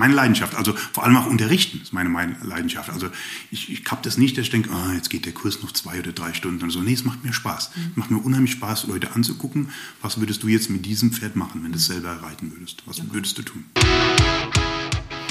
meine 0.00 0.14
Leidenschaft. 0.14 0.56
Also 0.56 0.74
vor 0.74 1.04
allem 1.04 1.16
auch 1.16 1.26
unterrichten 1.26 1.80
ist 1.82 1.92
meine, 1.92 2.08
meine 2.08 2.36
Leidenschaft. 2.42 2.88
Also 2.90 3.10
ich, 3.50 3.70
ich 3.70 3.84
habe 3.90 4.00
das 4.02 4.16
nicht, 4.16 4.36
dass 4.36 4.46
ich 4.46 4.50
denke, 4.50 4.70
oh, 4.72 4.92
jetzt 4.92 5.10
geht 5.10 5.26
der 5.26 5.32
Kurs 5.32 5.62
noch 5.62 5.72
zwei 5.72 5.98
oder 5.98 6.12
drei 6.12 6.32
Stunden 6.32 6.64
und 6.64 6.70
so. 6.70 6.80
Nee, 6.80 6.94
es 6.94 7.04
macht 7.04 7.22
mir 7.22 7.34
Spaß. 7.34 7.70
Mhm. 7.76 7.88
Es 7.90 7.96
macht 7.96 8.10
mir 8.10 8.18
unheimlich 8.18 8.52
Spaß, 8.52 8.86
Leute 8.86 9.12
anzugucken. 9.14 9.68
Was 10.00 10.18
würdest 10.18 10.42
du 10.42 10.48
jetzt 10.48 10.70
mit 10.70 10.86
diesem 10.86 11.12
Pferd 11.12 11.36
machen, 11.36 11.62
wenn 11.62 11.72
du 11.72 11.78
es 11.78 11.86
selber 11.86 12.22
reiten 12.22 12.50
würdest? 12.50 12.82
Was 12.86 13.02
würdest 13.12 13.36
du 13.38 13.42
tun? 13.42 13.66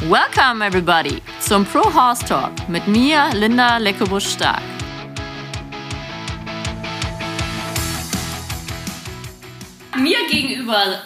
Welcome 0.07 0.63
everybody 0.63 1.21
zum 1.39 1.65
Pro 1.65 1.91
Horse 1.91 2.23
Talk 2.25 2.69
mit 2.69 2.87
mir, 2.87 3.31
Linda 3.33 3.77
Leckebusch-Stark. 3.77 4.61
Mir 9.97 10.17
gegenüber 10.29 11.01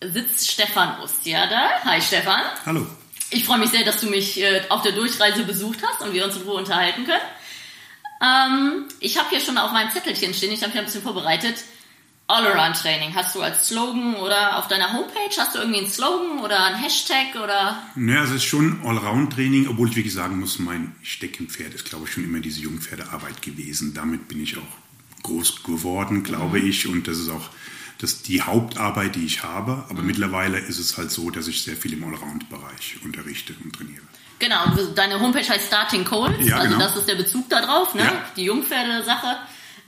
sitzt 0.00 0.50
Stefan 0.50 1.00
Ostiada. 1.00 1.82
Hi 1.84 2.00
Stefan. 2.00 2.42
Hallo. 2.64 2.86
Ich 3.30 3.44
freue 3.44 3.58
mich 3.58 3.70
sehr, 3.70 3.84
dass 3.84 4.00
du 4.00 4.08
mich 4.08 4.40
äh, 4.40 4.62
auf 4.68 4.82
der 4.82 4.92
Durchreise 4.92 5.42
besucht 5.44 5.78
hast 5.82 6.06
und 6.06 6.14
wir 6.14 6.24
uns 6.24 6.36
in 6.36 6.42
Ruhe 6.42 6.54
unterhalten 6.54 7.04
können. 7.04 7.20
Ähm, 8.22 8.84
ich 9.00 9.18
habe 9.18 9.28
hier 9.30 9.40
schon 9.40 9.58
auf 9.58 9.72
meinem 9.72 9.90
Zettelchen 9.90 10.32
stehen, 10.32 10.52
ich 10.52 10.62
habe 10.62 10.72
hier 10.72 10.80
ein 10.80 10.86
bisschen 10.86 11.02
vorbereitet. 11.02 11.56
All-Around-Training 12.28 13.14
hast 13.14 13.36
du 13.36 13.40
als 13.40 13.68
Slogan 13.68 14.16
oder 14.16 14.58
auf 14.58 14.66
deiner 14.66 14.92
Homepage 14.92 15.36
hast 15.38 15.54
du 15.54 15.60
irgendwie 15.60 15.78
einen 15.78 15.90
Slogan 15.90 16.40
oder 16.40 16.64
einen 16.64 16.76
Hashtag 16.76 17.36
oder? 17.36 17.80
Naja, 17.94 18.24
es 18.24 18.30
ist 18.30 18.44
schon 18.44 18.84
Allround-Training, 18.84 19.68
obwohl 19.68 19.88
ich 19.88 19.96
wirklich 19.96 20.14
sagen 20.14 20.40
muss, 20.40 20.58
mein 20.58 20.96
Steckenpferd 21.02 21.74
ist, 21.74 21.88
glaube 21.88 22.06
ich, 22.06 22.12
schon 22.12 22.24
immer 22.24 22.40
diese 22.40 22.62
Jungpferdearbeit 22.62 23.42
gewesen. 23.42 23.94
Damit 23.94 24.26
bin 24.26 24.42
ich 24.42 24.56
auch 24.58 25.22
groß 25.22 25.62
geworden, 25.62 26.24
glaube 26.24 26.58
mhm. 26.58 26.68
ich, 26.68 26.88
und 26.88 27.06
das 27.06 27.18
ist 27.18 27.30
auch 27.30 27.48
das 27.98 28.12
ist 28.12 28.28
die 28.28 28.42
Hauptarbeit, 28.42 29.14
die 29.16 29.24
ich 29.24 29.42
habe. 29.42 29.84
Aber 29.88 30.00
mhm. 30.00 30.06
mittlerweile 30.06 30.58
ist 30.58 30.78
es 30.78 30.96
halt 30.96 31.10
so, 31.10 31.30
dass 31.30 31.48
ich 31.48 31.62
sehr 31.62 31.76
viel 31.76 31.92
im 31.92 32.04
Allround-Bereich 32.04 32.98
unterrichte 33.04 33.54
und 33.62 33.74
trainiere. 33.74 34.02
Genau, 34.38 34.66
deine 34.94 35.18
Homepage 35.20 35.48
heißt 35.48 35.66
Starting 35.66 36.04
Coles, 36.04 36.46
ja, 36.46 36.58
also 36.58 36.74
genau. 36.74 36.84
das 36.84 36.96
ist 36.96 37.08
der 37.08 37.14
Bezug 37.14 37.48
darauf, 37.48 37.94
ne? 37.94 38.02
Ja. 38.02 38.24
die 38.36 38.44
Jungpferde-Sache. 38.44 39.38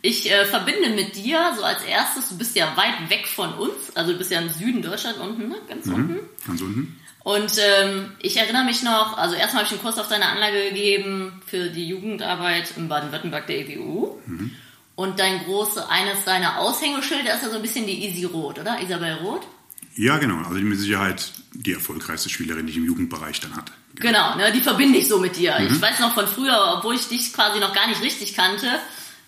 Ich 0.01 0.31
äh, 0.31 0.47
verbinde 0.47 0.91
mit 0.91 1.17
dir 1.17 1.53
so 1.57 1.65
als 1.65 1.83
erstes, 1.83 2.29
du 2.31 2.39
bist 2.39 2.57
ja 2.57 2.75
weit 2.77 3.11
weg 3.11 3.27
von 3.27 3.53
uns, 3.55 3.95
also 3.95 4.13
du 4.13 4.19
bist 4.19 4.31
ja 4.31 4.41
im 4.41 4.49
Süden 4.49 4.81
Deutschland 4.81 5.19
unten, 5.19 5.49
ne? 5.49 5.57
ganz 5.69 5.87
mhm, 5.87 5.95
unten. 5.95 6.19
Ganz 6.47 6.61
unten. 6.63 7.01
Und 7.25 7.53
ähm, 7.59 8.13
ich 8.21 8.39
erinnere 8.39 8.65
mich 8.65 8.83
noch, 8.83 9.19
also 9.19 9.35
erstmal 9.35 9.65
habe 9.65 9.67
ich 9.67 9.73
einen 9.73 9.83
Kurs 9.83 9.99
auf 9.99 10.09
deine 10.09 10.27
Anlage 10.27 10.69
gegeben 10.71 11.43
für 11.45 11.69
die 11.69 11.87
Jugendarbeit 11.87 12.73
im 12.77 12.89
Baden-Württemberg 12.89 13.47
der 13.49 13.59
EWU. 13.69 14.19
Mhm. 14.25 14.53
Und 14.99 15.21
dein 15.21 15.45
große, 15.45 15.89
eines 15.89 16.25
deiner 16.25 16.59
Aushängeschilder 16.59 17.33
ist 17.33 17.45
ja 17.45 17.51
so 17.51 17.55
ein 17.55 17.63
bisschen 17.63 17.87
die 17.87 18.05
Easy 18.05 18.25
Roth, 18.25 18.59
oder? 18.59 18.81
Isabel 18.83 19.15
Roth? 19.23 19.47
Ja, 19.95 20.19
genau. 20.19 20.39
Also 20.39 20.55
mit 20.55 20.77
Sicherheit 20.77 21.35
die 21.53 21.75
erfolgreichste 21.75 22.29
Spielerin, 22.29 22.67
die 22.67 22.73
ich 22.73 22.79
im 22.79 22.85
Jugendbereich 22.85 23.39
dann 23.39 23.55
hatte. 23.55 23.73
Genau, 23.95 24.33
genau 24.33 24.37
ne, 24.45 24.51
die 24.51 24.61
verbinde 24.61 24.99
ich 24.99 25.07
so 25.07 25.21
mit 25.21 25.37
dir. 25.37 25.57
Mhm. 25.57 25.69
Ich 25.69 25.81
weiß 25.81 26.01
noch 26.01 26.15
von 26.15 26.27
früher, 26.27 26.75
obwohl 26.77 26.97
ich 26.97 27.07
dich 27.07 27.33
quasi 27.33 27.61
noch 27.61 27.73
gar 27.75 27.87
nicht 27.87 28.03
richtig 28.03 28.35
kannte, 28.35 28.67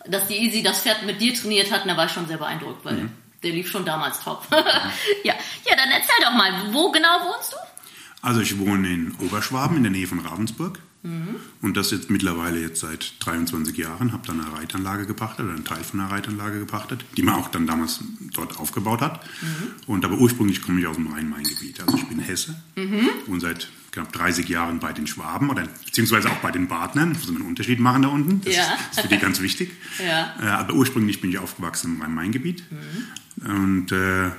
dass 0.07 0.27
die 0.27 0.39
Easy 0.39 0.65
das 0.65 0.81
Pferd 0.81 1.05
mit 1.07 1.21
dir 1.21 1.35
trainiert 1.35 1.71
hat, 1.71 1.87
da 1.87 1.97
war 1.97 2.07
ich 2.07 2.13
schon 2.13 2.27
sehr 2.27 2.39
beeindruckt, 2.39 2.85
weil 2.85 2.95
mhm. 2.95 3.13
der 3.45 3.53
lief 3.53 3.71
schon 3.71 3.85
damals 3.85 4.25
top. 4.25 4.43
ja. 5.23 5.35
ja, 5.69 5.77
dann 5.77 5.91
erzähl 5.93 6.17
doch 6.21 6.33
mal, 6.33 6.53
wo 6.73 6.91
genau 6.91 7.21
wohnst 7.27 7.53
du? 7.53 7.57
Also 8.23 8.41
ich 8.41 8.59
wohne 8.59 8.93
in 8.93 9.15
Oberschwaben 9.19 9.77
in 9.77 9.83
der 9.83 9.93
Nähe 9.93 10.07
von 10.07 10.21
Ravensburg. 10.21 10.79
Mhm. 11.03 11.37
Und 11.63 11.77
das 11.79 11.91
jetzt 11.93 12.11
mittlerweile 12.11 12.61
jetzt 12.61 12.81
seit 12.81 13.15
23 13.21 13.77
Jahren, 13.77 14.13
habe 14.13 14.27
dann 14.27 14.41
eine 14.41 14.53
Reitanlage 14.53 15.07
gepachtet 15.07 15.47
oder 15.47 15.55
einen 15.55 15.65
Teil 15.65 15.83
von 15.83 16.01
einer 16.01 16.11
Reitanlage 16.11 16.59
gepachtet, 16.59 17.05
die 17.17 17.23
man 17.23 17.37
auch 17.37 17.49
dann 17.49 17.67
damals 17.67 18.01
dort 18.35 18.59
aufgebaut 18.59 19.01
hat. 19.01 19.25
Mhm. 19.41 19.49
Und 19.87 20.05
aber 20.05 20.19
ursprünglich 20.19 20.61
komme 20.61 20.81
ich 20.81 20.87
aus 20.87 20.97
dem 20.97 21.07
Rhein-Main-Gebiet. 21.07 21.81
Also 21.81 21.97
ich 21.97 22.07
bin 22.07 22.19
Hesse 22.19 22.55
mhm. 22.77 23.09
und 23.27 23.41
seit 23.41 23.69
knapp 23.93 24.13
30 24.13 24.49
Jahren 24.49 24.79
bei 24.79 24.93
den 24.93 25.07
Schwaben 25.07 25.49
oder 25.49 25.67
beziehungsweise 25.85 26.31
auch 26.31 26.37
bei 26.37 26.51
den 26.51 26.69
Partnern. 26.69 27.13
Muss 27.13 27.27
man 27.29 27.37
einen 27.37 27.47
Unterschied 27.47 27.81
machen 27.81 28.03
da 28.03 28.09
unten. 28.09 28.43
Das, 28.43 28.55
ja. 28.55 28.63
ist, 28.63 28.99
ist 28.99 29.01
für 29.01 29.09
die 29.09 29.19
ganz 29.19 29.41
wichtig. 29.41 29.73
ja. 29.99 30.35
Äh, 30.41 30.49
aber 30.49 30.75
ursprünglich 30.75 31.21
bin 31.23 31.31
ich 31.31 31.39
aufgewachsen 31.39 31.95
im 31.95 32.03
Rhein-Main-Gebiet. 32.03 32.63
Mhm. 32.71 33.51
Und 33.51 33.93
äh, 33.93 34.31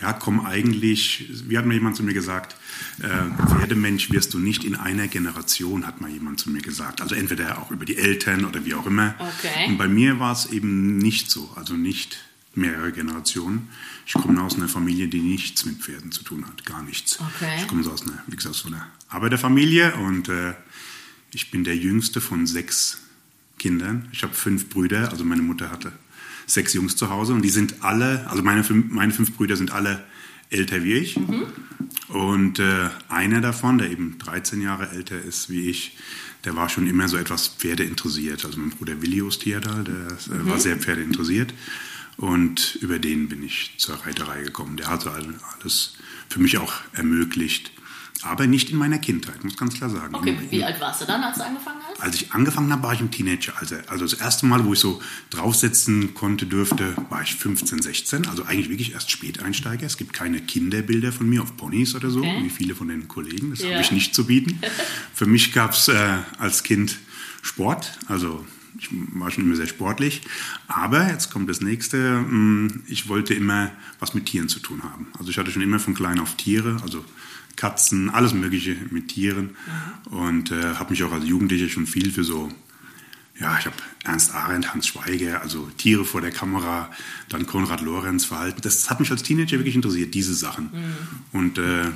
ja, 0.00 0.12
komm 0.12 0.44
eigentlich, 0.44 1.30
wie 1.48 1.56
hat 1.56 1.64
mir 1.64 1.74
jemand 1.74 1.96
zu 1.96 2.02
mir 2.02 2.12
gesagt, 2.12 2.56
äh, 3.00 3.08
Pferdemensch 3.48 4.10
wirst 4.10 4.34
du 4.34 4.38
nicht 4.38 4.64
in 4.64 4.74
einer 4.74 5.08
Generation, 5.08 5.86
hat 5.86 6.00
mal 6.00 6.10
jemand 6.10 6.38
zu 6.38 6.50
mir 6.50 6.60
gesagt. 6.60 7.00
Also 7.00 7.14
entweder 7.14 7.58
auch 7.58 7.70
über 7.70 7.84
die 7.84 7.96
Eltern 7.96 8.44
oder 8.44 8.64
wie 8.64 8.74
auch 8.74 8.86
immer. 8.86 9.14
Okay. 9.18 9.68
Und 9.68 9.78
bei 9.78 9.88
mir 9.88 10.18
war 10.18 10.32
es 10.32 10.46
eben 10.46 10.98
nicht 10.98 11.30
so, 11.30 11.50
also 11.56 11.74
nicht 11.74 12.18
mehrere 12.54 12.92
Generationen. 12.92 13.68
Ich 14.06 14.12
komme 14.14 14.42
aus 14.42 14.56
einer 14.56 14.68
Familie, 14.68 15.08
die 15.08 15.20
nichts 15.20 15.64
mit 15.64 15.76
Pferden 15.76 16.12
zu 16.12 16.22
tun 16.22 16.46
hat, 16.46 16.64
gar 16.64 16.82
nichts. 16.82 17.18
Okay. 17.20 17.54
Ich 17.58 17.68
komme 17.68 17.82
so 17.82 17.90
aus 17.90 18.02
einer, 18.02 18.22
wie 18.26 18.36
gesagt, 18.36 18.54
aus 18.54 18.66
einer 18.66 18.86
Arbeiterfamilie 19.08 19.94
und 19.96 20.28
äh, 20.28 20.54
ich 21.32 21.50
bin 21.50 21.64
der 21.64 21.76
jüngste 21.76 22.20
von 22.20 22.46
sechs 22.46 22.98
Kindern. 23.58 24.08
Ich 24.12 24.22
habe 24.22 24.34
fünf 24.34 24.68
Brüder, 24.68 25.10
also 25.10 25.24
meine 25.24 25.42
Mutter 25.42 25.70
hatte 25.70 25.92
sechs 26.46 26.72
Jungs 26.72 26.96
zu 26.96 27.10
Hause 27.10 27.34
und 27.34 27.42
die 27.42 27.50
sind 27.50 27.82
alle, 27.82 28.28
also 28.30 28.42
meine, 28.42 28.64
meine 28.88 29.12
fünf 29.12 29.36
Brüder 29.36 29.56
sind 29.56 29.72
alle 29.72 30.04
älter 30.50 30.82
wie 30.84 30.94
ich. 30.94 31.16
Mhm. 31.16 31.46
Und 32.08 32.60
äh, 32.60 32.88
einer 33.08 33.40
davon, 33.40 33.78
der 33.78 33.90
eben 33.90 34.18
13 34.18 34.60
Jahre 34.60 34.90
älter 34.90 35.20
ist 35.20 35.50
wie 35.50 35.68
ich, 35.68 35.96
der 36.44 36.54
war 36.54 36.68
schon 36.68 36.86
immer 36.86 37.08
so 37.08 37.16
etwas 37.16 37.48
Pferde 37.48 37.82
interessiert. 37.82 38.44
Also 38.44 38.60
mein 38.60 38.70
Bruder 38.70 39.02
Willi 39.02 39.22
Ostierdal, 39.22 39.82
der 39.82 39.94
äh, 40.34 40.38
mhm. 40.38 40.48
war 40.48 40.60
sehr 40.60 40.76
Pferde 40.76 41.02
interessiert. 41.02 41.52
Und 42.16 42.78
über 42.80 42.98
den 42.98 43.28
bin 43.28 43.42
ich 43.42 43.74
zur 43.78 43.96
Reiterei 43.96 44.42
gekommen. 44.42 44.76
Der 44.76 44.88
hat 44.88 45.02
so 45.02 45.10
alles 45.10 45.94
für 46.28 46.40
mich 46.40 46.56
auch 46.58 46.72
ermöglicht, 46.92 47.72
aber 48.22 48.46
nicht 48.46 48.70
in 48.70 48.78
meiner 48.78 48.98
Kindheit, 48.98 49.44
muss 49.44 49.56
ganz 49.56 49.74
klar 49.74 49.90
sagen. 49.90 50.14
Okay, 50.14 50.36
wie 50.50 50.64
alt 50.64 50.80
warst 50.80 51.02
du 51.02 51.06
dann, 51.06 51.22
als 51.22 51.36
du 51.36 51.44
angefangen 51.44 51.80
hast? 51.86 52.02
Als 52.02 52.16
ich 52.16 52.32
angefangen 52.32 52.72
habe, 52.72 52.82
war 52.82 52.94
ich 52.94 53.00
im 53.00 53.10
Teenager. 53.10 53.52
Also, 53.58 53.76
also 53.88 54.04
das 54.04 54.14
erste 54.14 54.46
Mal, 54.46 54.64
wo 54.64 54.72
ich 54.72 54.78
so 54.78 55.02
draufsetzen 55.30 56.14
konnte, 56.14 56.46
dürfte, 56.46 56.94
war 57.10 57.22
ich 57.22 57.34
15, 57.34 57.82
16. 57.82 58.26
Also 58.28 58.44
eigentlich 58.44 58.70
wirklich 58.70 58.92
erst 58.92 59.10
Späteinsteiger. 59.10 59.86
Es 59.86 59.96
gibt 59.96 60.12
keine 60.12 60.40
Kinderbilder 60.40 61.12
von 61.12 61.28
mir 61.28 61.42
auf 61.42 61.56
Ponys 61.56 61.94
oder 61.94 62.10
so, 62.10 62.20
okay. 62.20 62.42
wie 62.42 62.50
viele 62.50 62.74
von 62.74 62.88
den 62.88 63.06
Kollegen. 63.06 63.50
Das 63.50 63.62
ja. 63.62 63.72
habe 63.72 63.82
ich 63.82 63.92
nicht 63.92 64.14
zu 64.14 64.26
bieten. 64.26 64.60
Für 65.14 65.26
mich 65.26 65.52
gab 65.52 65.72
es 65.72 65.88
äh, 65.88 66.18
als 66.38 66.62
Kind 66.62 66.98
Sport, 67.42 67.98
also 68.08 68.44
ich 68.78 68.88
war 68.90 69.30
schon 69.30 69.44
immer 69.44 69.56
sehr 69.56 69.66
sportlich. 69.66 70.22
Aber 70.68 71.08
jetzt 71.08 71.30
kommt 71.30 71.48
das 71.48 71.60
nächste. 71.60 72.18
Hm, 72.18 72.82
ich 72.86 73.08
wollte 73.08 73.34
immer 73.34 73.70
was 74.00 74.14
mit 74.14 74.26
Tieren 74.26 74.48
zu 74.48 74.60
tun 74.60 74.82
haben. 74.82 75.08
Also 75.18 75.30
ich 75.30 75.38
hatte 75.38 75.50
schon 75.50 75.62
immer 75.62 75.78
von 75.78 75.94
klein 75.94 76.20
auf 76.20 76.36
Tiere, 76.36 76.78
also 76.82 77.04
Katzen, 77.56 78.10
alles 78.10 78.34
Mögliche 78.34 78.76
mit 78.90 79.08
Tieren. 79.08 79.56
Mhm. 80.08 80.16
Und 80.16 80.50
äh, 80.50 80.74
habe 80.74 80.90
mich 80.90 81.02
auch 81.02 81.12
als 81.12 81.26
Jugendlicher 81.26 81.68
schon 81.68 81.86
viel 81.86 82.12
für 82.12 82.24
so, 82.24 82.50
ja, 83.38 83.58
ich 83.58 83.66
habe 83.66 83.76
Ernst 84.04 84.34
Arendt, 84.34 84.72
Hans 84.72 84.86
Schweiger, 84.86 85.42
also 85.42 85.68
Tiere 85.76 86.04
vor 86.04 86.20
der 86.20 86.30
Kamera, 86.30 86.90
dann 87.28 87.46
Konrad 87.46 87.80
Lorenz 87.80 88.24
Verhalten. 88.24 88.60
Das 88.62 88.88
hat 88.88 89.00
mich 89.00 89.10
als 89.10 89.22
Teenager 89.22 89.58
wirklich 89.58 89.74
interessiert, 89.74 90.14
diese 90.14 90.34
Sachen. 90.34 90.70
Mhm. 90.72 91.38
Und 91.38 91.58
äh, 91.58 91.90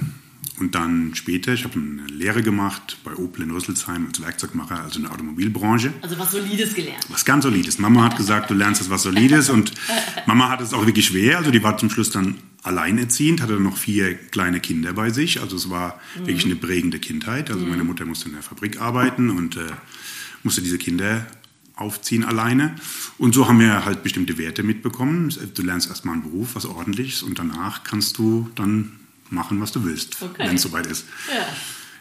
und 0.60 0.74
dann 0.74 1.14
später, 1.14 1.54
ich 1.54 1.64
habe 1.64 1.74
eine 1.74 2.06
Lehre 2.06 2.42
gemacht 2.42 2.98
bei 3.02 3.16
Opel 3.16 3.42
in 3.42 3.50
Rüsselsheim 3.50 4.06
als 4.06 4.20
Werkzeugmacher, 4.20 4.82
also 4.82 4.98
in 4.98 5.04
der 5.04 5.12
Automobilbranche. 5.12 5.92
Also 6.02 6.18
was 6.18 6.32
Solides 6.32 6.74
gelernt. 6.74 7.04
Was 7.08 7.24
ganz 7.24 7.44
Solides. 7.44 7.78
Mama 7.78 8.04
hat 8.04 8.16
gesagt, 8.16 8.50
du 8.50 8.54
lernst 8.54 8.80
jetzt 8.80 8.90
was 8.90 9.02
Solides 9.02 9.48
und 9.48 9.72
Mama 10.26 10.50
hat 10.50 10.60
es 10.60 10.74
auch 10.74 10.84
wirklich 10.84 11.06
schwer. 11.06 11.38
Also 11.38 11.50
die 11.50 11.62
war 11.62 11.78
zum 11.78 11.88
Schluss 11.88 12.10
dann 12.10 12.36
alleinerziehend, 12.62 13.40
hatte 13.40 13.58
noch 13.58 13.78
vier 13.78 14.14
kleine 14.14 14.60
Kinder 14.60 14.92
bei 14.92 15.10
sich. 15.10 15.40
Also 15.40 15.56
es 15.56 15.70
war 15.70 15.98
mhm. 16.18 16.26
wirklich 16.26 16.44
eine 16.44 16.56
prägende 16.56 16.98
Kindheit. 16.98 17.50
Also 17.50 17.64
mhm. 17.64 17.70
meine 17.70 17.84
Mutter 17.84 18.04
musste 18.04 18.28
in 18.28 18.34
der 18.34 18.42
Fabrik 18.42 18.80
arbeiten 18.80 19.30
und 19.30 19.56
äh, 19.56 19.60
musste 20.42 20.60
diese 20.60 20.78
Kinder 20.78 21.26
aufziehen 21.74 22.24
alleine. 22.24 22.74
Und 23.16 23.34
so 23.34 23.48
haben 23.48 23.58
wir 23.58 23.86
halt 23.86 24.02
bestimmte 24.02 24.36
Werte 24.36 24.62
mitbekommen. 24.62 25.34
Du 25.54 25.62
lernst 25.62 25.88
erstmal 25.88 26.14
einen 26.14 26.24
Beruf, 26.24 26.54
was 26.54 26.66
ordentliches 26.66 27.22
und 27.22 27.38
danach 27.38 27.82
kannst 27.82 28.18
du 28.18 28.50
dann 28.54 28.92
machen, 29.30 29.60
was 29.60 29.72
du 29.72 29.84
willst, 29.84 30.22
okay. 30.22 30.46
wenn 30.46 30.56
es 30.56 30.62
soweit 30.62 30.86
ist. 30.86 31.06
Ja. 31.28 31.46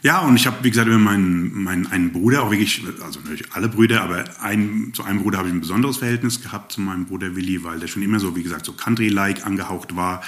Ja, 0.01 0.19
und 0.19 0.35
ich 0.37 0.47
habe, 0.47 0.63
wie 0.63 0.69
gesagt, 0.69 0.87
immer 0.87 0.97
meinen, 0.97 1.63
meinen 1.63 1.87
einen 1.87 2.13
Bruder, 2.13 2.43
auch 2.43 2.51
wirklich, 2.51 2.81
also 3.03 3.19
natürlich 3.19 3.51
alle 3.51 3.67
Brüder, 3.67 4.01
aber 4.01 4.23
ein, 4.41 4.91
zu 4.93 5.03
einem 5.03 5.21
Bruder 5.21 5.39
habe 5.39 5.49
ich 5.49 5.53
ein 5.53 5.59
besonderes 5.59 5.97
Verhältnis 5.97 6.41
gehabt, 6.41 6.71
zu 6.71 6.79
meinem 6.79 7.05
Bruder 7.05 7.35
Willi, 7.35 7.63
weil 7.65 7.79
der 7.79 7.87
schon 7.87 8.01
immer 8.01 8.19
so, 8.19 8.35
wie 8.35 8.43
gesagt, 8.43 8.65
so 8.65 8.71
Country-like 8.71 9.45
angehaucht 9.45 9.95
war. 9.97 10.21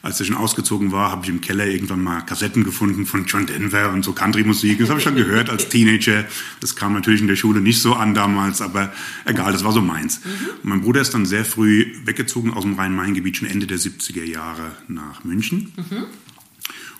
Als 0.00 0.20
er 0.20 0.26
schon 0.26 0.36
ausgezogen 0.36 0.92
war, 0.92 1.10
habe 1.10 1.24
ich 1.24 1.28
im 1.28 1.40
Keller 1.40 1.66
irgendwann 1.66 2.02
mal 2.02 2.20
Kassetten 2.22 2.64
gefunden 2.64 3.04
von 3.04 3.26
John 3.26 3.46
Denver 3.46 3.90
und 3.92 4.04
so 4.04 4.12
Country-Musik. 4.12 4.78
Das 4.78 4.88
habe 4.88 5.00
ich 5.00 5.04
schon 5.04 5.16
gehört 5.16 5.50
als 5.50 5.68
Teenager. 5.68 6.24
Das 6.60 6.76
kam 6.76 6.94
natürlich 6.94 7.20
in 7.20 7.26
der 7.26 7.36
Schule 7.36 7.60
nicht 7.60 7.82
so 7.82 7.94
an 7.94 8.14
damals, 8.14 8.62
aber 8.62 8.92
egal, 9.26 9.52
das 9.52 9.64
war 9.64 9.72
so 9.72 9.82
meins. 9.82 10.24
Mhm. 10.24 10.30
Und 10.62 10.64
mein 10.64 10.80
Bruder 10.80 11.02
ist 11.02 11.12
dann 11.12 11.26
sehr 11.26 11.44
früh 11.44 11.92
weggezogen 12.04 12.54
aus 12.54 12.62
dem 12.62 12.74
Rhein-Main-Gebiet, 12.74 13.38
schon 13.38 13.48
Ende 13.48 13.66
der 13.66 13.78
70er 13.78 14.24
Jahre 14.24 14.70
nach 14.86 15.24
München. 15.24 15.72
Mhm 15.76 16.04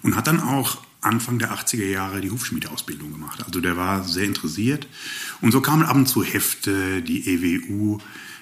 und 0.03 0.17
hat 0.17 0.27
dann 0.27 0.41
auch 0.41 0.79
Anfang 1.01 1.39
der 1.39 1.53
80er 1.53 1.87
Jahre 1.87 2.21
die 2.21 2.31
Hufschmiedeausbildung 2.31 3.13
gemacht. 3.13 3.43
Also 3.47 3.61
der 3.61 3.77
war 3.77 4.05
sehr 4.05 4.25
interessiert. 4.25 4.87
Und 5.41 5.53
so 5.53 5.61
kamen 5.61 5.85
ab 5.85 5.97
und 5.97 6.07
zu 6.07 6.25
Hefte, 6.25 7.03
die 7.03 7.29
EWU 7.29 7.99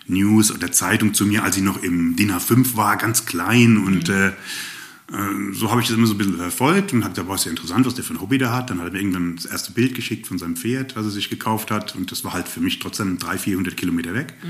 News 0.09 0.53
oder 0.53 0.73
Zeitung 0.73 1.15
zu 1.15 1.27
mir, 1.27 1.43
als 1.43 1.57
ich 1.57 1.63
noch 1.63 1.83
im 1.83 2.17
DIN 2.17 2.33
A5 2.33 2.77
war, 2.77 2.97
ganz 2.97 3.27
klein. 3.27 3.77
Und 3.77 4.09
mhm. 4.09 4.15
äh, 4.15 4.29
äh, 4.29 5.53
so 5.53 5.71
habe 5.71 5.81
ich 5.81 5.89
das 5.89 5.97
immer 5.97 6.07
so 6.07 6.15
ein 6.15 6.19
bisschen 6.19 6.37
verfolgt 6.37 6.93
und 6.93 7.05
habe 7.05 7.15
da 7.15 7.29
war 7.29 7.35
es 7.35 7.45
ja 7.45 7.51
interessant, 7.51 7.87
was 7.87 7.95
der 7.95 8.05
für 8.05 8.15
ein 8.15 8.21
Hobby 8.21 8.39
da 8.39 8.53
hat. 8.53 8.71
Dann 8.71 8.79
hat 8.79 8.87
er 8.87 8.93
mir 8.93 8.99
irgendwann 9.01 9.37
das 9.37 9.47
erste 9.47 9.73
Bild 9.73 9.95
geschickt 9.95 10.27
von 10.27 10.39
seinem 10.39 10.57
Pferd, 10.57 10.97
was 10.97 11.05
er 11.05 11.11
sich 11.11 11.29
gekauft 11.29 11.71
hat. 11.71 11.95
Und 11.95 12.11
das 12.11 12.25
war 12.25 12.33
halt 12.33 12.49
für 12.49 12.61
mich 12.61 12.79
trotzdem 12.79 13.19
300, 13.19 13.41
400 13.41 13.77
Kilometer 13.77 14.15
weg. 14.15 14.35
Mhm. 14.43 14.49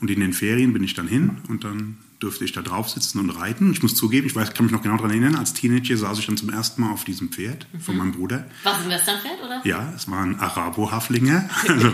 Und 0.00 0.10
in 0.10 0.20
den 0.20 0.32
Ferien 0.32 0.72
bin 0.72 0.82
ich 0.82 0.94
dann 0.94 1.06
hin 1.06 1.38
und 1.48 1.64
dann 1.64 1.98
durfte 2.18 2.44
ich 2.44 2.52
da 2.52 2.62
drauf 2.62 2.88
sitzen 2.88 3.18
und 3.18 3.30
reiten. 3.30 3.72
Ich 3.72 3.82
muss 3.82 3.94
zugeben, 3.94 4.26
ich 4.26 4.34
weiß, 4.34 4.54
kann 4.54 4.66
mich 4.66 4.72
noch 4.72 4.82
genau 4.82 4.96
daran 4.96 5.10
erinnern, 5.10 5.36
als 5.36 5.52
Teenager 5.52 5.96
saß 5.96 6.18
ich 6.18 6.26
dann 6.26 6.36
zum 6.36 6.50
ersten 6.50 6.82
Mal 6.82 6.90
auf 6.92 7.04
diesem 7.04 7.30
Pferd 7.30 7.66
mhm. 7.72 7.80
von 7.80 7.96
meinem 7.96 8.12
Bruder. 8.12 8.46
War 8.62 8.78
es 8.78 8.84
ein 8.84 8.90
Westernpferd, 8.90 9.42
oder? 9.44 9.60
Ja, 9.64 9.92
es 9.94 10.10
war 10.10 10.22
ein 10.22 10.38
Arabo-Haflinger. 10.38 11.48
Also, 11.68 11.92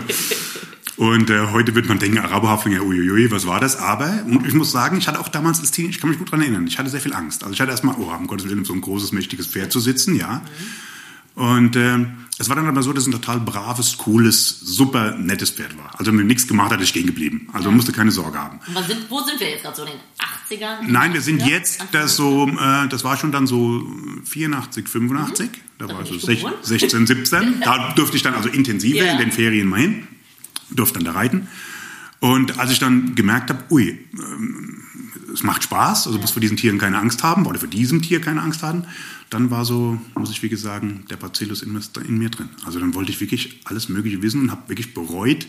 und 0.97 1.29
äh, 1.29 1.47
heute 1.47 1.73
wird 1.73 1.87
man 1.87 1.97
denken, 1.97 2.19
Araberhaflinger, 2.19 2.83
uiuiui, 2.83 3.31
was 3.31 3.47
war 3.47 3.59
das? 3.59 3.77
Aber 3.77 4.23
ich 4.45 4.53
muss 4.53 4.71
sagen, 4.71 4.97
ich 4.97 5.07
hatte 5.07 5.19
auch 5.19 5.29
damals 5.29 5.59
als 5.59 5.71
Teenie, 5.71 5.89
ich 5.89 5.99
kann 5.99 6.09
mich 6.09 6.19
gut 6.19 6.27
daran 6.27 6.41
erinnern, 6.41 6.67
ich 6.67 6.77
hatte 6.77 6.89
sehr 6.89 7.01
viel 7.01 7.13
Angst. 7.13 7.43
Also 7.43 7.53
ich 7.53 7.61
hatte 7.61 7.71
erstmal, 7.71 7.95
oh, 7.97 8.13
um 8.13 8.27
Gottes 8.27 8.47
Willen, 8.47 8.65
so 8.65 8.73
ein 8.73 8.81
großes, 8.81 9.11
mächtiges 9.11 9.47
Pferd 9.47 9.71
zu 9.71 9.79
sitzen, 9.79 10.15
ja. 10.15 10.43
Mhm. 11.35 11.43
Und 11.43 11.75
äh, 11.75 12.05
es 12.41 12.49
war 12.49 12.55
dann 12.55 12.67
aber 12.67 12.83
so, 12.83 12.91
dass 12.91 13.03
es 13.03 13.07
ein 13.07 13.13
total 13.13 13.39
braves, 13.39 13.97
cooles, 13.97 14.59
super 14.59 15.15
nettes 15.17 15.51
Pferd 15.51 15.77
war. 15.77 15.91
Also 15.97 16.11
wenn 16.11 16.17
man 16.17 16.27
nichts 16.27 16.47
gemacht 16.47 16.71
hat, 16.71 16.81
ist 16.81 16.89
stehen 16.89 17.05
geblieben. 17.05 17.47
Also 17.53 17.69
man 17.69 17.77
musste 17.77 17.91
keine 17.91 18.11
Sorge 18.11 18.37
haben. 18.37 18.59
Sind, 18.87 19.09
wo 19.09 19.21
sind 19.21 19.39
wir 19.39 19.49
jetzt 19.49 19.63
gerade 19.63 19.75
so 19.75 19.83
in 19.83 19.89
den 19.89 20.59
80ern? 20.59 20.87
Nein, 20.87 21.13
wir 21.13 21.21
sind 21.21 21.45
jetzt, 21.45 21.85
das 21.91 22.15
so, 22.15 22.47
äh, 22.47 22.87
das 22.89 23.03
war 23.03 23.15
schon 23.17 23.31
dann 23.31 23.47
so 23.47 23.85
84, 24.25 24.87
85. 24.87 25.49
Mhm. 25.49 25.53
Da, 25.77 25.87
war 25.87 26.01
ich 26.01 26.09
so 26.21 26.51
16, 26.61 27.07
17. 27.07 27.61
da 27.61 27.93
durfte 27.93 28.17
ich 28.17 28.23
dann 28.23 28.33
also 28.33 28.49
intensiver 28.49 29.05
ja. 29.05 29.13
in 29.13 29.17
den 29.19 29.31
Ferien 29.31 29.67
mal 29.67 29.79
hin 29.79 30.07
durfte 30.75 30.99
dann 30.99 31.05
da 31.05 31.11
reiten. 31.11 31.47
Und 32.19 32.59
als 32.59 32.71
ich 32.71 32.79
dann 32.79 33.15
gemerkt 33.15 33.49
habe, 33.49 33.63
ui, 33.71 33.99
ähm, 34.13 34.80
es 35.33 35.43
macht 35.43 35.63
Spaß, 35.63 36.07
also 36.07 36.19
muss 36.19 36.31
vor 36.31 36.41
diesen 36.41 36.57
Tieren 36.57 36.77
keine 36.77 36.97
Angst 36.97 37.23
haben 37.23 37.45
oder 37.45 37.59
vor 37.59 37.67
diesem 37.67 38.01
Tier 38.01 38.21
keine 38.21 38.41
Angst 38.41 38.63
haben, 38.63 38.83
dann 39.29 39.49
war 39.49 39.65
so, 39.65 39.99
muss 40.15 40.31
ich 40.31 40.41
wirklich 40.43 40.59
sagen, 40.59 41.05
der 41.09 41.15
Bacillus 41.15 41.61
in, 41.61 41.79
in 42.07 42.17
mir 42.17 42.29
drin. 42.29 42.49
Also 42.65 42.79
dann 42.79 42.93
wollte 42.93 43.11
ich 43.11 43.21
wirklich 43.21 43.61
alles 43.65 43.89
Mögliche 43.89 44.21
wissen 44.21 44.41
und 44.41 44.51
habe 44.51 44.69
wirklich 44.69 44.93
bereut, 44.93 45.47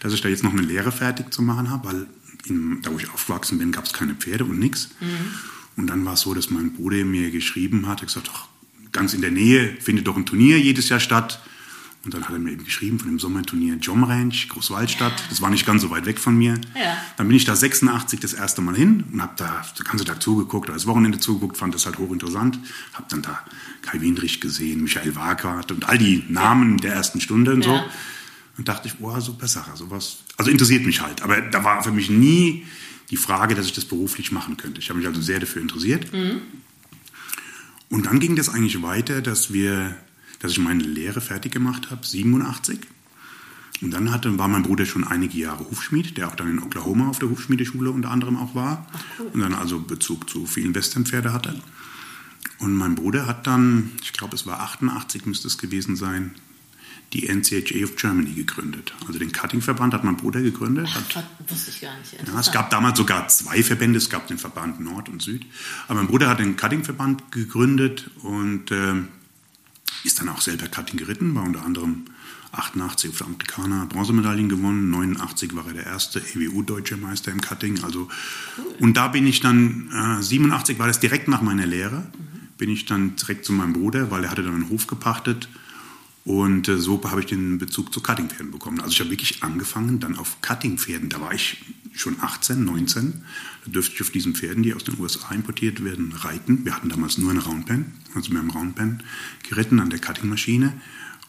dass 0.00 0.12
ich 0.12 0.20
da 0.20 0.28
jetzt 0.28 0.42
noch 0.42 0.52
eine 0.52 0.62
Lehre 0.62 0.92
fertig 0.92 1.32
zu 1.32 1.42
machen 1.42 1.70
habe, 1.70 1.88
weil 1.88 2.06
in, 2.46 2.82
da, 2.82 2.92
wo 2.92 2.98
ich 2.98 3.10
aufgewachsen 3.10 3.58
bin, 3.58 3.72
gab 3.72 3.84
es 3.84 3.92
keine 3.92 4.14
Pferde 4.14 4.44
und 4.44 4.58
nichts. 4.58 4.90
Mhm. 5.00 5.06
Und 5.76 5.86
dann 5.86 6.04
war 6.04 6.14
es 6.14 6.20
so, 6.20 6.34
dass 6.34 6.50
mein 6.50 6.72
Bruder 6.72 7.04
mir 7.04 7.30
geschrieben 7.30 7.86
hat, 7.86 8.00
er 8.00 8.06
gesagt, 8.06 8.30
ach, 8.34 8.46
ganz 8.92 9.14
in 9.14 9.20
der 9.20 9.30
Nähe 9.30 9.76
findet 9.80 10.08
doch 10.08 10.16
ein 10.16 10.26
Turnier 10.26 10.58
jedes 10.58 10.88
Jahr 10.88 11.00
statt 11.00 11.40
und 12.02 12.14
dann 12.14 12.24
hat 12.24 12.32
er 12.32 12.38
mir 12.38 12.52
eben 12.52 12.64
geschrieben 12.64 12.98
von 12.98 13.08
dem 13.08 13.18
Sommerturnier 13.18 13.74
Jom 13.76 14.04
Ranch, 14.04 14.48
Großwaldstadt. 14.48 15.20
Ja. 15.20 15.26
Das 15.28 15.42
war 15.42 15.50
nicht 15.50 15.66
ganz 15.66 15.82
so 15.82 15.90
weit 15.90 16.06
weg 16.06 16.18
von 16.18 16.34
mir. 16.34 16.58
Ja. 16.74 16.96
Dann 17.18 17.28
bin 17.28 17.36
ich 17.36 17.44
da 17.44 17.54
86 17.54 18.20
das 18.20 18.32
erste 18.32 18.62
Mal 18.62 18.74
hin 18.74 19.04
und 19.12 19.20
habe 19.20 19.34
da 19.36 19.62
den 19.78 19.84
ganzen 19.84 20.06
Tag 20.06 20.22
zugeguckt, 20.22 20.70
das 20.70 20.86
Wochenende 20.86 21.18
zugeguckt, 21.18 21.58
fand 21.58 21.74
das 21.74 21.84
halt 21.84 21.98
hochinteressant. 21.98 22.58
Habe 22.94 23.06
dann 23.10 23.20
da 23.20 23.40
Kai 23.82 24.00
Wienrich 24.00 24.40
gesehen, 24.40 24.82
Michael 24.82 25.14
Wagert 25.14 25.72
und 25.72 25.90
all 25.90 25.98
die 25.98 26.24
Namen 26.28 26.78
ja. 26.78 26.88
der 26.88 26.94
ersten 26.94 27.20
Stunde 27.20 27.52
und 27.52 27.64
so. 27.64 27.82
Und 28.56 28.68
dachte 28.68 28.88
ich, 28.88 28.94
boah, 28.94 29.20
super 29.20 29.46
Sache, 29.46 29.76
sowas. 29.76 30.18
Also 30.38 30.50
interessiert 30.50 30.86
mich 30.86 31.02
halt. 31.02 31.20
Aber 31.20 31.40
da 31.42 31.64
war 31.64 31.82
für 31.82 31.92
mich 31.92 32.08
nie 32.08 32.64
die 33.10 33.16
Frage, 33.16 33.54
dass 33.54 33.66
ich 33.66 33.72
das 33.72 33.84
beruflich 33.84 34.32
machen 34.32 34.56
könnte. 34.56 34.80
Ich 34.80 34.88
habe 34.88 34.98
mich 34.98 35.08
also 35.08 35.20
sehr 35.20 35.38
dafür 35.38 35.60
interessiert. 35.60 36.10
Mhm. 36.14 36.40
Und 37.90 38.06
dann 38.06 38.20
ging 38.20 38.36
das 38.36 38.48
eigentlich 38.48 38.82
weiter, 38.82 39.20
dass 39.20 39.52
wir 39.52 39.96
dass 40.40 40.52
ich 40.52 40.58
meine 40.58 40.82
Lehre 40.82 41.20
fertig 41.20 41.52
gemacht 41.52 41.90
habe, 41.90 42.04
87. 42.04 42.80
Und 43.82 43.92
dann 43.92 44.10
hatte, 44.10 44.36
war 44.38 44.48
mein 44.48 44.62
Bruder 44.62 44.84
schon 44.84 45.04
einige 45.04 45.38
Jahre 45.38 45.64
Hufschmied, 45.70 46.16
der 46.16 46.28
auch 46.28 46.34
dann 46.34 46.50
in 46.50 46.62
Oklahoma 46.62 47.08
auf 47.08 47.18
der 47.18 47.30
Hufschmiedeschule 47.30 47.90
unter 47.90 48.10
anderem 48.10 48.36
auch 48.36 48.54
war. 48.54 48.86
Cool. 49.18 49.26
Und 49.32 49.40
dann 49.40 49.54
also 49.54 49.80
Bezug 49.80 50.28
zu 50.28 50.44
vielen 50.46 50.74
Westernpferde 50.74 51.32
hatte. 51.32 51.54
Und 52.58 52.74
mein 52.74 52.94
Bruder 52.94 53.26
hat 53.26 53.46
dann, 53.46 53.92
ich 54.02 54.12
glaube 54.12 54.34
es 54.34 54.46
war 54.46 54.60
88 54.60 55.24
müsste 55.24 55.48
es 55.48 55.56
gewesen 55.56 55.96
sein, 55.96 56.34
die 57.14 57.26
NCHA 57.26 57.84
of 57.84 57.96
Germany 57.96 58.32
gegründet. 58.34 58.94
Also 59.06 59.18
den 59.18 59.32
Cutting-Verband 59.32 59.94
hat 59.94 60.04
mein 60.04 60.16
Bruder 60.16 60.42
gegründet. 60.42 60.88
Ach, 60.90 61.16
hat, 61.16 61.26
wusste 61.48 61.70
ich 61.70 61.80
gar 61.80 61.98
nicht. 61.98 62.12
Ja, 62.12 62.38
es 62.38 62.52
gab 62.52 62.70
damals 62.70 62.98
sogar 62.98 63.26
zwei 63.28 63.62
Verbände. 63.62 63.98
Es 63.98 64.10
gab 64.10 64.28
den 64.28 64.38
Verband 64.38 64.78
Nord 64.78 65.08
und 65.08 65.20
Süd. 65.20 65.44
Aber 65.88 65.98
mein 66.00 66.06
Bruder 66.06 66.28
hat 66.28 66.38
den 66.38 66.56
Cutting-Verband 66.56 67.32
gegründet 67.32 68.10
und 68.22 68.70
äh, 68.70 68.94
ist 70.04 70.20
dann 70.20 70.28
auch 70.28 70.40
selber 70.40 70.66
Cutting 70.68 70.98
geritten, 70.98 71.34
war 71.34 71.44
unter 71.44 71.64
anderem 71.64 72.06
88 72.52 73.10
auf 73.10 73.18
der 73.18 73.26
Amerikaner 73.28 73.86
Bronzemedaillen 73.86 74.48
gewonnen, 74.48 74.90
89 74.90 75.54
war 75.54 75.66
er 75.68 75.74
der 75.74 75.86
erste 75.86 76.20
EWU-Deutsche 76.20 76.96
Meister 76.96 77.30
im 77.30 77.40
Cutting. 77.40 77.84
Also. 77.84 78.08
Und 78.80 78.96
da 78.96 79.08
bin 79.08 79.26
ich 79.26 79.40
dann, 79.40 79.88
äh, 80.18 80.22
87 80.22 80.78
war 80.78 80.88
das 80.88 80.98
direkt 80.98 81.28
nach 81.28 81.42
meiner 81.42 81.66
Lehre, 81.66 81.98
mhm. 81.98 82.48
bin 82.58 82.70
ich 82.70 82.86
dann 82.86 83.14
direkt 83.16 83.44
zu 83.44 83.52
meinem 83.52 83.72
Bruder, 83.72 84.10
weil 84.10 84.24
er 84.24 84.30
hatte 84.30 84.42
dann 84.42 84.54
einen 84.54 84.68
Hof 84.68 84.86
gepachtet 84.86 85.48
und 86.24 86.68
äh, 86.68 86.78
so 86.78 87.00
habe 87.04 87.20
ich 87.20 87.26
den 87.26 87.58
Bezug 87.58 87.92
zu 87.92 88.00
Cuttingpferden 88.00 88.50
bekommen. 88.50 88.80
Also 88.80 88.92
ich 88.92 89.00
habe 89.00 89.10
wirklich 89.10 89.42
angefangen 89.42 90.00
dann 90.00 90.16
auf 90.16 90.40
Cuttingpferden. 90.42 91.08
Da 91.08 91.20
war 91.20 91.32
ich 91.32 91.58
schon 91.92 92.20
18, 92.20 92.64
19. 92.64 93.24
Da 93.64 93.70
dürfte 93.70 93.94
ich 93.94 94.02
auf 94.02 94.10
diesen 94.10 94.34
Pferden, 94.34 94.62
die 94.62 94.74
aus 94.74 94.84
den 94.84 94.98
USA 94.98 95.34
importiert 95.34 95.82
werden, 95.84 96.12
reiten. 96.12 96.64
Wir 96.64 96.74
hatten 96.74 96.88
damals 96.88 97.18
nur 97.18 97.30
eine 97.30 97.42
Roundpen, 97.42 97.92
also 98.14 98.30
wir 98.30 98.38
haben 98.38 98.50
Roundpen 98.50 99.02
geritten 99.48 99.80
an 99.80 99.90
der 99.90 99.98
Cuttingmaschine. 99.98 100.80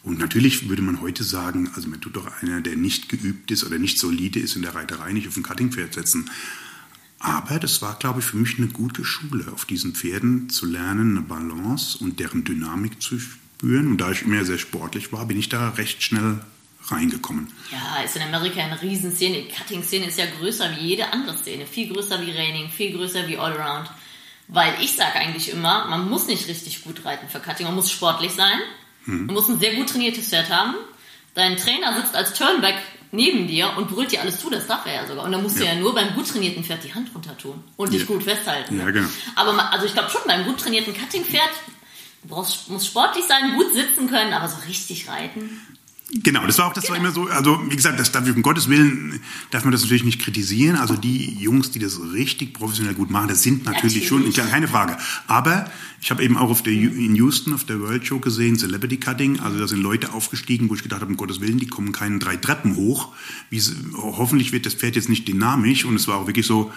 Und 0.02 0.18
natürlich 0.18 0.68
würde 0.68 0.82
man 0.82 1.00
heute 1.00 1.22
sagen, 1.22 1.70
also 1.74 1.88
man 1.88 2.00
tut 2.00 2.16
doch 2.16 2.28
einer, 2.42 2.60
der 2.60 2.76
nicht 2.76 3.08
geübt 3.08 3.50
ist 3.50 3.64
oder 3.64 3.78
nicht 3.78 3.98
solide 3.98 4.40
ist 4.40 4.56
in 4.56 4.62
der 4.62 4.74
Reiterei, 4.74 5.12
nicht 5.12 5.28
auf 5.28 5.36
ein 5.36 5.44
Cuttingpferd 5.44 5.94
setzen. 5.94 6.28
Aber 7.20 7.60
das 7.60 7.82
war, 7.82 7.96
glaube 8.00 8.18
ich, 8.18 8.26
für 8.26 8.36
mich 8.36 8.58
eine 8.58 8.66
gute 8.66 9.04
Schule, 9.04 9.52
auf 9.52 9.64
diesen 9.64 9.94
Pferden 9.94 10.48
zu 10.48 10.66
lernen, 10.66 11.16
eine 11.16 11.24
Balance 11.24 11.98
und 11.98 12.18
deren 12.18 12.42
Dynamik 12.42 13.00
zu 13.00 13.16
spüren. 13.62 13.86
Und 13.88 13.98
da 13.98 14.10
ich 14.10 14.22
immer 14.22 14.44
sehr 14.44 14.58
sportlich 14.58 15.12
war, 15.12 15.26
bin 15.26 15.38
ich 15.38 15.48
da 15.48 15.70
recht 15.70 16.02
schnell 16.02 16.40
reingekommen. 16.88 17.52
Ja, 17.70 18.02
ist 18.02 18.16
in 18.16 18.22
Amerika 18.22 18.60
eine 18.60 18.80
Riesenszene. 18.82 19.42
Die 19.42 19.48
Cutting-Szene 19.48 20.06
ist 20.06 20.18
ja 20.18 20.26
größer 20.38 20.76
wie 20.76 20.88
jede 20.88 21.12
andere 21.12 21.36
Szene. 21.36 21.66
Viel 21.66 21.92
größer 21.92 22.20
wie 22.26 22.32
Raining, 22.32 22.70
viel 22.70 22.92
größer 22.96 23.28
wie 23.28 23.38
Allround. 23.38 23.88
Weil 24.48 24.74
ich 24.82 24.96
sage 24.96 25.14
eigentlich 25.14 25.52
immer, 25.52 25.86
man 25.86 26.10
muss 26.10 26.26
nicht 26.26 26.48
richtig 26.48 26.82
gut 26.82 27.04
reiten 27.04 27.28
für 27.28 27.38
Cutting. 27.38 27.66
Man 27.66 27.76
muss 27.76 27.90
sportlich 27.90 28.32
sein. 28.32 28.58
Hm. 29.04 29.26
Man 29.26 29.34
muss 29.34 29.48
ein 29.48 29.60
sehr 29.60 29.76
gut 29.76 29.88
trainiertes 29.88 30.28
Pferd 30.28 30.50
haben. 30.50 30.74
Dein 31.34 31.56
Trainer 31.56 31.96
sitzt 31.96 32.16
als 32.16 32.34
Turnback 32.34 32.76
neben 33.12 33.46
dir 33.46 33.72
und 33.76 33.88
brüllt 33.88 34.10
dir 34.10 34.20
alles 34.20 34.40
zu, 34.40 34.50
das 34.50 34.66
darf 34.66 34.84
er 34.86 34.94
ja 34.94 35.06
sogar. 35.06 35.24
Und 35.24 35.32
dann 35.32 35.42
musst 35.42 35.56
ja. 35.58 35.62
du 35.62 35.68
ja 35.68 35.74
nur 35.76 35.94
beim 35.94 36.14
gut 36.14 36.28
trainierten 36.28 36.64
Pferd 36.64 36.82
die 36.82 36.92
Hand 36.92 37.14
runter 37.14 37.38
tun 37.38 37.62
und 37.76 37.92
dich 37.92 38.00
ja. 38.00 38.06
gut 38.06 38.24
festhalten. 38.24 38.78
Ja, 38.78 38.90
genau. 38.90 39.08
Aber 39.36 39.72
also 39.72 39.86
ich 39.86 39.92
glaube 39.92 40.10
schon, 40.10 40.22
beim 40.26 40.44
gut 40.44 40.58
trainierten 40.58 40.94
Cutting-Pferd 40.94 41.50
Du 42.22 42.28
brauchst, 42.28 42.68
musst 42.68 42.86
sportlich 42.86 43.24
sein, 43.26 43.54
gut 43.56 43.74
sitzen 43.74 44.08
können, 44.08 44.32
aber 44.32 44.48
so 44.48 44.56
richtig 44.66 45.08
reiten. 45.08 45.60
Genau, 46.14 46.46
das 46.46 46.58
war 46.58 46.66
auch, 46.66 46.74
das 46.74 46.84
genau. 46.84 46.94
war 46.94 47.00
immer 47.00 47.12
so, 47.12 47.26
also 47.28 47.58
wie 47.70 47.76
gesagt, 47.76 47.98
das 47.98 48.12
darf, 48.12 48.28
um 48.28 48.42
Gottes 48.42 48.68
Willen 48.68 49.20
darf 49.50 49.64
man 49.64 49.72
das 49.72 49.80
natürlich 49.80 50.04
nicht 50.04 50.20
kritisieren. 50.20 50.76
Also 50.76 50.94
die 50.94 51.38
Jungs, 51.38 51.70
die 51.70 51.78
das 51.78 51.98
richtig 52.12 52.52
professionell 52.52 52.92
gut 52.92 53.10
machen, 53.10 53.28
das 53.28 53.42
sind 53.42 53.64
natürlich, 53.64 54.10
natürlich. 54.10 54.34
schon, 54.36 54.50
keine 54.50 54.68
Frage. 54.68 54.98
Aber 55.26 55.70
ich 56.02 56.10
habe 56.10 56.22
eben 56.22 56.36
auch 56.36 56.50
auf 56.50 56.62
der, 56.62 56.74
in 56.74 57.16
Houston 57.16 57.54
auf 57.54 57.64
der 57.64 57.80
World 57.80 58.06
Show 58.06 58.18
gesehen, 58.18 58.58
Celebrity 58.58 58.98
Cutting, 58.98 59.40
also 59.40 59.58
da 59.58 59.66
sind 59.66 59.80
Leute 59.80 60.12
aufgestiegen, 60.12 60.68
wo 60.68 60.74
ich 60.74 60.82
gedacht 60.82 61.00
habe, 61.00 61.10
um 61.10 61.16
Gottes 61.16 61.40
Willen, 61.40 61.58
die 61.58 61.66
kommen 61.66 61.92
keinen 61.92 62.20
drei 62.20 62.36
Treppen 62.36 62.76
hoch. 62.76 63.08
Wie, 63.48 63.62
hoffentlich 63.94 64.52
wird 64.52 64.66
das 64.66 64.74
Pferd 64.74 64.96
jetzt 64.96 65.08
nicht 65.08 65.26
dynamisch 65.26 65.86
und 65.86 65.96
es 65.96 66.08
war 66.08 66.18
auch 66.18 66.26
wirklich 66.26 66.46
so, 66.46 66.70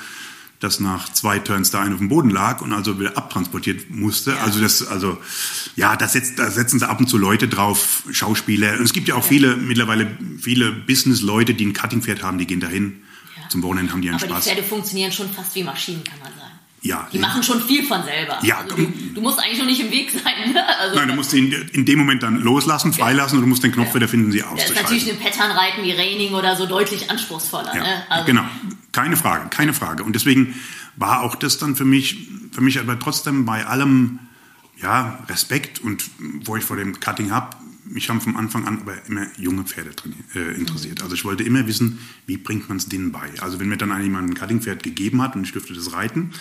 dass 0.66 0.80
nach 0.80 1.14
zwei 1.14 1.40
Turns 1.40 1.70
da 1.70 1.82
einer 1.82 1.94
auf 1.94 2.00
dem 2.00 2.10
Boden 2.10 2.30
lag 2.30 2.62
und 2.62 2.74
also 2.74 3.00
wieder 3.00 3.16
abtransportiert 3.18 3.90
musste. 3.92 4.32
Ja. 4.32 4.38
Also 4.38 4.60
das, 4.60 4.86
also 4.86 5.18
ja, 5.76 5.96
da, 5.96 6.08
setzt, 6.08 6.40
da 6.40 6.50
setzen 6.50 6.80
sie 6.80 6.90
ab 6.90 7.00
und 7.00 7.08
zu 7.08 7.18
Leute 7.18 7.48
drauf, 7.48 8.04
Schauspieler. 8.12 8.74
Und 8.74 8.84
es 8.84 8.94
gibt 8.94 9.08
ja 9.08 9.16
auch 9.16 9.24
ja. 9.24 9.30
viele 9.30 9.56
mittlerweile 9.56 10.18
viele 10.40 10.72
Business-Leute, 10.72 11.54
die 11.54 11.68
ein 11.68 11.74
Cuttingpferd 11.74 12.24
haben, 12.24 12.38
die 12.38 12.48
gehen 12.48 12.60
dahin. 12.60 13.04
Ja. 13.38 13.48
Zum 13.50 13.62
Wochenende 13.64 13.92
haben 13.92 14.02
die 14.02 14.10
einen 14.10 14.18
Aber 14.18 14.28
Spaß. 14.28 14.44
Die 14.44 14.50
Pferde 14.50 14.64
funktionieren 14.68 15.12
schon 15.12 15.30
fast 15.30 15.54
wie 15.56 15.64
Maschinen, 15.64 16.04
kann 16.04 16.20
man 16.20 16.34
sagen. 16.34 16.45
Ja. 16.86 17.08
Die 17.12 17.18
machen 17.18 17.42
schon 17.42 17.62
viel 17.64 17.84
von 17.84 18.04
selber. 18.04 18.38
Ja. 18.44 18.60
Also 18.60 18.76
du, 18.76 18.86
du, 19.16 19.22
musst 19.22 19.40
eigentlich 19.40 19.58
noch 19.58 19.66
nicht 19.66 19.82
im 19.82 19.90
Weg 19.90 20.12
sein. 20.12 20.54
Ne? 20.54 20.80
Also 20.80 20.96
Nein, 20.96 21.08
du 21.08 21.16
musst 21.16 21.34
ihn 21.34 21.52
in 21.74 21.84
dem 21.84 21.98
Moment 21.98 22.22
dann 22.22 22.40
loslassen, 22.40 22.94
freilassen 22.94 23.40
und 23.40 23.44
du 23.44 23.48
musst 23.48 23.64
den 23.64 23.72
Knopf 23.72 23.96
wieder 23.96 24.08
finden, 24.08 24.32
sie 24.32 24.44
auszuschalten. 24.44 24.76
Das 24.76 24.92
ist 24.92 25.08
natürlich 25.08 25.12
ein 25.12 25.20
Patternreiten 25.20 25.84
wie 25.84 25.94
Raining 25.94 26.36
oder 26.36 26.56
so 26.56 26.68
deutlich 26.68 27.10
anspruchsvoller. 27.10 27.74
Ne? 27.74 28.04
Also 28.08 28.26
genau, 28.28 28.44
keine 28.92 29.18
Frage, 29.18 29.50
keine 29.50 29.74
Frage. 29.74 30.04
Und 30.04 30.14
deswegen 30.14 30.54
war 30.96 31.24
auch 31.24 31.34
das 31.34 31.58
dann 31.58 31.76
für 31.76 31.86
mich, 31.86 32.28
für 32.52 32.62
mich 32.62 32.80
aber 32.80 33.00
trotzdem 33.00 33.46
bei 33.46 33.66
allem 33.66 34.20
ja, 34.80 35.24
Respekt 35.28 35.80
und 35.80 36.04
wo 36.44 36.56
ich 36.56 36.64
vor 36.64 36.78
dem 36.78 37.00
Cutting 37.00 37.32
habe, 37.32 37.58
mich 37.86 38.10
haben 38.10 38.22
vom 38.22 38.36
Anfang 38.36 38.66
an 38.66 38.80
aber 38.82 38.96
immer 39.08 39.28
junge 39.38 39.64
Pferde 39.64 39.92
äh, 40.36 40.56
interessiert. 40.56 41.02
Also 41.02 41.16
ich 41.16 41.24
wollte 41.24 41.44
immer 41.44 41.68
wissen, 41.68 42.00
wie 42.26 42.38
bringt 42.38 42.68
man 42.68 42.78
es 42.78 42.90
denen 42.90 43.12
bei. 43.12 43.30
Also 43.40 43.60
wenn 43.60 43.70
mir 43.70 43.78
dann 43.78 44.02
jemand 44.02 44.30
ein 44.30 44.36
Cuttingpferd 44.36 44.84
gegeben 44.84 45.22
hat 45.22 45.36
und 45.36 45.44
ich 45.44 45.52
dürfte 45.52 45.74
das 45.74 45.94
reiten 45.94 46.32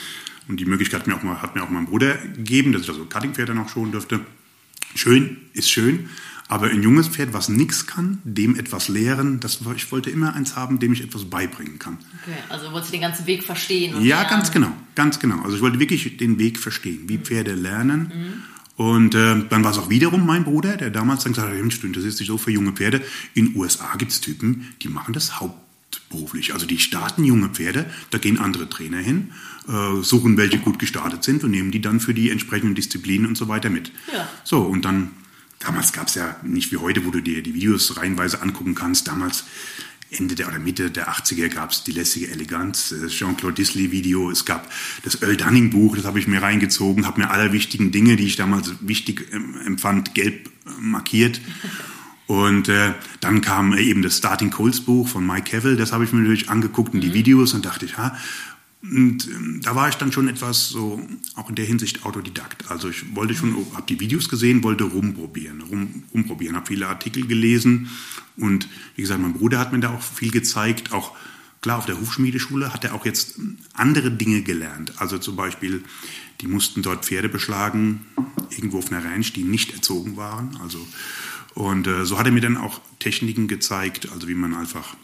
und 0.48 0.58
die 0.60 0.64
Möglichkeit 0.64 1.00
hat 1.00 1.06
mir 1.06 1.16
auch, 1.16 1.22
mal, 1.22 1.40
hat 1.40 1.54
mir 1.54 1.62
auch 1.62 1.70
mein 1.70 1.86
Bruder 1.86 2.16
gegeben, 2.16 2.72
dass 2.72 2.82
ich 2.82 2.88
also 2.88 3.04
Cuttingpferde 3.04 3.54
noch 3.54 3.68
schonen 3.68 3.92
dürfte. 3.92 4.20
Schön, 4.94 5.38
ist 5.52 5.70
schön, 5.70 6.08
Aber 6.46 6.66
ein 6.66 6.82
junges 6.82 7.08
Pferd, 7.08 7.32
was 7.32 7.48
nichts 7.48 7.86
kann, 7.86 8.18
dem 8.22 8.56
etwas 8.56 8.88
lehren, 8.88 9.40
das, 9.40 9.60
ich 9.74 9.90
wollte 9.90 10.10
immer 10.10 10.34
eins 10.34 10.56
haben, 10.56 10.78
dem 10.78 10.92
ich 10.92 11.02
etwas 11.02 11.24
beibringen 11.24 11.78
kann. 11.78 11.98
Okay, 12.22 12.36
also 12.50 12.70
wolltest 12.70 12.92
du 12.92 12.96
den 12.96 13.00
ganzen 13.00 13.26
Weg 13.26 13.42
verstehen? 13.42 14.02
ja, 14.02 14.16
lernen. 14.16 14.30
ganz 14.30 14.52
genau, 14.52 14.72
ganz 14.94 15.18
genau. 15.18 15.40
Also 15.42 15.56
ich 15.56 15.62
wollte 15.62 15.80
wirklich 15.80 16.16
den 16.18 16.38
Weg 16.38 16.58
verstehen, 16.58 17.08
wie 17.08 17.18
Pferde 17.18 17.54
lernen. 17.54 18.12
Mhm. 18.14 18.53
Und 18.76 19.14
äh, 19.14 19.36
dann 19.48 19.62
war 19.62 19.70
es 19.70 19.78
auch 19.78 19.88
wiederum 19.88 20.26
mein 20.26 20.44
Bruder, 20.44 20.76
der 20.76 20.90
damals 20.90 21.22
dann 21.22 21.32
gesagt 21.32 21.48
hat, 21.48 21.56
Mensch, 21.56 21.80
du 21.80 21.86
interessierst 21.86 22.20
dich 22.20 22.26
so 22.26 22.38
für 22.38 22.50
junge 22.50 22.72
Pferde. 22.72 23.02
In 23.34 23.46
den 23.46 23.56
USA 23.56 23.94
gibt 23.96 24.10
es 24.10 24.20
Typen, 24.20 24.72
die 24.82 24.88
machen 24.88 25.14
das 25.14 25.38
hauptberuflich. 25.38 26.54
Also 26.54 26.66
die 26.66 26.78
starten 26.78 27.24
junge 27.24 27.50
Pferde, 27.50 27.86
da 28.10 28.18
gehen 28.18 28.38
andere 28.38 28.68
Trainer 28.68 28.98
hin, 28.98 29.30
äh, 29.68 30.02
suchen 30.02 30.36
welche 30.36 30.58
gut 30.58 30.80
gestartet 30.80 31.22
sind 31.22 31.44
und 31.44 31.52
nehmen 31.52 31.70
die 31.70 31.80
dann 31.80 32.00
für 32.00 32.14
die 32.14 32.30
entsprechenden 32.30 32.74
Disziplinen 32.74 33.26
und 33.26 33.36
so 33.36 33.46
weiter 33.46 33.70
mit. 33.70 33.92
Ja. 34.12 34.28
So, 34.42 34.62
und 34.62 34.84
dann, 34.84 35.12
damals 35.60 35.92
gab 35.92 36.08
es 36.08 36.16
ja 36.16 36.36
nicht 36.42 36.72
wie 36.72 36.78
heute, 36.78 37.04
wo 37.06 37.10
du 37.10 37.20
dir 37.20 37.42
die 37.42 37.54
Videos 37.54 37.96
reihenweise 37.96 38.42
angucken 38.42 38.74
kannst. 38.74 39.06
Damals 39.06 39.44
Ende 40.14 40.34
der 40.34 40.48
oder 40.48 40.58
Mitte 40.58 40.90
der 40.90 41.08
80er 41.08 41.48
gab 41.48 41.70
es 41.70 41.84
die 41.84 41.92
lässige 41.92 42.30
Eleganz, 42.30 42.94
das 43.00 43.12
Jean-Claude 43.12 43.54
Disley 43.54 43.90
Video, 43.90 44.30
es 44.30 44.44
gab 44.44 44.70
das 45.02 45.20
Earl 45.22 45.36
Dunning 45.36 45.70
Buch, 45.70 45.96
das 45.96 46.04
habe 46.04 46.18
ich 46.18 46.26
mir 46.26 46.42
reingezogen, 46.42 47.06
habe 47.06 47.20
mir 47.20 47.30
alle 47.30 47.52
wichtigen 47.52 47.92
Dinge, 47.92 48.16
die 48.16 48.26
ich 48.26 48.36
damals 48.36 48.72
wichtig 48.80 49.28
ähm, 49.32 49.56
empfand, 49.64 50.14
gelb 50.14 50.48
äh, 50.66 50.70
markiert. 50.80 51.40
Und 52.26 52.68
äh, 52.68 52.94
dann 53.20 53.42
kam 53.42 53.76
eben 53.76 54.00
das 54.00 54.16
Starting 54.16 54.50
Coles 54.50 54.80
Buch 54.80 55.08
von 55.08 55.26
Mike 55.26 55.50
Cavill, 55.50 55.76
das 55.76 55.92
habe 55.92 56.04
ich 56.04 56.12
mir 56.12 56.20
natürlich 56.20 56.48
angeguckt 56.48 56.94
und 56.94 57.02
die 57.02 57.08
mhm. 57.08 57.14
Videos 57.14 57.52
und 57.52 57.66
dachte 57.66 57.84
ich, 57.84 57.98
ha, 57.98 58.16
und 58.90 59.28
ähm, 59.28 59.60
da 59.62 59.74
war 59.74 59.88
ich 59.88 59.94
dann 59.94 60.12
schon 60.12 60.28
etwas 60.28 60.68
so, 60.68 61.00
auch 61.36 61.48
in 61.48 61.54
der 61.54 61.64
Hinsicht 61.64 62.04
Autodidakt. 62.04 62.70
Also 62.70 62.90
ich 62.90 63.14
wollte 63.16 63.34
schon, 63.34 63.56
habe 63.74 63.86
die 63.88 63.98
Videos 63.98 64.28
gesehen, 64.28 64.62
wollte 64.62 64.84
rumprobieren, 64.84 65.62
rum, 65.62 66.04
rumprobieren, 66.12 66.56
habe 66.56 66.66
viele 66.66 66.88
Artikel 66.88 67.26
gelesen 67.26 67.88
und 68.36 68.68
wie 68.96 69.02
gesagt, 69.02 69.20
mein 69.20 69.32
Bruder 69.32 69.58
hat 69.58 69.72
mir 69.72 69.80
da 69.80 69.94
auch 69.94 70.02
viel 70.02 70.30
gezeigt, 70.30 70.92
auch 70.92 71.12
klar 71.62 71.78
auf 71.78 71.86
der 71.86 71.98
Hufschmiedeschule 71.98 72.74
hat 72.74 72.84
er 72.84 72.94
auch 72.94 73.06
jetzt 73.06 73.38
andere 73.72 74.10
Dinge 74.10 74.42
gelernt. 74.42 74.92
Also 74.98 75.16
zum 75.18 75.34
Beispiel, 75.34 75.82
die 76.42 76.46
mussten 76.46 76.82
dort 76.82 77.06
Pferde 77.06 77.30
beschlagen, 77.30 78.04
irgendwo 78.50 78.78
auf 78.78 78.92
einer 78.92 79.02
Ranch, 79.02 79.32
die 79.32 79.44
nicht 79.44 79.72
erzogen 79.72 80.18
waren. 80.18 80.58
Also 80.62 80.86
und 81.54 81.86
äh, 81.86 82.04
so 82.04 82.18
hat 82.18 82.26
er 82.26 82.32
mir 82.32 82.40
dann 82.40 82.56
auch 82.56 82.80
Techniken 82.98 83.48
gezeigt, 83.48 84.10
also 84.12 84.28
wie 84.28 84.34
man 84.34 84.54
einfach 84.54 84.96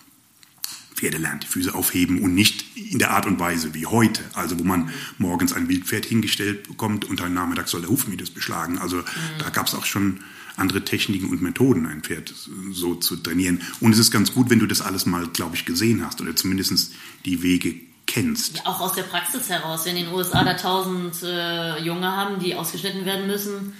Pferde 1.00 1.18
lernt, 1.18 1.44
die 1.44 1.46
Füße 1.46 1.74
aufheben 1.74 2.20
und 2.20 2.34
nicht 2.34 2.76
in 2.76 2.98
der 2.98 3.12
Art 3.12 3.26
und 3.26 3.40
Weise 3.40 3.72
wie 3.72 3.86
heute, 3.86 4.22
also 4.34 4.58
wo 4.58 4.64
man 4.64 4.90
morgens 5.16 5.54
ein 5.54 5.68
Wildpferd 5.68 6.04
hingestellt 6.04 6.68
bekommt 6.68 7.06
und 7.06 7.20
dann 7.20 7.32
nachmittags 7.32 7.70
soll 7.70 7.80
der 7.80 7.90
Hufmiedes 7.90 8.30
beschlagen. 8.30 8.78
Also 8.78 8.96
mhm. 8.96 9.04
da 9.38 9.48
gab 9.48 9.66
es 9.66 9.74
auch 9.74 9.86
schon 9.86 10.20
andere 10.56 10.84
Techniken 10.84 11.30
und 11.30 11.40
Methoden, 11.40 11.86
ein 11.86 12.02
Pferd 12.02 12.34
so 12.70 12.94
zu 12.96 13.16
trainieren. 13.16 13.62
Und 13.80 13.92
es 13.92 13.98
ist 13.98 14.10
ganz 14.10 14.34
gut, 14.34 14.50
wenn 14.50 14.58
du 14.58 14.66
das 14.66 14.82
alles 14.82 15.06
mal, 15.06 15.26
glaube 15.28 15.56
ich, 15.56 15.64
gesehen 15.64 16.04
hast 16.04 16.20
oder 16.20 16.36
zumindest 16.36 16.92
die 17.24 17.42
Wege 17.42 17.76
kennst. 18.06 18.58
Ja, 18.58 18.66
auch 18.66 18.80
aus 18.80 18.92
der 18.92 19.04
Praxis 19.04 19.48
heraus. 19.48 19.86
Wenn 19.86 19.96
in 19.96 20.04
den 20.04 20.14
USA 20.14 20.44
da 20.44 20.54
tausend 20.54 21.22
äh, 21.22 21.78
Junge 21.82 22.14
haben, 22.14 22.40
die 22.40 22.54
ausgeschnitten 22.54 23.06
werden 23.06 23.26
müssen, 23.26 23.72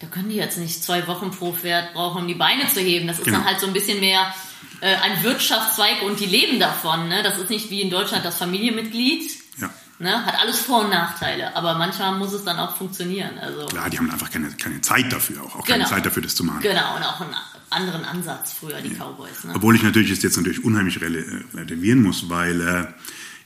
da 0.00 0.08
können 0.08 0.28
die 0.28 0.34
jetzt 0.34 0.58
nicht 0.58 0.82
zwei 0.82 1.06
Wochen 1.06 1.30
pro 1.30 1.52
Pferd 1.52 1.94
brauchen, 1.94 2.22
um 2.22 2.28
die 2.28 2.34
Beine 2.34 2.68
zu 2.68 2.80
heben. 2.80 3.06
Das 3.06 3.18
ist 3.18 3.24
genau. 3.24 3.38
dann 3.38 3.46
halt 3.46 3.60
so 3.60 3.66
ein 3.66 3.72
bisschen 3.72 4.00
mehr 4.00 4.34
äh, 4.80 4.94
ein 4.96 5.22
Wirtschaftszweig 5.22 6.02
und 6.02 6.20
die 6.20 6.26
leben 6.26 6.60
davon. 6.60 7.08
Ne? 7.08 7.22
Das 7.22 7.38
ist 7.38 7.50
nicht 7.50 7.70
wie 7.70 7.80
in 7.82 7.90
Deutschland 7.90 8.24
das 8.24 8.38
Familienmitglied. 8.38 9.30
Ja. 9.58 9.70
Ne? 9.98 10.26
Hat 10.26 10.38
alles 10.40 10.58
Vor- 10.58 10.84
und 10.84 10.90
Nachteile, 10.90 11.56
aber 11.56 11.74
manchmal 11.76 12.18
muss 12.18 12.32
es 12.32 12.44
dann 12.44 12.58
auch 12.58 12.76
funktionieren. 12.76 13.38
Also 13.38 13.66
Klar, 13.66 13.88
die 13.88 13.98
haben 13.98 14.10
einfach 14.10 14.30
keine, 14.30 14.50
keine 14.50 14.80
Zeit 14.82 15.10
dafür, 15.12 15.42
auch, 15.42 15.56
auch 15.56 15.64
keine 15.64 15.84
genau. 15.84 15.90
Zeit 15.90 16.04
dafür, 16.04 16.22
das 16.22 16.34
zu 16.34 16.44
machen. 16.44 16.60
Genau, 16.60 16.96
und 16.96 17.02
auch 17.02 17.20
einen 17.20 17.34
anderen 17.70 18.04
Ansatz 18.04 18.52
früher, 18.52 18.80
die 18.82 18.92
ja. 18.92 19.04
Cowboys. 19.04 19.44
Ne? 19.44 19.52
Obwohl 19.54 19.74
ich 19.74 19.82
natürlich 19.82 20.10
es 20.10 20.22
jetzt 20.22 20.36
natürlich 20.36 20.64
unheimlich 20.64 21.00
äh, 21.00 21.06
relativieren 21.54 22.02
muss, 22.02 22.28
weil 22.28 22.60
äh, 22.60 22.86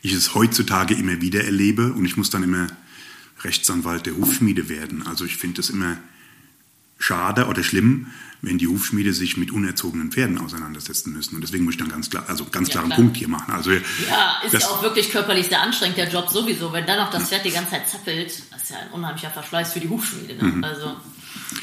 ich 0.02 0.12
es 0.12 0.34
heutzutage 0.34 0.94
immer 0.94 1.20
wieder 1.20 1.44
erlebe 1.44 1.92
und 1.92 2.04
ich 2.04 2.16
muss 2.16 2.30
dann 2.30 2.42
immer 2.42 2.66
Rechtsanwalt 3.42 4.06
der 4.06 4.16
Hufschmiede 4.16 4.68
werden. 4.68 5.06
Also 5.06 5.24
ich 5.24 5.36
finde 5.36 5.60
es 5.60 5.70
immer 5.70 5.96
schade 6.98 7.46
oder 7.46 7.62
schlimm, 7.62 8.08
wenn 8.42 8.58
die 8.58 8.66
Hufschmiede 8.66 9.12
sich 9.12 9.36
mit 9.36 9.50
unerzogenen 9.50 10.10
Pferden 10.10 10.38
auseinandersetzen 10.38 11.12
müssen. 11.12 11.34
Und 11.34 11.42
deswegen 11.42 11.64
muss 11.64 11.74
ich 11.74 11.80
dann 11.80 11.90
ganz 11.90 12.08
klar, 12.08 12.24
also 12.26 12.46
ganz 12.46 12.68
ja, 12.68 12.72
klaren 12.72 12.88
klar. 12.88 12.98
Punkt 12.98 13.16
hier 13.16 13.28
machen. 13.28 13.52
Also, 13.52 13.70
ja, 13.70 13.80
ist 14.44 14.52
ja 14.52 14.60
auch 14.68 14.82
wirklich 14.82 15.10
körperlich 15.10 15.46
sehr 15.46 15.60
anstrengend, 15.60 15.98
der 15.98 16.08
Job 16.08 16.30
sowieso. 16.30 16.72
Wenn 16.72 16.86
dann 16.86 16.98
noch 16.98 17.10
das 17.10 17.28
Pferd 17.28 17.44
die 17.44 17.50
ganze 17.50 17.72
Zeit 17.72 17.88
zappelt, 17.88 18.42
das 18.50 18.62
ist 18.62 18.70
ja 18.70 18.78
ein 18.78 18.90
unheimlicher 18.92 19.30
Verschleiß 19.30 19.72
für 19.72 19.80
die 19.80 19.88
Hufschmiede. 19.88 20.34
Ne? 20.36 20.44
Mhm. 20.44 20.64
Also, 20.64 20.96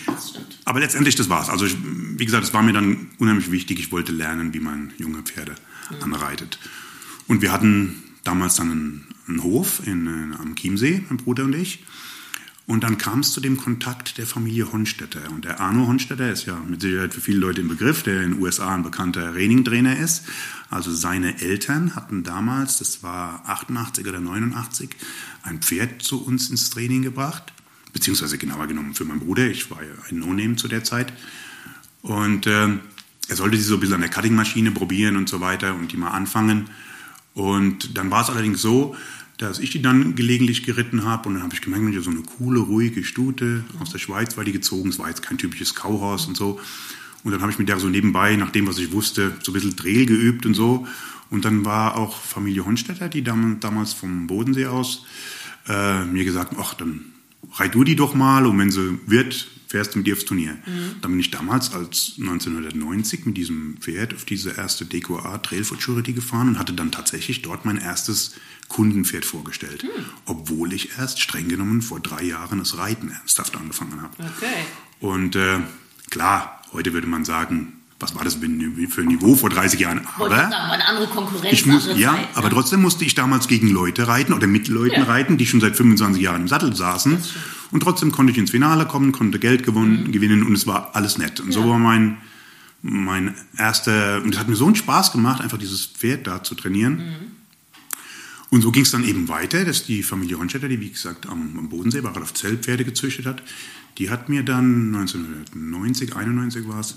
das 0.05 0.29
stimmt. 0.29 0.57
Aber 0.65 0.79
letztendlich, 0.79 1.15
das 1.15 1.29
war's. 1.29 1.49
Also, 1.49 1.65
ich, 1.65 1.75
wie 1.83 2.25
gesagt, 2.25 2.43
es 2.43 2.53
war 2.53 2.61
mir 2.61 2.73
dann 2.73 3.09
unheimlich 3.17 3.51
wichtig. 3.51 3.79
Ich 3.79 3.91
wollte 3.91 4.11
lernen, 4.11 4.53
wie 4.53 4.59
man 4.59 4.93
junge 4.97 5.23
Pferde 5.23 5.55
mhm. 5.89 6.13
anreitet. 6.13 6.59
Und 7.27 7.41
wir 7.41 7.51
hatten 7.51 8.03
damals 8.23 8.55
dann 8.55 8.71
einen, 8.71 9.07
einen 9.27 9.43
Hof 9.43 9.81
in, 9.85 10.05
in, 10.05 10.35
am 10.37 10.55
Chiemsee, 10.55 11.03
mein 11.09 11.17
Bruder 11.17 11.43
und 11.45 11.55
ich. 11.55 11.83
Und 12.67 12.83
dann 12.83 12.97
kam 12.97 13.21
es 13.21 13.31
zu 13.31 13.39
dem 13.39 13.55
Kontakt 13.55 14.17
der 14.17 14.27
Familie 14.27 14.73
Honstetter. 14.73 15.31
Und 15.31 15.45
der 15.45 15.61
Arno 15.61 15.87
Honstetter 15.87 16.29
ist 16.29 16.45
ja 16.45 16.59
mit 16.67 16.81
Sicherheit 16.81 17.13
für 17.13 17.21
viele 17.21 17.39
Leute 17.39 17.61
im 17.61 17.69
Begriff, 17.69 18.03
der 18.03 18.21
in 18.23 18.33
den 18.33 18.41
USA 18.41 18.75
ein 18.75 18.83
bekannter 18.83 19.33
Reining-Trainer 19.33 19.97
ist. 19.97 20.25
Also 20.69 20.93
seine 20.93 21.39
Eltern 21.41 21.95
hatten 21.95 22.23
damals, 22.23 22.79
das 22.79 23.03
war 23.03 23.41
88 23.47 24.05
oder 24.05 24.19
89, 24.19 24.89
ein 25.43 25.61
Pferd 25.61 26.01
zu 26.01 26.25
uns 26.25 26.49
ins 26.49 26.69
Training 26.69 27.03
gebracht. 27.03 27.53
Beziehungsweise 27.93 28.37
genauer 28.37 28.67
genommen 28.67 28.93
für 28.93 29.05
meinen 29.05 29.21
Bruder. 29.21 29.47
Ich 29.47 29.71
war 29.71 29.81
ja 29.81 29.93
ein 30.09 30.19
No-Name 30.19 30.57
zu 30.57 30.67
der 30.67 30.83
Zeit. 30.83 31.13
Und 32.01 32.47
äh, 32.47 32.67
er 33.29 33.35
sollte 33.37 33.55
sie 33.55 33.63
so 33.63 33.75
ein 33.75 33.79
bisschen 33.79 33.95
an 33.95 34.01
der 34.01 34.09
Cutting-Maschine 34.09 34.71
probieren 34.71 35.15
und 35.15 35.29
so 35.29 35.39
weiter 35.39 35.73
und 35.73 35.93
die 35.93 35.97
mal 35.97 36.11
anfangen. 36.11 36.69
Und 37.33 37.97
dann 37.97 38.11
war 38.11 38.23
es 38.23 38.29
allerdings 38.29 38.61
so, 38.61 38.97
dass 39.37 39.59
ich 39.59 39.69
die 39.69 39.81
dann 39.81 40.15
gelegentlich 40.15 40.63
geritten 40.63 41.03
habe. 41.03 41.29
Und 41.29 41.35
dann 41.35 41.43
habe 41.43 41.53
ich 41.53 41.61
gemerkt, 41.61 41.83
Mensch, 41.83 42.03
so 42.03 42.09
eine 42.09 42.21
coole, 42.21 42.59
ruhige 42.59 43.03
Stute 43.03 43.63
aus 43.79 43.91
der 43.91 43.99
Schweiz 43.99 44.35
war 44.35 44.43
die 44.43 44.51
gezogen. 44.51 44.89
Es 44.89 44.99
war 44.99 45.09
jetzt 45.09 45.21
kein 45.21 45.37
typisches 45.37 45.75
Kauhaus 45.75 46.25
und 46.25 46.35
so. 46.35 46.59
Und 47.23 47.31
dann 47.31 47.41
habe 47.41 47.51
ich 47.51 47.59
mit 47.59 47.69
der 47.69 47.79
so 47.79 47.87
nebenbei, 47.87 48.35
nach 48.35 48.51
dem, 48.51 48.67
was 48.67 48.77
ich 48.77 48.91
wusste, 48.91 49.35
so 49.43 49.51
ein 49.51 49.53
bisschen 49.53 49.75
Dreh 49.75 50.05
geübt 50.05 50.45
und 50.45 50.53
so. 50.53 50.87
Und 51.29 51.45
dann 51.45 51.65
war 51.65 51.97
auch 51.97 52.19
Familie 52.21 52.65
Honstetter, 52.65 53.09
die 53.09 53.21
damals 53.21 53.93
vom 53.93 54.27
Bodensee 54.27 54.67
aus 54.67 55.05
äh, 55.67 56.05
mir 56.05 56.23
gesagt, 56.23 56.55
ach, 56.59 56.73
dann 56.73 57.05
reit 57.53 57.75
du 57.75 57.83
die 57.83 57.95
doch 57.95 58.13
mal 58.13 58.45
und 58.45 58.57
wenn 58.57 58.71
sie 58.71 58.99
wird, 59.05 59.47
fährst 59.67 59.93
du 59.93 59.99
mit 59.99 60.07
dir 60.07 60.13
aufs 60.13 60.25
Turnier. 60.25 60.53
Mhm. 60.65 60.95
Dann 61.01 61.11
bin 61.11 61.19
ich 61.19 61.31
damals 61.31 61.73
als 61.73 62.13
1990 62.17 63.25
mit 63.25 63.37
diesem 63.37 63.77
Pferd 63.77 64.13
auf 64.13 64.25
diese 64.25 64.51
erste 64.51 64.85
DQA 64.85 65.37
Trail 65.39 65.63
Futurity 65.63 66.13
gefahren 66.13 66.49
und 66.49 66.59
hatte 66.59 66.73
dann 66.73 66.91
tatsächlich 66.91 67.41
dort 67.41 67.65
mein 67.65 67.77
erstes 67.77 68.35
Kundenpferd 68.69 69.25
vorgestellt, 69.25 69.83
mhm. 69.83 70.05
obwohl 70.25 70.73
ich 70.73 70.97
erst 70.97 71.21
streng 71.21 71.47
genommen 71.47 71.81
vor 71.81 71.99
drei 71.99 72.23
Jahren 72.23 72.59
das 72.59 72.77
Reiten 72.77 73.11
ernsthaft 73.11 73.55
angefangen 73.55 74.01
habe. 74.01 74.15
Okay. 74.19 74.65
Und 74.99 75.35
äh, 75.35 75.59
klar, 76.09 76.61
heute 76.71 76.93
würde 76.93 77.07
man 77.07 77.25
sagen, 77.25 77.76
was 77.99 78.13
war 78.13 78.23
das 78.23 78.35
für 78.35 78.45
ein 79.01 79.07
Niveau 79.07 79.35
vor 79.35 79.49
30 79.49 79.79
Jahren? 79.79 80.07
Aber 80.17 80.29
sagen, 80.29 80.53
eine 80.53 80.87
andere 80.87 81.07
Konkurrenz. 81.07 81.51
Ich 81.51 81.65
muss, 81.65 81.89
ja, 81.95 82.13
Zeit, 82.13 82.27
aber 82.35 82.49
ne? 82.49 82.53
trotzdem 82.53 82.81
musste 82.81 83.03
ich 83.05 83.15
damals 83.15 83.47
gegen 83.47 83.69
Leute 83.69 84.07
reiten 84.07 84.33
oder 84.33 84.45
mit 84.45 84.67
Leuten 84.67 85.01
ja. 85.01 85.03
reiten, 85.05 85.37
die 85.37 85.47
schon 85.47 85.61
seit 85.61 85.75
25 85.75 86.21
Jahren 86.21 86.41
im 86.41 86.47
Sattel 86.47 86.75
saßen. 86.75 87.17
Und 87.71 87.81
trotzdem 87.81 88.11
konnte 88.11 88.31
ich 88.31 88.37
ins 88.37 88.51
Finale 88.51 88.85
kommen, 88.85 89.11
konnte 89.11 89.39
Geld 89.39 89.63
gewonnen, 89.63 90.03
mhm. 90.03 90.11
gewinnen 90.11 90.43
und 90.43 90.53
es 90.53 90.67
war 90.67 90.95
alles 90.95 91.17
nett. 91.17 91.39
Und 91.39 91.47
ja. 91.47 91.53
so 91.53 91.67
war 91.67 91.79
mein, 91.79 92.17
mein 92.83 93.33
erster, 93.57 94.21
und 94.23 94.33
es 94.33 94.39
hat 94.39 94.47
mir 94.47 94.55
so 94.55 94.67
einen 94.67 94.75
Spaß 94.75 95.11
gemacht, 95.11 95.41
einfach 95.41 95.57
dieses 95.57 95.85
Pferd 95.87 96.27
da 96.27 96.43
zu 96.43 96.53
trainieren. 96.53 96.97
Mhm. 96.97 97.15
Und 98.49 98.61
so 98.61 98.71
ging 98.71 98.83
es 98.83 98.91
dann 98.91 99.03
eben 99.03 99.27
weiter, 99.27 99.65
dass 99.65 99.85
die 99.85 100.03
Familie 100.03 100.37
Honstetter, 100.37 100.69
die 100.69 100.79
wie 100.79 100.91
gesagt 100.91 101.27
am, 101.27 101.57
am 101.57 101.69
Bodensee 101.69 102.03
war, 102.03 102.15
auf 102.15 102.33
Zeltpferde 102.33 102.85
gezüchtet 102.85 103.25
hat, 103.25 103.41
die 103.97 104.09
hat 104.09 104.29
mir 104.29 104.43
dann 104.43 104.95
1990, 104.95 106.15
91 106.15 106.67
war 106.67 106.79
es, 106.79 106.95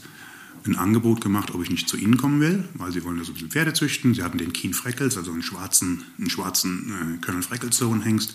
ein 0.66 0.76
Angebot 0.76 1.20
gemacht, 1.20 1.54
ob 1.54 1.62
ich 1.62 1.70
nicht 1.70 1.88
zu 1.88 1.96
ihnen 1.96 2.16
kommen 2.16 2.40
will, 2.40 2.68
weil 2.74 2.92
sie 2.92 3.02
wollen 3.04 3.16
ja 3.18 3.24
so 3.24 3.30
ein 3.30 3.34
bisschen 3.34 3.50
Pferde 3.50 3.72
züchten. 3.72 4.14
Sie 4.14 4.22
hatten 4.22 4.38
den 4.38 4.52
Keen 4.52 4.74
Freckles, 4.74 5.16
also 5.16 5.32
einen 5.32 5.42
schwarzen, 5.42 6.04
einen 6.18 6.30
schwarzen 6.30 7.18
äh, 7.18 7.24
Colonel 7.24 7.42
Freckles 7.42 7.76
so 7.76 7.90
einen 7.90 8.02
Hengst 8.02 8.34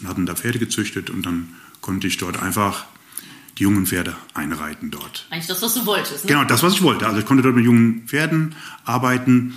und 0.00 0.08
hatten 0.08 0.26
da 0.26 0.34
Pferde 0.34 0.58
gezüchtet 0.58 1.10
und 1.10 1.26
dann 1.26 1.48
konnte 1.80 2.06
ich 2.06 2.16
dort 2.16 2.42
einfach 2.42 2.86
die 3.58 3.64
jungen 3.64 3.86
Pferde 3.86 4.16
einreiten 4.34 4.90
dort. 4.90 5.26
Eigentlich 5.30 5.46
das, 5.46 5.62
was 5.62 5.74
du 5.74 5.86
wolltest. 5.86 6.24
Ne? 6.24 6.28
Genau, 6.28 6.44
das, 6.44 6.62
was 6.62 6.74
ich 6.74 6.82
wollte. 6.82 7.06
Also 7.06 7.20
ich 7.20 7.26
konnte 7.26 7.42
dort 7.42 7.54
mit 7.54 7.64
jungen 7.64 8.06
Pferden 8.06 8.54
arbeiten 8.84 9.54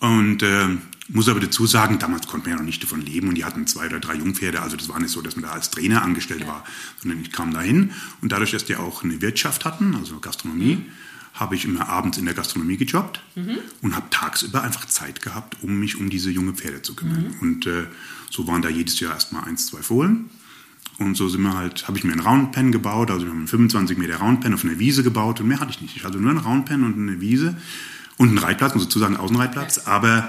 und 0.00 0.42
äh, 0.42 0.68
muss 1.08 1.28
aber 1.28 1.40
dazu 1.40 1.66
sagen, 1.66 1.98
damals 1.98 2.26
konnte 2.26 2.48
man 2.48 2.56
ja 2.56 2.62
noch 2.62 2.66
nicht 2.66 2.82
davon 2.82 3.00
leben 3.00 3.28
und 3.28 3.34
die 3.36 3.44
hatten 3.44 3.66
zwei 3.66 3.86
oder 3.86 4.00
drei 4.00 4.14
Jungpferde. 4.14 4.60
Also 4.60 4.76
das 4.76 4.88
war 4.88 5.00
nicht 5.00 5.10
so, 5.10 5.22
dass 5.22 5.36
man 5.36 5.44
da 5.44 5.52
als 5.52 5.70
Trainer 5.70 6.02
angestellt 6.02 6.42
ja. 6.42 6.48
war, 6.48 6.64
sondern 7.00 7.20
ich 7.20 7.32
kam 7.32 7.52
dahin 7.52 7.92
und 8.20 8.32
dadurch, 8.32 8.50
dass 8.50 8.64
die 8.64 8.76
auch 8.76 9.02
eine 9.02 9.20
Wirtschaft 9.20 9.64
hatten, 9.64 9.94
also 9.94 10.20
Gastronomie, 10.20 10.76
mhm 10.76 10.86
habe 11.38 11.54
ich 11.54 11.64
immer 11.64 11.88
abends 11.88 12.18
in 12.18 12.24
der 12.24 12.34
Gastronomie 12.34 12.76
gejobbt 12.76 13.22
mhm. 13.36 13.58
und 13.82 13.94
habe 13.94 14.06
tagsüber 14.10 14.62
einfach 14.62 14.86
Zeit 14.86 15.22
gehabt, 15.22 15.56
um 15.62 15.78
mich 15.78 15.96
um 15.96 16.10
diese 16.10 16.30
junge 16.30 16.52
Pferde 16.52 16.82
zu 16.82 16.94
kümmern. 16.94 17.34
Mhm. 17.34 17.40
Und 17.40 17.66
äh, 17.66 17.86
so 18.30 18.46
waren 18.46 18.62
da 18.62 18.68
jedes 18.68 18.98
Jahr 19.00 19.14
erstmal 19.14 19.44
eins, 19.44 19.66
zwei 19.66 19.82
Fohlen. 19.82 20.30
Und 20.98 21.16
so 21.16 21.28
sind 21.28 21.42
wir 21.42 21.56
halt, 21.56 21.86
habe 21.86 21.96
ich 21.96 22.02
mir 22.02 22.12
einen 22.12 22.20
Roundpen 22.20 22.72
gebaut, 22.72 23.12
also 23.12 23.24
wir 23.24 23.30
haben 23.30 23.38
einen 23.38 23.46
25 23.46 23.96
Meter 23.98 24.16
Roundpen 24.16 24.52
auf 24.52 24.64
einer 24.64 24.80
Wiese 24.80 25.04
gebaut 25.04 25.40
und 25.40 25.46
mehr 25.46 25.60
hatte 25.60 25.70
ich 25.70 25.80
nicht. 25.80 25.96
Ich 25.96 26.04
hatte 26.04 26.18
nur 26.18 26.30
einen 26.30 26.40
Roundpen 26.40 26.82
und 26.82 26.94
eine 26.94 27.20
Wiese 27.20 27.56
und 28.16 28.28
einen 28.30 28.38
Reitplatz, 28.38 28.72
also 28.72 28.84
sozusagen 28.84 29.14
einen 29.14 29.22
Außenreitplatz. 29.22 29.86
Aber 29.86 30.28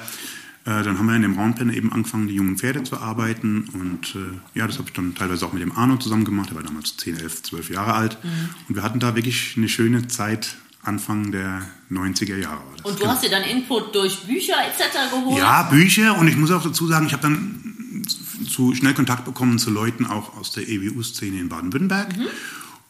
äh, 0.66 0.84
dann 0.84 1.00
haben 1.00 1.08
wir 1.08 1.16
in 1.16 1.24
dem 1.24 1.40
Roundpen 1.40 1.74
eben 1.74 1.92
angefangen, 1.92 2.28
die 2.28 2.36
jungen 2.36 2.58
Pferde 2.58 2.84
zu 2.84 2.98
arbeiten. 2.98 3.68
Und 3.74 4.16
äh, 4.16 4.60
ja, 4.60 4.68
das 4.68 4.78
habe 4.78 4.90
ich 4.90 4.94
dann 4.94 5.16
teilweise 5.16 5.44
auch 5.48 5.54
mit 5.54 5.64
dem 5.64 5.72
Arno 5.72 5.98
zusammen 5.98 6.26
gemacht. 6.26 6.50
Der 6.50 6.58
war 6.58 6.64
damals 6.64 6.96
10, 6.98 7.18
11, 7.18 7.44
12 7.44 7.70
Jahre 7.72 7.96
alt. 7.96 8.24
Mhm. 8.24 8.30
Und 8.68 8.76
wir 8.76 8.84
hatten 8.84 9.00
da 9.00 9.16
wirklich 9.16 9.56
eine 9.58 9.68
schöne 9.68 10.08
Zeit 10.08 10.56
Anfang 10.90 11.32
der 11.32 11.62
90er 11.92 12.38
Jahre. 12.38 12.62
und 12.84 12.96
du 12.96 13.00
genau. 13.00 13.12
hast 13.12 13.24
dir 13.24 13.30
dann 13.30 13.44
Input 13.44 13.94
durch 13.94 14.24
Bücher 14.24 14.56
etc. 14.68 15.12
geholt? 15.12 15.38
Ja, 15.38 15.64
Bücher. 15.64 16.18
Und 16.18 16.28
ich 16.28 16.36
muss 16.36 16.52
auch 16.52 16.64
dazu 16.64 16.88
sagen, 16.88 17.06
ich 17.06 17.14
habe 17.14 17.24
dann 17.24 18.04
zu 18.50 18.74
schnell 18.74 18.96
Kontakt 18.96 19.26
bekommen 19.26 19.60
zu 19.60 19.70
Leuten 19.70 20.06
auch 20.06 20.36
aus 20.36 20.52
der 20.52 20.68
EWU-Szene 20.68 21.40
in 21.40 21.50
Baden-Württemberg. 21.50 22.18
Mhm. 22.18 22.28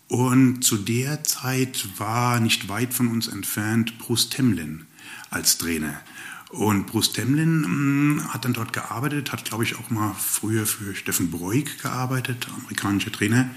Und 0.08 0.64
zu 0.64 0.78
der 0.78 1.24
Zeit 1.24 1.88
war 1.98 2.40
nicht 2.40 2.70
weit 2.70 2.94
von 2.94 3.10
uns 3.10 3.28
entfernt 3.28 4.00
Bruce 4.00 4.30
Temlin 4.30 4.86
als 5.30 5.58
Trainer. 5.58 6.02
Und 6.50 6.88
Bruce 6.88 7.14
Temlin 7.14 7.64
hm, 7.64 8.34
hat 8.34 8.46
dann 8.46 8.54
dort 8.54 8.74
gearbeitet, 8.74 9.32
hat, 9.32 9.46
glaube 9.46 9.64
ich, 9.64 9.78
auch 9.78 9.92
mal 9.92 10.16
früher 10.18 10.66
für 10.66 10.96
Steffen 10.96 11.30
Broik 11.30 11.82
gearbeitet, 11.84 12.48
amerikanischer 12.62 13.12
Trainer. 13.12 13.50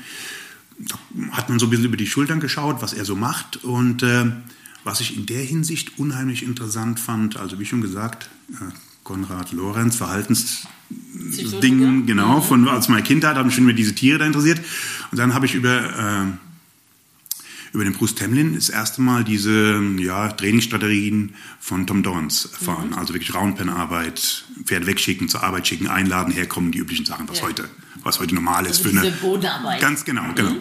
Da 0.88 0.96
hat 1.32 1.48
man 1.48 1.58
so 1.58 1.66
ein 1.66 1.70
bisschen 1.70 1.86
über 1.86 1.96
die 1.96 2.06
Schultern 2.06 2.40
geschaut, 2.40 2.82
was 2.82 2.92
er 2.92 3.04
so 3.04 3.16
macht. 3.16 3.64
Und 3.64 4.02
äh, 4.02 4.26
was 4.84 5.00
ich 5.00 5.16
in 5.16 5.26
der 5.26 5.42
Hinsicht 5.42 5.98
unheimlich 5.98 6.42
interessant 6.42 6.98
fand, 7.00 7.36
also 7.36 7.60
wie 7.60 7.64
schon 7.64 7.80
gesagt, 7.80 8.28
äh, 8.52 8.72
Konrad 9.04 9.52
Lorenz, 9.52 9.96
Verhaltensdingen, 9.96 12.06
genau, 12.06 12.38
mhm. 12.38 12.42
von 12.42 12.68
als 12.68 12.88
meine 12.88 13.02
Kindheit 13.02 13.36
habe 13.36 13.48
ich 13.48 13.54
schon 13.54 13.64
über 13.64 13.72
diese 13.72 13.94
Tiere 13.94 14.18
da 14.18 14.26
interessiert. 14.26 14.60
Und 15.10 15.18
dann 15.18 15.32
habe 15.34 15.46
ich 15.46 15.54
über, 15.54 15.98
äh, 15.98 16.26
über 17.73 17.85
den 17.85 17.95
Bruce 17.95 18.14
Temlin 18.14 18.55
das 18.55 18.69
erste 18.69 19.00
Mal 19.00 19.25
diese 19.25 19.81
ja, 19.99 20.29
Trainingsstrategien 20.29 21.35
von 21.59 21.87
Tom 21.87 22.02
Dorns 22.02 22.45
erfahren. 22.45 22.91
Mhm. 22.91 22.99
Also 22.99 23.14
wirklich 23.14 23.35
Roundpen-Arbeit, 23.35 24.45
Pferd 24.64 24.87
wegschicken, 24.87 25.29
zur 25.29 25.43
Arbeit 25.43 25.67
schicken, 25.67 25.87
einladen, 25.87 26.33
herkommen, 26.33 26.71
die 26.71 26.79
üblichen 26.79 27.07
Sachen, 27.07 27.29
was, 27.29 27.38
ja. 27.38 27.45
heute, 27.45 27.69
was 28.02 28.21
heute 28.21 28.35
normal 28.35 28.67
ist. 28.67 28.79
Also 28.79 28.83
für 28.85 28.88
diese 28.91 29.07
eine, 29.07 29.17
Bodenarbeit. 29.17 29.81
Ganz 29.81 30.05
genau, 30.05 30.33
genau. 30.35 30.50
Mhm. 30.50 30.61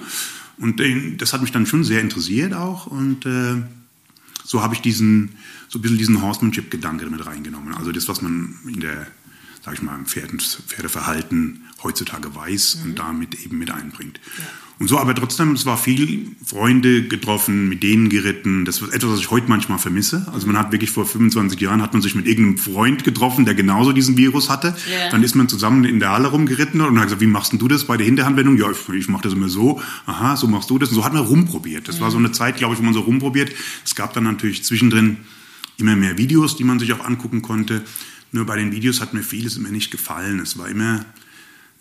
Und 0.57 0.79
äh, 0.79 1.15
das 1.17 1.33
hat 1.33 1.41
mich 1.41 1.51
dann 1.51 1.65
schon 1.65 1.83
sehr 1.83 2.01
interessiert 2.01 2.53
auch 2.53 2.87
und 2.87 3.25
äh, 3.25 3.61
so 4.43 4.61
habe 4.61 4.73
ich 4.73 4.81
diesen, 4.81 5.35
so 5.67 5.79
ein 5.79 5.81
bisschen 5.81 5.97
diesen 5.97 6.21
Horsemanship-Gedanke 6.21 7.05
mit 7.07 7.25
reingenommen. 7.25 7.73
Also 7.73 7.91
das, 7.91 8.07
was 8.07 8.21
man 8.21 8.59
in 8.67 8.79
der, 8.79 9.07
sag 9.63 9.75
ich 9.75 9.81
mal, 9.81 9.95
im 9.95 10.05
Pferdeverhalten 10.05 11.63
heutzutage 11.83 12.33
weiß 12.33 12.77
mhm. 12.77 12.83
und 12.83 12.99
damit 12.99 13.45
eben 13.45 13.57
mit 13.57 13.71
einbringt. 13.71 14.19
Ja. 14.37 14.45
Und 14.81 14.87
so, 14.87 14.97
aber 14.97 15.13
trotzdem, 15.13 15.51
es 15.51 15.67
war 15.67 15.77
viel 15.77 16.25
Freunde 16.43 17.03
getroffen, 17.03 17.69
mit 17.69 17.83
denen 17.83 18.09
geritten. 18.09 18.65
Das 18.65 18.81
ist 18.81 18.91
etwas, 18.91 19.11
was 19.11 19.19
ich 19.19 19.29
heute 19.29 19.47
manchmal 19.47 19.77
vermisse. 19.77 20.25
Also 20.33 20.47
man 20.47 20.57
hat 20.57 20.71
wirklich 20.71 20.89
vor 20.89 21.05
25 21.05 21.61
Jahren 21.61 21.83
hat 21.83 21.93
man 21.93 22.01
sich 22.01 22.15
mit 22.15 22.25
irgendeinem 22.25 22.57
Freund 22.57 23.03
getroffen, 23.03 23.45
der 23.45 23.53
genauso 23.53 23.91
diesen 23.91 24.17
Virus 24.17 24.49
hatte. 24.49 24.75
Yeah. 24.89 25.11
Dann 25.11 25.21
ist 25.21 25.35
man 25.35 25.47
zusammen 25.47 25.83
in 25.83 25.99
der 25.99 26.09
Halle 26.09 26.29
rumgeritten 26.29 26.81
und 26.81 26.97
hat 26.97 27.03
gesagt, 27.03 27.21
wie 27.21 27.27
machst 27.27 27.53
du 27.53 27.67
das 27.67 27.85
bei 27.85 27.95
der 27.95 28.07
Hinterhandwendung? 28.07 28.57
Ja, 28.57 28.71
ich, 28.71 28.89
ich 28.89 29.07
mache 29.07 29.21
das 29.21 29.33
immer 29.33 29.49
so. 29.49 29.79
Aha, 30.07 30.35
so 30.35 30.47
machst 30.47 30.71
du 30.71 30.79
das. 30.79 30.89
Und 30.89 30.95
so 30.95 31.05
hat 31.05 31.13
man 31.13 31.21
rumprobiert. 31.21 31.87
Das 31.87 31.97
mhm. 31.97 32.01
war 32.01 32.09
so 32.09 32.17
eine 32.17 32.31
Zeit, 32.31 32.57
glaube 32.57 32.73
ich, 32.73 32.79
wo 32.79 32.83
man 32.83 32.95
so 32.95 33.01
rumprobiert. 33.01 33.51
Es 33.85 33.93
gab 33.93 34.15
dann 34.15 34.23
natürlich 34.23 34.63
zwischendrin 34.63 35.17
immer 35.77 35.95
mehr 35.95 36.17
Videos, 36.17 36.57
die 36.57 36.63
man 36.63 36.79
sich 36.79 36.91
auch 36.93 37.05
angucken 37.05 37.43
konnte. 37.43 37.83
Nur 38.31 38.47
bei 38.47 38.57
den 38.57 38.71
Videos 38.71 38.99
hat 38.99 39.13
mir 39.13 39.21
vieles 39.21 39.57
immer 39.57 39.69
nicht 39.69 39.91
gefallen. 39.91 40.39
Es 40.39 40.57
war 40.57 40.67
immer 40.69 41.05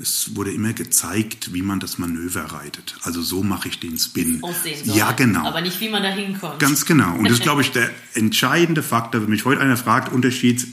es 0.00 0.34
wurde 0.34 0.50
immer 0.50 0.72
gezeigt, 0.72 1.52
wie 1.52 1.62
man 1.62 1.78
das 1.78 1.98
Manöver 1.98 2.44
reitet. 2.44 2.96
Also 3.02 3.20
so 3.22 3.42
mache 3.42 3.68
ich 3.68 3.80
den 3.80 3.98
Spin. 3.98 4.42
Aussehen 4.42 4.84
soll. 4.84 4.96
Ja, 4.96 5.12
genau. 5.12 5.46
Aber 5.46 5.60
nicht, 5.60 5.80
wie 5.80 5.90
man 5.90 6.02
da 6.02 6.10
hinkommt. 6.10 6.58
Ganz 6.58 6.86
genau. 6.86 7.16
Und 7.16 7.24
das 7.24 7.34
ist, 7.34 7.42
glaube 7.42 7.60
ich, 7.60 7.70
der 7.72 7.90
entscheidende 8.14 8.82
Faktor. 8.82 9.22
Wenn 9.22 9.30
mich 9.30 9.44
heute 9.44 9.60
einer 9.60 9.76
fragt, 9.76 10.12
Unterschied 10.12 10.66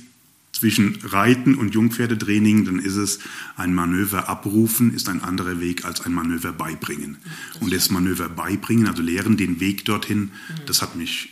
zwischen 0.53 0.97
Reiten 1.03 1.55
und 1.55 1.75
Jungpferdetraining, 1.75 2.65
dann 2.65 2.79
ist 2.79 2.95
es 2.95 3.19
ein 3.57 3.75
Manöver 3.75 4.29
abrufen, 4.29 4.93
ist 4.93 5.09
ein 5.09 5.21
anderer 5.23 5.59
Weg 5.59 5.85
als 5.85 6.01
ein 6.01 6.13
Manöver 6.13 6.51
beibringen. 6.51 7.17
Das 7.53 7.61
und 7.61 7.73
das 7.73 7.89
Manöver 7.91 8.29
beibringen, 8.29 8.87
also 8.87 9.03
lehren 9.03 9.37
den 9.37 9.59
Weg 9.59 9.85
dorhin, 9.85 10.19
mhm. 10.19 10.31
das 10.65 10.81
hat 10.81 10.95
mich 10.95 11.29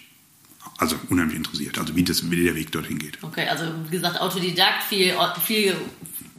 also 0.77 0.97
unheimlich 1.09 1.37
interessiert, 1.37 1.79
also 1.79 1.95
wie, 1.95 2.03
das, 2.03 2.29
wie 2.29 2.43
der 2.43 2.55
Weg 2.55 2.71
dorthin 2.71 2.99
geht. 2.99 3.17
Okay, 3.21 3.47
also 3.47 3.65
wie 3.85 3.91
gesagt, 3.91 4.19
Autodidakt, 4.19 4.83
viel, 4.83 5.13
viel 5.45 5.75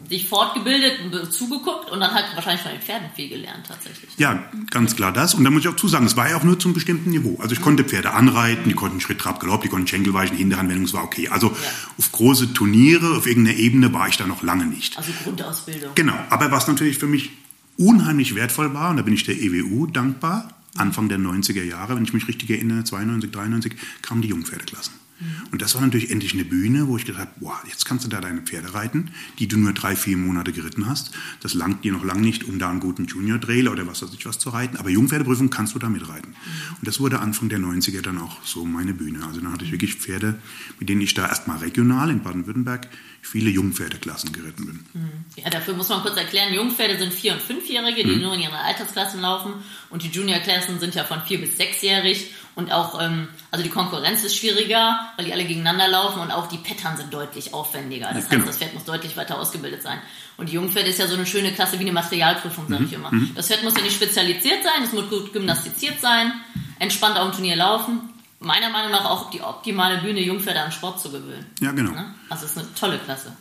sich 0.09 0.29
fortgebildet 0.29 1.01
und 1.05 1.33
zugeguckt 1.33 1.91
und 1.91 2.01
dann 2.01 2.13
halt 2.13 2.27
wahrscheinlich 2.35 2.63
von 2.63 2.73
den 2.73 2.81
Pferden 2.81 3.09
viel 3.15 3.29
gelernt 3.29 3.67
tatsächlich. 3.67 4.11
Ja, 4.19 4.51
ganz 4.71 4.97
klar 4.97 5.13
das. 5.13 5.35
Und 5.35 5.45
da 5.45 5.51
muss 5.51 5.63
ich 5.63 5.69
auch 5.69 5.77
zusagen, 5.77 6.07
es 6.07 6.17
war 6.17 6.29
ja 6.29 6.37
auch 6.37 6.45
nur 6.45 6.59
zum 6.59 6.75
bestimmten 6.75 7.11
Niveau. 7.11 7.39
Also 7.41 7.53
ich 7.53 7.61
mhm. 7.61 7.65
konnte 7.65 7.85
Pferde 7.85 8.13
anreiten, 8.13 8.69
die 8.69 8.75
konnten 8.75 9.01
Schritt, 9.01 9.19
Trab, 9.19 9.41
Galopp, 9.41 9.63
die 9.63 9.69
konnten 9.69 9.87
Schenkelweichen, 9.87 10.37
Hinterhandwendung, 10.37 10.85
es 10.85 10.93
war 10.93 11.05
okay. 11.05 11.29
Also 11.29 11.49
ja. 11.49 11.55
auf 11.99 12.13
große 12.13 12.53
Turniere, 12.53 13.17
auf 13.17 13.27
irgendeiner 13.27 13.59
Ebene 13.59 13.93
war 13.93 14.09
ich 14.09 14.17
da 14.17 14.27
noch 14.27 14.43
lange 14.43 14.67
nicht. 14.67 14.97
Also 14.97 15.13
Grundausbildung. 15.25 15.93
Genau. 15.95 16.19
Aber 16.31 16.51
was 16.51 16.69
natürlich 16.69 16.99
für 16.99 17.07
mich 17.07 17.31
unheimlich 17.79 18.35
wertvoll 18.35 18.75
war, 18.75 18.91
und 18.91 18.97
da 18.97 19.03
bin 19.03 19.15
ich 19.15 19.25
der 19.25 19.37
EWU 19.41 19.87
dankbar, 19.87 20.49
Anfang 20.77 21.09
der 21.09 21.19
90er 21.19 21.63
Jahre, 21.63 21.97
wenn 21.97 22.05
ich 22.05 22.13
mich 22.13 22.29
richtig 22.29 22.51
erinnere, 22.51 22.85
92, 22.85 23.31
93, 23.31 23.73
kamen 24.03 24.23
die 24.23 24.29
Jungpferdeklassen. 24.29 25.06
Und 25.51 25.63
das 25.63 25.75
war 25.75 25.81
natürlich 25.81 26.11
endlich 26.11 26.35
eine 26.35 26.45
Bühne, 26.45 26.89
wo 26.89 26.97
ich 26.97 27.07
gedacht 27.07 27.23
habe, 27.23 27.31
boah, 27.41 27.59
jetzt 27.67 27.87
kannst 27.87 28.05
du 28.05 28.09
da 28.09 28.21
deine 28.21 28.43
Pferde 28.43 28.75
reiten, 28.75 29.11
die 29.39 29.49
du 29.49 29.57
nur 29.57 29.73
drei, 29.73 29.97
vier 29.97 30.17
Monate 30.17 30.53
geritten 30.53 30.87
hast. 30.87 31.13
Das 31.41 31.55
langt 31.55 31.85
dir 31.85 31.93
noch 31.93 32.05
lange 32.05 32.21
nicht, 32.21 32.45
um 32.45 32.59
da 32.59 32.69
einen 32.69 32.81
guten 32.81 33.07
Junior-Trailer 33.07 33.73
oder 33.73 33.87
was 33.87 34.03
weiß 34.03 34.11
ich 34.13 34.27
was 34.27 34.39
zu 34.39 34.51
reiten. 34.51 34.77
Aber 34.77 34.91
Jungpferdeprüfung 34.91 35.49
kannst 35.49 35.75
du 35.75 35.79
da 35.79 35.89
mitreiten. 35.89 36.31
Mhm. 36.31 36.77
Und 36.79 36.87
das 36.87 37.01
wurde 37.01 37.21
Anfang 37.21 37.49
der 37.49 37.59
90er 37.59 38.03
dann 38.03 38.19
auch 38.19 38.43
so 38.45 38.65
meine 38.67 38.93
Bühne. 38.93 39.25
Also 39.27 39.41
dann 39.41 39.53
hatte 39.53 39.65
ich 39.65 39.73
wirklich 39.73 39.95
Pferde, 39.95 40.39
mit 40.79 40.89
denen 40.89 41.01
ich 41.01 41.15
da 41.15 41.27
erstmal 41.27 41.59
regional 41.59 42.11
in 42.11 42.23
Baden-Württemberg 42.23 42.89
viele 43.23 43.51
Jungpferdeklassen 43.51 44.33
geritten 44.33 44.67
bin. 44.67 44.87
Mhm. 44.93 45.25
Ja, 45.37 45.51
dafür 45.51 45.75
muss 45.75 45.89
man 45.89 46.03
kurz 46.03 46.17
erklären, 46.17 46.55
Jungpferde 46.55 46.99
sind 46.99 47.13
vier- 47.13 47.33
und 47.33 47.43
fünfjährige, 47.43 48.05
die 48.05 48.17
mhm. 48.17 48.23
nur 48.23 48.35
in 48.35 48.41
ihren 48.41 48.55
Altersklassen 48.55 49.21
laufen. 49.21 49.55
Und 49.91 50.03
die 50.03 50.09
Juniorklassen 50.09 50.79
sind 50.79 50.95
ja 50.95 51.05
von 51.05 51.23
vier 51.23 51.41
bis 51.41 51.57
sechsjährig. 51.57 52.31
Und 52.57 52.73
auch, 52.73 52.99
ähm, 53.03 53.29
also 53.51 53.63
die 53.63 53.69
Konkurrenz 53.69 54.25
ist 54.25 54.35
schwieriger, 54.35 54.99
weil 55.17 55.27
die 55.27 55.33
alle 55.33 55.45
gegeneinander 55.45 55.89
laufen 55.89 56.21
und 56.21 56.31
auch 56.31 56.47
die 56.49 56.57
Pattern 56.57 56.97
sind 56.97 57.13
deutlich 57.13 57.53
aufwendiger. 57.53 58.07
Das 58.07 58.17
heißt, 58.17 58.31
genau. 58.31 58.47
das 58.47 58.57
Pferd 58.57 58.73
muss 58.73 58.85
deutlich 58.85 59.15
weiter 59.15 59.39
ausgebildet 59.39 59.83
sein. 59.83 59.99
Und 60.39 60.49
die 60.49 60.55
Jungpferde 60.55 60.89
ist 60.89 60.99
ja 60.99 61.07
so 61.07 61.17
eine 61.17 61.27
schöne 61.27 61.53
Klasse 61.53 61.79
wie 61.79 61.83
eine 61.83 61.93
Materialprüfung, 61.93 62.67
sage 62.67 62.81
mhm. 62.81 62.87
ich 62.89 62.95
immer. 62.95 63.13
Mhm. 63.13 63.33
Das 63.35 63.49
Pferd 63.49 63.63
muss 63.63 63.77
ja 63.77 63.83
nicht 63.83 63.95
spezialisiert 63.95 64.63
sein, 64.63 64.83
es 64.83 64.93
muss 64.95 65.11
gut 65.11 65.35
gymnastiziert 65.35 66.01
sein, 66.01 66.33
entspannt 66.79 67.19
auf 67.19 67.29
dem 67.29 67.33
Turnier 67.33 67.57
laufen. 67.57 68.01
Meiner 68.41 68.71
Meinung 68.71 68.91
nach 68.91 69.05
auch 69.05 69.29
die 69.29 69.43
optimale 69.43 69.99
Bühne, 69.99 70.23
Jungpferde 70.23 70.63
an 70.63 70.73
Sport 70.73 70.99
zu 70.99 71.11
gewöhnen. 71.11 71.45
Ja, 71.61 71.73
genau. 71.73 71.91
Ne? 71.91 72.15
Also 72.31 72.47
es 72.47 72.53
ist 72.53 72.59
eine 72.59 72.75
tolle 72.75 72.99
Klasse. 72.99 73.37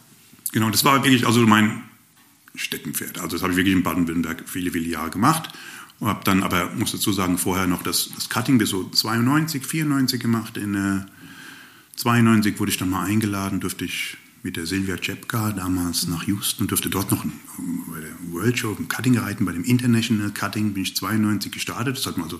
Genau, 0.51 0.69
das 0.69 0.83
war 0.83 0.93
wirklich 1.03 1.25
also 1.25 1.39
mein 1.39 1.83
Steckenpferd. 2.53 3.19
Also 3.19 3.37
das 3.37 3.43
habe 3.43 3.53
ich 3.53 3.57
wirklich 3.57 3.75
in 3.75 3.83
Baden-Württemberg 3.83 4.43
viele, 4.45 4.71
viele 4.71 4.87
Jahre 4.87 5.09
gemacht. 5.09 5.49
Und 5.99 6.07
habe 6.09 6.23
dann 6.23 6.43
aber, 6.43 6.71
muss 6.75 6.91
dazu 6.91 7.13
sagen, 7.13 7.37
vorher 7.37 7.67
noch 7.67 7.83
das, 7.83 8.09
das 8.13 8.29
Cutting 8.29 8.57
bis 8.57 8.69
so 8.69 8.89
92, 8.89 9.65
94 9.65 10.19
gemacht. 10.19 10.57
In 10.57 10.75
äh, 10.75 11.05
92 11.95 12.59
wurde 12.59 12.71
ich 12.71 12.77
dann 12.77 12.89
mal 12.89 13.05
eingeladen, 13.05 13.59
durfte 13.61 13.85
ich 13.85 14.17
mit 14.45 14.57
der 14.57 14.67
Silvia 14.67 14.95
Czepka 14.95 15.53
damals 15.53 16.05
nach 16.07 16.27
Houston 16.27 16.67
durfte 16.67 16.87
dort 16.87 17.09
noch 17.09 17.25
bei 17.25 17.99
der 17.99 18.11
World 18.31 18.59
Show 18.59 18.75
im 18.77 18.87
Cutting 18.87 19.17
reiten. 19.17 19.43
Bei 19.43 19.51
dem 19.51 19.63
International 19.63 20.29
Cutting 20.29 20.73
bin 20.73 20.83
ich 20.83 20.95
92 20.95 21.51
gestartet. 21.51 21.97
Das 21.97 22.05
hat 22.05 22.17
man 22.17 22.25
also, 22.25 22.39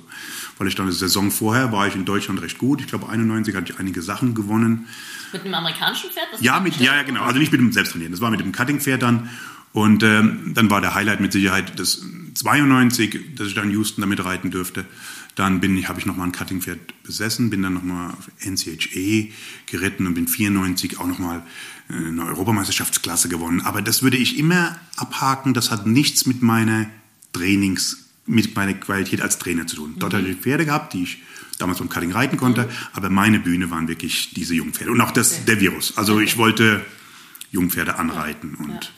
weil 0.60 0.68
ich 0.68 0.76
dann 0.76 0.86
eine 0.86 0.94
Saison 0.94 1.32
vorher 1.32 1.72
war 1.72 1.88
ich 1.88 1.96
in 1.96 2.06
Deutschland 2.06 2.44
recht 2.44 2.60
gut. 2.60 2.80
Ich 2.80 2.86
glaube 2.86 3.10
91 3.10 3.56
hatte 3.56 3.74
ich 3.74 3.80
einige 3.80 4.04
Sachen 4.04 4.36
gewonnen. 4.36 4.86
Mit 5.34 5.46
einem 5.46 5.56
amerikanischen 5.56 6.12
Pferd? 6.12 6.28
Ja, 6.41 6.60
mit, 6.60 6.78
ja, 6.78 6.96
ja, 6.96 7.02
genau. 7.02 7.24
Also 7.24 7.39
nicht 7.39 7.52
mit 7.52 7.60
dem 7.60 7.72
Selbsttrainieren. 7.72 8.12
Das 8.12 8.22
war 8.22 8.30
mit 8.30 8.39
dem 8.39 8.52
Cutting-Pferd 8.52 9.02
dann. 9.02 9.28
Und 9.76 10.04
ähm, 10.04 10.54
dann 10.54 10.70
war 10.70 10.80
der 10.80 10.96
Highlight 10.96 11.20
mit 11.20 11.34
Sicherheit 11.34 11.78
das 11.78 12.02
92, 12.36 13.36
dass 13.36 13.48
ich 13.48 13.56
dann 13.56 13.70
Houston 13.72 14.00
damit 14.00 14.24
reiten 14.24 14.50
dürfte. 14.50 14.86
Dann 15.36 15.60
bin 15.60 15.78
ich, 15.78 15.90
habe 15.90 16.00
ich 16.00 16.06
nochmal 16.06 16.28
ein 16.28 16.32
Cuttingpferd 16.32 17.04
besessen, 17.04 17.50
bin 17.50 17.62
dann 17.62 17.74
nochmal 17.74 18.12
auf 18.12 18.32
NCHA 18.40 19.34
geritten 19.66 20.08
und 20.08 20.14
bin 20.14 20.30
94 20.30 20.98
auch 20.98 21.08
nochmal 21.08 21.44
äh, 21.90 21.94
eine 21.94 22.26
Europameisterschaftsklasse 22.26 23.28
gewonnen. 23.28 23.60
Aber 23.60 23.82
das 23.82 24.02
würde 24.02 24.16
ich 24.16 24.40
immer 24.40 24.80
abhaken. 24.96 25.54
Das 25.54 25.72
hat 25.72 25.86
nichts 25.86 26.26
mit 26.26 26.42
meiner 26.42 26.86
Trainings, 27.34 28.06
mit 28.26 28.56
meiner 28.56 28.76
Qualität 28.76 29.22
als 29.22 29.40
Trainer 29.40 29.68
zu 29.68 29.76
tun. 29.76 29.96
Dort 30.00 30.14
mhm. 30.14 30.18
hatte 30.20 30.30
ich 30.30 30.38
Pferde 30.38 30.64
gehabt, 30.64 30.94
die 30.94 31.04
ich 31.04 31.18
damals 31.58 31.80
beim 31.80 31.90
Cutting 31.90 32.14
reiten 32.14 32.38
konnte. 32.38 32.62
Mhm. 32.62 32.70
Aber 32.94 33.10
meine 33.10 33.40
Bühne 33.40 33.72
waren 33.72 33.90
wirklich 33.90 34.34
diese 34.34 34.56
Jungpferde. 34.56 34.94
Und 34.94 35.02
auch 35.02 35.12
das, 35.12 35.34
okay. 35.34 35.42
der 35.48 35.60
Virus. 35.60 35.98
Also 35.98 36.14
okay. 36.14 36.24
ich 36.24 36.38
wollte 36.38 36.86
Jungpferde 37.52 38.00
anreiten 38.00 38.56
und 38.56 38.72
ja 38.72 38.90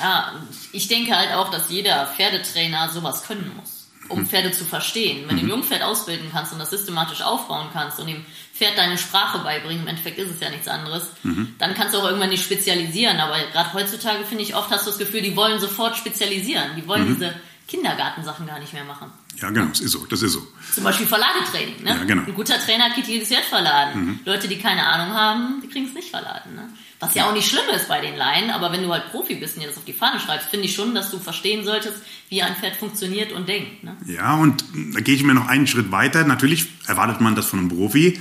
ja, 0.00 0.32
ich 0.72 0.88
denke 0.88 1.16
halt 1.16 1.32
auch, 1.32 1.50
dass 1.50 1.70
jeder 1.70 2.06
Pferdetrainer 2.06 2.90
sowas 2.90 3.24
können 3.24 3.52
muss, 3.56 3.88
um 4.08 4.20
mhm. 4.20 4.26
Pferde 4.26 4.52
zu 4.52 4.64
verstehen. 4.64 5.28
Wenn 5.28 5.36
du 5.36 5.42
ein 5.42 5.46
mhm. 5.46 5.50
Jungpferd 5.50 5.82
ausbilden 5.82 6.30
kannst 6.32 6.52
und 6.52 6.58
das 6.58 6.70
systematisch 6.70 7.22
aufbauen 7.22 7.68
kannst 7.72 7.98
und 8.00 8.06
dem 8.06 8.24
Pferd 8.54 8.76
deine 8.78 8.98
Sprache 8.98 9.38
beibringen, 9.38 9.82
im 9.82 9.88
Endeffekt 9.88 10.18
ist 10.18 10.30
es 10.30 10.40
ja 10.40 10.50
nichts 10.50 10.68
anderes, 10.68 11.04
mhm. 11.22 11.54
dann 11.58 11.74
kannst 11.74 11.94
du 11.94 11.98
auch 11.98 12.04
irgendwann 12.04 12.30
nicht 12.30 12.44
spezialisieren. 12.44 13.18
Aber 13.20 13.38
gerade 13.52 13.72
heutzutage 13.72 14.24
finde 14.24 14.44
ich 14.44 14.54
oft, 14.54 14.70
hast 14.70 14.86
du 14.86 14.90
das 14.90 14.98
Gefühl, 14.98 15.22
die 15.22 15.36
wollen 15.36 15.58
sofort 15.60 15.96
spezialisieren. 15.96 16.76
Die 16.76 16.86
wollen 16.86 17.08
mhm. 17.08 17.14
diese 17.14 17.34
Kindergartensachen 17.68 18.46
gar 18.46 18.58
nicht 18.58 18.72
mehr 18.72 18.84
machen. 18.84 19.10
Ja, 19.40 19.48
genau, 19.50 19.66
das 19.66 19.80
ist 19.80 19.92
so, 19.92 20.04
das 20.06 20.22
ist 20.22 20.32
so. 20.32 20.46
Zum 20.74 20.84
Beispiel 20.84 21.06
Verladetraining. 21.06 21.82
Ne? 21.82 21.90
Ja, 21.90 22.04
genau. 22.04 22.22
Ein 22.22 22.34
guter 22.34 22.58
Trainer 22.60 22.90
kriegt 22.90 23.08
jedes 23.08 23.28
Pferd 23.28 23.44
verladen. 23.44 24.20
Leute, 24.24 24.46
die 24.46 24.58
keine 24.58 24.86
Ahnung 24.86 25.14
haben, 25.14 25.60
die 25.62 25.68
kriegen 25.68 25.86
es 25.86 25.94
nicht 25.94 26.10
verladen. 26.10 26.54
Ne? 26.54 26.68
Was 27.02 27.14
ja 27.14 27.28
auch 27.28 27.32
nicht 27.34 27.48
schlimm 27.50 27.64
ist 27.74 27.88
bei 27.88 28.00
den 28.00 28.16
Laien, 28.16 28.50
aber 28.50 28.70
wenn 28.72 28.82
du 28.82 28.92
halt 28.92 29.10
Profi 29.10 29.34
bist 29.34 29.56
und 29.56 29.62
dir 29.62 29.68
das 29.68 29.76
auf 29.76 29.84
die 29.84 29.92
Fahne 29.92 30.20
schreibst, 30.20 30.48
finde 30.50 30.66
ich 30.66 30.74
schon, 30.74 30.94
dass 30.94 31.10
du 31.10 31.18
verstehen 31.18 31.64
solltest, 31.64 31.96
wie 32.28 32.42
ein 32.42 32.54
Pferd 32.54 32.76
funktioniert 32.76 33.32
und 33.32 33.48
denkt. 33.48 33.82
Ne? 33.82 33.96
Ja, 34.06 34.36
und 34.36 34.64
da 34.94 35.00
gehe 35.00 35.14
ich 35.16 35.24
mir 35.24 35.34
noch 35.34 35.48
einen 35.48 35.66
Schritt 35.66 35.90
weiter. 35.90 36.24
Natürlich 36.24 36.68
erwartet 36.86 37.20
man 37.20 37.34
das 37.34 37.46
von 37.46 37.58
einem 37.58 37.68
Profi. 37.68 38.20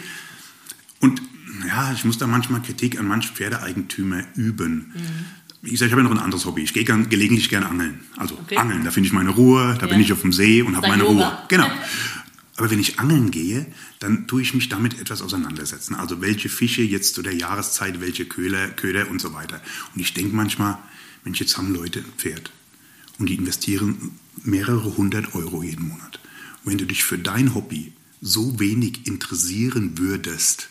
Und 1.00 1.22
ja, 1.68 1.94
ich 1.94 2.06
muss 2.06 2.18
da 2.18 2.26
manchmal 2.26 2.62
Kritik 2.64 3.00
an 3.00 3.08
manchen 3.08 3.36
Pferdeeigentümer 3.36 4.24
üben. 4.36 4.94
Wie 5.62 5.70
gesagt, 5.70 5.88
ich 5.90 5.92
habe 5.94 6.02
ja 6.02 6.10
noch 6.10 6.18
ein 6.18 6.24
anderes 6.24 6.46
Hobby. 6.46 6.64
Ich 6.64 6.74
gehe 6.74 6.84
gelegentlich 6.84 7.50
gerne 7.50 7.68
angeln. 7.70 8.00
Also 8.18 8.36
Okay. 8.42 8.58
angeln, 8.58 8.84
da 8.84 8.90
finde 8.90 9.06
ich 9.08 9.14
meine 9.14 9.30
Ruhe, 9.30 9.76
da 9.80 9.86
Ja. 9.86 9.92
bin 9.92 10.02
ich 10.02 10.12
auf 10.12 10.22
dem 10.22 10.34
See 10.34 10.64
und 10.64 10.76
habe 10.76 10.88
meine 10.88 11.04
Yoga. 11.04 11.28
Ruhe. 11.30 11.38
Genau. 11.50 11.68
Aber 12.58 12.70
wenn 12.70 12.80
ich 12.80 13.00
angeln 13.00 13.32
gehe, 13.32 13.66
dann 14.00 14.28
tue 14.28 14.42
ich 14.42 14.54
mich 14.54 14.70
damit 14.70 15.00
etwas 15.00 15.22
auseinandersetzen. 15.22 15.96
Also 15.96 16.22
welche 16.22 16.50
Fische 16.50 16.82
jetzt 16.82 17.16
zu 17.16 17.22
der 17.22 17.34
Jahreszeit, 17.34 18.02
welche 18.02 18.26
Köder, 18.26 18.70
Köder 18.70 19.10
und 19.10 19.22
so 19.22 19.34
weiter. 19.34 19.62
Und 19.96 20.02
ich 20.02 20.14
denke 20.14 20.36
manchmal, 20.36 20.78
Mensch, 21.24 21.40
jetzt 21.40 21.58
haben 21.58 21.74
Leute 21.74 22.00
ein 22.00 22.14
Pferd 22.18 22.52
und 23.20 23.28
die 23.30 23.36
investieren 23.36 24.12
mehrere 24.44 24.98
hundert 24.98 25.34
Euro 25.36 25.64
jeden 25.64 25.88
Monat. 25.88 26.20
Und 26.64 26.72
wenn 26.72 26.78
du 26.78 26.86
dich 26.86 27.04
für 27.04 27.18
dein 27.18 27.56
Hobby 27.56 27.94
so 28.22 28.60
wenig 28.60 29.08
interessieren 29.08 29.98
würdest, 29.98 30.70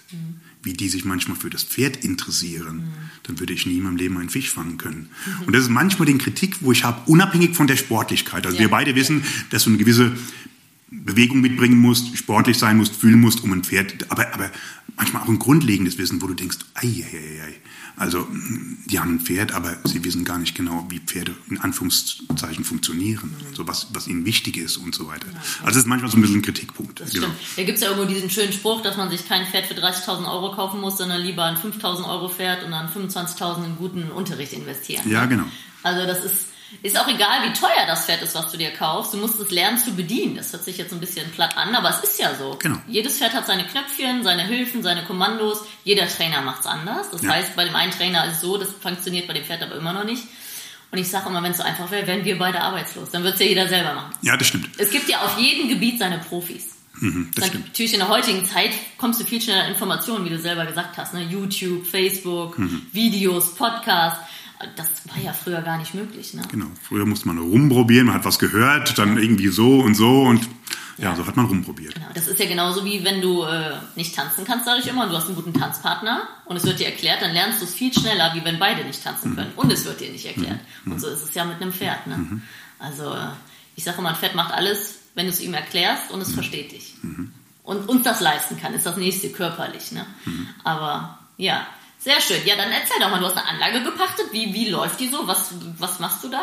wie 0.62 0.72
die 0.74 0.88
sich 0.88 1.04
manchmal 1.04 1.36
für 1.36 1.50
das 1.50 1.64
Pferd 1.64 2.04
interessieren, 2.04 2.84
dann 3.24 3.40
würde 3.40 3.52
ich 3.54 3.66
nie 3.66 3.78
in 3.78 3.84
meinem 3.84 3.96
Leben 3.96 4.18
einen 4.18 4.28
Fisch 4.28 4.50
fangen 4.50 4.76
können. 4.76 5.08
Und 5.46 5.54
das 5.54 5.62
ist 5.64 5.70
manchmal 5.70 6.06
die 6.06 6.18
Kritik, 6.18 6.58
wo 6.60 6.70
ich 6.72 6.84
habe, 6.84 7.10
unabhängig 7.10 7.56
von 7.56 7.66
der 7.66 7.76
Sportlichkeit. 7.76 8.44
Also 8.46 8.56
Ja. 8.56 8.62
wir 8.62 8.68
beide 8.70 8.94
wissen, 8.94 9.22
dass 9.50 9.64
du 9.64 9.70
eine 9.70 9.78
gewisse 9.78 10.12
Bewegung 10.90 11.40
mitbringen 11.40 11.79
musst, 11.79 12.16
sportlich 12.16 12.59
sein 12.59 12.76
musst, 12.76 12.96
fühlen 12.96 13.20
musst, 13.20 13.44
um 13.44 13.53
ein 13.53 13.62
Pferd, 13.62 14.11
aber, 14.11 14.33
aber 14.35 14.50
manchmal 14.96 15.22
auch 15.22 15.29
ein 15.29 15.38
grundlegendes 15.38 15.98
Wissen, 15.98 16.20
wo 16.20 16.26
du 16.26 16.35
denkst, 16.35 16.59
ei, 16.74 16.87
ei, 16.87 17.16
ei, 17.16 17.42
ei. 17.44 17.55
Also, 17.96 18.26
die 18.87 18.98
haben 18.98 19.16
ein 19.16 19.20
Pferd, 19.20 19.53
aber 19.53 19.76
sie 19.85 20.03
wissen 20.05 20.24
gar 20.24 20.38
nicht 20.38 20.55
genau, 20.55 20.87
wie 20.88 21.00
Pferde 21.00 21.35
in 21.50 21.59
Anführungszeichen 21.59 22.64
funktionieren, 22.64 23.35
also 23.50 23.68
was, 23.68 23.88
was 23.92 24.09
ihnen 24.09 24.24
wichtig 24.24 24.57
ist 24.57 24.79
und 24.79 24.94
so 24.94 25.07
weiter. 25.07 25.26
Also, 25.59 25.66
das 25.66 25.76
ist 25.76 25.87
manchmal 25.87 26.11
so 26.11 26.16
ein 26.16 26.22
bisschen 26.22 26.38
ein 26.38 26.42
Kritikpunkt. 26.42 26.98
Genau. 26.98 27.11
stimmt. 27.11 27.35
Da 27.57 27.62
gibt 27.62 27.76
es 27.76 27.85
ja 27.85 27.90
irgendwo 27.90 28.11
diesen 28.11 28.31
schönen 28.31 28.53
Spruch, 28.53 28.83
dass 28.83 28.96
man 28.96 29.11
sich 29.11 29.29
kein 29.29 29.46
Pferd 29.46 29.66
für 29.66 29.74
30.000 29.74 30.31
Euro 30.31 30.53
kaufen 30.53 30.81
muss, 30.81 30.96
sondern 30.98 31.20
lieber 31.20 31.44
ein 31.44 31.57
5.000 31.57 32.09
Euro 32.09 32.29
Pferd 32.29 32.64
und 32.64 32.70
dann 32.70 32.88
25.000 32.88 33.66
in 33.66 33.76
guten 33.76 34.11
Unterricht 34.11 34.55
investieren. 34.55 35.09
Ja, 35.09 35.26
genau. 35.26 35.44
Also 35.83 36.07
das 36.07 36.24
ist, 36.24 36.46
ist 36.83 36.98
auch 36.98 37.09
egal, 37.09 37.48
wie 37.48 37.52
teuer 37.52 37.87
das 37.87 38.06
Pferd 38.06 38.22
ist, 38.22 38.35
was 38.35 38.50
du 38.50 38.56
dir 38.59 38.70
kaufst. 38.70 39.12
Du 39.12 39.18
musst 39.18 39.38
es 39.40 39.50
lernen 39.50 39.78
zu 39.78 39.92
bedienen. 39.94 40.37
Das 40.37 40.52
hört 40.52 40.64
sich 40.64 40.78
jetzt 40.78 40.92
ein 40.92 41.00
bisschen 41.00 41.30
platt 41.33 41.56
an, 41.56 41.74
aber 41.74 41.90
es 41.90 42.00
ist 42.09 42.18
ja 42.20 42.35
so. 42.35 42.56
Genau. 42.61 42.78
Jedes 42.88 43.18
Pferd 43.18 43.35
hat 43.35 43.46
seine 43.46 43.64
Knöpfchen, 43.66 44.22
seine 44.22 44.44
Hilfen, 44.46 44.83
seine 44.83 45.04
Kommandos. 45.04 45.62
Jeder 45.85 46.06
Trainer 46.09 46.40
macht 46.42 46.61
es 46.61 46.66
anders. 46.66 47.11
Das 47.11 47.22
Ja. 47.22 47.30
heißt, 47.30 47.56
bei 47.56 47.64
dem 47.64 47.74
einen 47.76 47.92
Trainer 47.92 48.24
ist 48.26 48.37
es 48.37 48.40
so, 48.40 48.56
das 48.56 48.68
funktioniert 48.80 49.26
bei 49.26 49.35
dem 49.35 49.44
Pferd 49.44 49.62
aber 49.62 49.76
immer 49.76 49.92
noch 49.92 50.04
nicht. 50.04 50.22
Und 50.92 50.98
ich 50.98 51.09
sage 51.09 51.28
immer, 51.28 51.42
wenn 51.42 51.52
es 51.52 51.59
so 51.59 51.62
einfach 51.62 51.90
wäre, 51.90 52.06
wären 52.06 52.24
wir 52.24 52.37
beide 52.38 52.61
arbeitslos. 52.61 53.11
Dann 53.11 53.22
wird 53.22 53.35
es 53.35 53.40
ja 53.40 53.46
jeder 53.46 53.68
selber 53.68 53.94
machen. 53.94 54.12
Ja, 54.22 54.37
das 54.37 54.48
stimmt. 54.48 54.68
Es 54.78 54.90
gibt 54.90 55.09
ja 55.09 55.20
auf 55.22 55.38
jedem 55.38 55.68
Gebiet 55.68 55.98
seine 56.00 56.18
Profis. 56.18 56.76
Mhm, 56.94 57.30
das 57.35 57.42
Dann 57.42 57.48
stimmt. 57.50 57.66
Natürlich 57.68 57.92
in 57.92 58.00
der 58.00 58.09
heutigen 58.09 58.44
Zeit 58.44 58.72
kommst 58.98 59.20
du 59.20 59.24
viel 59.24 59.40
schneller 59.40 59.64
an 59.64 59.70
Informationen, 59.70 60.24
wie 60.24 60.30
du 60.30 60.38
selber 60.38 60.66
gesagt 60.66 60.98
hast. 60.98 61.14
Ne? 61.14 61.22
YouTube, 61.22 61.87
Facebook, 61.87 62.59
Mhm. 62.59 62.87
Videos, 62.92 63.54
Podcast. 63.54 64.16
Das 64.76 64.88
war 65.06 65.22
ja 65.22 65.32
früher 65.32 65.62
gar 65.62 65.78
nicht 65.78 65.94
möglich. 65.94 66.34
Ne? 66.34 66.42
Genau. 66.50 66.66
Früher 66.82 67.06
musste 67.06 67.28
man 67.28 67.38
rumprobieren, 67.38 68.06
man 68.06 68.16
hat 68.16 68.24
was 68.24 68.38
gehört, 68.38 68.98
dann 68.98 69.16
irgendwie 69.16 69.48
so 69.48 69.80
und 69.80 69.94
so 69.94 70.22
und 70.22 70.48
ja, 70.98 71.16
so 71.16 71.26
hat 71.26 71.34
man 71.36 71.46
rumprobiert. 71.46 71.94
Genau, 71.94 72.08
das 72.12 72.28
ist 72.28 72.38
ja 72.38 72.46
genauso 72.46 72.84
wie 72.84 73.02
wenn 73.04 73.22
du 73.22 73.44
äh, 73.44 73.72
nicht 73.96 74.14
tanzen 74.14 74.44
kannst, 74.44 74.66
sage 74.66 74.80
ich 74.80 74.86
immer, 74.86 75.04
und 75.04 75.10
du 75.10 75.16
hast 75.16 75.26
einen 75.26 75.34
guten 75.34 75.54
Tanzpartner 75.54 76.28
und 76.44 76.56
es 76.56 76.64
wird 76.64 76.78
dir 76.78 76.86
erklärt, 76.86 77.22
dann 77.22 77.32
lernst 77.32 77.62
du 77.62 77.64
es 77.64 77.72
viel 77.72 77.92
schneller, 77.92 78.32
wie 78.34 78.44
wenn 78.44 78.58
beide 78.58 78.84
nicht 78.84 79.02
tanzen 79.02 79.34
können 79.34 79.52
und 79.56 79.72
es 79.72 79.86
wird 79.86 80.00
dir 80.00 80.10
nicht 80.10 80.26
erklärt. 80.26 80.60
Und 80.84 81.00
so 81.00 81.08
ist 81.08 81.22
es 81.22 81.34
ja 81.34 81.44
mit 81.46 81.60
einem 81.62 81.72
Pferd. 81.72 82.06
Ne? 82.06 82.42
Also 82.78 83.14
äh, 83.14 83.28
ich 83.76 83.84
sage 83.84 83.98
immer, 83.98 84.10
ein 84.10 84.16
Pferd 84.16 84.34
macht 84.34 84.52
alles, 84.52 84.98
wenn 85.14 85.24
du 85.24 85.32
es 85.32 85.40
ihm 85.40 85.54
erklärst 85.54 86.10
und 86.10 86.20
es 86.20 86.32
versteht 86.32 86.72
dich. 86.72 86.94
Und 87.62 87.88
uns 87.88 88.02
das 88.02 88.20
leisten 88.20 88.60
kann, 88.60 88.74
ist 88.74 88.84
das 88.84 88.96
nächste 88.96 89.30
körperlich. 89.30 89.92
Ne? 89.92 90.04
Aber 90.64 91.18
ja, 91.38 91.66
sehr 92.00 92.20
schön. 92.20 92.44
Ja, 92.46 92.56
dann 92.56 92.72
erzähl 92.72 92.98
doch 92.98 93.10
mal, 93.10 93.20
du 93.20 93.26
hast 93.26 93.36
eine 93.36 93.46
Anlage 93.46 93.82
gepachtet. 93.84 94.26
Wie, 94.32 94.52
wie 94.54 94.68
läuft 94.68 95.00
die 95.00 95.08
so? 95.08 95.26
Was, 95.26 95.54
was 95.78 96.00
machst 96.00 96.24
du 96.24 96.28
da? 96.28 96.42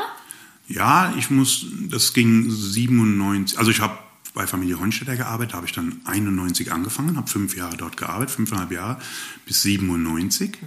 Ja, 0.68 1.14
ich 1.18 1.30
muss, 1.30 1.66
das 1.90 2.14
ging 2.14 2.50
97, 2.50 3.58
also 3.58 3.72
ich 3.72 3.80
habe 3.80 3.98
bei 4.34 4.46
Familie 4.46 4.80
Honstetter 4.80 5.16
gearbeitet, 5.16 5.54
da 5.54 5.58
habe 5.58 5.66
ich 5.66 5.72
dann 5.72 6.02
91 6.06 6.72
angefangen, 6.72 7.18
habe 7.18 7.28
fünf 7.28 7.56
Jahre 7.56 7.78
dort 7.78 7.98
gearbeitet, 7.98 8.36
fünfeinhalb 8.36 8.72
Jahre 8.72 9.00
bis 9.46 9.64
97. 9.64 10.58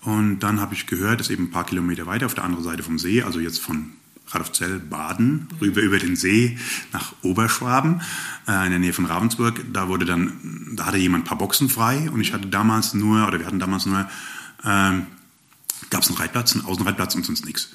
Und 0.00 0.40
dann 0.40 0.60
habe 0.60 0.74
ich 0.74 0.86
gehört, 0.86 1.20
dass 1.20 1.30
eben 1.30 1.44
ein 1.44 1.50
paar 1.50 1.66
Kilometer 1.66 2.06
weiter 2.06 2.26
auf 2.26 2.34
der 2.34 2.44
anderen 2.44 2.64
Seite 2.64 2.82
vom 2.82 2.98
See, 2.98 3.22
also 3.22 3.38
jetzt 3.38 3.60
von 3.60 3.92
Radolfzell, 4.28 4.78
Baden, 4.80 5.48
rüber 5.60 5.80
über 5.80 5.98
den 5.98 6.16
See 6.16 6.58
nach 6.92 7.12
Oberschwaben, 7.22 8.02
äh, 8.48 8.64
in 8.64 8.70
der 8.70 8.78
Nähe 8.80 8.92
von 8.92 9.06
Ravensburg, 9.06 9.64
da 9.72 9.88
wurde 9.88 10.04
dann, 10.04 10.74
da 10.74 10.86
hatte 10.86 10.98
jemand 10.98 11.24
ein 11.24 11.26
paar 11.28 11.38
Boxen 11.38 11.68
frei 11.68 12.10
und 12.10 12.20
ich 12.20 12.32
hatte 12.32 12.48
damals 12.48 12.94
nur, 12.94 13.26
oder 13.26 13.38
wir 13.38 13.46
hatten 13.46 13.60
damals 13.60 13.86
nur, 13.86 14.08
ähm, 14.64 15.06
gab 15.90 16.02
es 16.02 16.08
einen 16.08 16.18
Reitplatz, 16.18 16.54
einen 16.54 16.64
Außenreitplatz 16.64 17.14
und 17.14 17.24
sonst 17.24 17.44
nichts. 17.44 17.74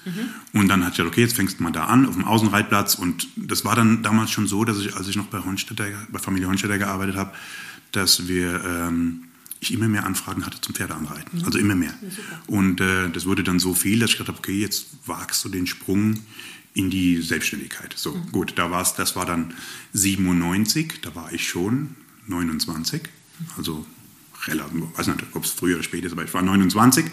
Und 0.53 0.67
dann 0.67 0.81
hat 0.81 0.91
ich 0.91 0.97
gesagt, 0.97 1.13
okay, 1.13 1.21
jetzt 1.21 1.35
fängst 1.35 1.59
du 1.59 1.63
mal 1.63 1.71
da 1.71 1.85
an, 1.85 2.07
auf 2.07 2.15
dem 2.15 2.25
Außenreitplatz. 2.25 2.95
Und 2.95 3.27
das 3.35 3.63
war 3.63 3.75
dann 3.75 4.03
damals 4.03 4.31
schon 4.31 4.47
so, 4.47 4.65
dass 4.65 4.79
ich, 4.79 4.95
als 4.95 5.07
ich 5.07 5.15
noch 5.15 5.27
bei 5.27 5.39
Honstetter, 5.39 5.85
bei 6.09 6.19
Familie 6.19 6.47
Honstetter 6.47 6.77
gearbeitet 6.77 7.15
habe, 7.15 7.31
dass 7.91 8.27
wir, 8.27 8.63
ähm, 8.65 9.23
ich 9.61 9.71
immer 9.71 9.87
mehr 9.87 10.05
Anfragen 10.05 10.45
hatte 10.45 10.59
zum 10.59 10.73
Pferdeanreiten. 10.73 11.45
Also 11.45 11.59
immer 11.59 11.75
mehr. 11.75 11.93
Und 12.47 12.81
äh, 12.81 13.09
das 13.09 13.25
wurde 13.25 13.43
dann 13.43 13.59
so 13.59 13.75
viel, 13.75 13.99
dass 13.99 14.09
ich 14.09 14.17
gedacht 14.17 14.29
habe, 14.29 14.39
okay, 14.39 14.59
jetzt 14.59 14.87
wagst 15.05 15.45
du 15.45 15.49
den 15.49 15.67
Sprung 15.67 16.19
in 16.73 16.89
die 16.89 17.21
Selbstständigkeit. 17.21 17.93
So, 17.95 18.13
gut, 18.31 18.53
da 18.55 18.71
war's, 18.71 18.95
das 18.95 19.15
war 19.15 19.25
dann 19.25 19.53
97, 19.93 21.01
da 21.03 21.13
war 21.15 21.31
ich 21.31 21.47
schon 21.47 21.95
29, 22.27 23.03
also 23.55 23.85
relativ, 24.47 24.97
weiß 24.97 25.07
nicht, 25.07 25.19
ob 25.33 25.43
es 25.43 25.51
früher 25.51 25.75
oder 25.75 25.83
später 25.83 26.07
ist, 26.07 26.13
aber 26.13 26.23
ich 26.23 26.33
war 26.33 26.41
29 26.41 27.05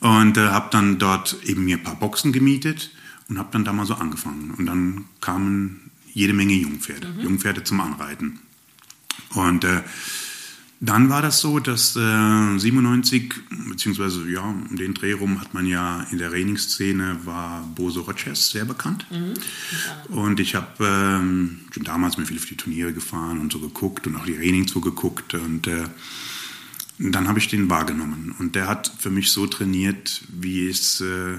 und 0.00 0.36
äh, 0.36 0.48
habe 0.48 0.68
dann 0.70 0.98
dort 0.98 1.38
eben 1.44 1.64
mir 1.64 1.78
ein 1.78 1.82
paar 1.82 1.98
Boxen 1.98 2.32
gemietet 2.32 2.90
und 3.28 3.38
habe 3.38 3.48
dann 3.52 3.64
da 3.64 3.72
mal 3.72 3.86
so 3.86 3.94
angefangen. 3.94 4.50
Und 4.50 4.66
dann 4.66 5.06
kamen 5.22 5.90
jede 6.12 6.34
Menge 6.34 6.54
Jungpferde, 6.54 7.14
Jungpferde 7.22 7.64
zum 7.64 7.80
Anreiten. 7.80 8.40
Und 9.30 9.64
äh, 9.64 9.82
dann 10.82 11.10
war 11.10 11.20
das 11.20 11.40
so, 11.40 11.58
dass 11.58 11.94
äh, 11.94 12.58
97, 12.58 13.34
beziehungsweise 13.68 14.26
ja, 14.30 14.40
um 14.40 14.76
den 14.76 14.94
Dreh 14.94 15.12
rum 15.12 15.38
hat 15.38 15.52
man 15.52 15.66
ja 15.66 16.06
in 16.10 16.16
der 16.16 16.30
Trainingsszene 16.30 17.18
war 17.24 17.62
Boso 17.74 18.00
Rogers 18.00 18.48
sehr 18.48 18.64
bekannt. 18.64 19.04
Und 20.08 20.40
ich 20.40 20.54
habe 20.54 20.68
ähm, 20.80 21.60
schon 21.70 21.84
damals 21.84 22.16
mir 22.16 22.24
viel 22.24 22.38
auf 22.38 22.46
die 22.46 22.56
Turniere 22.56 22.94
gefahren 22.94 23.40
und 23.40 23.52
so 23.52 23.60
geguckt 23.60 24.06
und 24.06 24.16
auch 24.16 24.24
die 24.24 24.36
Trainings 24.36 24.72
so 24.72 24.80
geguckt. 24.80 25.34
Und 25.34 25.66
äh, 25.66 25.84
dann 26.98 27.28
habe 27.28 27.38
ich 27.38 27.48
den 27.48 27.68
wahrgenommen. 27.68 28.34
Und 28.38 28.54
der 28.54 28.66
hat 28.66 28.90
für 28.98 29.10
mich 29.10 29.32
so 29.32 29.46
trainiert, 29.46 30.22
wie 30.28 30.66
es, 30.66 31.02
äh, 31.02 31.36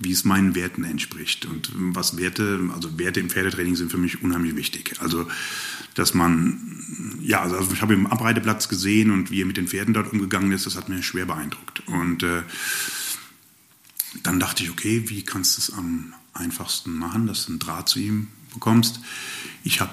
wie 0.00 0.10
es 0.10 0.24
meinen 0.24 0.56
Werten 0.56 0.82
entspricht. 0.82 1.46
Und 1.46 1.70
was 1.72 2.16
Werte, 2.18 2.58
also 2.74 2.98
Werte 2.98 3.20
im 3.20 3.30
Pferdetraining 3.30 3.76
sind 3.76 3.92
für 3.92 3.98
mich 3.98 4.24
unheimlich 4.24 4.56
wichtig. 4.56 4.96
Also, 4.98 5.28
dass 5.96 6.12
man, 6.12 6.60
ja, 7.22 7.40
also 7.40 7.72
ich 7.72 7.80
habe 7.80 7.94
ihn 7.94 8.04
am 8.04 8.12
Abreiteplatz 8.12 8.68
gesehen 8.68 9.10
und 9.10 9.30
wie 9.30 9.40
er 9.40 9.46
mit 9.46 9.56
den 9.56 9.66
Pferden 9.66 9.94
dort 9.94 10.12
umgegangen 10.12 10.52
ist, 10.52 10.66
das 10.66 10.76
hat 10.76 10.90
mir 10.90 11.02
schwer 11.02 11.24
beeindruckt. 11.24 11.82
Und 11.86 12.22
äh, 12.22 12.42
dann 14.22 14.38
dachte 14.38 14.62
ich, 14.62 14.70
okay, 14.70 15.08
wie 15.08 15.22
kannst 15.22 15.56
du 15.56 15.60
es 15.62 15.72
am 15.72 16.12
einfachsten 16.34 16.96
machen, 16.96 17.26
dass 17.26 17.46
du 17.46 17.52
einen 17.52 17.60
Draht 17.60 17.88
zu 17.88 17.98
ihm 17.98 18.28
bekommst? 18.52 19.00
Ich 19.64 19.80
habe 19.80 19.92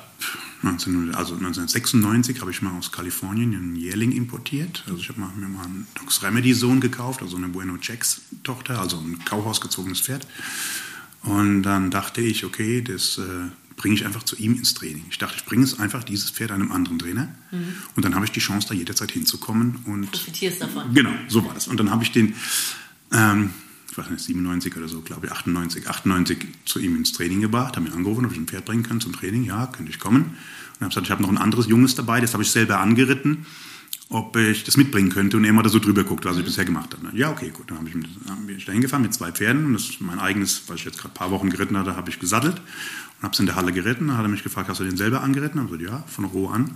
19, 0.61 1.15
also 1.15 1.35
1996 1.35 2.41
habe 2.41 2.51
ich 2.51 2.61
mal 2.61 2.77
aus 2.77 2.91
Kalifornien 2.91 3.55
einen 3.55 3.75
Jährling 3.77 4.11
importiert. 4.11 4.83
Also 4.87 4.99
ich 4.99 5.07
habe 5.07 5.21
mir 5.21 5.47
mal 5.47 5.63
einen 5.63 5.87
Docs 5.95 6.21
Remedy 6.21 6.53
Sohn 6.53 6.81
gekauft, 6.81 7.21
also 7.21 7.37
eine 7.37 7.47
Bueno 7.47 7.77
Jacks 7.81 8.21
Tochter, 8.43 8.79
also 8.79 8.97
ein 8.97 9.23
Kauhausgezogenes 9.23 10.01
Pferd. 10.01 10.27
Und 11.21 11.63
dann 11.63 11.91
dachte 11.91 12.19
ich, 12.19 12.43
okay, 12.43 12.81
das 12.81 13.17
äh, 13.17 13.49
bringe 13.75 13.95
ich 13.95 14.05
einfach 14.05 14.23
zu 14.23 14.35
ihm 14.37 14.55
ins 14.55 14.73
Training. 14.73 15.05
Ich 15.09 15.17
dachte, 15.17 15.35
ich 15.37 15.45
bringe 15.45 15.63
es 15.63 15.79
einfach 15.79 16.03
dieses 16.03 16.29
Pferd 16.29 16.51
einem 16.51 16.71
anderen 16.71 16.99
Trainer. 16.99 17.33
Und 17.95 18.05
dann 18.05 18.15
habe 18.15 18.25
ich 18.25 18.31
die 18.31 18.39
Chance, 18.39 18.67
da 18.67 18.73
jederzeit 18.73 19.11
hinzukommen. 19.11 19.79
Und 19.85 20.11
Profitierst 20.11 20.61
davon. 20.61 20.93
Genau, 20.93 21.11
so 21.27 21.45
war 21.45 21.53
das. 21.53 21.67
Und 21.67 21.79
dann 21.79 21.89
habe 21.91 22.03
ich 22.03 22.11
den, 22.11 22.33
ähm, 23.11 23.51
ich 23.91 23.97
weiß 23.97 24.09
nicht, 24.09 24.23
97 24.23 24.75
oder 24.77 24.87
so, 24.87 25.01
glaube 25.01 25.27
ich, 25.27 25.31
98, 25.31 25.87
98 25.87 26.47
zu 26.65 26.79
ihm 26.79 26.95
ins 26.95 27.11
Training 27.11 27.41
gebracht, 27.41 27.75
habe 27.75 27.87
mir 27.87 27.93
angerufen, 27.93 28.25
ob 28.25 28.31
ich 28.31 28.37
ein 28.37 28.47
Pferd 28.47 28.65
bringen 28.65 28.83
kann 28.83 28.99
zum 29.01 29.13
Training. 29.13 29.43
Ja, 29.43 29.67
könnte 29.67 29.91
ich 29.91 29.99
kommen. 29.99 30.23
Und 30.23 30.81
habe 30.81 30.89
gesagt, 30.89 31.07
ich 31.07 31.11
habe 31.11 31.21
noch 31.21 31.29
ein 31.29 31.37
anderes 31.37 31.67
Junges 31.67 31.95
dabei, 31.95 32.21
das 32.21 32.33
habe 32.33 32.43
ich 32.43 32.51
selber 32.51 32.79
angeritten. 32.79 33.45
ob 34.09 34.35
ich 34.35 34.63
das 34.63 34.77
mitbringen 34.77 35.09
könnte 35.09 35.37
und 35.37 35.45
er 35.45 35.53
mal 35.53 35.63
da 35.63 35.69
so 35.69 35.79
drüber 35.79 36.03
guckt, 36.03 36.25
was 36.25 36.37
ich 36.37 36.45
bisher 36.45 36.65
gemacht 36.65 36.93
habe. 36.93 37.17
Ja, 37.17 37.31
okay, 37.31 37.49
gut. 37.49 37.71
Dann 37.71 37.79
habe 37.79 37.89
ich, 37.89 37.95
hab 37.95 38.49
ich 38.49 38.65
da 38.65 38.71
hingefahren 38.71 39.01
mit 39.01 39.13
zwei 39.13 39.31
Pferden 39.31 39.65
und 39.65 39.73
das 39.73 39.89
ist 39.89 40.01
mein 40.01 40.19
eigenes, 40.19 40.63
was 40.67 40.77
ich 40.77 40.85
jetzt 40.85 40.99
gerade 40.99 41.13
ein 41.13 41.17
paar 41.17 41.31
Wochen 41.31 41.49
geritten 41.49 41.77
hatte, 41.77 41.95
habe 41.95 42.09
ich 42.09 42.19
gesattelt 42.19 42.61
es 43.31 43.39
in 43.39 43.45
der 43.45 43.55
Halle 43.55 43.71
geritten. 43.71 44.07
Dann 44.07 44.17
hat 44.17 44.25
er 44.25 44.29
mich 44.29 44.43
gefragt, 44.43 44.67
hast 44.67 44.79
du 44.79 44.83
den 44.83 44.97
selber 44.97 45.21
angeritten? 45.21 45.61
Habe 45.61 45.73
ich 45.75 45.81
gesagt, 45.81 46.01
ja, 46.01 46.07
von 46.11 46.25
roh 46.25 46.49
an. 46.49 46.75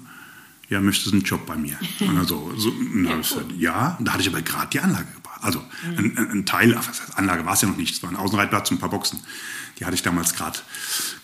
Ja, 0.69 0.81
möchtest 0.81 1.07
du 1.07 1.11
einen 1.11 1.23
Job 1.23 1.45
bei 1.45 1.55
mir? 1.55 1.77
Und 1.99 2.17
also, 2.17 2.53
so, 2.57 2.69
und 2.69 3.05
ja, 3.05 3.15
gesagt, 3.15 3.51
ja, 3.57 3.97
da 4.01 4.13
hatte 4.13 4.21
ich 4.21 4.27
aber 4.29 4.41
gerade 4.41 4.69
die 4.69 4.79
Anlage 4.79 5.07
gebracht. 5.15 5.39
Also 5.41 5.63
ein, 5.97 6.17
ein, 6.17 6.45
Teil, 6.45 6.75
was 6.75 6.87
heißt, 6.87 7.17
Anlage 7.17 7.45
war 7.45 7.53
es 7.53 7.61
ja 7.61 7.67
noch 7.67 7.77
nicht, 7.77 7.95
es 7.95 8.03
war 8.03 8.09
ein 8.09 8.15
Außenreitplatz 8.15 8.71
und 8.71 8.77
ein 8.77 8.79
paar 8.79 8.89
Boxen. 8.89 9.19
Die 9.79 9.85
hatte 9.85 9.95
ich 9.95 10.01
damals 10.01 10.33
gerade 10.33 10.59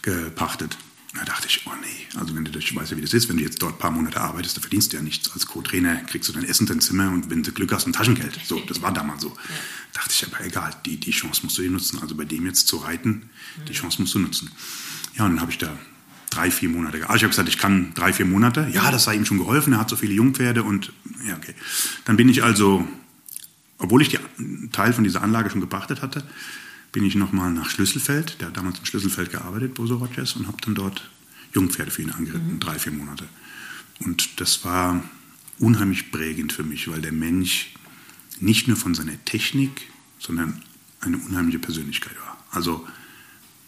gepachtet. 0.02 0.78
Da 1.16 1.24
dachte 1.26 1.48
ich, 1.48 1.62
oh 1.68 1.72
nee, 1.80 2.20
also 2.20 2.36
wenn 2.36 2.44
du 2.44 2.52
das, 2.52 2.64
ich 2.64 2.76
weiß 2.76 2.90
ja, 2.90 2.98
wie 2.98 3.02
das 3.02 3.14
ist, 3.14 3.30
wenn 3.30 3.38
du 3.38 3.44
jetzt 3.44 3.62
dort 3.62 3.76
ein 3.76 3.78
paar 3.78 3.92
Monate 3.92 4.20
arbeitest, 4.20 4.58
da 4.58 4.62
verdienst 4.62 4.94
du 4.94 4.98
ja 4.98 5.04
nichts. 5.04 5.32
Als 5.32 5.46
Co-Trainer 5.46 5.98
kriegst 6.06 6.28
du 6.28 6.34
dein 6.34 6.44
Essen, 6.44 6.66
dein 6.66 6.82
Zimmer 6.82 7.10
und 7.10 7.30
wenn 7.30 7.44
du 7.44 7.52
Glück 7.52 7.72
hast, 7.72 7.86
ein 7.86 7.94
Taschengeld. 7.94 8.40
So, 8.46 8.60
das 8.62 8.82
war 8.82 8.92
damals 8.92 9.22
so. 9.22 9.30
Ja. 9.30 9.56
Dachte 9.94 10.10
ich, 10.12 10.26
aber 10.26 10.44
egal, 10.44 10.76
die, 10.86 10.98
die 10.98 11.12
Chance 11.12 11.42
musst 11.44 11.58
du 11.58 11.62
dir 11.62 11.70
nutzen. 11.70 12.00
Also 12.02 12.16
bei 12.16 12.26
dem 12.26 12.48
jetzt 12.48 12.68
zu 12.68 12.78
reiten, 12.78 13.30
die 13.68 13.74
Chance 13.74 14.02
musst 14.02 14.16
du 14.16 14.20
nutzen. 14.20 14.50
Ja, 15.16 15.26
und 15.26 15.32
dann 15.32 15.42
habe 15.42 15.52
ich 15.52 15.58
da 15.58 15.70
drei, 16.30 16.50
vier 16.50 16.70
Monate. 16.70 16.98
Also 17.04 17.16
ich 17.18 17.24
habe 17.24 17.30
gesagt, 17.30 17.50
ich 17.50 17.58
kann 17.58 17.94
drei, 17.94 18.14
vier 18.14 18.26
Monate. 18.26 18.68
Ja, 18.72 18.92
das 18.92 19.04
sei 19.04 19.16
ihm 19.16 19.26
schon 19.26 19.38
geholfen, 19.38 19.74
er 19.74 19.80
hat 19.80 19.90
so 19.90 19.96
viele 19.96 20.14
Jungpferde 20.14 20.64
und 20.64 20.92
ja, 21.28 21.36
okay. 21.36 21.54
Dann 22.06 22.18
bin 22.18 22.30
ich 22.30 22.44
also, 22.44 22.88
obwohl 23.78 24.02
ich 24.02 24.10
den 24.38 24.72
Teil 24.72 24.94
von 24.94 25.04
dieser 25.04 25.22
Anlage 25.22 25.50
schon 25.50 25.62
gepachtet 25.62 26.02
hatte, 26.02 26.24
bin 26.92 27.04
ich 27.04 27.16
nochmal 27.16 27.52
nach 27.52 27.70
Schlüsselfeld, 27.70 28.40
der 28.40 28.48
hat 28.48 28.58
damals 28.58 28.80
in 28.80 28.86
Schlüsselfeld 28.86 29.32
gearbeitet, 29.32 29.74
Boso 29.74 29.96
Rogers, 29.96 30.36
und 30.36 30.48
habe 30.48 30.58
dann 30.62 30.76
dort 30.76 31.10
Jungpferde 31.54 31.92
für 31.92 32.02
ihn 32.02 32.12
angeritten, 32.12 32.54
mhm. 32.54 32.60
drei, 32.60 32.80
vier 32.80 32.92
Monate. 32.92 33.26
Und 34.00 34.40
das 34.42 34.66
war 34.66 35.04
unheimlich 35.60 36.12
prägend 36.12 36.54
für 36.54 36.64
mich, 36.64 36.88
weil 36.88 37.02
der 37.02 37.12
Mensch 37.12 37.74
nicht 38.40 38.68
nur 38.68 38.78
von 38.78 38.96
seiner 38.96 39.24
Technik, 39.26 39.90
sondern 40.20 40.62
eine 41.00 41.18
unheimliche 41.18 41.60
Persönlichkeit 41.60 42.16
war. 42.26 42.38
Also 42.52 42.88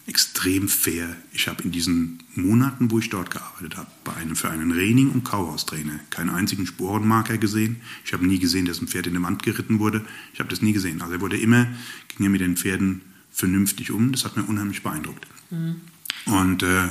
extrem 0.07 0.67
fair. 0.67 1.15
Ich 1.31 1.47
habe 1.47 1.63
in 1.63 1.71
diesen 1.71 2.19
Monaten, 2.35 2.91
wo 2.91 2.99
ich 2.99 3.09
dort 3.09 3.31
gearbeitet 3.31 3.75
habe, 3.75 3.89
bei 4.03 4.13
einem, 4.13 4.35
für 4.35 4.49
einen 4.49 4.71
Reining- 4.71 5.09
und 5.09 5.23
Kauhaustrainer 5.23 5.99
keinen 6.11 6.29
einzigen 6.29 6.67
Sporenmarker 6.67 7.37
gesehen. 7.37 7.77
Ich 8.03 8.13
habe 8.13 8.25
nie 8.25 8.37
gesehen, 8.37 8.65
dass 8.65 8.81
ein 8.81 8.87
Pferd 8.87 9.07
in 9.07 9.13
der 9.13 9.23
Wand 9.23 9.41
geritten 9.41 9.79
wurde. 9.79 10.05
Ich 10.33 10.39
habe 10.39 10.49
das 10.49 10.61
nie 10.61 10.73
gesehen. 10.73 11.01
Also 11.01 11.15
er 11.15 11.21
wurde 11.21 11.37
immer, 11.37 11.65
ging 12.09 12.27
er 12.27 12.29
mit 12.29 12.41
den 12.41 12.55
Pferden 12.55 13.01
vernünftig 13.31 13.91
um. 13.91 14.11
Das 14.11 14.25
hat 14.25 14.37
mir 14.37 14.43
unheimlich 14.43 14.83
beeindruckt. 14.83 15.25
Mhm. 15.49 15.81
Und 16.25 16.61
äh, 16.61 16.89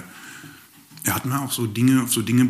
er 1.05 1.15
hat 1.15 1.25
mir 1.25 1.41
auch 1.41 1.53
so 1.53 1.67
Dinge, 1.67 2.03
auf 2.03 2.13
so 2.13 2.23
Dinge 2.23 2.45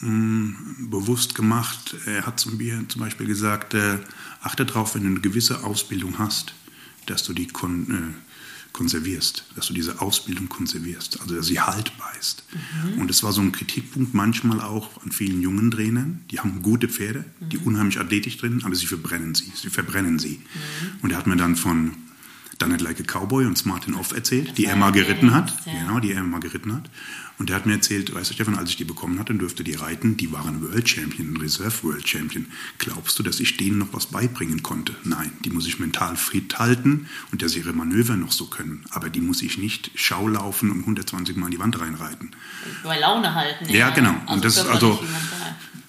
mh, 0.00 0.10
mm, 0.10 0.90
bewusst 0.90 1.36
gemacht. 1.36 1.96
Er 2.06 2.26
hat 2.26 2.40
zum, 2.40 2.58
Beispiel 2.96 3.26
gesagt, 3.26 3.74
äh, 3.74 3.98
achte 4.42 4.66
darauf, 4.66 4.94
wenn 4.94 5.02
du 5.02 5.08
eine 5.08 5.20
gewisse 5.20 5.62
Ausbildung 5.62 6.18
hast, 6.18 6.54
dass 7.06 7.22
du 7.22 7.32
die 7.32 7.46
kon 7.46 7.90
äh, 7.90 8.33
konservierst, 8.74 9.44
dass 9.54 9.68
du 9.68 9.72
diese 9.72 10.02
Ausbildung 10.02 10.48
konservierst, 10.48 11.20
also 11.20 11.36
dass 11.36 11.46
sie 11.46 11.60
haltbar 11.60 12.12
ist. 12.18 12.44
Mhm. 12.52 13.00
Und 13.00 13.10
es 13.10 13.22
war 13.22 13.32
so 13.32 13.40
ein 13.40 13.52
Kritikpunkt 13.52 14.14
manchmal 14.14 14.60
auch 14.60 15.00
an 15.02 15.12
vielen 15.12 15.40
jungen 15.40 15.70
Trainern, 15.70 16.22
die 16.30 16.40
haben 16.40 16.60
gute 16.60 16.88
Pferde, 16.88 17.24
mhm. 17.40 17.48
die 17.48 17.58
unheimlich 17.58 18.00
athletisch 18.00 18.36
drin, 18.36 18.62
aber 18.64 18.74
sie 18.74 18.86
verbrennen 18.86 19.34
sie, 19.34 19.50
sie 19.54 19.70
verbrennen 19.70 20.18
sie. 20.18 20.40
Mhm. 20.40 20.98
Und 21.02 21.12
er 21.12 21.18
hat 21.18 21.28
mir 21.28 21.36
dann 21.36 21.54
von 21.54 21.92
Done 22.58 22.74
It 22.74 22.80
Like 22.80 23.00
a 23.00 23.04
Cowboy 23.04 23.46
und 23.46 23.64
Martin 23.64 23.94
Off 23.94 24.12
erzählt, 24.12 24.58
die 24.58 24.66
er 24.66 24.76
mal 24.76 24.90
geritten 24.90 25.32
hat. 25.32 25.54
Ja. 25.66 25.72
Genau, 25.80 26.00
die 26.00 26.12
er 26.12 26.22
mal 26.24 26.40
geritten 26.40 26.74
hat. 26.74 26.90
Und 27.38 27.48
der 27.48 27.56
hat 27.56 27.66
mir 27.66 27.72
erzählt, 27.72 28.14
weißt 28.14 28.30
du 28.30 28.34
Stefan, 28.34 28.56
als 28.56 28.70
ich 28.70 28.76
die 28.76 28.84
bekommen 28.84 29.18
hatte 29.18 29.32
und 29.32 29.40
durfte 29.40 29.64
die 29.64 29.74
reiten, 29.74 30.16
die 30.16 30.30
waren 30.32 30.62
World 30.62 30.88
Champion, 30.88 31.36
Reserve 31.36 31.82
World 31.82 32.08
Champion. 32.08 32.46
Glaubst 32.78 33.18
du, 33.18 33.22
dass 33.22 33.40
ich 33.40 33.56
denen 33.56 33.78
noch 33.78 33.92
was 33.92 34.06
beibringen 34.06 34.62
konnte? 34.62 34.94
Nein, 35.02 35.32
die 35.44 35.50
muss 35.50 35.66
ich 35.66 35.80
mental 35.80 36.16
fit 36.16 36.58
halten 36.58 37.08
und 37.32 37.42
dass 37.42 37.52
sie 37.52 37.60
ihre 37.60 37.72
Manöver 37.72 38.16
noch 38.16 38.30
so 38.30 38.46
können. 38.46 38.84
Aber 38.90 39.10
die 39.10 39.20
muss 39.20 39.42
ich 39.42 39.58
nicht 39.58 39.90
Schau 39.94 40.28
laufen 40.28 40.70
und 40.70 40.80
120 40.80 41.36
Mal 41.36 41.46
in 41.46 41.52
die 41.52 41.58
Wand 41.58 41.80
reinreiten. 41.80 42.30
Bei 42.84 42.98
Laune 43.00 43.34
halten. 43.34 43.66
Ja, 43.68 43.74
ja 43.74 43.90
genau. 43.90 44.14
Also 44.26 44.34
und 44.34 44.44
das 44.44 44.56
ist 44.56 44.66
also, 44.66 45.02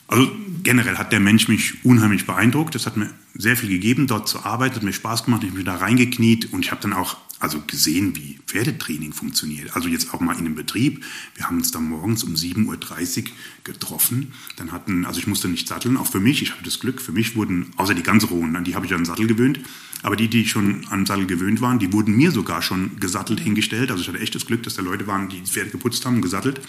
also 0.08 0.32
generell 0.64 0.98
hat 0.98 1.12
der 1.12 1.20
Mensch 1.20 1.48
mich 1.48 1.86
unheimlich 1.86 2.26
beeindruckt. 2.26 2.74
Es 2.76 2.88
hat 2.88 2.98
mir 2.98 3.12
sehr 3.36 3.56
viel 3.56 3.70
gegeben, 3.70 4.08
dort 4.08 4.28
zu 4.28 4.44
arbeiten, 4.44 4.76
hat 4.76 4.84
mir 4.84 4.94
Spaß 4.94 5.26
gemacht, 5.26 5.44
ich 5.44 5.54
bin 5.54 5.66
da 5.66 5.76
reingekniet 5.76 6.52
und 6.54 6.66
ich 6.66 6.72
habe 6.72 6.82
dann 6.82 6.94
auch 6.94 7.18
also 7.40 7.62
gesehen, 7.68 8.16
wie 8.16 8.40
Pferdetraining 8.48 9.14
funktioniert. 9.14 9.76
Also 9.76 9.90
jetzt 9.90 10.14
auch 10.14 10.20
mal 10.20 10.34
in 10.34 10.40
einem 10.40 10.56
Betrieb. 10.56 11.04
Wir 11.36 11.46
haben 11.46 11.58
uns 11.58 11.72
dann 11.72 11.84
morgens 11.84 12.24
um 12.24 12.34
7.30 12.34 13.24
Uhr 13.24 13.32
getroffen. 13.64 14.34
Dann 14.56 14.72
hatten, 14.72 15.06
also 15.06 15.20
ich 15.20 15.28
musste 15.28 15.48
nicht 15.48 15.68
satteln, 15.68 15.98
auch 15.98 16.08
für 16.08 16.20
mich, 16.20 16.42
ich 16.42 16.52
hatte 16.52 16.64
das 16.64 16.80
Glück, 16.80 17.02
für 17.02 17.12
mich 17.12 17.36
wurden, 17.36 17.72
außer 17.76 17.94
die 17.94 18.04
ganz 18.04 18.30
rohen, 18.30 18.56
an 18.56 18.64
die 18.64 18.76
habe 18.76 18.86
ich 18.86 18.94
an 18.94 19.00
den 19.00 19.06
Sattel 19.06 19.28
gewöhnt, 19.28 19.60
aber 20.02 20.16
die, 20.16 20.30
die 20.30 20.48
schon 20.48 20.86
an 20.88 21.02
den 21.02 21.06
Sattel 21.06 21.26
gewöhnt 21.26 21.62
waren, 21.62 21.80
die 21.80 21.92
wurden 21.92 22.16
mir 22.16 22.32
sogar 22.32 22.62
schon 22.62 23.00
gesattelt 23.00 23.40
hingestellt. 23.40 23.92
Also 23.92 24.02
ich 24.02 24.08
hatte 24.08 24.20
echt 24.20 24.36
das 24.36 24.46
Glück, 24.46 24.64
dass 24.64 24.76
da 24.76 24.82
Leute 24.82 25.08
waren, 25.08 25.30
die 25.30 25.42
das 25.42 25.52
Pferd 25.52 25.72
geputzt 25.72 26.06
haben 26.06 26.22
gesattelt. 26.22 26.62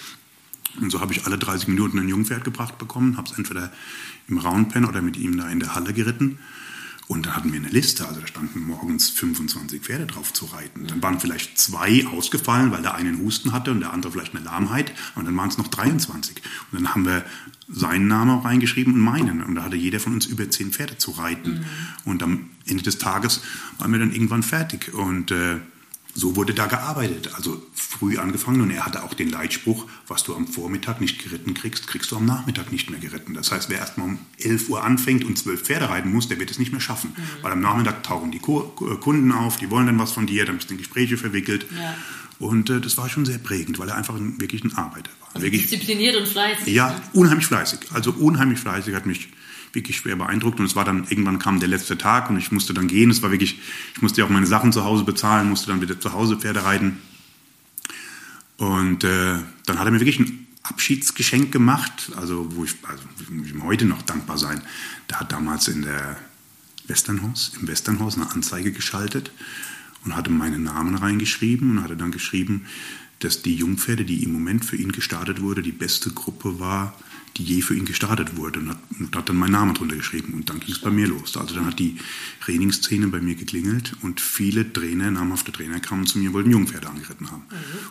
Und 0.80 0.90
so 0.90 1.00
habe 1.00 1.12
ich 1.12 1.24
alle 1.24 1.38
30 1.38 1.68
Minuten 1.68 1.98
ein 1.98 2.08
Jungpferd 2.08 2.44
gebracht 2.44 2.78
bekommen, 2.78 3.16
habe 3.16 3.30
es 3.30 3.38
entweder 3.38 3.72
im 4.28 4.38
Roundpen 4.38 4.84
oder 4.84 5.00
mit 5.00 5.16
ihm 5.16 5.36
da 5.36 5.48
in 5.48 5.60
der 5.60 5.74
Halle 5.74 5.92
geritten. 5.92 6.38
Und 7.08 7.26
da 7.26 7.36
hatten 7.36 7.52
wir 7.52 7.60
eine 7.60 7.68
Liste, 7.68 8.06
also 8.06 8.20
da 8.20 8.26
standen 8.26 8.60
morgens 8.66 9.10
25 9.10 9.80
Pferde 9.80 10.06
drauf 10.06 10.32
zu 10.32 10.46
reiten. 10.46 10.88
Dann 10.88 11.02
waren 11.02 11.20
vielleicht 11.20 11.56
zwei 11.56 12.04
ausgefallen, 12.06 12.72
weil 12.72 12.82
der 12.82 12.94
eine 12.94 13.10
einen 13.10 13.20
Husten 13.20 13.52
hatte 13.52 13.70
und 13.70 13.80
der 13.80 13.92
andere 13.92 14.10
vielleicht 14.12 14.34
eine 14.34 14.44
Lahmheit. 14.44 14.92
Und 15.14 15.24
dann 15.24 15.36
waren 15.36 15.48
es 15.48 15.58
noch 15.58 15.68
23. 15.68 16.42
Und 16.72 16.80
dann 16.80 16.90
haben 16.92 17.04
wir 17.04 17.24
seinen 17.68 18.08
Namen 18.08 18.30
auch 18.32 18.44
reingeschrieben 18.44 18.94
und 18.94 19.00
meinen. 19.00 19.42
Und 19.42 19.54
da 19.54 19.64
hatte 19.64 19.76
jeder 19.76 20.00
von 20.00 20.14
uns 20.14 20.26
über 20.26 20.50
zehn 20.50 20.72
Pferde 20.72 20.98
zu 20.98 21.12
reiten. 21.12 21.50
Mhm. 21.50 21.64
Und 22.04 22.22
am 22.22 22.50
Ende 22.66 22.82
des 22.82 22.98
Tages 22.98 23.40
waren 23.78 23.92
wir 23.92 24.00
dann 24.00 24.12
irgendwann 24.12 24.42
fertig. 24.42 24.92
Und 24.92 25.30
äh, 25.30 25.58
so 26.16 26.34
wurde 26.34 26.54
da 26.54 26.66
gearbeitet. 26.66 27.30
Also 27.34 27.62
früh 27.74 28.16
angefangen 28.16 28.62
und 28.62 28.70
er 28.70 28.86
hatte 28.86 29.04
auch 29.04 29.12
den 29.12 29.28
Leitspruch, 29.28 29.86
was 30.08 30.24
du 30.24 30.34
am 30.34 30.48
Vormittag 30.48 31.00
nicht 31.00 31.22
geritten 31.22 31.52
kriegst, 31.52 31.86
kriegst 31.86 32.10
du 32.10 32.16
am 32.16 32.24
Nachmittag 32.24 32.72
nicht 32.72 32.90
mehr 32.90 32.98
geritten. 32.98 33.34
Das 33.34 33.52
heißt, 33.52 33.68
wer 33.68 33.78
erst 33.78 33.98
mal 33.98 34.04
um 34.04 34.18
11 34.38 34.70
Uhr 34.70 34.82
anfängt 34.82 35.24
und 35.24 35.36
zwölf 35.36 35.62
Pferde 35.62 35.90
reiten 35.90 36.10
muss, 36.10 36.28
der 36.28 36.40
wird 36.40 36.50
es 36.50 36.58
nicht 36.58 36.72
mehr 36.72 36.80
schaffen. 36.80 37.12
Mhm. 37.14 37.42
Weil 37.42 37.52
am 37.52 37.60
Nachmittag 37.60 38.02
tauchen 38.02 38.30
die 38.32 38.38
Kunden 38.38 39.30
auf, 39.30 39.58
die 39.58 39.70
wollen 39.70 39.86
dann 39.86 39.98
was 39.98 40.12
von 40.12 40.26
dir, 40.26 40.46
dann 40.46 40.56
bist 40.56 40.70
du 40.70 40.74
in 40.74 40.78
Gespräche 40.78 41.18
verwickelt. 41.18 41.66
Ja. 41.76 41.94
Und 42.38 42.70
äh, 42.70 42.80
das 42.80 42.96
war 42.96 43.08
schon 43.10 43.26
sehr 43.26 43.38
prägend, 43.38 43.78
weil 43.78 43.88
er 43.88 43.96
einfach 43.96 44.14
ein, 44.14 44.40
wirklich 44.40 44.64
ein 44.64 44.74
Arbeiter 44.74 45.10
war. 45.20 45.28
Also 45.34 45.44
wirklich, 45.44 45.68
diszipliniert 45.68 46.16
und 46.16 46.26
fleißig. 46.26 46.74
Ja, 46.74 46.92
ne? 46.92 47.02
unheimlich 47.12 47.46
fleißig. 47.46 47.80
Also 47.92 48.12
unheimlich 48.12 48.58
fleißig 48.58 48.94
hat 48.94 49.04
mich 49.04 49.28
wirklich 49.76 49.98
schwer 49.98 50.16
beeindruckt. 50.16 50.58
Und 50.58 50.66
es 50.66 50.74
war 50.74 50.84
dann, 50.84 51.06
irgendwann 51.08 51.38
kam 51.38 51.60
der 51.60 51.68
letzte 51.68 51.96
Tag 51.96 52.28
und 52.28 52.36
ich 52.36 52.50
musste 52.50 52.74
dann 52.74 52.88
gehen. 52.88 53.10
Es 53.10 53.22
war 53.22 53.30
wirklich, 53.30 53.60
ich 53.94 54.02
musste 54.02 54.20
ja 54.20 54.26
auch 54.26 54.30
meine 54.30 54.46
Sachen 54.46 54.72
zu 54.72 54.84
Hause 54.84 55.04
bezahlen, 55.04 55.48
musste 55.48 55.68
dann 55.68 55.80
wieder 55.80 56.00
zu 56.00 56.12
Hause 56.12 56.36
Pferde 56.36 56.64
reiten. 56.64 56.98
Und 58.56 59.04
äh, 59.04 59.38
dann 59.66 59.78
hat 59.78 59.86
er 59.86 59.92
mir 59.92 60.00
wirklich 60.00 60.18
ein 60.18 60.46
Abschiedsgeschenk 60.64 61.52
gemacht, 61.52 62.10
also 62.16 62.56
wo 62.56 62.64
ich, 62.64 62.74
also 62.82 63.04
ich 63.20 63.52
ihm 63.52 63.62
heute 63.62 63.84
noch 63.84 64.02
dankbar 64.02 64.38
sein. 64.38 64.62
Der 65.08 65.20
hat 65.20 65.30
damals 65.30 65.68
in 65.68 65.82
der 65.82 66.16
Westernhaus, 66.88 67.52
im 67.60 67.68
Westernhaus 67.68 68.16
eine 68.16 68.30
Anzeige 68.30 68.72
geschaltet 68.72 69.30
und 70.04 70.16
hatte 70.16 70.30
meinen 70.30 70.64
Namen 70.64 70.94
reingeschrieben 70.94 71.72
und 71.78 71.84
hatte 71.84 71.96
dann 71.96 72.10
geschrieben, 72.10 72.66
dass 73.20 73.42
die 73.42 73.54
Jungpferde, 73.54 74.04
die 74.04 74.22
im 74.22 74.32
Moment 74.32 74.64
für 74.64 74.76
ihn 74.76 74.92
gestartet 74.92 75.40
wurde, 75.40 75.62
die 75.62 75.72
beste 75.72 76.10
Gruppe 76.10 76.60
war, 76.60 76.96
die 77.36 77.44
je 77.44 77.60
für 77.60 77.74
ihn 77.74 77.84
gestartet 77.84 78.36
wurde 78.36 78.60
und 78.60 78.70
hat, 78.70 78.78
und 78.98 79.14
hat 79.14 79.28
dann 79.28 79.36
meinen 79.36 79.52
Namen 79.52 79.74
drunter 79.74 79.96
geschrieben 79.96 80.32
und 80.34 80.48
dann 80.48 80.60
ging 80.60 80.74
es 80.74 80.80
bei 80.80 80.90
mir 80.90 81.06
los. 81.06 81.36
Also 81.36 81.54
dann 81.54 81.66
hat 81.66 81.78
die 81.78 81.96
Trainingsszene 82.42 83.08
bei 83.08 83.20
mir 83.20 83.34
geklingelt 83.34 83.92
und 84.02 84.20
viele 84.20 84.72
Trainer, 84.72 85.10
namhafte 85.10 85.52
Trainer 85.52 85.80
kamen 85.80 86.06
zu 86.06 86.18
mir 86.18 86.28
und 86.28 86.34
wollten 86.34 86.50
Jungpferde 86.50 86.88
angeritten 86.88 87.30
haben. 87.30 87.42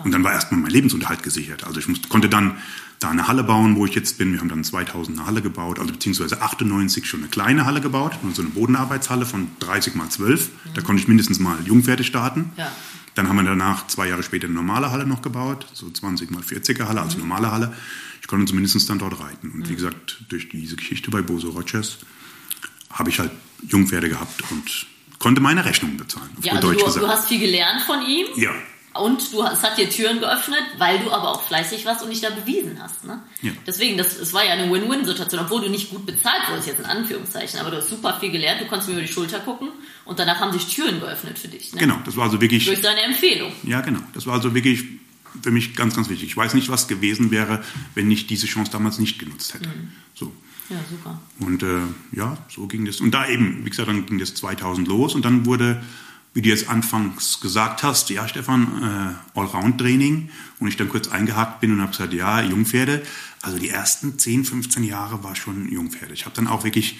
Und 0.03 0.11
dann 0.11 0.23
war 0.23 0.33
erstmal 0.33 0.59
mein 0.59 0.71
Lebensunterhalt 0.71 1.23
gesichert. 1.23 1.63
Also 1.63 1.79
ich 1.79 1.87
musste, 1.87 2.07
konnte 2.07 2.29
dann 2.29 2.57
da 2.99 3.09
eine 3.09 3.27
Halle 3.27 3.43
bauen, 3.43 3.75
wo 3.75 3.85
ich 3.85 3.93
jetzt 3.93 4.17
bin. 4.17 4.31
Wir 4.31 4.39
haben 4.39 4.49
dann 4.49 4.63
2000 4.63 5.17
eine 5.17 5.27
Halle 5.27 5.41
gebaut, 5.41 5.79
also 5.79 5.91
beziehungsweise 5.91 6.41
98 6.41 7.05
schon 7.05 7.19
eine 7.19 7.29
kleine 7.29 7.65
Halle 7.65 7.81
gebaut, 7.81 8.13
so 8.33 8.41
eine 8.41 8.51
Bodenarbeitshalle 8.51 9.25
von 9.25 9.47
30 9.59 9.95
mal 9.95 10.09
12. 10.09 10.49
Da 10.73 10.81
konnte 10.81 11.01
ich 11.01 11.07
mindestens 11.07 11.39
mal 11.39 11.57
Jungpferde 11.65 12.03
starten. 12.03 12.51
Ja. 12.57 12.71
Dann 13.15 13.27
haben 13.27 13.37
wir 13.37 13.43
danach 13.43 13.87
zwei 13.87 14.07
Jahre 14.09 14.23
später 14.23 14.45
eine 14.45 14.55
normale 14.55 14.91
Halle 14.91 15.05
noch 15.05 15.21
gebaut, 15.21 15.65
so 15.73 15.89
20 15.89 16.31
mal 16.31 16.41
40er 16.41 16.87
Halle, 16.87 17.01
also 17.01 17.17
normale 17.17 17.51
Halle 17.51 17.73
ich 18.25 18.27
konnte 18.27 18.47
zumindest 18.47 18.89
dann 18.89 18.97
dort 18.97 19.19
reiten. 19.19 19.51
Und 19.51 19.59
mhm. 19.59 19.69
wie 19.69 19.75
gesagt, 19.75 20.17
durch 20.29 20.49
diese 20.49 20.75
Geschichte 20.75 21.11
bei 21.11 21.21
Boso 21.21 21.49
Rogers 21.49 21.99
habe 22.91 23.11
ich 23.11 23.19
halt 23.19 23.29
Jungpferde 23.67 24.09
gehabt 24.09 24.41
und 24.49 24.87
konnte 25.19 25.41
meine 25.41 25.63
Rechnungen 25.63 25.95
bezahlen. 25.95 26.31
Ja, 26.41 26.53
also 26.53 26.73
du, 26.73 26.79
du, 26.79 27.07
hast 27.07 27.27
viel 27.27 27.39
gelernt 27.39 27.83
von 27.83 28.01
ihm. 28.01 28.25
Ja. 28.35 28.49
Und 28.99 29.33
du, 29.33 29.43
es 29.43 29.61
hat 29.61 29.77
dir 29.77 29.89
Türen 29.89 30.19
geöffnet, 30.19 30.63
weil 30.77 30.99
du 30.99 31.11
aber 31.11 31.29
auch 31.29 31.41
fleißig 31.41 31.85
warst 31.85 32.03
und 32.03 32.09
dich 32.09 32.21
da 32.21 32.29
bewiesen 32.29 32.77
hast. 32.81 33.03
Ne? 33.03 33.21
Ja. 33.41 33.51
Deswegen, 33.67 33.97
das, 33.97 34.17
es 34.17 34.33
war 34.33 34.45
ja 34.45 34.53
eine 34.53 34.71
Win-Win-Situation, 34.71 35.41
obwohl 35.41 35.61
du 35.61 35.69
nicht 35.69 35.89
gut 35.89 36.05
bezahlt 36.05 36.49
wurdest, 36.49 36.67
jetzt 36.67 36.79
in 36.79 36.85
Anführungszeichen, 36.85 37.59
aber 37.59 37.71
du 37.71 37.77
hast 37.77 37.89
super 37.89 38.17
viel 38.19 38.31
gelernt, 38.31 38.61
du 38.61 38.65
konntest 38.65 38.89
mir 38.89 38.95
über 38.95 39.03
die 39.03 39.11
Schulter 39.11 39.39
gucken 39.39 39.69
und 40.05 40.19
danach 40.19 40.39
haben 40.39 40.53
sich 40.53 40.67
Türen 40.67 40.99
geöffnet 40.99 41.37
für 41.37 41.47
dich. 41.47 41.73
Ne? 41.73 41.79
Genau, 41.79 41.97
das 42.05 42.15
war 42.15 42.25
also 42.25 42.39
wirklich... 42.39 42.65
Durch 42.65 42.81
deine 42.81 43.01
Empfehlung. 43.01 43.51
Ja, 43.63 43.81
genau. 43.81 44.01
Das 44.13 44.25
war 44.25 44.33
also 44.33 44.53
wirklich 44.53 44.85
für 45.41 45.51
mich 45.51 45.75
ganz, 45.75 45.95
ganz 45.95 46.09
wichtig. 46.09 46.29
Ich 46.29 46.37
weiß 46.37 46.53
nicht, 46.53 46.69
was 46.69 46.87
gewesen 46.87 47.31
wäre, 47.31 47.63
wenn 47.93 48.09
ich 48.11 48.27
diese 48.27 48.47
Chance 48.47 48.71
damals 48.71 48.99
nicht 48.99 49.19
genutzt 49.19 49.53
hätte. 49.53 49.69
Mhm. 49.69 49.91
So. 50.13 50.31
Ja, 50.69 50.77
super. 50.89 51.21
Und 51.39 51.61
äh, 51.61 51.81
ja, 52.11 52.37
so 52.49 52.67
ging 52.67 52.85
das. 52.85 52.99
Und 52.99 53.11
da 53.11 53.27
eben, 53.27 53.65
wie 53.65 53.69
gesagt, 53.69 53.87
dann 53.87 54.05
ging 54.05 54.17
das 54.17 54.33
2000 54.33 54.87
los 54.87 55.13
und 55.13 55.23
dann 55.23 55.45
wurde, 55.45 55.83
wie 56.35 56.41
du 56.41 56.49
jetzt 56.49 56.67
anfangs 56.67 57.39
gesagt 57.39 57.81
hast, 57.81 58.09
ja, 58.09 58.27
Stefan, 58.27 59.17
äh, 59.35 59.39
Allround-Training. 59.39 60.29
Und 60.59 60.67
ich 60.67 60.75
dann 60.75 60.89
kurz 60.89 61.07
eingehakt 61.07 61.61
bin 61.61 61.71
und 61.71 61.81
habe 61.81 61.91
gesagt, 61.91 62.13
ja, 62.13 62.41
Jungpferde. 62.41 63.01
Also 63.41 63.57
die 63.57 63.69
ersten 63.69 64.19
10, 64.19 64.43
15 64.43 64.83
Jahre 64.83 65.23
war 65.23 65.35
schon 65.35 65.71
Jungpferde. 65.71 66.13
Ich 66.13 66.25
habe 66.25 66.35
dann 66.35 66.47
auch 66.47 66.65
wirklich 66.65 66.99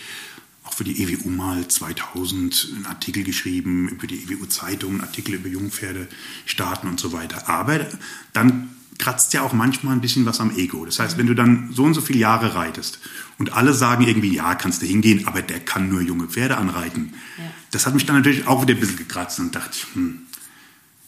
auch 0.64 0.74
für 0.74 0.86
die 0.86 1.04
EWU 1.04 1.30
mal 1.30 1.68
2000 1.68 2.76
einen 2.76 2.86
Artikel 2.86 3.24
geschrieben, 3.24 3.90
über 3.90 4.08
die 4.08 4.24
EWU-Zeitung, 4.24 4.92
einen 4.92 5.02
Artikel 5.02 5.36
über 5.36 5.50
Jungpferde, 5.50 6.08
Staaten 6.46 6.88
und 6.88 7.00
so 7.00 7.12
weiter. 7.12 7.50
Aber 7.50 7.86
dann 8.32 8.70
kratzt 8.98 9.34
ja 9.34 9.42
auch 9.42 9.52
manchmal 9.52 9.94
ein 9.94 10.02
bisschen 10.02 10.26
was 10.26 10.40
am 10.40 10.56
Ego. 10.56 10.86
Das 10.86 11.00
heißt, 11.00 11.18
wenn 11.18 11.28
du 11.28 11.34
dann 11.34 11.74
so 11.74 11.84
und 11.84 11.94
so 11.94 12.00
viele 12.00 12.20
Jahre 12.20 12.56
reitest 12.56 13.00
und 13.38 13.54
alle 13.54 13.74
sagen 13.74 14.08
irgendwie, 14.08 14.34
ja, 14.34 14.56
kannst 14.56 14.82
du 14.82 14.86
hingehen, 14.86 15.28
aber 15.28 15.42
der 15.42 15.60
kann 15.60 15.90
nur 15.90 16.02
junge 16.02 16.28
Pferde 16.28 16.58
anreiten. 16.58 17.14
Ja. 17.38 17.44
Das 17.72 17.86
hat 17.86 17.94
mich 17.94 18.06
dann 18.06 18.16
natürlich 18.18 18.48
auch 18.48 18.62
wieder 18.62 18.74
ein 18.74 18.80
bisschen 18.80 18.98
gekratzt 18.98 19.40
und 19.40 19.54
dachte, 19.54 19.78
hm, 19.94 20.22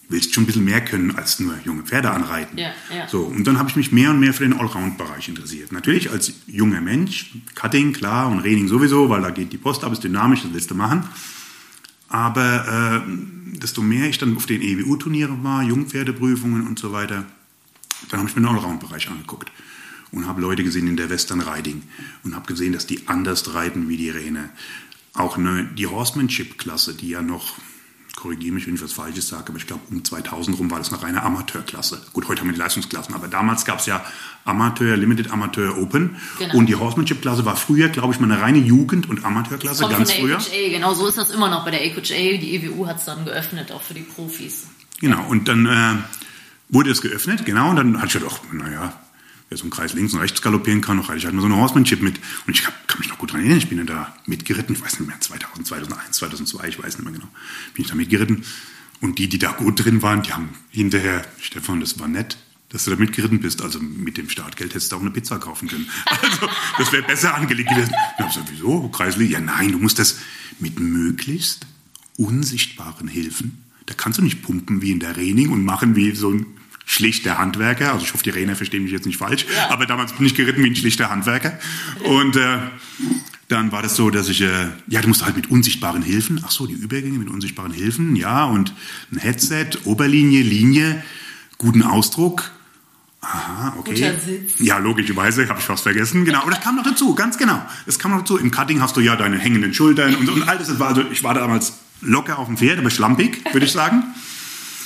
willst 0.10 0.34
schon 0.34 0.44
ein 0.44 0.48
bisschen 0.48 0.66
mehr 0.66 0.84
können 0.84 1.16
als 1.16 1.40
nur 1.40 1.56
junge 1.66 1.84
Pferde 1.84 2.12
anreiten. 2.12 2.58
Ja, 2.58 2.72
ja. 2.96 3.08
So, 3.08 3.24
und 3.24 3.46
dann 3.46 3.60
habe 3.60 3.70
ich 3.70 3.76
mich 3.76 3.92
mehr 3.92 4.10
und 4.12 4.20
mehr 4.20 4.34
für 4.34 4.44
den 4.44 4.58
Allround-Bereich 4.58 5.28
interessiert. 5.28 5.72
Natürlich 5.72 6.10
als 6.12 6.34
junger 6.48 6.82
Mensch, 6.82 7.34
Cutting, 7.56 7.94
klar, 7.94 8.30
und 8.30 8.40
Reining 8.40 8.68
sowieso, 8.68 9.10
weil 9.10 9.22
da 9.22 9.32
geht 9.32 9.52
die 9.52 9.58
Post 9.58 9.84
ab, 9.84 9.92
ist 9.92 10.04
dynamisch, 10.04 10.44
das 10.44 10.54
willst 10.54 10.72
du 10.72 10.76
machen. 10.76 11.04
Aber 12.10 13.04
äh, 13.06 13.58
desto 13.58 13.82
mehr 13.82 14.08
ich 14.08 14.18
dann 14.18 14.36
auf 14.38 14.46
den 14.46 14.62
EWU-Turnieren 14.62 15.44
war, 15.44 15.62
Jungpferdeprüfungen 15.62 16.68
und 16.68 16.80
so 16.80 16.94
weiter, 16.94 17.26
dann 18.10 18.20
habe 18.20 18.30
ich 18.30 18.36
mir 18.36 18.44
den 18.44 18.50
Allround-Bereich 18.50 19.10
angeguckt 19.10 19.52
und 20.12 20.28
habe 20.28 20.42
Leute 20.42 20.64
gesehen 20.64 20.88
in 20.88 20.98
der 20.98 21.10
Western 21.10 21.42
Riding 21.42 21.84
und 22.24 22.36
habe 22.36 22.46
gesehen, 22.46 22.74
dass 22.74 22.88
die 22.88 23.08
anders 23.08 23.54
reiten 23.54 23.90
wie 23.90 23.98
die 23.98 24.10
Räne. 24.10 24.50
Auch 25.14 25.38
eine, 25.38 25.66
die 25.66 25.88
Horsemanship-Klasse, 25.88 26.94
die 26.94 27.10
ja 27.10 27.22
noch 27.22 27.58
korrigiere 28.18 28.56
mich, 28.56 28.66
wenn 28.66 28.74
ich 28.74 28.82
was 28.82 28.94
Falsches 28.94 29.30
sage, 29.30 29.50
aber 29.50 29.58
ich 29.58 29.68
glaube, 29.68 29.84
um 29.92 30.04
2000 30.04 30.58
rum 30.58 30.72
war 30.72 30.80
das 30.80 30.90
noch 30.90 31.04
eine 31.04 31.22
Amateurklasse. 31.22 32.02
Gut, 32.14 32.28
heute 32.28 32.42
haben 32.42 32.48
wir 32.48 32.54
die 32.54 32.60
Leistungsklassen, 32.60 33.14
aber 33.14 33.28
damals 33.28 33.64
gab 33.64 33.80
es 33.80 33.86
ja 33.86 34.04
Amateur, 34.44 34.98
Limited 34.98 35.32
Amateur, 35.32 35.78
Open. 35.78 36.18
Genau. 36.40 36.56
Und 36.56 36.66
die 36.66 36.76
Horsemanship-Klasse 36.76 37.46
war 37.46 37.56
früher, 37.56 37.90
glaube 37.90 38.14
ich, 38.14 38.20
mal 38.20 38.32
eine 38.32 38.42
reine 38.42 38.58
Jugend- 38.58 39.08
und 39.08 39.24
Amateurklasse, 39.24 39.84
Kommt 39.84 39.98
ganz 39.98 40.12
von 40.12 40.22
früher. 40.22 40.38
der 40.40 40.48
AQHA, 40.48 40.70
genau 40.72 40.94
so 40.96 41.08
ist 41.08 41.18
das 41.18 41.30
immer 41.30 41.50
noch 41.50 41.64
bei 41.64 41.72
der 41.72 41.82
AQHA. 41.82 42.38
Die 42.40 42.56
EWU 42.56 42.88
hat 42.88 42.98
es 42.98 43.06
dann 43.06 43.24
geöffnet, 43.24 43.72
auch 43.72 43.84
für 43.84 43.94
die 43.94 44.02
Profis. 44.02 44.66
Genau, 45.00 45.28
und 45.28 45.48
dann 45.48 45.68
äh, 45.68 45.94
wurde 46.70 46.90
es 46.90 47.02
geöffnet, 47.02 47.46
genau, 47.46 47.70
und 47.70 47.76
dann 47.76 47.98
hatte 47.98 48.18
ich 48.18 48.24
gedacht, 48.24 48.42
naja, 48.52 48.94
wer 49.50 49.58
so 49.58 49.64
einen 49.64 49.72
Kreis 49.72 49.94
links 49.94 50.14
und 50.14 50.20
rechts 50.20 50.42
galoppieren 50.42 50.82
kann, 50.82 50.98
noch 50.98 51.08
hatte 51.08 51.18
ich 51.18 51.26
halt 51.26 51.34
mal 51.34 51.42
so 51.42 51.48
eine 51.48 51.56
Horsemanship 51.56 52.02
mit. 52.02 52.20
Und 52.46 52.56
ich 52.56 52.64
kann 52.64 53.00
mich 53.00 53.10
noch 53.10 53.18
gut 53.18 53.30
daran 53.30 53.42
erinnern, 53.42 53.60
ich 53.60 53.70
bin 53.70 53.86
da 53.86 54.16
mitgeritten, 54.26 54.76
ich 54.76 54.82
weiß 54.82 55.00
nicht 55.00 55.08
mehr, 55.08 55.20
2000, 55.20 55.68
2001, 55.68 56.18
2002, 56.18 56.68
ich 56.68 56.84
weiß 56.84 56.98
nicht 56.98 57.04
mehr 57.04 57.14
genau, 57.14 57.30
bin 57.74 57.84
ich 57.84 57.90
da 57.90 57.96
mitgeritten. 57.96 58.44
Und 59.00 59.20
die, 59.20 59.30
die 59.30 59.38
da 59.38 59.52
gut 59.52 59.84
drin 59.84 60.02
waren, 60.02 60.24
die 60.24 60.34
haben 60.34 60.50
hinterher, 60.72 61.24
Stefan, 61.40 61.80
das 61.80 62.00
war 62.00 62.08
nett, 62.08 62.38
dass 62.70 62.84
du 62.84 62.92
da 62.92 62.98
mitgeritten 62.98 63.40
bist. 63.40 63.62
Also 63.62 63.80
mit 63.80 64.18
dem 64.18 64.30
Startgeld 64.30 64.74
hättest 64.74 64.92
du 64.92 64.98
auch 64.98 65.02
eine 65.02 65.12
Pizza 65.12 65.40
kaufen 65.40 65.68
können. 65.68 65.88
Also 66.22 66.50
das 66.78 66.92
wäre 66.92 67.04
besser 67.04 67.36
angelegt 67.36 67.70
gewesen. 67.70 67.92
Ich 67.92 68.20
habe 68.20 68.30
gesagt, 68.30 68.52
wieso? 68.52 68.90
Kreisli? 68.90 69.26
Ja, 69.26 69.40
nein, 69.40 69.72
du 69.72 69.78
musst 69.78 70.00
das 70.00 70.20
mit 70.60 70.80
möglichst 70.80 71.66
unsichtbaren 72.18 73.08
Hilfen. 73.08 73.64
Da 73.86 73.94
kannst 73.94 74.20
du 74.20 74.24
nicht 74.24 74.42
pumpen 74.42 74.82
wie 74.82 74.92
in 74.92 75.00
der 75.00 75.16
Reining 75.16 75.50
und 75.50 75.64
machen 75.64 75.96
wie 75.96 76.14
so 76.14 76.32
ein 76.32 76.57
schlichter 76.88 77.38
Handwerker. 77.38 77.94
Also 77.94 78.06
ich 78.06 78.14
hoffe, 78.14 78.24
die 78.24 78.32
Rainer 78.32 78.56
verstehen 78.56 78.82
mich 78.84 78.94
jetzt 78.94 79.06
nicht 79.06 79.18
falsch. 79.18 79.46
Ja. 79.56 79.70
Aber 79.70 79.86
damals 79.86 80.14
bin 80.14 80.26
ich 80.26 80.34
geritten 80.34 80.64
wie 80.64 80.70
ein 80.70 80.76
schlichter 80.76 81.10
Handwerker. 81.10 81.60
Und 82.06 82.38
äh, 82.38 82.58
dann 83.50 83.72
war 83.74 83.82
das 83.84 83.96
so, 83.96 84.10
dass 84.10 84.30
ich, 84.30 84.42
äh, 84.42 84.70
ja, 84.88 85.02
du 85.02 85.10
musst 85.10 85.24
halt 85.24 85.36
mit 85.36 85.52
unsichtbaren 85.52 86.02
Hilfen, 86.02 86.42
ach 86.46 86.52
so, 86.52 86.66
die 86.66 86.74
Übergänge 86.74 87.20
mit 87.20 87.30
unsichtbaren 87.30 87.74
Hilfen, 87.74 88.16
ja, 88.16 88.46
und 88.46 88.74
ein 89.12 89.18
Headset, 89.18 89.80
Oberlinie, 89.84 90.42
Linie, 90.42 91.04
guten 91.58 91.84
Ausdruck. 91.84 92.52
Aha, 93.20 93.76
okay. 93.78 94.14
Ja, 94.60 94.78
logischerweise, 94.78 95.50
habe 95.50 95.60
ich 95.60 95.66
fast 95.66 95.84
vergessen. 95.84 96.24
Genau, 96.24 96.42
aber 96.42 96.52
das 96.52 96.62
kam 96.62 96.78
noch 96.78 96.84
dazu, 96.84 97.16
ganz 97.16 97.38
genau. 97.38 97.62
Das 97.86 98.00
kam 98.00 98.12
noch 98.12 98.20
dazu. 98.20 98.38
Im 98.38 98.52
Cutting 98.52 98.80
hast 98.80 98.96
du 98.96 99.02
ja 99.02 99.18
deine 99.18 99.38
hängenden 99.38 99.74
Schultern 99.74 100.16
und, 100.16 100.30
und 100.30 100.48
all 100.48 100.58
das. 100.58 100.68
das 100.68 100.80
war 100.80 100.90
also, 100.90 101.04
ich 101.12 101.24
war 101.24 101.34
damals 101.34 101.74
locker 102.00 102.40
auf 102.40 102.48
dem 102.48 102.58
Pferd, 102.58 102.80
aber 102.80 102.90
schlampig, 102.90 103.44
würde 103.52 103.66
ich 103.66 103.74
sagen. 103.74 104.04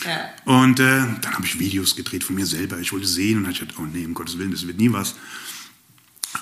Ja. 0.06 0.30
Und 0.46 0.80
äh, 0.80 0.84
dann 1.22 1.34
habe 1.34 1.46
ich 1.46 1.60
Videos 1.60 1.96
gedreht 1.96 2.24
von 2.24 2.36
mir 2.36 2.46
selber. 2.46 2.80
Ich 2.80 2.92
wollte 2.92 3.08
sehen 3.08 3.38
und 3.38 3.44
dann 3.44 3.54
ich 3.54 3.60
gedacht, 3.60 3.78
oh 3.80 3.86
nee, 3.86 4.06
um 4.06 4.14
Gottes 4.14 4.38
Willen, 4.38 4.52
das 4.52 4.68
wird 4.68 4.78
nie 4.78 4.92
was. 4.92 5.16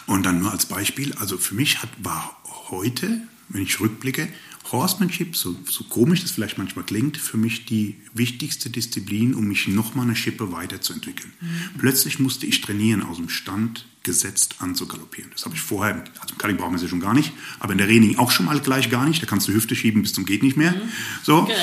Und 0.06 0.26
dann 0.26 0.40
nur 0.40 0.52
als 0.52 0.66
Beispiel, 0.66 1.14
also 1.14 1.38
für 1.38 1.56
mich 1.56 1.82
hat, 1.82 1.90
war 1.98 2.38
heute, 2.70 3.22
wenn 3.50 3.64
ich 3.64 3.80
rückblicke, 3.80 4.28
Horsemanship, 4.72 5.36
so, 5.36 5.56
so 5.68 5.84
komisch 5.86 6.22
das 6.22 6.32
vielleicht 6.32 6.58
manchmal 6.58 6.86
klingt, 6.86 7.18
für 7.18 7.38
mich 7.38 7.66
die 7.66 7.96
wichtigste 8.14 8.70
Disziplin, 8.70 9.34
um 9.34 9.48
mich 9.48 9.68
nochmal 9.68 10.06
eine 10.06 10.16
Schippe 10.16 10.52
weiterzuentwickeln. 10.52 11.32
Mhm. 11.42 11.80
Plötzlich 11.80 12.20
musste 12.20 12.46
ich 12.46 12.62
trainieren, 12.62 13.02
aus 13.02 13.18
dem 13.18 13.30
Stand 13.30 13.86
gesetzt 14.04 14.56
anzugaloppieren. 14.60 15.30
Das 15.32 15.46
habe 15.46 15.56
ich 15.56 15.62
vorher, 15.62 16.04
also 16.20 16.34
im 16.34 16.38
Cutting 16.38 16.58
brauchen 16.58 16.72
wir 16.72 16.78
es 16.78 16.84
ja 16.84 16.88
schon 16.88 17.02
gar 17.02 17.14
nicht, 17.14 17.34
aber 17.60 17.74
in 17.74 17.78
der 17.78 17.88
Reining 17.88 18.18
auch 18.18 18.32
schon 18.32 18.46
mal 18.46 18.60
gleich 18.60 18.90
gar 18.90 19.06
nicht. 19.06 19.22
Da 19.22 19.26
kannst 19.26 19.48
du 19.48 19.54
Hüfte 19.54 19.76
schieben 19.76 20.02
bis 20.02 20.14
zum 20.14 20.26
geht 20.26 20.42
nicht 20.42 20.56
mehr. 20.56 20.72
Mhm. 20.72 20.90
So. 21.24 21.38
Okay. 21.40 21.54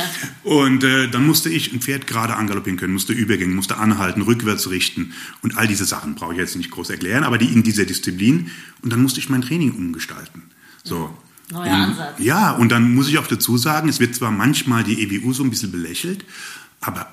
Und 0.45 0.85
äh, 0.85 1.09
dann 1.09 1.27
musste 1.27 1.49
ich 1.49 1.73
ein 1.73 1.81
Pferd 1.81 2.07
gerade 2.07 2.37
angaloppieren 2.37 2.79
können, 2.79 2.93
musste 2.93 3.15
Übergänge, 3.15 3.55
musste 3.55 3.79
anhalten, 3.79 4.23
rückwärts 4.23 4.69
richten 4.71 5.15
und 5.43 5.57
all 5.57 5.67
diese 5.67 5.87
Sachen 5.87 6.15
brauche 6.15 6.33
ich 6.33 6.39
jetzt 6.39 6.57
nicht 6.57 6.71
groß 6.71 6.91
erklären, 6.91 7.25
aber 7.25 7.39
die 7.39 7.47
in 7.47 7.63
dieser 7.63 7.87
Disziplin. 7.87 8.51
Und 8.83 8.93
dann 8.93 9.01
musste 9.01 9.19
ich 9.19 9.31
mein 9.31 9.43
Training 9.43 9.73
umgestalten. 9.73 10.43
So. 10.85 11.17
Neuer 11.51 11.63
und, 11.63 11.71
Ansatz. 11.71 12.19
Ja, 12.19 12.51
und 12.53 12.71
dann 12.71 12.95
muss 12.95 13.09
ich 13.09 13.19
auch 13.19 13.27
dazu 13.27 13.57
sagen, 13.57 13.89
es 13.89 14.01
wird 14.01 14.15
zwar 14.15 14.31
manchmal 14.31 14.85
die 14.85 15.03
EWU 15.03 15.33
so 15.33 15.43
ein 15.43 15.51
bisschen 15.51 15.73
belächelt, 15.73 16.25
aber 16.81 17.09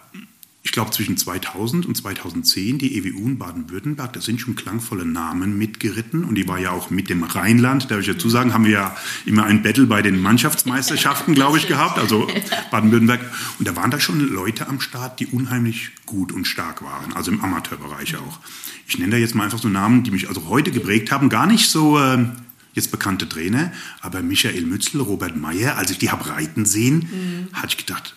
ich 0.65 0.71
glaube 0.71 0.91
zwischen 0.91 1.17
2000 1.17 1.85
und 1.85 1.95
2010 1.95 2.77
die 2.77 2.97
EWU 2.97 3.27
in 3.27 3.37
Baden-Württemberg, 3.37 4.13
da 4.13 4.21
sind 4.21 4.39
schon 4.39 4.55
klangvolle 4.55 5.05
Namen 5.05 5.57
mitgeritten 5.57 6.23
und 6.23 6.35
die 6.35 6.47
war 6.47 6.57
ja 6.57 6.71
auch 6.71 6.89
mit 6.89 7.09
dem 7.09 7.23
Rheinland, 7.23 7.91
darf 7.91 7.99
ich 7.99 8.07
dazu 8.07 8.29
sagen, 8.29 8.53
haben 8.53 8.63
wir 8.63 8.71
ja 8.71 8.97
immer 9.25 9.43
ein 9.43 9.61
Battle 9.61 9.87
bei 9.87 10.01
den 10.01 10.21
Mannschaftsmeisterschaften, 10.21 11.35
glaube 11.35 11.57
ich, 11.57 11.67
gehabt, 11.67 11.99
also 11.99 12.29
Baden-Württemberg. 12.71 13.19
Und 13.59 13.67
da 13.67 13.75
waren 13.75 13.91
da 13.91 13.99
schon 13.99 14.21
Leute 14.21 14.67
am 14.69 14.79
Start, 14.79 15.19
die 15.19 15.27
unheimlich 15.27 15.91
gut 16.05 16.31
und 16.31 16.47
stark 16.47 16.81
waren, 16.81 17.11
also 17.11 17.29
im 17.29 17.43
Amateurbereich 17.43 18.15
auch. 18.15 18.39
Ich 18.87 18.97
nenne 18.97 19.11
da 19.11 19.17
jetzt 19.17 19.35
mal 19.35 19.43
einfach 19.43 19.59
so 19.59 19.67
Namen, 19.67 20.03
die 20.03 20.11
mich 20.11 20.29
also 20.29 20.47
heute 20.47 20.71
geprägt 20.71 21.11
haben, 21.11 21.27
gar 21.27 21.45
nicht 21.45 21.69
so 21.69 21.99
äh, 21.99 22.25
jetzt 22.73 22.89
bekannte 22.89 23.27
Trainer, 23.27 23.73
aber 23.99 24.21
Michael 24.21 24.65
Mützel, 24.65 25.01
Robert 25.01 25.35
Meyer, 25.35 25.77
als 25.77 25.91
ich 25.91 25.97
die 25.97 26.09
habe 26.09 26.29
reiten 26.29 26.63
sehen, 26.63 27.09
mhm. 27.51 27.53
hatte 27.53 27.75
ich 27.77 27.85
gedacht, 27.85 28.15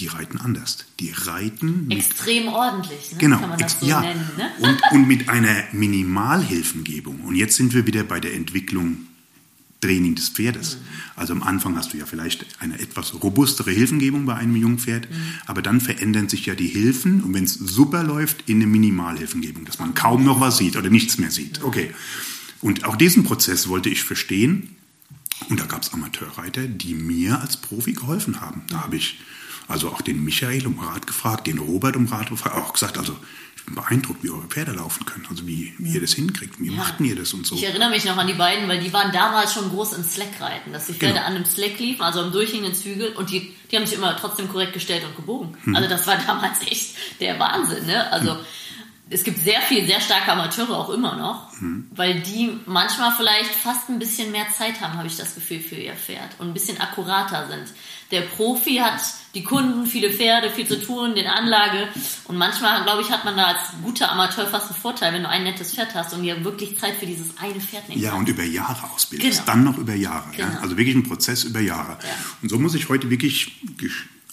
die 0.00 0.06
reiten 0.06 0.38
anders. 0.38 0.78
Die 0.98 1.12
reiten 1.12 1.90
extrem 1.90 2.48
ordentlich, 2.48 3.12
ne? 3.12 3.18
genau, 3.18 3.38
kann 3.38 3.50
man 3.50 3.58
das 3.58 3.78
so 3.78 3.86
ja. 3.86 4.00
nennen. 4.00 4.28
Ne? 4.36 4.50
Und, 4.60 4.80
und 4.92 5.08
mit 5.08 5.28
einer 5.28 5.64
Minimalhilfengebung. 5.72 7.20
Und 7.20 7.36
jetzt 7.36 7.56
sind 7.56 7.74
wir 7.74 7.86
wieder 7.86 8.02
bei 8.04 8.20
der 8.20 8.34
Entwicklung 8.34 9.06
Training 9.80 10.14
des 10.14 10.28
Pferdes. 10.28 10.76
Mhm. 10.76 10.80
Also 11.16 11.32
am 11.32 11.42
Anfang 11.42 11.76
hast 11.76 11.92
du 11.92 11.96
ja 11.96 12.06
vielleicht 12.06 12.46
eine 12.60 12.78
etwas 12.78 13.22
robustere 13.22 13.70
Hilfengebung 13.70 14.26
bei 14.26 14.34
einem 14.34 14.56
Jungpferd, 14.56 15.10
mhm. 15.10 15.14
aber 15.46 15.62
dann 15.62 15.80
verändern 15.80 16.28
sich 16.28 16.46
ja 16.46 16.54
die 16.54 16.66
Hilfen 16.66 17.22
und 17.22 17.34
wenn 17.34 17.44
es 17.44 17.54
super 17.54 18.02
läuft, 18.02 18.48
in 18.48 18.56
eine 18.56 18.66
Minimalhilfengebung, 18.66 19.64
dass 19.64 19.78
man 19.78 19.94
kaum 19.94 20.24
noch 20.24 20.40
was 20.40 20.58
sieht 20.58 20.76
oder 20.76 20.90
nichts 20.90 21.18
mehr 21.18 21.30
sieht. 21.30 21.62
Okay. 21.62 21.92
Und 22.60 22.84
auch 22.84 22.96
diesen 22.96 23.24
Prozess 23.24 23.68
wollte 23.68 23.88
ich 23.88 24.04
verstehen. 24.04 24.76
Und 25.48 25.58
da 25.58 25.64
gab 25.64 25.82
es 25.82 25.94
Amateurreiter, 25.94 26.68
die 26.68 26.92
mir 26.92 27.40
als 27.40 27.56
Profi 27.56 27.94
geholfen 27.94 28.42
haben. 28.42 28.62
Da 28.68 28.82
habe 28.82 28.96
ich 28.96 29.18
also 29.70 29.88
auch 29.90 30.00
den 30.00 30.24
Michael 30.24 30.66
um 30.66 30.78
Rat 30.78 31.06
gefragt, 31.06 31.46
den 31.46 31.58
Robert 31.58 31.96
um 31.96 32.06
Rat 32.06 32.30
gefragt, 32.30 32.56
auch 32.56 32.72
gesagt, 32.72 32.98
also 32.98 33.16
ich 33.56 33.64
bin 33.64 33.74
beeindruckt, 33.74 34.22
wie 34.24 34.30
eure 34.30 34.46
Pferde 34.46 34.72
laufen 34.72 35.04
können, 35.04 35.26
also 35.28 35.46
wie, 35.46 35.74
wie 35.78 35.92
ihr 35.92 36.00
das 36.00 36.14
hinkriegt, 36.14 36.60
wie 36.60 36.70
ja. 36.70 36.72
machten 36.72 37.04
ihr 37.04 37.16
das 37.16 37.32
und 37.34 37.46
so. 37.46 37.54
Ich 37.54 37.64
erinnere 37.64 37.90
mich 37.90 38.04
noch 38.04 38.16
an 38.16 38.26
die 38.26 38.34
beiden, 38.34 38.68
weil 38.68 38.80
die 38.80 38.92
waren 38.92 39.12
damals 39.12 39.52
schon 39.52 39.68
groß 39.68 39.94
im 39.94 40.02
Slack-Reiten, 40.02 40.72
dass 40.72 40.86
die 40.86 40.94
Pferde 40.94 41.14
genau. 41.14 41.26
an 41.26 41.36
einem 41.36 41.44
Slack 41.44 41.78
liefen, 41.78 42.02
also 42.02 42.20
am 42.20 42.32
durchhängenden 42.32 42.74
Zügel 42.74 43.12
und 43.14 43.30
die, 43.30 43.54
die 43.70 43.76
haben 43.76 43.86
sich 43.86 43.96
immer 43.96 44.16
trotzdem 44.16 44.48
korrekt 44.48 44.72
gestellt 44.72 45.04
und 45.04 45.14
gebogen. 45.16 45.56
Hm. 45.64 45.76
Also 45.76 45.88
das 45.88 46.06
war 46.06 46.16
damals 46.26 46.62
echt 46.62 46.96
der 47.20 47.38
Wahnsinn, 47.38 47.86
ne? 47.86 48.10
Also 48.12 48.34
hm 48.34 48.40
es 49.12 49.24
gibt 49.24 49.40
sehr 49.40 49.60
viel, 49.62 49.84
sehr 49.86 50.00
starke 50.00 50.30
Amateure 50.30 50.70
auch 50.70 50.88
immer 50.88 51.16
noch, 51.16 51.60
mhm. 51.60 51.86
weil 51.90 52.20
die 52.20 52.50
manchmal 52.66 53.12
vielleicht 53.16 53.50
fast 53.50 53.88
ein 53.88 53.98
bisschen 53.98 54.30
mehr 54.30 54.46
Zeit 54.56 54.80
haben, 54.80 54.94
habe 54.94 55.08
ich 55.08 55.16
das 55.16 55.34
Gefühl, 55.34 55.58
für 55.58 55.74
ihr 55.74 55.94
Pferd 55.94 56.30
und 56.38 56.46
ein 56.48 56.54
bisschen 56.54 56.80
akkurater 56.80 57.48
sind. 57.48 57.74
Der 58.12 58.22
Profi 58.22 58.76
hat 58.76 59.00
die 59.34 59.42
Kunden, 59.42 59.86
viele 59.86 60.12
Pferde, 60.12 60.50
viel 60.50 60.66
zu 60.66 60.80
tun, 60.80 61.16
den 61.16 61.26
Anlage 61.26 61.88
und 62.24 62.36
manchmal, 62.36 62.82
glaube 62.84 63.02
ich, 63.02 63.10
hat 63.10 63.24
man 63.24 63.36
da 63.36 63.46
als 63.46 63.58
guter 63.82 64.12
Amateur 64.12 64.46
fast 64.46 64.70
einen 64.70 64.80
Vorteil, 64.80 65.12
wenn 65.12 65.24
du 65.24 65.28
ein 65.28 65.42
nettes 65.42 65.74
Pferd 65.74 65.94
hast 65.94 66.14
und 66.14 66.22
dir 66.22 66.44
wirklich 66.44 66.78
Zeit 66.78 66.94
für 66.94 67.06
dieses 67.06 67.36
eine 67.38 67.60
Pferd 67.60 67.88
nimmst. 67.88 68.02
Ja, 68.02 68.14
und 68.14 68.28
über 68.28 68.44
Jahre 68.44 68.90
ausbildest, 68.92 69.40
genau. 69.40 69.52
dann 69.52 69.64
noch 69.64 69.78
über 69.78 69.94
Jahre. 69.94 70.30
Genau. 70.36 70.52
Ja? 70.52 70.60
Also 70.60 70.76
wirklich 70.76 70.94
ein 70.94 71.02
Prozess 71.02 71.42
über 71.44 71.60
Jahre. 71.60 71.98
Ja. 72.02 72.08
Und 72.42 72.48
so 72.48 72.58
muss 72.60 72.74
ich 72.74 72.88
heute 72.88 73.10
wirklich 73.10 73.60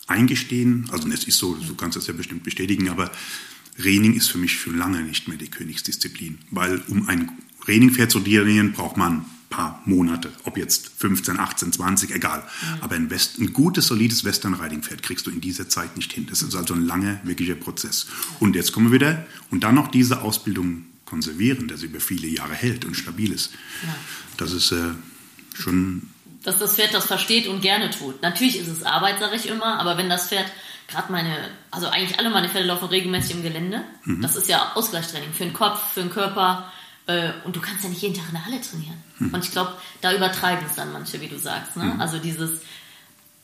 eingestehen, 0.05 0.87
also 0.91 1.09
es 1.09 1.23
ist 1.23 1.39
so, 1.39 1.55
du 1.55 1.75
kannst 1.75 1.97
das 1.97 2.07
ja 2.07 2.13
bestimmt 2.13 2.43
bestätigen, 2.43 2.89
aber 2.89 3.11
Reining 3.77 4.13
ist 4.13 4.29
für 4.29 4.37
mich 4.37 4.59
schon 4.59 4.77
lange 4.77 5.01
nicht 5.01 5.27
mehr 5.27 5.37
die 5.37 5.49
Königsdisziplin, 5.49 6.39
weil 6.51 6.81
um 6.87 7.07
ein 7.07 7.31
Reining-Pferd 7.67 8.11
zu 8.11 8.19
trainieren, 8.19 8.73
braucht 8.73 8.97
man 8.97 9.25
paar 9.49 9.81
Monate, 9.85 10.31
ob 10.43 10.57
jetzt 10.57 10.91
15, 10.97 11.39
18, 11.39 11.73
20, 11.73 12.11
egal. 12.11 12.39
Mhm. 12.39 12.83
Aber 12.83 12.95
ein, 12.95 13.09
West, 13.09 13.39
ein 13.39 13.53
gutes, 13.53 13.87
solides 13.87 14.23
Western-Riding-Pferd 14.23 15.03
kriegst 15.03 15.25
du 15.25 15.31
in 15.31 15.41
dieser 15.41 15.69
Zeit 15.69 15.95
nicht 15.95 16.11
hin. 16.13 16.27
Das 16.29 16.41
ist 16.41 16.55
also 16.55 16.73
ein 16.73 16.85
langer, 16.85 17.19
wirklicher 17.23 17.55
Prozess. 17.55 18.07
Und 18.39 18.55
jetzt 18.55 18.73
kommen 18.73 18.91
wir 18.91 18.99
wieder, 18.99 19.25
und 19.49 19.63
dann 19.63 19.75
noch 19.75 19.89
diese 19.89 20.21
Ausbildung 20.21 20.85
konservieren, 21.05 21.67
dass 21.67 21.79
sie 21.79 21.85
über 21.85 22.01
viele 22.01 22.27
Jahre 22.27 22.53
hält 22.53 22.83
und 22.83 22.95
stabil 22.95 23.31
ist. 23.31 23.53
Ja. 23.83 23.95
Das 24.37 24.51
ist 24.51 24.71
äh, 24.71 24.93
schon... 25.53 26.09
Dass 26.43 26.59
das 26.59 26.75
Pferd 26.75 26.93
das 26.93 27.05
versteht 27.05 27.47
und 27.47 27.61
gerne 27.61 27.89
tut. 27.89 28.21
Natürlich 28.21 28.59
ist 28.59 28.67
es 28.67 28.83
Arbeit, 28.83 29.19
sage 29.19 29.37
ich 29.37 29.47
immer, 29.47 29.79
aber 29.79 29.97
wenn 29.97 30.09
das 30.09 30.27
Pferd 30.27 30.51
gerade 30.87 31.11
meine, 31.11 31.35
also 31.71 31.87
eigentlich 31.87 32.17
alle 32.19 32.29
meine 32.29 32.49
Pferde 32.49 32.67
laufen 32.67 32.87
regelmäßig 32.87 33.35
im 33.35 33.43
Gelände. 33.43 33.83
Mhm. 34.05 34.21
Das 34.21 34.35
ist 34.35 34.47
ja 34.47 34.71
Ausgleichstraining 34.75 35.33
für 35.33 35.43
den 35.43 35.53
Kopf, 35.53 35.93
für 35.93 36.01
den 36.01 36.09
Körper, 36.09 36.71
äh, 37.07 37.31
und 37.45 37.55
du 37.55 37.61
kannst 37.61 37.83
ja 37.83 37.89
nicht 37.89 38.01
jeden 38.01 38.15
Tag 38.15 38.27
in 38.27 38.33
der 38.33 38.45
Halle 38.45 38.61
trainieren. 38.61 39.01
Hm. 39.17 39.33
Und 39.33 39.43
ich 39.43 39.51
glaube, 39.51 39.73
da 40.01 40.13
übertreiben 40.13 40.65
es 40.69 40.75
dann 40.75 40.91
manche, 40.91 41.19
wie 41.21 41.29
du 41.29 41.39
sagst. 41.39 41.77
Ne? 41.77 41.83
Hm. 41.83 42.01
Also 42.01 42.19
dieses, 42.19 42.61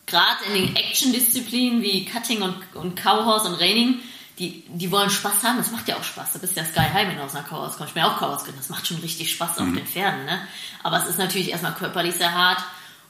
gerade 0.05 0.43
in 0.47 0.53
den 0.53 0.75
Action-Disziplinen 0.75 1.81
wie 1.81 2.05
Cutting 2.05 2.41
und, 2.41 2.55
und 2.75 3.01
Cowhorse 3.01 3.47
und 3.47 3.55
Reining, 3.55 3.99
die, 4.37 4.63
die 4.67 4.91
wollen 4.91 5.09
Spaß 5.09 5.43
haben, 5.43 5.57
das 5.57 5.71
macht 5.71 5.87
ja 5.87 5.95
auch 5.95 6.03
Spaß. 6.03 6.33
Da 6.33 6.39
bist 6.39 6.57
ja 6.57 6.65
Sky 6.65 6.81
High, 6.81 7.07
wenn 7.07 7.17
du 7.17 7.23
aus 7.23 7.35
einer 7.35 7.45
Cowhorse 7.45 7.77
kommst. 7.77 7.91
Ich 7.91 7.93
bin 7.93 8.03
ja 8.03 8.11
auch 8.11 8.19
Cowhorse 8.19 8.51
das 8.55 8.69
macht 8.69 8.85
schon 8.85 8.97
richtig 8.97 9.31
Spaß 9.31 9.59
auf 9.59 9.65
mhm. 9.65 9.75
den 9.75 9.87
Pferden. 9.87 10.25
Ne? 10.25 10.45
Aber 10.81 10.97
es 10.97 11.07
ist 11.07 11.17
natürlich 11.17 11.49
erstmal 11.49 11.73
körperlich 11.73 12.15
sehr 12.15 12.33
hart 12.33 12.61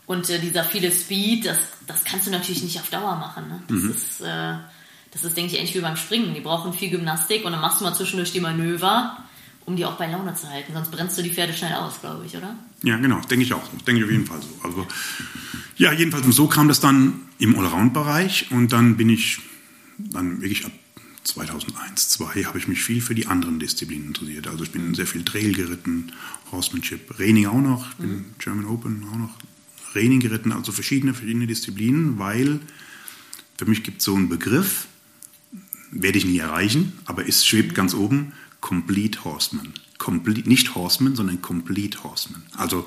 und 0.05 0.29
äh, 0.29 0.39
dieser 0.39 0.63
viele 0.63 0.91
Speed, 0.91 1.45
das, 1.45 1.57
das 1.87 2.03
kannst 2.03 2.27
du 2.27 2.31
natürlich 2.31 2.63
nicht 2.63 2.79
auf 2.79 2.89
Dauer 2.89 3.15
machen. 3.15 3.47
Ne? 3.47 3.63
Das 3.67 3.77
mhm. 3.77 3.91
ist, 3.91 4.21
äh, 4.21 4.55
das 5.11 5.23
ist, 5.23 5.37
denke 5.37 5.53
ich, 5.53 5.59
ähnlich 5.59 5.75
wie 5.75 5.81
beim 5.81 5.97
Springen. 5.97 6.33
Die 6.33 6.41
brauchen 6.41 6.73
viel 6.73 6.89
Gymnastik 6.89 7.45
und 7.45 7.51
dann 7.51 7.61
machst 7.61 7.79
du 7.79 7.85
mal 7.85 7.93
zwischendurch 7.93 8.31
die 8.31 8.39
Manöver 8.39 9.17
um 9.65 9.75
die 9.75 9.85
auch 9.85 9.97
bei 9.97 10.11
Laune 10.11 10.33
zu 10.35 10.49
halten. 10.49 10.73
Sonst 10.73 10.91
brennst 10.91 11.17
du 11.17 11.21
die 11.21 11.29
Pferde 11.29 11.53
schnell 11.53 11.73
aus, 11.73 12.01
glaube 12.01 12.25
ich, 12.25 12.35
oder? 12.35 12.55
Ja, 12.83 12.97
genau, 12.97 13.19
denke 13.21 13.45
ich 13.45 13.53
auch. 13.53 13.67
Denke 13.87 13.99
ich 13.99 14.05
auf 14.05 14.11
jeden 14.11 14.25
Fall 14.25 14.41
so. 14.41 14.67
Also, 14.67 14.87
ja, 15.77 15.93
jedenfalls 15.93 16.25
so 16.35 16.47
kam 16.47 16.67
das 16.67 16.79
dann 16.79 17.21
im 17.39 17.57
Allround-Bereich 17.57 18.51
und 18.51 18.73
dann 18.73 18.97
bin 18.97 19.09
ich 19.09 19.39
dann 19.97 20.41
wirklich 20.41 20.65
ab 20.65 20.71
2001, 21.23 22.09
2002 22.09 22.43
habe 22.43 22.57
ich 22.57 22.67
mich 22.67 22.83
viel 22.83 23.01
für 23.01 23.15
die 23.15 23.27
anderen 23.27 23.59
Disziplinen 23.59 24.07
interessiert. 24.07 24.47
Also 24.47 24.65
ich 24.65 24.71
bin 24.71 24.93
sehr 24.93 25.07
viel 25.07 25.23
Trail 25.23 25.53
geritten, 25.53 26.11
Horsemanship, 26.51 27.17
Reining 27.17 27.47
auch 27.47 27.61
noch, 27.61 27.91
ich 27.91 27.95
bin 27.95 28.09
mhm. 28.09 28.25
German 28.39 28.65
Open 28.65 29.05
auch 29.09 29.17
noch 29.17 29.37
Reining 29.95 30.19
geritten, 30.19 30.51
also 30.51 30.71
verschiedene, 30.71 31.13
verschiedene 31.13 31.47
Disziplinen, 31.47 32.19
weil 32.19 32.59
für 33.57 33.65
mich 33.65 33.83
gibt 33.83 33.99
es 33.99 34.05
so 34.05 34.15
einen 34.15 34.29
Begriff, 34.29 34.87
werde 35.91 36.17
ich 36.17 36.25
nie 36.25 36.39
erreichen, 36.39 36.93
aber 37.05 37.27
es 37.27 37.45
schwebt 37.45 37.75
ganz 37.75 37.93
oben, 37.93 38.33
Complete 38.59 39.23
Horseman. 39.25 39.73
Complete, 39.97 40.47
nicht 40.47 40.73
Horseman, 40.73 41.15
sondern 41.15 41.41
Complete 41.41 42.03
Horseman. 42.03 42.43
Also 42.55 42.85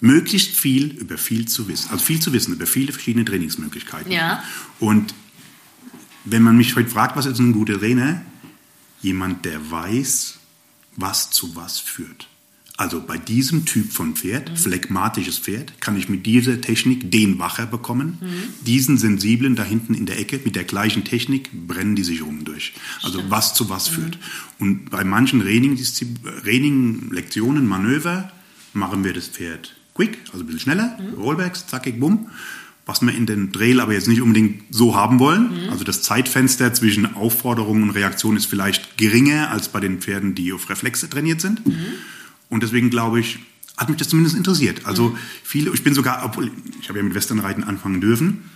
möglichst 0.00 0.54
viel 0.54 0.88
über 0.98 1.18
viel 1.18 1.48
zu 1.48 1.66
wissen. 1.68 1.90
Also 1.90 2.04
viel 2.04 2.20
zu 2.20 2.32
wissen 2.32 2.52
über 2.52 2.66
viele 2.66 2.92
verschiedene 2.92 3.24
Trainingsmöglichkeiten. 3.24 4.12
Ja. 4.12 4.42
Und 4.78 5.14
wenn 6.24 6.42
man 6.42 6.56
mich 6.56 6.76
heute 6.76 6.90
fragt, 6.90 7.16
was 7.16 7.26
ist 7.26 7.38
ein 7.38 7.52
guter 7.52 7.78
Trainer? 7.78 8.22
Jemand, 9.00 9.44
der 9.46 9.70
weiß, 9.70 10.38
was 10.96 11.30
zu 11.30 11.56
was 11.56 11.80
führt. 11.80 12.28
Also 12.80 13.00
bei 13.06 13.18
diesem 13.18 13.66
Typ 13.66 13.92
von 13.92 14.16
Pferd, 14.16 14.52
mhm. 14.52 14.56
phlegmatisches 14.56 15.38
Pferd, 15.38 15.82
kann 15.82 15.98
ich 15.98 16.08
mit 16.08 16.24
dieser 16.24 16.62
Technik 16.62 17.10
den 17.10 17.38
wacher 17.38 17.66
bekommen. 17.66 18.16
Mhm. 18.22 18.64
Diesen 18.64 18.96
sensiblen 18.96 19.54
da 19.54 19.64
hinten 19.64 19.92
in 19.92 20.06
der 20.06 20.18
Ecke 20.18 20.40
mit 20.46 20.56
der 20.56 20.64
gleichen 20.64 21.04
Technik 21.04 21.50
brennen 21.52 21.94
die 21.94 22.04
sich 22.04 22.22
rum 22.22 22.46
durch. 22.46 22.72
Also 23.02 23.18
Stimmt. 23.18 23.30
was 23.30 23.52
zu 23.52 23.68
was 23.68 23.90
mhm. 23.90 23.94
führt. 23.94 24.18
Und 24.58 24.88
bei 24.88 25.04
manchen 25.04 25.42
Training-Lektionen, 25.42 27.68
Manöver 27.68 28.32
machen 28.72 29.04
wir 29.04 29.12
das 29.12 29.28
Pferd 29.28 29.76
quick, 29.92 30.16
also 30.32 30.42
ein 30.42 30.46
bisschen 30.46 30.60
schneller, 30.60 30.96
mhm. 30.98 31.20
Rollbacks, 31.20 31.66
zackig, 31.66 32.00
bumm. 32.00 32.28
Was 32.86 33.02
wir 33.02 33.14
in 33.14 33.26
den 33.26 33.52
Trail 33.52 33.80
aber 33.80 33.92
jetzt 33.92 34.08
nicht 34.08 34.22
unbedingt 34.22 34.62
so 34.70 34.96
haben 34.96 35.18
wollen. 35.18 35.64
Mhm. 35.64 35.68
Also 35.68 35.84
das 35.84 36.00
Zeitfenster 36.00 36.72
zwischen 36.72 37.14
Aufforderung 37.14 37.82
und 37.82 37.90
Reaktion 37.90 38.38
ist 38.38 38.46
vielleicht 38.46 38.96
geringer 38.96 39.50
als 39.50 39.68
bei 39.68 39.80
den 39.80 39.98
Pferden, 39.98 40.34
die 40.34 40.54
auf 40.54 40.70
Reflexe 40.70 41.10
trainiert 41.10 41.42
sind. 41.42 41.66
Mhm. 41.66 41.74
Und 42.50 42.62
deswegen 42.62 42.90
glaube 42.90 43.20
ich, 43.20 43.38
hat 43.76 43.88
mich 43.88 43.96
das 43.96 44.08
zumindest 44.08 44.36
interessiert. 44.36 44.84
Also 44.84 45.16
viele, 45.42 45.72
ich 45.72 45.82
bin 45.82 45.94
sogar, 45.94 46.22
obwohl 46.24 46.50
ich 46.80 46.88
habe 46.90 46.98
ja 46.98 47.04
mit 47.04 47.14
Westernreiten 47.14 47.64
anfangen 47.64 48.02
dürfen, 48.02 48.50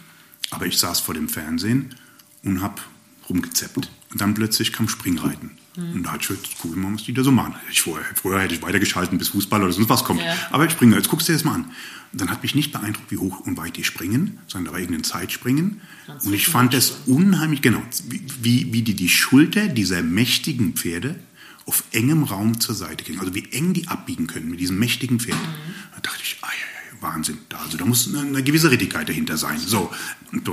aber 0.50 0.66
ich 0.66 0.78
saß 0.78 1.00
vor 1.00 1.14
dem 1.14 1.28
Fernsehen 1.28 1.94
und 2.42 2.60
habe 2.60 2.82
rumgezeppt. 3.30 3.88
Und 4.10 4.20
dann 4.20 4.34
plötzlich 4.34 4.72
kam 4.72 4.88
Springreiten. 4.88 5.52
Mhm. 5.76 5.92
Und 5.92 6.02
da 6.04 6.12
hatte 6.12 6.22
ich 6.22 6.40
gedacht, 6.40 6.56
cool, 6.64 6.76
man 6.76 6.92
muss 6.92 7.04
die 7.04 7.14
da 7.14 7.22
so 7.22 7.32
machen. 7.32 7.54
Ich 7.70 7.80
vorher, 7.80 8.06
früher 8.14 8.40
hätte 8.40 8.54
ich 8.54 8.62
weitergeschalten, 8.62 9.18
bis 9.18 9.28
Fußball 9.28 9.62
oder 9.62 9.72
sonst 9.72 9.88
was 9.88 10.04
kommt. 10.04 10.20
Ja. 10.20 10.36
Aber 10.50 10.66
ich 10.66 10.72
springe, 10.72 10.94
jetzt 10.96 11.08
guckst 11.08 11.28
du 11.28 11.32
dir 11.32 11.38
das 11.38 11.44
mal 11.44 11.54
an. 11.54 11.64
Und 12.12 12.20
dann 12.20 12.30
hat 12.30 12.42
mich 12.42 12.54
nicht 12.54 12.72
beeindruckt, 12.72 13.10
wie 13.10 13.16
hoch 13.16 13.40
und 13.40 13.56
weit 13.56 13.76
die 13.76 13.82
springen, 13.82 14.38
sondern 14.46 14.66
da 14.66 14.72
war 14.72 14.78
irgendein 14.78 15.04
Zeitspringen. 15.04 15.80
Und 16.06 16.32
ich 16.32 16.46
fand 16.46 16.74
es 16.74 16.98
unheimlich, 17.06 17.60
genau, 17.60 17.82
wie, 18.40 18.72
wie 18.72 18.82
die 18.82 18.94
die 18.94 19.08
Schulter 19.08 19.66
dieser 19.68 20.02
mächtigen 20.02 20.74
Pferde 20.74 21.16
auf 21.66 21.84
engem 21.92 22.24
Raum 22.24 22.60
zur 22.60 22.74
Seite 22.74 23.04
gehen. 23.04 23.20
Also 23.20 23.34
wie 23.34 23.50
eng 23.52 23.72
die 23.72 23.88
abbiegen 23.88 24.26
können 24.26 24.50
mit 24.50 24.60
diesem 24.60 24.78
mächtigen 24.78 25.20
Pferd. 25.20 25.38
Mhm. 25.38 25.74
Da 25.94 26.00
dachte 26.00 26.20
ich, 26.22 26.36
ja, 26.42 26.48
ja, 26.48 27.02
Wahnsinn. 27.02 27.38
Da, 27.48 27.58
also 27.58 27.76
da 27.76 27.84
muss 27.84 28.08
eine, 28.08 28.20
eine 28.20 28.42
gewisse 28.42 28.70
Rittigkeit 28.70 29.08
dahinter 29.08 29.36
sein. 29.36 29.58
So. 29.58 29.90
Und, 30.32 30.46
so. 30.46 30.52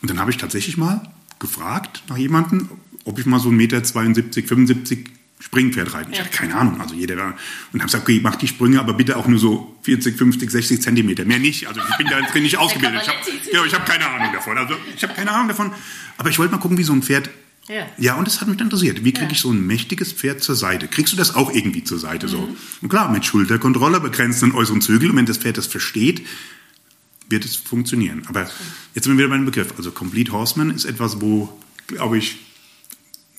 und 0.00 0.10
dann 0.10 0.18
habe 0.20 0.30
ich 0.30 0.36
tatsächlich 0.36 0.76
mal 0.76 1.10
gefragt 1.38 2.04
nach 2.08 2.16
jemandem, 2.16 2.68
ob 3.04 3.18
ich 3.18 3.26
mal 3.26 3.40
so 3.40 3.48
1,72 3.48 3.52
Meter, 3.52 4.48
75 4.48 5.10
Springpferd 5.40 5.92
reiten. 5.92 6.12
Ich 6.12 6.20
hatte 6.20 6.30
keine 6.30 6.54
Ahnung. 6.54 6.80
Also 6.80 6.94
jeder 6.94 7.16
da. 7.16 7.34
Und 7.72 7.80
habe 7.80 7.84
gesagt, 7.86 8.04
okay, 8.04 8.20
mach 8.22 8.36
die 8.36 8.46
Sprünge, 8.46 8.78
aber 8.78 8.94
bitte 8.94 9.16
auch 9.16 9.26
nur 9.26 9.40
so 9.40 9.76
40, 9.82 10.16
50, 10.16 10.50
60 10.50 10.82
Zentimeter. 10.82 11.24
Mehr 11.24 11.40
nicht. 11.40 11.66
Also 11.66 11.80
ich 11.80 11.96
bin 11.96 12.06
da 12.06 12.20
drin 12.20 12.44
nicht 12.44 12.56
ausgebildet. 12.58 13.02
Ich 13.02 13.08
habe 13.08 13.18
ja, 13.52 13.64
ich 13.64 13.74
hab 13.74 13.84
keine 13.84 14.08
Ahnung 14.08 14.32
davon. 14.32 14.56
Also 14.56 14.74
ich 14.94 15.02
habe 15.02 15.14
keine 15.14 15.32
Ahnung 15.32 15.48
davon. 15.48 15.72
Aber 16.16 16.30
ich 16.30 16.38
wollte 16.38 16.52
mal 16.52 16.60
gucken, 16.60 16.78
wie 16.78 16.84
so 16.84 16.92
ein 16.92 17.02
Pferd 17.02 17.28
ja. 17.68 17.86
ja, 17.96 18.14
und 18.16 18.26
das 18.26 18.40
hat 18.40 18.48
mich 18.48 18.60
interessiert. 18.60 19.04
Wie 19.04 19.12
kriege 19.12 19.26
ja. 19.26 19.32
ich 19.32 19.40
so 19.40 19.50
ein 19.50 19.66
mächtiges 19.66 20.12
Pferd 20.12 20.42
zur 20.42 20.56
Seite? 20.56 20.88
Kriegst 20.88 21.12
du 21.12 21.16
das 21.16 21.34
auch 21.34 21.52
irgendwie 21.52 21.84
zur 21.84 21.98
Seite? 21.98 22.26
Mhm. 22.26 22.30
So? 22.30 22.56
Und 22.80 22.88
klar, 22.88 23.10
mit 23.10 23.24
Schulterkontrolle, 23.24 24.00
begrenzten 24.00 24.52
äußeren 24.52 24.80
Zügel. 24.80 25.10
Und 25.10 25.16
wenn 25.16 25.26
das 25.26 25.38
Pferd 25.38 25.58
das 25.58 25.66
versteht, 25.66 26.26
wird 27.28 27.44
es 27.44 27.56
funktionieren. 27.56 28.24
Aber 28.26 28.50
jetzt 28.94 29.04
sind 29.04 29.16
wir 29.16 29.24
wieder 29.24 29.28
bei 29.28 29.36
dem 29.36 29.46
Begriff. 29.46 29.74
Also 29.76 29.92
Complete 29.92 30.32
Horseman 30.32 30.70
ist 30.70 30.84
etwas, 30.84 31.20
wo, 31.20 31.56
glaube 31.86 32.18
ich, 32.18 32.38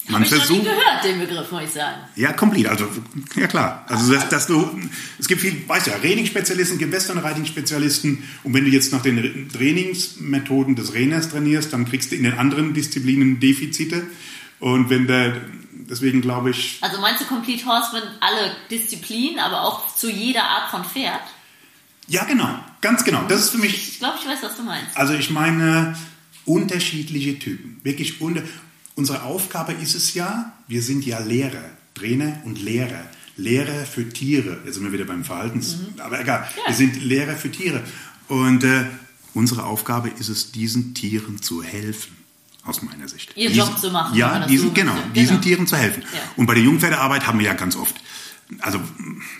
man 0.08 0.26
versucht. 0.26 0.49
Ich 0.49 0.58
nie 0.58 0.64
gehört, 0.64 1.04
den 1.04 1.20
Begriff, 1.20 1.51
muss 1.51 1.64
ich 1.64 1.70
sagen. 1.72 2.01
Ja, 2.16 2.34
komplett. 2.34 2.68
Also, 2.68 2.88
ja 3.36 3.47
klar. 3.47 3.86
Also, 3.88 4.14
dass, 4.14 4.30
dass 4.30 4.47
du, 4.47 4.80
es 5.18 5.28
gibt 5.28 5.41
viel, 5.41 5.68
weißt 5.68 5.88
ja, 5.88 5.97
Trainingsspezialisten, 5.97 6.78
gibt 6.78 6.91
Western-Riding-Spezialisten. 6.91 8.24
Und 8.43 8.54
wenn 8.54 8.66
du 8.66 8.72
jetzt 8.72 8.91
nach 8.91 9.01
den 9.01 9.49
Trainingsmethoden 9.49 10.76
des 10.76 10.91
Trainers 10.91 11.30
trainierst, 11.30 11.72
dann 11.72 11.86
kriegst 11.86 12.12
du 12.12 12.16
in 12.16 12.24
den 12.24 12.38
anderen 12.38 12.74
Disziplinen 12.74 13.39
Defizite. 13.39 14.04
Und 14.60 14.89
wenn 14.89 15.08
der, 15.08 15.41
deswegen 15.89 16.22
glaube 16.22 16.51
ich. 16.51 16.80
Also 16.82 16.99
meinst 16.99 17.22
du 17.22 17.26
Complete 17.26 17.66
Horseman 17.66 18.04
alle 18.20 18.56
Disziplinen, 18.72 19.39
aber 19.39 19.62
auch 19.62 19.95
zu 19.95 20.10
jeder 20.10 20.43
Art 20.43 20.70
von 20.70 20.84
Pferd? 20.84 21.22
Ja, 22.08 22.26
genau. 22.26 22.60
Ganz 22.82 23.06
genau. 23.06 23.24
Das 23.28 23.39
ist 23.39 23.49
für 23.51 23.58
mich. 23.58 23.74
Ich 23.93 23.99
glaube, 23.99 24.18
ich 24.22 24.28
weiß, 24.28 24.39
was 24.41 24.58
du 24.58 24.64
meinst. 24.64 24.95
Also, 24.95 25.14
ich 25.14 25.30
meine, 25.30 25.95
unterschiedliche 26.45 27.39
Typen. 27.39 27.80
Wirklich 27.84 28.20
unter. 28.20 28.43
Unsere 28.96 29.24
Aufgabe 29.24 29.74
ist 29.74 29.96
es 29.96 30.14
ja, 30.14 30.54
wir 30.68 30.82
sind 30.82 31.06
ja 31.06 31.20
Lehrer, 31.20 31.64
Trainer 31.94 32.41
und 32.46 32.62
Lehrer. 32.62 33.06
Lehrer 33.36 33.86
für 33.86 34.08
Tiere. 34.10 34.60
Jetzt 34.66 34.76
sind 34.76 34.84
wir 34.84 34.94
wieder 34.94 35.06
beim 35.06 35.24
Verhaltens, 35.24 35.78
mhm. 35.78 36.00
aber 36.00 36.22
egal. 36.22 36.48
Ja. 36.56 36.70
Wir 36.70 36.76
sind 36.76 37.02
Lehrer 37.02 37.36
für 37.36 37.50
Tiere. 37.50 37.82
Und 38.28 38.64
äh, 38.64 38.86
unsere 39.34 39.64
Aufgabe 39.64 40.10
ist 40.10 40.30
es, 40.30 40.52
diesen 40.52 40.94
Tieren 40.94 41.41
zu 41.41 41.64
helfen. 41.64 42.18
Aus 42.66 42.82
meiner 42.82 43.10
Sicht. 43.10 43.36
Ihr 43.36 43.52
Job 43.52 43.78
zu 43.78 43.91
machen. 43.91 44.16
Ja, 44.16 44.46
diesen, 44.46 44.74
genau, 44.74 44.94
genau, 44.94 45.14
diesen 45.14 45.41
Tieren 45.41 45.68
zu 45.68 45.76
helfen. 45.76 46.02
Ja. 46.14 46.20
Und 46.38 46.46
bei 46.46 46.54
der 46.54 46.64
Jungpferdearbeit 46.64 47.28
haben 47.28 47.39
wir 47.39 47.48
ja 47.48 47.54
ganz 47.56 47.76
oft 47.76 47.94
also 48.60 48.82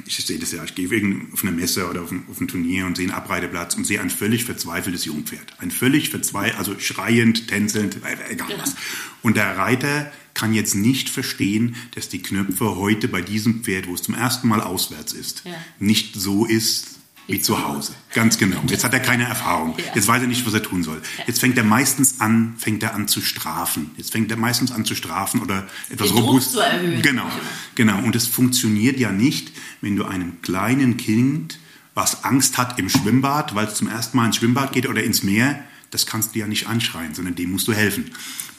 ich 0.06 0.16
sehe 0.18 0.40
das 0.40 0.52
ja, 0.52 0.64
ich 0.64 0.76
gehe 0.76 0.88
auf 1.34 1.44
eine 1.44 1.52
Messe 1.52 1.90
oder 1.90 2.02
auf 2.02 2.12
ein, 2.12 2.24
auf 2.30 2.40
ein, 2.40 2.48
Turnier 2.48 2.86
und 2.86 2.98
sehe 2.98 3.06
einen 3.06 3.16
Abreiteplatz 3.16 3.76
und 3.76 3.86
sehe 3.86 4.02
ein 4.02 4.10
völlig 4.10 4.46
verzweifeltes 4.46 5.06
Jungpferd. 5.06 5.56
Ein 5.60 5.72
völlig 5.72 6.10
verzweifeltes, 6.10 6.60
also 6.60 6.80
schreiend, 6.80 7.48
tänzelnd, 7.48 7.98
egal 7.98 8.48
genau. 8.48 8.62
was. 8.62 8.76
Und 9.22 9.38
der 9.38 9.58
Reiter 9.58 10.12
kann 10.34 10.54
jetzt 10.54 10.76
nicht 10.76 11.10
verstehen, 11.10 11.76
dass 11.96 12.10
die 12.10 12.22
Knöpfe 12.22 12.76
heute 12.76 13.08
bei 13.08 13.22
diesem 13.22 13.64
Pferd, 13.64 13.88
wo 13.88 13.94
es 13.94 14.02
zum 14.02 14.16
ersten 14.16 14.48
Mal 14.48 14.62
auswärts 14.62 15.14
ist, 15.14 15.44
ja. 15.46 15.54
nicht 15.80 16.16
so 16.16 16.46
ist, 16.46 17.00
wie 17.28 17.40
zu 17.40 17.66
Hause. 17.66 17.94
Ganz 18.14 18.38
genau. 18.38 18.62
Jetzt 18.68 18.84
hat 18.84 18.94
er 18.94 19.00
keine 19.00 19.24
Erfahrung. 19.24 19.76
Jetzt 19.96 20.08
weiß 20.08 20.22
er 20.22 20.28
nicht, 20.28 20.46
was 20.46 20.54
er 20.54 20.62
tun 20.62 20.84
soll. 20.84 21.02
Jetzt 21.26 21.40
fängt 21.40 21.58
er 21.58 21.64
meistens 21.64 22.20
an, 22.20 22.56
fängt 22.58 22.84
er 22.84 22.94
an 22.94 23.08
zu 23.08 23.22
strafen. 23.22 23.92
Jetzt 23.98 24.12
fängt 24.12 24.30
er 24.32 24.38
meistens 24.38 24.72
an 24.72 24.86
zu 24.86 24.96
strafen 24.96 25.42
oder 25.42 25.68
etwas 25.90 26.10
Den 26.10 26.18
robust 26.18 26.52
zu 26.52 26.60
erhöhen. 26.60 27.02
Genau. 27.02 27.30
Genau. 27.76 28.00
Und 28.00 28.16
es 28.16 28.28
funktioniert 28.28 29.00
ja 29.00 29.12
nicht, 29.12 29.52
wenn 29.82 29.96
du 29.96 30.04
einem 30.06 30.42
kleinen 30.42 30.98
Kind, 30.98 31.60
was 31.94 32.24
Angst 32.24 32.58
hat 32.58 32.80
im 32.80 32.90
Schwimmbad, 32.90 33.56
weil 33.56 33.68
es 33.68 33.76
zum 33.76 33.88
ersten 33.88 34.18
Mal 34.18 34.26
ins 34.26 34.38
Schwimmbad 34.38 34.74
geht 34.74 34.88
oder 34.88 35.04
ins 35.04 35.24
Meer, 35.24 35.64
das 35.92 36.06
kannst 36.06 36.36
du 36.36 36.40
ja 36.40 36.48
nicht 36.48 36.68
anschreien, 36.68 37.14
sondern 37.14 37.36
dem 37.36 37.52
musst 37.52 37.68
du 37.68 37.74
helfen. 37.74 38.12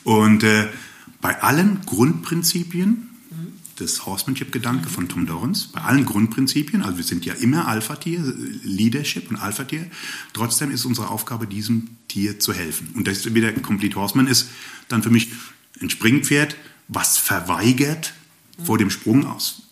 Und 0.05 0.43
äh, 0.45 0.69
bei 1.21 1.43
allen 1.43 1.81
Grundprinzipien 1.85 3.11
das 3.77 4.07
Horsemanship-Gedanke 4.07 4.89
von 4.89 5.09
Tom 5.09 5.27
Dorrance, 5.27 5.69
bei 5.73 5.81
allen 5.81 6.05
Grundprinzipien, 6.05 6.83
also 6.83 6.99
wir 6.99 7.05
sind 7.05 7.25
ja 7.25 7.35
immer 7.35 7.69
Alpha-Tier, 7.69 8.23
Leadership 8.63 9.31
und 9.31 9.37
Alpha-Tier, 9.37 9.87
trotzdem 10.33 10.71
ist 10.71 10.85
unsere 10.85 11.09
Aufgabe, 11.11 11.47
diesem 11.47 11.89
Tier 12.09 12.39
zu 12.39 12.53
helfen. 12.53 12.91
Und 12.95 13.09
das 13.09 13.19
ist 13.19 13.35
wieder 13.35 13.53
Complete 13.53 13.97
Horseman 13.97 14.27
ist 14.27 14.49
dann 14.89 15.03
für 15.03 15.11
mich 15.11 15.31
ein 15.81 15.91
Springpferd, 15.91 16.57
was 16.89 17.19
verweigert 17.19 18.15
vor 18.63 18.79
dem 18.79 18.91
Sprung 18.91 19.27
aus 19.27 19.63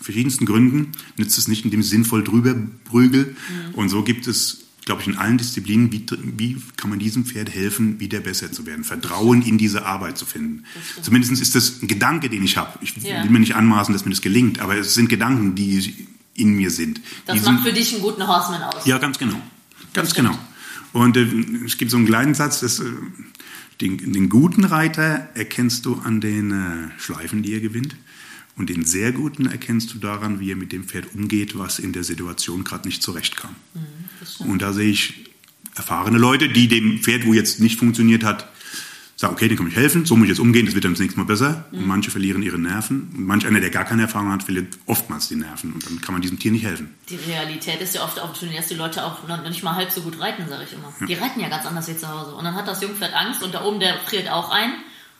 verschiedensten 0.00 0.46
Gründen, 0.46 0.92
nützt 1.16 1.36
es 1.36 1.48
nicht, 1.48 1.64
indem 1.64 1.80
ich 1.80 1.88
sinnvoll 1.88 2.24
drüber 2.24 2.54
prügel. 2.84 3.36
Mhm. 3.70 3.74
Und 3.74 3.88
so 3.90 4.02
gibt 4.02 4.26
es 4.26 4.65
glaube 4.86 5.02
ich, 5.02 5.08
in 5.08 5.16
allen 5.16 5.36
Disziplinen, 5.36 5.92
wie, 5.92 6.06
wie 6.38 6.56
kann 6.76 6.88
man 6.88 6.98
diesem 6.98 7.26
Pferd 7.26 7.52
helfen, 7.52 8.00
wieder 8.00 8.20
besser 8.20 8.52
zu 8.52 8.66
werden, 8.66 8.84
Vertrauen 8.84 9.42
in 9.42 9.58
diese 9.58 9.84
Arbeit 9.84 10.16
zu 10.16 10.24
finden. 10.24 10.64
Zumindest 11.02 11.32
ist 11.42 11.56
das 11.56 11.82
ein 11.82 11.88
Gedanke, 11.88 12.30
den 12.30 12.42
ich 12.44 12.56
habe. 12.56 12.78
Ich 12.80 12.96
ja. 12.96 13.22
will 13.22 13.30
mir 13.30 13.40
nicht 13.40 13.56
anmaßen, 13.56 13.92
dass 13.92 14.04
mir 14.04 14.12
das 14.12 14.22
gelingt, 14.22 14.60
aber 14.60 14.76
es 14.76 14.94
sind 14.94 15.08
Gedanken, 15.08 15.56
die 15.56 16.06
in 16.34 16.54
mir 16.54 16.70
sind. 16.70 17.00
Das 17.26 17.36
Diesen, 17.36 17.54
macht 17.54 17.66
für 17.66 17.72
dich 17.72 17.92
einen 17.94 18.02
guten 18.02 18.26
Horseman 18.26 18.62
aus. 18.62 18.86
Ja, 18.86 18.98
ganz 18.98 19.18
genau. 19.18 19.40
Ganz 19.92 20.14
genau. 20.14 20.38
Und 20.92 21.16
äh, 21.16 21.26
es 21.64 21.78
gibt 21.78 21.90
so 21.90 21.96
einen 21.96 22.06
kleinen 22.06 22.34
Satz, 22.34 22.60
dass, 22.60 22.78
äh, 22.78 22.84
den, 23.80 24.12
den, 24.12 24.28
guten 24.28 24.64
Reiter 24.64 25.28
erkennst 25.34 25.84
du 25.84 25.96
an 25.96 26.20
den 26.20 26.52
äh, 26.52 27.00
Schleifen, 27.00 27.42
die 27.42 27.54
er 27.54 27.60
gewinnt. 27.60 27.96
Und 28.56 28.70
den 28.70 28.84
sehr 28.84 29.12
guten 29.12 29.46
erkennst 29.46 29.92
du 29.92 29.98
daran, 29.98 30.40
wie 30.40 30.50
er 30.50 30.56
mit 30.56 30.72
dem 30.72 30.84
Pferd 30.84 31.14
umgeht, 31.14 31.58
was 31.58 31.78
in 31.78 31.92
der 31.92 32.04
Situation 32.04 32.64
gerade 32.64 32.88
nicht 32.88 33.02
zurechtkam. 33.02 33.54
Mhm, 33.74 34.50
und 34.50 34.62
da 34.62 34.72
sehe 34.72 34.90
ich 34.90 35.26
erfahrene 35.74 36.18
Leute, 36.18 36.48
die 36.48 36.68
dem 36.68 36.98
Pferd, 36.98 37.26
wo 37.26 37.34
jetzt 37.34 37.60
nicht 37.60 37.78
funktioniert 37.78 38.24
hat, 38.24 38.48
sagen, 39.16 39.32
okay, 39.32 39.48
den 39.48 39.56
kann 39.56 39.66
ich 39.66 39.76
helfen, 39.76 40.04
so 40.04 40.14
muss 40.14 40.24
ich 40.24 40.30
jetzt 40.30 40.40
umgehen, 40.40 40.66
das 40.66 40.74
wird 40.74 40.84
dann 40.84 40.92
das 40.92 41.00
nächste 41.00 41.18
Mal 41.18 41.24
besser. 41.24 41.64
Mhm. 41.70 41.78
Und 41.78 41.86
manche 41.86 42.10
verlieren 42.10 42.42
ihre 42.42 42.58
Nerven. 42.58 43.10
Und 43.16 43.26
manch 43.26 43.46
einer, 43.46 43.60
der 43.60 43.70
gar 43.70 43.84
keine 43.84 44.02
Erfahrung 44.02 44.30
hat, 44.30 44.42
verliert 44.42 44.76
oftmals 44.84 45.28
die 45.28 45.36
Nerven. 45.36 45.72
Und 45.72 45.86
dann 45.86 46.00
kann 46.02 46.12
man 46.12 46.22
diesem 46.22 46.38
Tier 46.38 46.52
nicht 46.52 46.64
helfen. 46.64 46.94
Die 47.08 47.16
Realität 47.16 47.80
ist 47.80 47.94
ja 47.94 48.04
oft 48.04 48.20
auch 48.20 48.34
dass 48.36 48.68
die 48.68 48.74
Leute 48.74 49.04
auch 49.04 49.26
noch 49.26 49.42
nicht 49.42 49.62
mal 49.62 49.74
halb 49.74 49.90
so 49.90 50.02
gut 50.02 50.20
reiten, 50.20 50.48
sage 50.48 50.64
ich 50.64 50.72
immer. 50.74 50.92
Ja. 51.00 51.06
Die 51.06 51.14
reiten 51.14 51.40
ja 51.40 51.48
ganz 51.48 51.64
anders 51.64 51.88
wie 51.88 51.96
zu 51.96 52.08
Hause. 52.08 52.34
Und 52.34 52.44
dann 52.44 52.54
hat 52.54 52.68
das 52.68 52.82
Jungpferd 52.82 53.14
Angst 53.14 53.42
und 53.42 53.54
da 53.54 53.64
oben, 53.64 53.80
der 53.80 53.98
friert 54.00 54.30
auch 54.30 54.50
ein. 54.50 54.72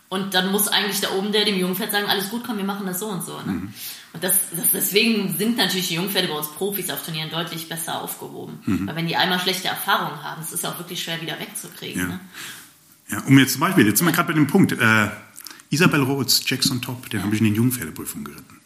Und 0.09 0.35
dann 0.35 0.53
muss 0.53 0.69
eigentlich 0.69 1.01
da 1.01 1.11
oben 1.13 1.33
der 1.33 1.45
dem 1.45 1.59
Jungpferd 1.59 1.91
sagen, 1.91 2.07
alles 2.07 2.31
gut, 2.31 2.43
komm, 2.47 2.59
wir 2.59 2.65
machen 2.65 2.87
das 2.87 3.01
so 3.01 3.07
und 3.07 3.25
so. 3.25 3.37
Ne? 3.39 3.53
Mhm. 3.53 3.75
Und 4.13 4.25
das, 4.25 4.35
das, 4.57 4.71
deswegen 4.73 5.37
sind 5.37 5.57
natürlich 5.57 5.89
die 5.89 5.95
Jungpferde 5.95 6.29
bei 6.29 6.35
uns 6.35 6.47
Profis 6.49 6.91
auf 6.91 7.05
Turnieren 7.05 7.29
deutlich 7.29 7.69
besser 7.69 8.01
aufgehoben. 8.01 8.61
Mhm. 8.65 8.87
Weil 8.87 8.97
wenn 8.97 9.09
die 9.09 9.17
einmal 9.17 9.41
schlechte 9.41 9.69
Erfahrungen 9.69 10.23
haben, 10.23 10.41
es 10.41 10.53
ist 10.53 10.63
ja 10.63 10.71
auch 10.71 10.79
wirklich 10.79 11.03
schwer 11.03 11.21
wieder 11.21 11.39
wegzukriegen. 11.41 12.01
Ja, 12.01 12.07
ne? 12.09 12.21
ja 13.11 13.21
um 13.27 13.39
jetzt 13.39 13.53
zum 13.53 13.61
Beispiel, 13.61 13.87
jetzt 13.87 13.99
sind 13.99 14.07
wir 14.07 14.13
gerade 14.13 14.29
bei 14.29 14.35
dem 14.35 14.47
Punkt, 14.47 14.73
äh, 14.73 15.09
Isabel 15.71 16.03
Rhodes, 16.03 16.43
Jackson 16.47 16.81
Top, 16.81 17.11
den 17.11 17.19
ja. 17.19 17.27
habe 17.27 17.35
ich 17.35 17.41
in 17.41 17.47
den 17.47 17.57
Jungpferdeprüfungen 17.57 18.25
geritten. 18.25 18.61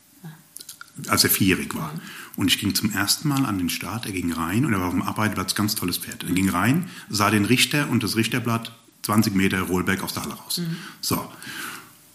Als 1.08 1.24
er 1.24 1.30
vierjährig 1.30 1.74
war. 1.74 1.94
Mhm. 1.94 2.00
Und 2.36 2.48
ich 2.48 2.58
ging 2.58 2.74
zum 2.74 2.92
ersten 2.92 3.28
Mal 3.28 3.46
an 3.46 3.56
den 3.56 3.70
Start, 3.70 4.04
er 4.04 4.12
ging 4.12 4.32
rein 4.32 4.66
und 4.66 4.74
er 4.74 4.80
war 4.80 4.88
auf 4.88 4.92
dem 4.92 5.02
Arbeitsplatz, 5.02 5.54
ganz 5.54 5.74
tolles 5.74 5.96
Pferd. 5.96 6.24
Er 6.24 6.32
ging 6.32 6.50
rein, 6.50 6.90
sah 7.08 7.30
den 7.30 7.46
Richter 7.46 7.88
und 7.88 8.02
das 8.02 8.16
Richterblatt 8.16 8.72
20 9.02 9.34
Meter 9.34 9.62
Rollback 9.62 10.02
aus 10.02 10.14
der 10.14 10.24
Halle 10.24 10.34
raus. 10.34 10.58
Mhm. 10.58 10.76
So. 11.00 11.30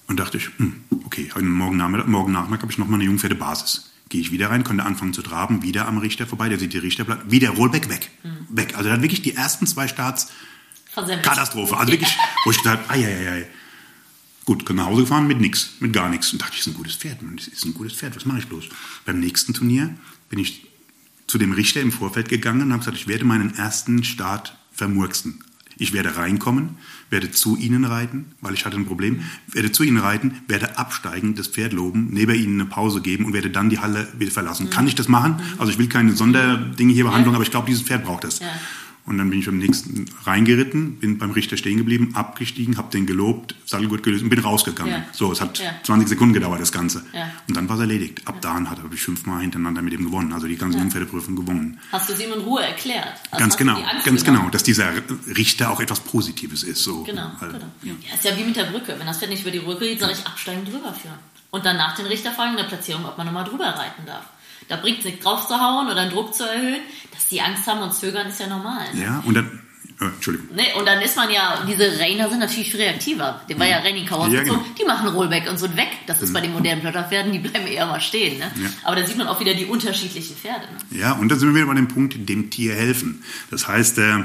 Und 0.07 0.19
dachte 0.19 0.38
ich, 0.38 0.49
hm, 0.57 0.83
okay, 1.05 1.31
morgen 1.41 1.77
Nachmittag, 1.77 2.07
morgen 2.07 2.31
Nachmittag 2.31 2.61
habe 2.63 2.71
ich 2.71 2.77
nochmal 2.77 2.99
eine 2.99 3.05
Jungpferdebasis. 3.05 3.91
Gehe 4.09 4.21
ich 4.21 4.31
wieder 4.31 4.51
rein, 4.51 4.63
konnte 4.63 4.83
anfangen 4.83 5.13
zu 5.13 5.23
traben, 5.23 5.63
wieder 5.63 5.88
am 5.88 5.97
Richter 5.97 6.27
vorbei, 6.27 6.47
der 6.47 6.59
sieht 6.59 6.73
die 6.73 6.77
Richterblatt, 6.77 7.31
wieder 7.31 7.49
Rollback 7.49 7.89
weg. 7.89 8.11
Mhm. 8.23 8.47
Weg. 8.49 8.77
Also 8.77 8.89
dann 8.89 9.01
wirklich 9.01 9.23
die 9.23 9.36
ersten 9.36 9.65
zwei 9.65 9.88
Starts 9.88 10.27
Versemmelt. 10.95 11.25
Katastrophe. 11.25 11.75
Also 11.75 11.91
wirklich, 11.91 12.15
wo 12.45 12.51
ich 12.51 12.57
gedacht 12.57 12.79
ai, 12.88 13.05
ai, 13.05 13.29
ai. 13.29 13.47
Gut, 14.45 14.69
nach 14.69 14.86
Hause 14.86 15.01
gefahren 15.01 15.27
mit 15.27 15.41
nichts, 15.41 15.71
mit 15.79 15.91
gar 15.91 16.07
nichts. 16.07 16.31
Und 16.31 16.41
dachte, 16.41 16.53
ich, 16.53 16.59
ist 16.59 16.67
ein 16.67 16.75
gutes 16.75 16.95
Pferd, 16.95 17.17
das 17.36 17.47
ist 17.47 17.65
ein 17.65 17.73
gutes 17.73 17.93
Pferd, 17.93 18.15
was 18.15 18.25
mache 18.25 18.39
ich 18.39 18.47
bloß? 18.47 18.65
Beim 19.03 19.19
nächsten 19.19 19.53
Turnier 19.53 19.95
bin 20.29 20.39
ich 20.39 20.67
zu 21.27 21.38
dem 21.39 21.51
Richter 21.51 21.81
im 21.81 21.91
Vorfeld 21.91 22.29
gegangen 22.29 22.61
und 22.61 22.71
habe 22.71 22.79
gesagt, 22.79 22.97
ich 22.97 23.07
werde 23.07 23.25
meinen 23.25 23.55
ersten 23.55 24.03
Start 24.03 24.55
vermurksen. 24.71 25.43
Ich 25.78 25.93
werde 25.93 26.15
reinkommen, 26.15 26.78
werde 27.09 27.32
zu 27.32 27.57
ihnen 27.57 27.86
reiten, 27.86 28.26
weil 28.41 28.53
ich 28.53 28.65
hatte 28.65 28.78
ein 28.78 28.86
Problem, 28.86 29.21
werde 29.51 29.71
zu 29.71 29.84
ihnen 29.84 29.97
reiten, 29.97 30.41
werde 30.47 30.78
absteigen, 30.78 31.36
das 31.36 31.47
Pferd 31.47 31.73
loben, 31.73 32.09
neben 32.11 32.34
ihnen 32.36 32.61
eine 32.61 32.69
Pause 32.69 33.01
geben 33.01 33.26
und 33.26 33.34
werde 33.34 33.49
dann 33.49 33.69
die 33.69 33.80
Halle 33.80 34.07
wieder 34.17 34.32
verlassen. 34.32 34.67
Mhm. 34.67 34.69
Kann 34.71 34.88
ich 34.88 34.95
das 34.95 35.07
machen? 35.07 35.41
Also 35.57 35.71
ich 35.71 35.78
will 35.78 35.88
keine 35.88 36.13
Sonderdinge 36.13 36.93
hier 36.93 37.05
behandeln, 37.05 37.34
ja. 37.34 37.36
aber 37.36 37.43
ich 37.43 37.51
glaube, 37.51 37.67
dieses 37.67 37.84
Pferd 37.84 38.05
braucht 38.05 38.23
das. 38.23 38.39
Ja. 38.39 38.47
Und 39.06 39.20
dann 39.20 39.30
bin 39.30 39.39
ich 39.39 39.45
beim 39.45 39.60
nächsten 39.60 40.06
reingeritten, 40.24 40.97
bin 40.97 41.20
beim 41.20 41.30
Richter 41.30 41.58
stehen 41.58 41.78
geblieben, 41.78 42.12
abgestiegen, 42.16 42.78
habe 42.78 42.89
den 42.91 43.06
gelobt, 43.06 43.53
Sattelgurt 43.66 44.01
gelöst 44.01 44.24
und 44.24 44.30
bin 44.30 44.39
rausgegangen. 44.39 44.93
Ja. 44.93 45.06
So, 45.12 45.32
es 45.32 45.41
hat 45.41 45.60
ja. 45.60 45.76
20 45.84 46.10
Sekunden 46.10 46.34
gedauert, 46.34 46.60
das 46.60 46.72
Ganze. 46.72 47.06
Ja. 47.14 47.30
Und 47.47 47.56
dann 47.56 47.70
war 47.70 47.76
es 47.76 47.82
erledigt. 47.82 48.22
Ab 48.26 48.36
ja. 48.43 48.60
da 48.60 48.70
habe 48.70 48.95
ich 48.95 49.01
fünfmal 49.01 49.41
hintereinander 49.41 49.84
mit 49.84 49.93
ihm 49.93 50.06
gewonnen, 50.06 50.34
also 50.34 50.47
die 50.47 50.56
ganze 50.56 50.80
Jungpferdeprüfung 50.80 51.36
gewonnen. 51.36 51.80
Hast 51.91 52.10
du 52.10 52.14
es 52.14 52.20
ihm 52.20 52.34
in 52.34 52.39
Ruhe 52.39 52.64
erklärt? 52.64 53.14
Also 53.30 53.43
ganz 53.43 53.58
genau, 53.58 53.76
ganz 54.03 54.24
genommen? 54.24 54.39
genau, 54.39 54.49
dass 54.49 54.64
dieser 54.64 54.91
Richter 55.38 55.70
auch 55.70 55.80
etwas 55.80 55.99
Positives 55.99 56.64
ist. 56.64 56.84
So. 56.84 57.03
Genau, 57.03 57.32
also, 57.39 57.58
genau. 57.58 57.68
Ja. 57.84 57.93
ist 58.16 58.26
ja 58.26 58.36
wie 58.36 58.43
mit 58.43 58.56
der 58.56 58.66
Brücke. 58.66 58.95
Wenn 58.97 59.06
das 59.06 59.20
Pferd 59.20 59.30
nicht 59.30 59.43
über 59.43 59.51
die 59.51 59.60
Brücke 59.60 59.86
geht, 59.86 59.99
sage 59.99 60.14
ich 60.14 60.26
absteigen, 60.26 60.66
drüber 60.66 60.91
führen. 60.93 61.20
Und 61.51 61.64
dann 61.64 61.78
nach 61.78 61.95
den 61.95 62.08
Richter 62.08 62.32
fragen 62.32 62.58
der 62.58 62.64
Platzierung, 62.64 63.06
ob 63.06 63.18
man 63.18 63.28
nochmal 63.28 63.45
drüber 63.45 63.68
reiten 63.68 64.06
darf. 64.06 64.26
Da 64.68 64.78
bringt 64.78 64.99
es 64.99 65.05
nicht 65.05 65.24
drauf 65.24 65.47
zu 65.47 65.59
hauen 65.59 65.88
oder 65.88 66.03
den 66.03 66.11
Druck 66.11 66.34
zu 66.34 66.43
erhöhen. 66.43 66.82
Dass 67.11 67.28
die 67.28 67.41
Angst 67.41 67.68
haben 67.68 67.82
und 67.82 67.93
zögern, 67.93 68.28
ist 68.28 68.39
ja 68.39 68.47
normal. 68.47 68.93
Ne? 68.93 69.03
Ja, 69.03 69.24
und 69.26 69.36
dann 69.36 69.66
äh, 70.01 70.05
Entschuldigung. 70.05 70.49
Nee, 70.55 70.74
und 70.78 70.86
dann 70.86 71.01
ist 71.01 71.16
man 71.16 71.32
ja, 71.32 71.63
diese 71.68 71.99
Rainer 71.99 72.30
sind 72.30 72.39
natürlich 72.39 72.72
viel 72.72 72.82
reaktiver. 72.82 73.41
Der 73.47 73.57
war 73.57 73.68
ja 73.68 73.80
mhm. 73.80 73.86
Raining 73.86 74.05
Kauer 74.05 74.28
ja, 74.28 74.43
genau. 74.43 74.63
die 74.78 74.84
machen 74.84 75.07
Rollback 75.07 75.49
und 75.49 75.57
so 75.57 75.74
weg. 75.78 75.89
Das 76.05 76.22
ist 76.22 76.30
mhm. 76.30 76.34
bei 76.34 76.41
den 76.41 76.53
modernen 76.53 76.82
Plotterpferden, 76.82 77.32
die 77.32 77.39
bleiben 77.39 77.66
eher 77.68 77.86
mal 77.86 78.01
stehen. 78.01 78.39
Ne? 78.39 78.51
Ja. 78.55 78.70
Aber 78.84 78.95
da 78.97 79.05
sieht 79.05 79.18
man 79.18 79.28
auch 79.28 79.39
wieder 79.39 79.53
die 79.53 79.66
unterschiedlichen 79.66 80.36
Pferde. 80.36 80.66
Ne? 80.66 80.99
Ja, 80.99 81.13
und 81.13 81.30
da 81.30 81.36
sind 81.36 81.49
wir 81.49 81.55
wieder 81.55 81.68
bei 81.68 81.76
dem 81.76 81.88
Punkt, 81.88 82.16
dem 82.28 82.49
Tier 82.49 82.76
helfen. 82.76 83.24
Das 83.51 83.68
heißt, 83.68 83.97
äh, 83.99 84.24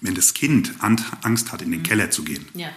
wenn 0.00 0.14
das 0.14 0.32
Kind 0.32 0.72
Angst 0.80 1.52
hat, 1.52 1.60
in 1.60 1.70
den 1.70 1.80
mhm. 1.80 1.84
Keller 1.84 2.10
zu 2.10 2.24
gehen, 2.24 2.48
ja. 2.54 2.68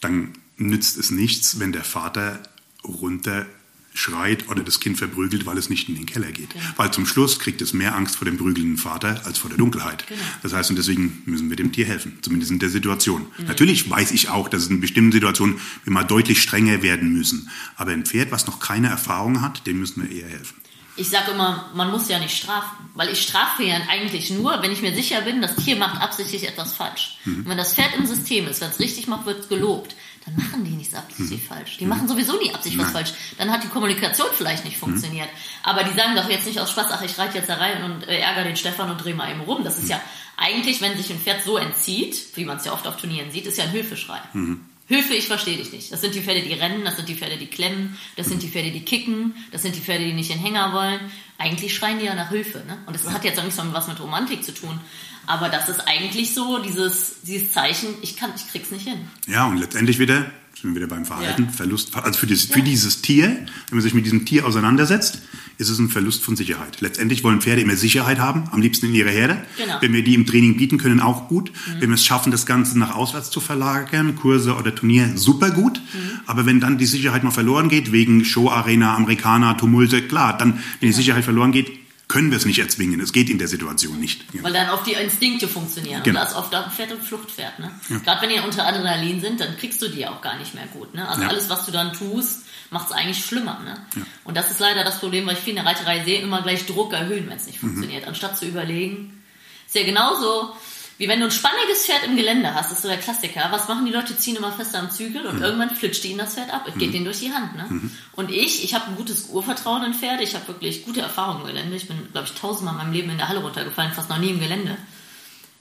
dann 0.00 0.32
nützt 0.56 0.98
es 0.98 1.10
nichts, 1.10 1.60
wenn 1.60 1.72
der 1.72 1.84
Vater 1.84 2.40
runter 2.82 3.46
schreit 3.94 4.48
oder 4.48 4.62
das 4.64 4.80
Kind 4.80 4.98
verprügelt, 4.98 5.46
weil 5.46 5.56
es 5.56 5.70
nicht 5.70 5.88
in 5.88 5.94
den 5.94 6.04
Keller 6.04 6.32
geht. 6.32 6.50
Genau. 6.50 6.64
Weil 6.76 6.90
zum 6.90 7.06
Schluss 7.06 7.38
kriegt 7.38 7.62
es 7.62 7.72
mehr 7.72 7.94
Angst 7.94 8.16
vor 8.16 8.24
dem 8.24 8.36
prügelnden 8.36 8.76
Vater 8.76 9.22
als 9.24 9.38
vor 9.38 9.48
der 9.48 9.56
Dunkelheit. 9.56 10.06
Genau. 10.08 10.20
Das 10.42 10.52
heißt, 10.52 10.68
und 10.70 10.76
deswegen 10.76 11.22
müssen 11.26 11.48
wir 11.48 11.56
dem 11.56 11.70
Tier 11.70 11.86
helfen, 11.86 12.18
zumindest 12.20 12.50
in 12.50 12.58
der 12.58 12.68
Situation. 12.68 13.26
Mhm. 13.38 13.46
Natürlich 13.46 13.88
weiß 13.88 14.10
ich 14.10 14.28
auch, 14.28 14.48
dass 14.48 14.64
es 14.64 14.68
in 14.68 14.80
bestimmten 14.80 15.12
Situationen 15.12 15.60
wir 15.84 15.92
mal 15.92 16.02
deutlich 16.02 16.42
strenger 16.42 16.82
werden 16.82 17.12
müssen. 17.12 17.48
Aber 17.76 17.92
ein 17.92 18.04
Pferd, 18.04 18.32
was 18.32 18.48
noch 18.48 18.58
keine 18.58 18.88
Erfahrung 18.88 19.40
hat, 19.40 19.64
dem 19.68 19.78
müssen 19.78 20.02
wir 20.02 20.10
eher 20.10 20.28
helfen. 20.28 20.56
Ich 20.96 21.08
sage 21.08 21.32
immer, 21.32 21.70
man 21.74 21.90
muss 21.90 22.08
ja 22.08 22.18
nicht 22.18 22.36
strafen, 22.36 22.90
weil 22.94 23.08
ich 23.08 23.22
strafe 23.22 23.64
ja 23.64 23.76
eigentlich 23.88 24.30
nur, 24.30 24.60
wenn 24.62 24.70
ich 24.72 24.82
mir 24.82 24.94
sicher 24.94 25.20
bin, 25.22 25.40
das 25.40 25.56
Tier 25.56 25.76
macht 25.76 26.00
absichtlich 26.00 26.46
etwas 26.48 26.74
falsch. 26.74 27.18
Mhm. 27.24 27.38
Und 27.38 27.48
wenn 27.48 27.58
das 27.58 27.74
Pferd 27.74 27.96
im 27.96 28.06
System 28.06 28.48
ist, 28.48 28.60
wenn 28.60 28.70
es 28.70 28.80
richtig 28.80 29.06
macht, 29.06 29.26
wird 29.26 29.40
es 29.40 29.48
gelobt 29.48 29.94
dann 30.24 30.36
machen 30.36 30.64
die 30.64 30.70
nichts 30.70 30.94
absichtlich 30.94 31.42
mhm. 31.42 31.46
falsch. 31.46 31.76
Die 31.78 31.86
machen 31.86 32.08
sowieso 32.08 32.38
nie 32.38 32.52
absichtlich 32.52 32.82
was 32.82 32.92
falsch. 32.92 33.12
Dann 33.38 33.50
hat 33.50 33.62
die 33.62 33.68
Kommunikation 33.68 34.28
vielleicht 34.34 34.64
nicht 34.64 34.78
funktioniert. 34.78 35.26
Mhm. 35.26 35.38
Aber 35.62 35.84
die 35.84 35.94
sagen 35.94 36.16
doch 36.16 36.28
jetzt 36.28 36.46
nicht 36.46 36.60
aus 36.60 36.70
Spaß, 36.70 36.86
ach, 36.90 37.02
ich 37.02 37.18
reite 37.18 37.38
jetzt 37.38 37.48
da 37.48 37.56
rein 37.56 37.84
und 37.84 38.08
äh, 38.08 38.20
ärgere 38.20 38.44
den 38.44 38.56
Stefan 38.56 38.90
und 38.90 39.02
drehe 39.02 39.14
mal 39.14 39.30
eben 39.30 39.42
rum. 39.42 39.64
Das 39.64 39.78
ist 39.78 39.88
ja 39.88 40.00
eigentlich, 40.36 40.80
wenn 40.80 40.96
sich 40.96 41.10
ein 41.10 41.18
Pferd 41.18 41.42
so 41.42 41.58
entzieht, 41.58 42.36
wie 42.36 42.44
man 42.44 42.56
es 42.56 42.64
ja 42.64 42.72
oft 42.72 42.86
auf 42.86 42.96
Turnieren 42.96 43.30
sieht, 43.30 43.46
ist 43.46 43.58
ja 43.58 43.64
ein 43.64 43.70
Hilfeschrei. 43.70 44.20
Mhm. 44.32 44.60
Hilfe, 44.86 45.14
ich 45.14 45.26
verstehe 45.26 45.56
dich 45.56 45.72
nicht. 45.72 45.92
Das 45.92 46.02
sind 46.02 46.14
die 46.14 46.20
Pferde, 46.20 46.42
die 46.42 46.52
rennen, 46.52 46.84
das 46.84 46.96
sind 46.96 47.08
die 47.08 47.14
Pferde, 47.14 47.38
die 47.38 47.46
klemmen, 47.46 47.96
das 48.16 48.26
sind 48.26 48.42
die 48.42 48.48
Pferde, 48.48 48.70
die 48.70 48.84
kicken, 48.84 49.34
das 49.50 49.62
sind 49.62 49.74
die 49.74 49.80
Pferde, 49.80 50.04
die 50.04 50.12
nicht 50.12 50.30
in 50.30 50.38
Hänger 50.38 50.74
wollen. 50.74 51.00
Eigentlich 51.38 51.74
schreien 51.74 51.98
die 51.98 52.04
ja 52.04 52.14
nach 52.14 52.28
Hilfe. 52.28 52.58
Ne? 52.66 52.76
Und 52.86 52.94
das 52.94 53.10
hat 53.10 53.24
jetzt 53.24 53.38
auch 53.38 53.44
nichts 53.44 53.58
was 53.58 53.88
mit 53.88 53.98
Romantik 53.98 54.44
zu 54.44 54.52
tun. 54.52 54.78
Aber 55.26 55.48
das 55.48 55.68
ist 55.68 55.80
eigentlich 55.86 56.34
so, 56.34 56.58
dieses, 56.58 57.22
dieses 57.22 57.52
Zeichen, 57.52 57.88
ich 58.02 58.16
kann, 58.16 58.30
ich 58.36 58.50
krieg's 58.50 58.70
nicht 58.70 58.86
hin. 58.86 59.00
Ja, 59.26 59.46
und 59.46 59.58
letztendlich 59.58 59.98
wieder 59.98 60.26
sind 60.64 60.74
wir 60.74 60.76
wieder 60.76 60.88
beim 60.88 61.04
Verhalten, 61.04 61.44
ja. 61.44 61.50
Verlust, 61.50 61.94
also 61.94 62.18
für, 62.18 62.26
dieses, 62.26 62.48
ja. 62.48 62.54
für 62.54 62.62
dieses 62.62 63.02
Tier, 63.02 63.28
wenn 63.28 63.46
man 63.72 63.82
sich 63.82 63.92
mit 63.92 64.06
diesem 64.06 64.24
Tier 64.24 64.46
auseinandersetzt, 64.46 65.20
ist 65.58 65.68
es 65.68 65.78
ein 65.78 65.88
Verlust 65.88 66.22
von 66.24 66.36
Sicherheit. 66.36 66.80
Letztendlich 66.80 67.22
wollen 67.22 67.40
Pferde 67.40 67.60
immer 67.60 67.76
Sicherheit 67.76 68.18
haben, 68.18 68.44
am 68.50 68.60
liebsten 68.60 68.86
in 68.86 68.94
ihrer 68.94 69.10
Herde. 69.10 69.42
Genau. 69.56 69.76
Wenn 69.80 69.92
wir 69.92 70.02
die 70.02 70.14
im 70.14 70.26
Training 70.26 70.56
bieten 70.56 70.78
können, 70.78 71.00
auch 71.00 71.28
gut. 71.28 71.50
Mhm. 71.50 71.80
Wenn 71.80 71.90
wir 71.90 71.94
es 71.94 72.04
schaffen, 72.04 72.32
das 72.32 72.46
Ganze 72.46 72.78
nach 72.78 72.94
auswärts 72.94 73.30
zu 73.30 73.40
verlagern, 73.40 74.16
Kurse 74.16 74.56
oder 74.56 74.74
Turnier, 74.74 75.12
super 75.16 75.50
gut. 75.50 75.80
Mhm. 75.92 76.20
Aber 76.26 76.46
wenn 76.46 76.60
dann 76.60 76.78
die 76.78 76.86
Sicherheit 76.86 77.24
mal 77.24 77.30
verloren 77.30 77.68
geht, 77.68 77.92
wegen 77.92 78.24
Show-Arena, 78.24 78.96
Amerikaner, 78.96 79.56
Tumulte, 79.56 80.02
klar, 80.02 80.36
dann, 80.36 80.54
wenn 80.80 80.88
die 80.88 80.94
Sicherheit 80.94 81.24
verloren 81.24 81.52
geht, 81.52 81.83
können 82.14 82.30
wir 82.30 82.38
es 82.38 82.46
nicht 82.46 82.60
erzwingen. 82.60 83.00
Es 83.00 83.12
geht 83.12 83.28
in 83.28 83.38
der 83.38 83.48
Situation 83.48 83.98
nicht. 83.98 84.22
Ja. 84.32 84.44
Weil 84.44 84.52
dann 84.52 84.68
auch 84.68 84.84
die 84.84 84.92
Instinkte 84.92 85.48
funktionieren. 85.48 86.04
Genau. 86.04 86.20
Und 86.20 86.26
das 86.26 86.36
oft 86.36 86.54
Pferd 86.72 86.92
und 86.92 87.02
Fluchtpferd. 87.02 87.58
Ne? 87.58 87.72
Ja. 87.88 87.98
Gerade 87.98 88.22
wenn 88.22 88.28
die 88.28 88.38
unter 88.38 88.64
Adrenalin 88.68 89.20
sind, 89.20 89.40
dann 89.40 89.56
kriegst 89.56 89.82
du 89.82 89.88
die 89.88 90.06
auch 90.06 90.20
gar 90.20 90.38
nicht 90.38 90.54
mehr 90.54 90.68
gut. 90.68 90.94
Ne? 90.94 91.08
Also 91.08 91.22
ja. 91.22 91.28
alles, 91.28 91.50
was 91.50 91.66
du 91.66 91.72
dann 91.72 91.92
tust, 91.92 92.44
macht 92.70 92.86
es 92.86 92.92
eigentlich 92.92 93.24
schlimmer. 93.24 93.58
Ne? 93.64 94.04
Und 94.22 94.36
das 94.36 94.48
ist 94.52 94.60
leider 94.60 94.84
das 94.84 95.00
Problem, 95.00 95.26
weil 95.26 95.34
ich 95.34 95.40
viel 95.40 95.50
in 95.50 95.56
der 95.56 95.66
Reiterei 95.66 96.04
sehe, 96.04 96.20
immer 96.20 96.42
gleich 96.42 96.64
Druck 96.66 96.92
erhöhen, 96.92 97.28
wenn 97.28 97.36
es 97.36 97.46
nicht 97.46 97.60
mhm. 97.60 97.70
funktioniert. 97.70 98.06
Anstatt 98.06 98.38
zu 98.38 98.46
überlegen, 98.46 99.20
ist 99.66 99.74
ja 99.74 99.82
genauso, 99.82 100.54
wie 100.96 101.08
wenn 101.08 101.18
du 101.18 101.26
ein 101.26 101.32
spanniges 101.32 101.86
Pferd 101.86 102.04
im 102.04 102.16
Gelände 102.16 102.54
hast, 102.54 102.70
das 102.70 102.78
ist 102.78 102.82
so 102.82 102.88
der 102.88 102.98
Klassiker. 102.98 103.48
Was 103.50 103.68
machen 103.68 103.84
die 103.84 103.92
Leute? 103.92 104.16
Ziehen 104.16 104.36
immer 104.36 104.52
fester 104.52 104.78
am 104.78 104.90
Zügel 104.90 105.26
und 105.26 105.36
mhm. 105.36 105.42
irgendwann 105.42 105.70
flitscht 105.74 106.04
ihnen 106.04 106.18
das 106.18 106.34
Pferd 106.34 106.52
ab. 106.52 106.66
Es 106.68 106.74
geht 106.74 106.88
mhm. 106.88 106.92
denen 106.92 107.04
durch 107.04 107.20
die 107.20 107.32
Hand. 107.32 107.56
Ne? 107.56 107.66
Mhm. 107.68 107.90
Und 108.12 108.30
ich, 108.30 108.62
ich 108.62 108.74
habe 108.74 108.86
ein 108.86 108.96
gutes 108.96 109.28
Urvertrauen 109.30 109.84
in 109.84 109.94
Pferde. 109.94 110.22
Ich 110.22 110.34
habe 110.34 110.46
wirklich 110.46 110.84
gute 110.84 111.00
Erfahrungen 111.00 111.40
im 111.40 111.46
Gelände. 111.48 111.76
Ich 111.76 111.88
bin, 111.88 112.10
glaube 112.12 112.28
ich, 112.28 112.40
tausendmal 112.40 112.74
in 112.74 112.78
meinem 112.78 112.92
Leben 112.92 113.10
in 113.10 113.18
der 113.18 113.28
Halle 113.28 113.40
runtergefallen, 113.40 113.92
fast 113.92 114.08
noch 114.08 114.18
nie 114.18 114.30
im 114.30 114.40
Gelände. 114.40 114.76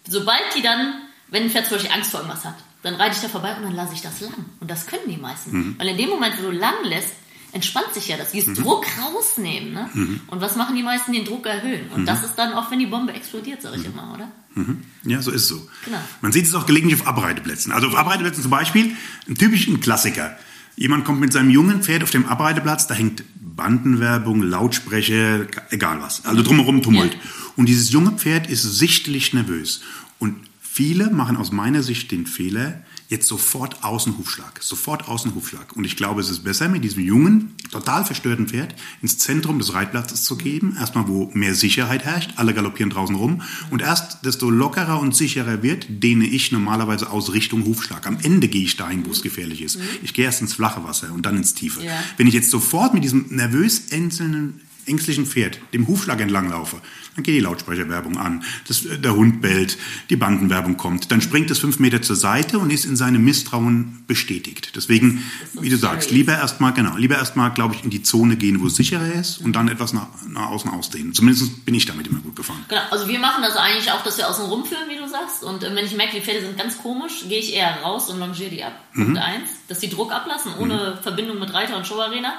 Sobald 0.08 0.44
die 0.56 0.62
dann, 0.62 1.02
wenn 1.30 1.44
ein 1.44 1.50
Pferd 1.50 1.66
zum 1.66 1.78
Beispiel 1.78 1.94
Angst 1.94 2.12
vor 2.12 2.20
irgendwas 2.20 2.46
hat, 2.46 2.56
dann 2.84 2.96
reite 2.96 3.16
ich 3.16 3.22
da 3.22 3.30
vorbei 3.30 3.56
und 3.56 3.64
dann 3.64 3.76
lasse 3.76 3.94
ich 3.94 4.02
das 4.02 4.20
lang. 4.22 4.46
Und 4.60 4.70
das 4.70 4.86
können 4.86 5.08
die 5.08 5.18
meisten. 5.18 5.52
Mhm. 5.52 5.76
Weil 5.80 5.88
in 5.88 5.98
dem 5.98 6.10
Moment, 6.10 6.38
wo 6.38 6.44
du 6.44 6.52
lang 6.52 6.84
lässt, 6.84 7.16
entspannt 7.54 7.94
sich 7.94 8.08
ja 8.08 8.18
das. 8.18 8.32
Dieses 8.32 8.58
mhm. 8.58 8.64
Druck 8.64 8.86
rausnehmen. 9.02 9.74
Ne? 9.74 9.90
Mhm. 9.94 10.22
Und 10.28 10.42
was 10.42 10.56
machen 10.56 10.76
die 10.76 10.84
meisten? 10.84 11.14
Den 11.14 11.24
Druck 11.24 11.46
erhöhen. 11.46 11.90
Und 11.92 12.02
mhm. 12.02 12.06
das 12.06 12.24
ist 12.24 12.36
dann 12.36 12.54
auch, 12.54 12.70
wenn 12.72 12.80
die 12.80 12.88
Bombe 12.88 13.14
explodiert, 13.14 13.62
sage 13.62 13.78
ich 13.78 13.84
mhm. 13.84 13.94
immer, 13.94 14.14
oder? 14.14 14.32
Mhm. 14.56 14.84
Ja, 15.06 15.22
so 15.22 15.32
ist 15.32 15.44
es 15.44 15.48
so. 15.48 15.68
Genau. 15.86 16.00
Man 16.22 16.32
sieht 16.32 16.46
es 16.46 16.56
auch 16.56 16.66
gelegentlich 16.66 17.00
auf 17.02 17.08
Abreiteplätzen. 17.08 17.72
Also 17.72 17.88
auf 17.88 17.96
Abreiteplätzen 17.96 18.42
zum 18.42 18.52
Beispiel, 18.52 18.96
ein 19.28 19.36
typischer 19.36 19.78
Klassiker. 19.78 20.36
Jemand 20.76 21.06
kommt 21.06 21.20
mit 21.20 21.32
seinem 21.32 21.52
jungen 21.52 21.84
Pferd 21.84 22.04
auf 22.04 22.10
dem 22.10 22.26
Abreiteplatz, 22.26 22.88
da 22.88 22.96
hängt 22.96 23.24
Bandenwerbung, 23.36 24.42
Lautsprecher, 24.42 25.46
egal 25.70 26.02
was. 26.02 26.26
Also 26.26 26.42
drumherum 26.42 26.82
Tumult. 26.82 27.14
Ja. 27.14 27.20
Und 27.56 27.68
dieses 27.68 27.92
junge 27.92 28.14
Pferd 28.14 28.50
ist 28.50 28.64
sichtlich 28.64 29.34
nervös. 29.34 29.82
Und 30.18 30.36
viele 30.60 31.12
machen 31.12 31.38
aus 31.38 31.52
meiner 31.52 31.84
Sicht 31.84 32.12
den 32.12 32.26
Fehler, 32.26 32.82
jetzt 33.10 33.28
sofort 33.28 33.84
Außenhufschlag, 33.84 34.62
sofort 34.62 35.08
Außenhufschlag. 35.08 35.76
Und 35.76 35.86
ich 35.86 35.96
glaube, 35.96 36.22
es 36.22 36.30
ist 36.30 36.44
besser, 36.44 36.68
mit 36.70 36.84
diesem 36.84 37.04
jungen, 37.04 37.56
total 37.72 38.06
verstörten 38.06 38.48
Pferd 38.48 38.76
ins 39.02 39.18
Zentrum 39.18 39.60
des 39.60 39.74
Reitplatzes 39.74 40.24
zu 40.24 40.38
geben. 40.38 40.76
Erstmal, 40.80 41.08
wo 41.08 41.30
mehr 41.34 41.56
Sicherheit 41.56 42.04
herrscht, 42.04 42.32
alle 42.38 42.54
galoppieren 42.54 42.90
draußen 42.90 43.16
rum. 43.16 43.42
Und 43.70 43.82
erst, 43.82 44.26
desto 44.26 44.50
lockerer 44.50 45.00
und 45.00 45.16
sicherer 45.16 45.64
wird, 45.64 45.86
dehne 45.90 46.26
ich 46.26 46.52
normalerweise 46.52 47.10
aus 47.10 47.34
Richtung 47.34 47.66
Hufschlag. 47.66 48.08
Am 48.08 48.18
Ende 48.22 48.48
gehe 48.48 48.64
ich 48.64 48.78
dahin, 48.78 49.06
wo 49.06 49.12
es 49.12 49.22
gefährlich 49.22 49.62
ist. 49.62 49.78
Mhm. 49.78 49.84
Ich 50.02 50.14
gehe 50.14 50.26
erst 50.26 50.42
ins 50.42 50.54
flache 50.54 50.84
Wasser 50.84 51.14
und 51.14 51.26
dann 51.26 51.38
ins 51.38 51.54
tiefe. 51.54 51.84
Ja. 51.84 51.92
Wenn 52.18 52.28
ich 52.28 52.34
jetzt 52.34 52.50
sofort 52.50 52.94
mit 52.94 53.04
diesem 53.04 53.28
nervös 53.30 53.92
einzelnen 53.92 54.62
ängstlichen 54.86 55.26
Pferd 55.26 55.60
dem 55.74 55.88
Hufschlag 55.88 56.20
entlang 56.22 56.50
laufe, 56.50 56.82
dann 57.16 57.24
geht 57.24 57.36
die 57.36 57.42
Lautsprecherwerbung 57.42 58.18
an, 58.18 58.44
das, 58.68 58.86
äh, 58.86 58.98
der 58.98 59.16
Hund 59.16 59.42
bellt, 59.42 59.78
die 60.10 60.16
Bandenwerbung 60.16 60.78
kommt, 60.78 61.12
dann 61.12 61.22
springt 61.22 61.52
es 61.52 61.60
fünf 61.60 61.80
Meter 61.80 62.02
zur 62.02 62.16
Seite 62.16 62.60
und 62.60 62.72
ist 62.72 62.86
in 62.86 62.96
seinem 62.96 63.24
Misstrauen 63.24 64.04
bestätigt. 64.08 64.72
Deswegen, 64.76 65.24
wie 65.60 65.70
du 65.70 65.78
sagst, 65.78 66.12
lieber 66.12 66.34
erstmal, 66.34 66.74
genau, 66.74 66.98
lieber 66.98 67.16
erstmal, 67.16 67.52
glaube 67.52 67.76
ich, 67.76 67.84
in 67.84 67.90
die 67.90 68.04
Zone 68.04 68.36
gehen, 68.36 68.62
wo 68.62 68.68
es 68.68 68.76
sicherer 68.76 69.14
ist 69.14 69.40
und 69.40 69.56
dann 69.56 69.68
etwas 69.68 69.94
nach, 69.94 70.08
nach 70.28 70.50
außen 70.50 70.72
ausdehnen. 70.72 71.14
Zumindest 71.14 71.66
bin 71.66 71.76
ich 71.76 71.86
damit 71.86 72.08
immer 72.08 72.20
gut 72.20 72.36
gefahren. 72.36 72.66
Genau, 72.68 72.82
also 72.90 73.08
wir 73.08 73.20
machen 73.20 73.44
das 73.44 73.56
eigentlich 73.56 73.92
auch, 73.92 74.04
dass 74.04 74.18
wir 74.18 74.30
außen 74.30 74.46
rumführen, 74.46 74.90
wie 74.90 74.98
du 74.98 75.08
sagst. 75.08 75.44
Und 75.44 75.64
äh, 75.64 75.76
wenn 75.76 75.86
ich 75.86 75.96
merke, 75.96 76.16
die 76.16 76.22
Pferde 76.22 76.42
sind 76.42 76.58
ganz 76.58 76.78
komisch, 76.78 77.26
gehe 77.28 77.40
ich 77.40 77.54
eher 77.54 77.82
raus 77.82 78.10
und 78.10 78.20
longiere 78.20 78.50
die 78.50 78.64
ab. 78.64 78.74
Mhm. 78.94 79.06
Punkt 79.06 79.20
eins, 79.20 79.50
dass 79.68 79.80
die 79.80 79.90
Druck 79.90 80.12
ablassen, 80.12 80.54
ohne 80.60 80.96
mhm. 80.98 81.04
Verbindung 81.04 81.40
mit 81.40 81.54
Reiter 81.54 81.78
und 81.78 81.88
Showarena. 81.88 82.34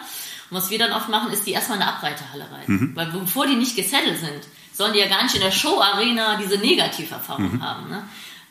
Und 0.50 0.56
was 0.56 0.70
wir 0.70 0.78
dann 0.78 0.92
oft 0.92 1.08
machen, 1.08 1.32
ist 1.32 1.46
die 1.46 1.52
erstmal 1.52 1.78
in 1.78 1.82
eine 1.82 1.94
Abreiterhalle 1.94 2.44
rein. 2.50 2.64
Mhm. 2.66 2.96
Weil 2.96 3.06
bevor 3.06 3.46
die 3.46 3.56
nicht 3.56 3.76
gesettelt 3.76 4.18
sind, 4.18 4.42
sollen 4.72 4.92
die 4.92 4.98
ja 4.98 5.08
gar 5.08 5.22
nicht 5.22 5.34
in 5.34 5.40
der 5.40 5.52
Show-Arena 5.52 6.36
diese 6.36 6.58
Negativerfahrung 6.58 7.54
mhm. 7.54 7.62
haben. 7.62 7.88
Ne? 7.88 8.02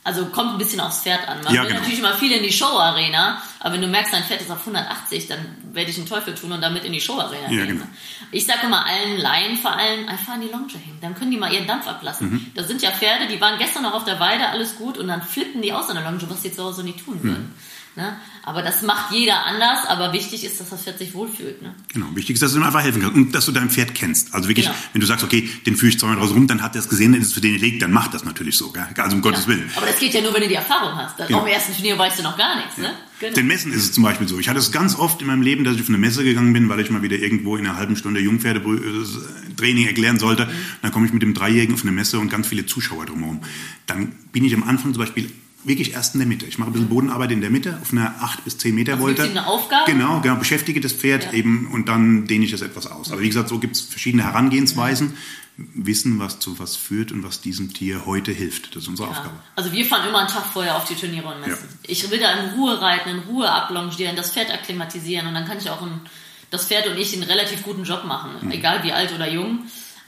Also 0.05 0.25
kommt 0.25 0.51
ein 0.51 0.57
bisschen 0.57 0.81
aufs 0.81 1.01
Pferd 1.01 1.27
an. 1.29 1.41
Man 1.43 1.53
ja, 1.53 1.61
will 1.61 1.69
genau. 1.69 1.79
natürlich 1.79 1.99
immer 1.99 2.13
viel 2.13 2.31
in 2.33 2.43
die 2.43 2.51
Show-Arena, 2.51 3.41
aber 3.59 3.73
wenn 3.73 3.81
du 3.81 3.87
merkst, 3.87 4.13
dein 4.13 4.23
Pferd 4.23 4.41
ist 4.41 4.51
auf 4.51 4.59
180, 4.59 5.27
dann 5.27 5.39
werde 5.71 5.91
ich 5.91 5.97
einen 5.97 6.07
Teufel 6.07 6.35
tun 6.35 6.51
und 6.51 6.61
damit 6.61 6.83
in 6.83 6.91
die 6.91 6.99
Show-Arena 6.99 7.43
ja, 7.43 7.65
gehen. 7.65 7.77
Genau. 7.77 7.85
Ich 8.31 8.45
sage 8.45 8.65
immer 8.65 8.85
allen 8.85 9.17
Laien 9.17 9.57
vor 9.57 9.71
allem, 9.71 10.09
einfach 10.09 10.35
in 10.35 10.41
die 10.41 10.49
Longe 10.49 10.73
hängen. 10.73 10.99
Dann 11.01 11.15
können 11.15 11.31
die 11.31 11.37
mal 11.37 11.53
ihren 11.53 11.67
Dampf 11.67 11.87
ablassen. 11.87 12.31
Mhm. 12.31 12.51
Da 12.53 12.63
sind 12.63 12.81
ja 12.81 12.91
Pferde, 12.91 13.27
die 13.27 13.39
waren 13.39 13.57
gestern 13.59 13.83
noch 13.83 13.93
auf 13.93 14.03
der 14.03 14.19
Weide, 14.19 14.49
alles 14.49 14.75
gut, 14.75 14.97
und 14.97 15.07
dann 15.07 15.21
flippen 15.21 15.61
die 15.61 15.71
aus 15.71 15.87
in 15.87 15.95
der 15.95 16.03
Longe, 16.03 16.19
was 16.29 16.41
die 16.41 16.51
zu 16.51 16.63
Hause 16.63 16.83
nicht 16.83 17.05
tun 17.05 17.19
mhm. 17.21 17.51
Ne? 17.95 18.15
Aber 18.41 18.63
das 18.63 18.81
macht 18.81 19.11
jeder 19.11 19.45
anders, 19.45 19.85
aber 19.87 20.13
wichtig 20.13 20.43
ist, 20.43 20.59
dass 20.59 20.69
das 20.71 20.81
Pferd 20.81 20.97
sich 20.97 21.13
wohlfühlt. 21.13 21.61
Ne? 21.61 21.75
Genau, 21.93 22.07
wichtig 22.15 22.33
ist, 22.33 22.41
dass 22.41 22.53
du 22.53 22.57
ihm 22.57 22.63
einfach 22.63 22.81
helfen 22.81 23.01
kannst 23.01 23.15
und 23.15 23.35
dass 23.35 23.45
du 23.45 23.51
dein 23.51 23.69
Pferd 23.69 23.93
kennst. 23.93 24.33
Also 24.33 24.49
wirklich, 24.49 24.65
genau. 24.65 24.77
wenn 24.93 25.01
du 25.01 25.05
sagst, 25.05 25.23
okay, 25.23 25.47
den 25.67 25.75
führe 25.75 25.91
ich 25.91 25.99
zweimal 25.99 26.17
draußen 26.17 26.35
rum, 26.35 26.47
dann 26.47 26.63
hat 26.63 26.75
er 26.75 26.79
es 26.79 26.89
gesehen, 26.89 27.11
dann 27.11 27.21
ist 27.21 27.27
es 27.27 27.33
für 27.33 27.41
den 27.41 27.59
legt, 27.59 27.83
dann 27.83 27.91
macht 27.91 28.15
das 28.15 28.25
natürlich 28.25 28.57
so. 28.57 28.71
Gell? 28.71 28.87
Also 28.97 29.15
um 29.15 29.23
ja. 29.23 29.29
Gottes 29.29 29.47
Willen. 29.47 29.69
Aber 29.75 29.85
das 29.85 29.99
geht 29.99 30.13
ja 30.15 30.21
nur, 30.21 30.33
wenn 30.33 30.41
du 30.41 30.47
die 30.47 30.55
Erfahrung 30.55 30.97
hast. 30.97 31.17
Genau. 31.17 31.37
Auf 31.37 31.45
dem 31.45 31.53
ersten 31.53 31.73
Turnier 31.73 31.97
weißt 31.99 32.19
du 32.19 32.23
noch 32.23 32.35
gar 32.35 32.55
nichts. 32.57 32.77
Ja. 32.77 32.83
Ne? 32.83 32.93
Genau. 33.19 33.35
Den 33.35 33.47
Messen 33.47 33.71
ist 33.71 33.83
es 33.83 33.91
zum 33.91 34.03
Beispiel 34.03 34.27
so. 34.27 34.39
Ich 34.39 34.49
hatte 34.49 34.59
es 34.59 34.71
ganz 34.71 34.95
oft 34.95 35.21
in 35.21 35.27
meinem 35.27 35.43
Leben, 35.43 35.63
dass 35.63 35.75
ich 35.75 35.81
auf 35.81 35.87
eine 35.87 35.99
Messe 35.99 36.23
gegangen 36.23 36.51
bin, 36.51 36.67
weil 36.69 36.79
ich 36.79 36.89
mal 36.89 37.03
wieder 37.03 37.17
irgendwo 37.17 37.55
in 37.57 37.67
einer 37.67 37.77
halben 37.77 37.95
Stunde 37.95 38.19
Jungpferdetraining 38.19 39.85
erklären 39.85 40.17
sollte. 40.17 40.47
Mhm. 40.47 40.51
Dann 40.81 40.91
komme 40.91 41.05
ich 41.05 41.13
mit 41.13 41.21
dem 41.21 41.35
Dreijährigen 41.35 41.75
auf 41.75 41.83
eine 41.83 41.91
Messe 41.91 42.17
und 42.17 42.29
ganz 42.29 42.47
viele 42.47 42.65
Zuschauer 42.65 43.05
drumherum. 43.05 43.41
Dann 43.85 44.13
bin 44.31 44.43
ich 44.43 44.53
am 44.55 44.63
Anfang 44.63 44.93
zum 44.93 44.99
Beispiel 44.99 45.31
wirklich 45.65 45.93
erst 45.93 46.15
in 46.15 46.19
der 46.19 46.27
Mitte. 46.27 46.45
Ich 46.45 46.57
mache 46.57 46.69
ein 46.69 46.73
bisschen 46.73 46.89
Bodenarbeit 46.89 47.31
in 47.31 47.41
der 47.41 47.49
Mitte 47.49 47.79
auf 47.81 47.91
einer 47.91 48.15
8 48.21 48.43
bis 48.43 48.57
10 48.57 48.75
Meter 48.75 48.97
Volte. 48.97 49.23
Also 49.23 49.31
eine 49.31 49.47
Aufgabe? 49.47 49.91
Genau, 49.91 50.21
genau, 50.21 50.35
beschäftige 50.35 50.81
das 50.81 50.93
Pferd 50.93 51.25
ja. 51.25 51.33
eben 51.33 51.67
und 51.67 51.89
dann 51.89 52.25
dehne 52.25 52.45
ich 52.45 52.51
das 52.51 52.61
etwas 52.61 52.87
aus. 52.87 53.11
Aber 53.11 53.21
wie 53.21 53.27
gesagt, 53.27 53.49
so 53.49 53.59
gibt 53.59 53.75
es 53.75 53.81
verschiedene 53.81 54.23
Herangehensweisen. 54.23 55.17
Wissen, 55.55 56.17
was 56.17 56.39
zu 56.39 56.57
was 56.57 56.75
führt 56.75 57.11
und 57.11 57.23
was 57.23 57.39
diesem 57.39 57.73
Tier 57.75 58.07
heute 58.07 58.31
hilft. 58.31 58.75
Das 58.75 58.83
ist 58.83 58.89
unsere 58.89 59.09
ja. 59.09 59.15
Aufgabe. 59.15 59.35
Also 59.55 59.71
wir 59.71 59.85
fahren 59.85 60.09
immer 60.09 60.19
einen 60.19 60.27
Tag 60.27 60.45
vorher 60.51 60.75
auf 60.75 60.85
die 60.85 60.95
Turniere 60.95 61.27
und 61.27 61.41
messen. 61.41 61.67
Ja. 61.69 61.89
Ich 61.89 62.09
will 62.09 62.19
da 62.19 62.33
in 62.33 62.49
Ruhe 62.55 62.81
reiten, 62.81 63.09
in 63.09 63.19
Ruhe 63.19 63.51
ablongieren, 63.51 64.15
das 64.15 64.31
Pferd 64.31 64.51
akklimatisieren 64.51 65.27
und 65.27 65.35
dann 65.35 65.45
kann 65.45 65.59
ich 65.59 65.69
auch 65.69 65.83
ein, 65.83 66.01
das 66.49 66.65
Pferd 66.65 66.87
und 66.87 66.97
ich 66.97 67.13
einen 67.13 67.23
relativ 67.23 67.61
guten 67.61 67.83
Job 67.83 68.03
machen, 68.05 68.31
mhm. 68.41 68.51
egal 68.51 68.83
wie 68.83 68.93
alt 68.93 69.13
oder 69.13 69.31
jung. 69.31 69.59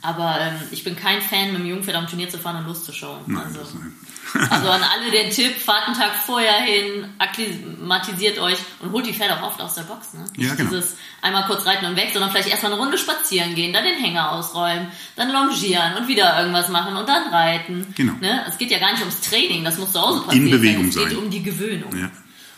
Aber 0.05 0.37
ähm, 0.39 0.53
ich 0.71 0.83
bin 0.83 0.95
kein 0.95 1.21
Fan, 1.21 1.51
mit 1.51 1.61
dem 1.61 1.65
Jungpferd 1.65 1.95
am 1.95 2.07
Turnier 2.07 2.29
zu 2.29 2.37
fahren 2.37 2.57
und 2.57 2.67
loszuschauen. 2.67 3.21
Nein, 3.25 3.43
also, 3.43 3.61
also 4.53 4.69
an 4.69 4.81
alle 4.83 5.09
den 5.09 5.31
Tipp, 5.31 5.57
fahrt 5.57 5.87
einen 5.87 5.97
Tag 5.97 6.13
vorher 6.13 6.61
hin, 6.61 7.07
akklimatisiert 7.17 8.37
euch 8.39 8.57
und 8.81 8.91
holt 8.91 9.07
die 9.07 9.13
Pferde 9.13 9.35
auch 9.37 9.47
oft 9.47 9.61
aus 9.61 9.75
der 9.75 9.83
Box. 9.83 10.13
Ne? 10.13 10.25
Ja, 10.37 10.53
genau. 10.53 10.69
Dieses 10.69 10.95
einmal 11.21 11.45
kurz 11.45 11.65
reiten 11.65 11.85
und 11.85 11.95
weg, 11.95 12.11
sondern 12.13 12.29
vielleicht 12.29 12.49
erstmal 12.49 12.73
eine 12.73 12.81
Runde 12.81 12.97
spazieren 12.97 13.55
gehen, 13.55 13.73
dann 13.73 13.83
den 13.83 13.97
Hänger 13.97 14.31
ausräumen, 14.33 14.87
dann 15.15 15.31
longieren 15.31 15.95
und 15.97 16.07
wieder 16.07 16.39
irgendwas 16.39 16.69
machen 16.69 16.95
und 16.95 17.09
dann 17.09 17.29
reiten. 17.29 17.93
Genau. 17.95 18.13
Ne? 18.21 18.45
Es 18.47 18.59
geht 18.59 18.69
ja 18.69 18.77
gar 18.77 18.91
nicht 18.91 19.01
ums 19.01 19.21
Training, 19.21 19.63
das 19.63 19.79
muss 19.79 19.91
zu 19.91 20.01
Hause 20.01 20.21
passieren. 20.21 20.45
In 20.45 20.51
Bewegung 20.51 20.91
sein. 20.91 21.03
Es 21.03 21.09
geht 21.09 21.17
um 21.17 21.29
die 21.31 21.41
Gewöhnung. 21.41 21.97
Ja. 21.97 22.11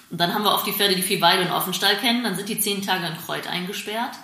Und 0.09 0.19
dann 0.19 0.33
haben 0.33 0.43
wir 0.43 0.53
oft 0.53 0.67
die 0.67 0.73
Pferde, 0.73 0.95
die 0.95 1.01
viel 1.01 1.21
Weide 1.21 1.43
und 1.43 1.51
Offenstall 1.51 1.95
kennen, 1.97 2.23
dann 2.23 2.35
sind 2.35 2.49
die 2.49 2.59
zehn 2.59 2.81
Tage 2.81 3.07
in 3.07 3.17
Kreuz 3.25 3.47
eingesperrt 3.47 4.15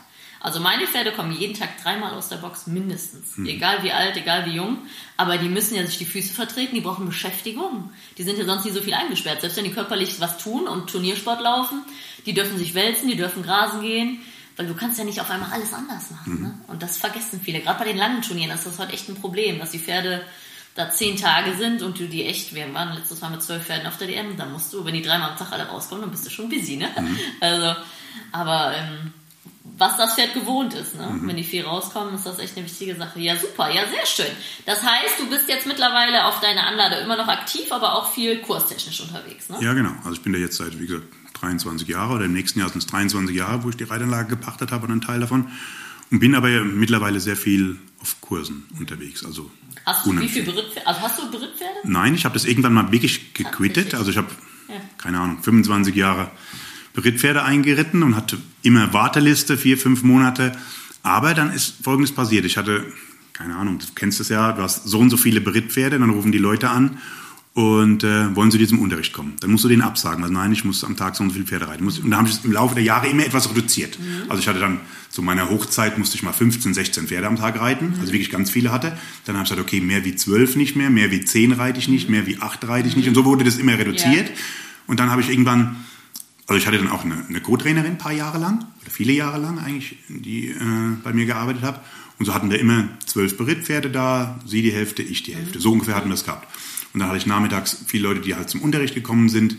also 0.44 0.60
meine 0.60 0.86
Pferde 0.88 1.14
kommen 1.14 1.32
jeden 1.32 1.58
Tag 1.58 1.82
dreimal 1.82 2.14
aus 2.14 2.28
der 2.28 2.36
Box 2.36 2.68
mindestens. 2.68 3.38
Mhm. 3.38 3.46
Egal 3.46 3.82
wie 3.82 3.94
alt, 3.94 4.18
egal 4.18 4.46
wie 4.46 4.56
jung. 4.56 4.80
Aber 5.16 5.38
die 5.38 5.48
müssen 5.48 5.76
ja 5.76 5.86
sich 5.86 5.98
die 5.98 6.06
Füße 6.06 6.34
vertreten, 6.34 6.76
die 6.76 6.82
brauchen 6.82 7.06
Beschäftigung. 7.06 7.92
Die 8.18 8.24
sind 8.24 8.38
ja 8.38 8.44
sonst 8.44 8.66
nicht 8.66 8.76
so 8.76 8.82
viel 8.82 8.94
eingesperrt. 8.94 9.40
Selbst 9.40 9.56
wenn 9.56 9.64
die 9.64 9.72
körperlich 9.72 10.20
was 10.20 10.38
tun 10.38 10.68
und 10.68 10.90
Turniersport 10.90 11.40
laufen, 11.42 11.82
die 12.26 12.34
dürfen 12.34 12.58
sich 12.58 12.76
wälzen, 12.76 13.08
die 13.08 13.16
dürfen 13.16 13.42
grasen 13.42 13.82
gehen. 13.82 14.20
Weil 14.58 14.68
du 14.68 14.76
kannst 14.76 15.00
ja 15.00 15.06
nicht 15.06 15.22
auf 15.22 15.32
einmal 15.32 15.50
alles 15.50 15.74
anders 15.74 16.12
machen. 16.12 16.36
Mhm. 16.36 16.42
Ne? 16.42 16.60
Und 16.68 16.84
das 16.84 16.98
vergessen 16.98 17.40
viele. 17.42 17.62
Gerade 17.62 17.80
bei 17.80 17.86
den 17.86 17.98
langen 17.98 18.22
Turnieren 18.22 18.52
ist 18.52 18.66
das 18.66 18.78
heute 18.80 18.92
echt 18.92 19.08
ein 19.08 19.16
Problem, 19.16 19.60
dass 19.60 19.72
die 19.72 19.80
Pferde 19.80 20.26
da 20.76 20.90
zehn 20.90 21.16
Tage 21.16 21.56
sind 21.56 21.82
und 21.84 22.00
du 22.00 22.08
die 22.08 22.26
echt, 22.26 22.54
wir 22.54 22.72
waren 22.74 22.96
letztes 22.96 23.22
Mal 23.22 23.30
mit 23.30 23.42
zwölf 23.42 23.64
Pferden 23.64 23.88
auf 23.88 23.98
der 23.98 24.08
DM, 24.08 24.36
dann 24.36 24.52
musst 24.52 24.74
du, 24.74 24.84
wenn 24.84 24.94
die 24.94 25.04
dreimal 25.04 25.32
am 25.32 25.38
Tag 25.38 25.52
alle 25.52 25.68
rauskommen, 25.68 26.02
dann 26.02 26.12
bist 26.12 26.26
du 26.26 26.30
schon 26.30 26.50
busy, 26.50 26.76
ne? 26.78 26.90
Mhm. 27.00 27.18
Also, 27.40 27.76
aber 28.32 28.76
ähm, 28.76 29.14
was 29.78 29.98
das 29.98 30.16
Pferd 30.16 30.34
gewohnt 30.34 30.74
ist. 30.74 30.96
Ne? 30.96 31.08
Mhm. 31.08 31.28
Wenn 31.28 31.38
die 31.38 31.44
viel 31.44 31.64
rauskommen, 31.64 32.16
ist 32.16 32.26
das 32.26 32.40
echt 32.40 32.56
eine 32.58 32.66
wichtige 32.66 32.96
Sache. 32.96 33.20
Ja, 33.20 33.36
super, 33.36 33.70
ja, 33.70 33.84
sehr 33.88 34.06
schön. 34.06 34.36
Das 34.66 34.84
heißt, 34.84 35.20
du 35.20 35.30
bist 35.30 35.50
jetzt 35.50 35.66
mittlerweile 35.66 36.26
auf 36.26 36.40
deiner 36.40 36.68
Anlage 36.68 36.96
immer 36.98 37.18
noch 37.18 37.28
aktiv, 37.28 37.72
aber 37.72 37.96
auch 37.96 38.12
viel 38.12 38.40
kurstechnisch 38.40 39.02
unterwegs. 39.02 39.50
Ne? 39.50 39.58
Ja, 39.62 39.74
genau. 39.74 39.92
Also 40.00 40.14
ich 40.14 40.22
bin 40.22 40.34
da 40.34 40.40
jetzt 40.40 40.58
seit, 40.58 40.80
wie 40.80 40.86
gesagt, 40.86 41.08
23 41.42 41.88
Jahre 41.88 42.14
oder 42.14 42.26
im 42.26 42.34
nächsten 42.34 42.60
Jahr 42.60 42.70
sind 42.70 42.80
es 42.80 42.88
23 42.88 43.36
Jahre, 43.36 43.64
wo 43.64 43.70
ich 43.70 43.78
die 43.78 43.84
Reitanlage 43.84 44.30
gepachtet 44.30 44.72
habe 44.72 44.86
und 44.86 44.92
einen 44.92 45.02
Teil 45.02 45.20
davon. 45.20 45.50
Und 46.12 46.20
bin 46.20 46.36
aber 46.36 46.48
mittlerweile 46.48 47.20
sehr 47.20 47.36
viel 47.36 47.80
auf 48.00 48.22
Kursen 48.22 48.66
unterwegs. 48.80 49.26
Also 49.26 49.50
hast 49.86 50.06
du 50.06 50.20
wie 50.20 50.30
viel 50.30 50.44
Berittpferde? 50.44 50.88
Also 50.88 51.02
hast 51.02 51.20
du 51.20 51.32
Berittpferde? 51.32 51.80
Nein, 51.84 52.14
ich 52.14 52.26
habe 52.26 52.34
das 52.34 52.46
irgendwann 52.46 52.74
mal 52.74 52.92
wirklich 52.92 53.34
gequittet. 53.34 53.96
Also 53.96 54.12
ich 54.12 54.18
habe, 54.18 54.28
ja. 54.70 54.76
keine 55.00 55.20
Ahnung, 55.20 55.42
25 55.42 55.96
Jahre 55.96 56.30
Berittpferde 56.94 57.44
eingeritten 57.44 58.04
und 58.04 58.16
hatte 58.16 58.38
immer 58.62 58.94
Warteliste, 58.94 59.58
vier, 59.58 59.78
fünf 59.78 60.04
Monate. 60.04 60.52
Aber 61.02 61.34
dann 61.34 61.52
ist 61.52 61.84
Folgendes 61.84 62.14
passiert. 62.14 62.46
Ich 62.46 62.58
hatte, 62.58 62.86
keine 63.34 63.56
Ahnung, 63.56 63.80
du 63.80 63.86
kennst 63.96 64.20
es 64.20 64.30
ja, 64.30 64.52
du 64.52 64.62
hast 64.62 64.86
so 64.86 65.00
und 65.00 65.10
so 65.10 65.18
viele 65.18 65.42
Berittpferde, 65.42 66.00
dann 66.00 66.10
rufen 66.10 66.32
die 66.32 66.38
Leute 66.38 66.70
an 66.70 66.98
und 67.54 68.04
äh, 68.04 68.36
wollen 68.36 68.50
zu 68.50 68.58
diesem 68.58 68.80
Unterricht 68.80 69.14
kommen. 69.14 69.36
Dann 69.40 69.52
musst 69.52 69.64
du 69.64 69.68
denen 69.68 69.84
absagen, 69.84 70.24
also 70.24 70.34
nein, 70.34 70.52
ich 70.52 70.66
muss 70.66 70.84
am 70.84 70.98
Tag 70.98 71.16
so 71.16 71.24
und 71.24 71.30
so 71.30 71.34
viele 71.34 71.46
Pferde 71.46 71.68
reiten. 71.68 71.86
Und 71.86 72.10
da 72.10 72.18
habe 72.18 72.28
ich 72.28 72.36
es 72.36 72.44
im 72.44 72.52
Laufe 72.52 72.74
der 72.74 72.84
Jahre 72.84 73.08
immer 73.08 73.26
etwas 73.26 73.50
reduziert. 73.50 74.00
Mhm. 74.00 74.30
Also 74.30 74.42
ich 74.42 74.48
hatte 74.48 74.60
dann 74.60 74.80
zu 75.10 75.22
meiner 75.22 75.50
Hochzeit 75.50 76.00
musste 76.00 76.16
ich 76.16 76.24
mal 76.24 76.34
15, 76.34 76.74
16 76.74 77.08
Pferde 77.08 77.28
am 77.28 77.36
Tag 77.36 77.60
reiten, 77.60 77.90
mhm. 77.90 78.00
also 78.00 78.12
wirklich 78.12 78.32
ganz 78.32 78.50
viele 78.50 78.72
hatte. 78.72 78.98
Dann 79.26 79.36
habe 79.36 79.44
ich 79.44 79.52
gesagt, 79.52 79.68
okay, 79.68 79.82
mehr 79.82 80.04
wie 80.04 80.16
zwölf 80.16 80.56
nicht 80.56 80.76
mehr, 80.76 80.90
mehr 80.90 81.12
wie 81.12 81.24
zehn 81.24 81.52
reite 81.52 81.78
ich 81.78 81.88
nicht, 81.88 82.08
mhm. 82.08 82.16
mehr 82.16 82.28
wie 82.28 82.40
acht 82.40 82.68
reite 82.68 82.88
ich 82.88 82.96
nicht. 82.96 83.08
Und 83.08 83.14
so 83.14 83.24
wurde 83.24 83.44
das 83.44 83.58
immer 83.58 83.78
reduziert. 83.78 84.30
Ja. 84.30 84.36
Und 84.88 85.00
dann 85.00 85.12
habe 85.12 85.22
ich 85.22 85.30
irgendwann 85.30 85.76
also 86.48 86.60
ich 86.60 86.68
hatte 86.68 86.78
dann 86.78 86.90
auch 86.90 87.06
eine, 87.06 87.26
eine 87.28 87.42
Co-Trainerin 87.42 87.92
ein 87.92 87.98
paar 87.98 88.12
Jahre 88.12 88.38
lang, 88.38 88.66
oder 88.82 88.92
viele 88.92 89.14
Jahre 89.14 89.40
lang 89.40 89.60
eigentlich, 89.60 89.98
die 90.10 90.50
äh, 90.50 90.58
bei 91.04 91.14
mir 91.14 91.26
gearbeitet 91.26 91.64
hat. 91.64 91.84
Und 92.20 92.26
so 92.26 92.34
hatten 92.34 92.52
wir 92.52 92.60
immer 92.60 92.90
zwölf 93.06 93.38
Berittpferde 93.38 93.90
da, 93.90 94.40
sie 94.46 94.62
die 94.62 94.72
Hälfte, 94.72 95.02
ich 95.02 95.24
die 95.24 95.36
Hälfte. 95.36 95.60
So 95.60 95.72
ungefähr 95.72 95.96
hatten 95.96 96.10
wir 96.10 96.16
das 96.16 96.26
gehabt. 96.26 96.48
Und 96.94 97.00
dann 97.00 97.10
hatte 97.10 97.18
ich 97.18 97.26
nachmittags 97.26 97.84
viele 97.88 98.04
Leute, 98.04 98.22
die 98.22 98.36
halt 98.36 98.50
zum 98.50 98.62
Unterricht 98.62 98.94
gekommen 98.94 99.30
sind. 99.30 99.58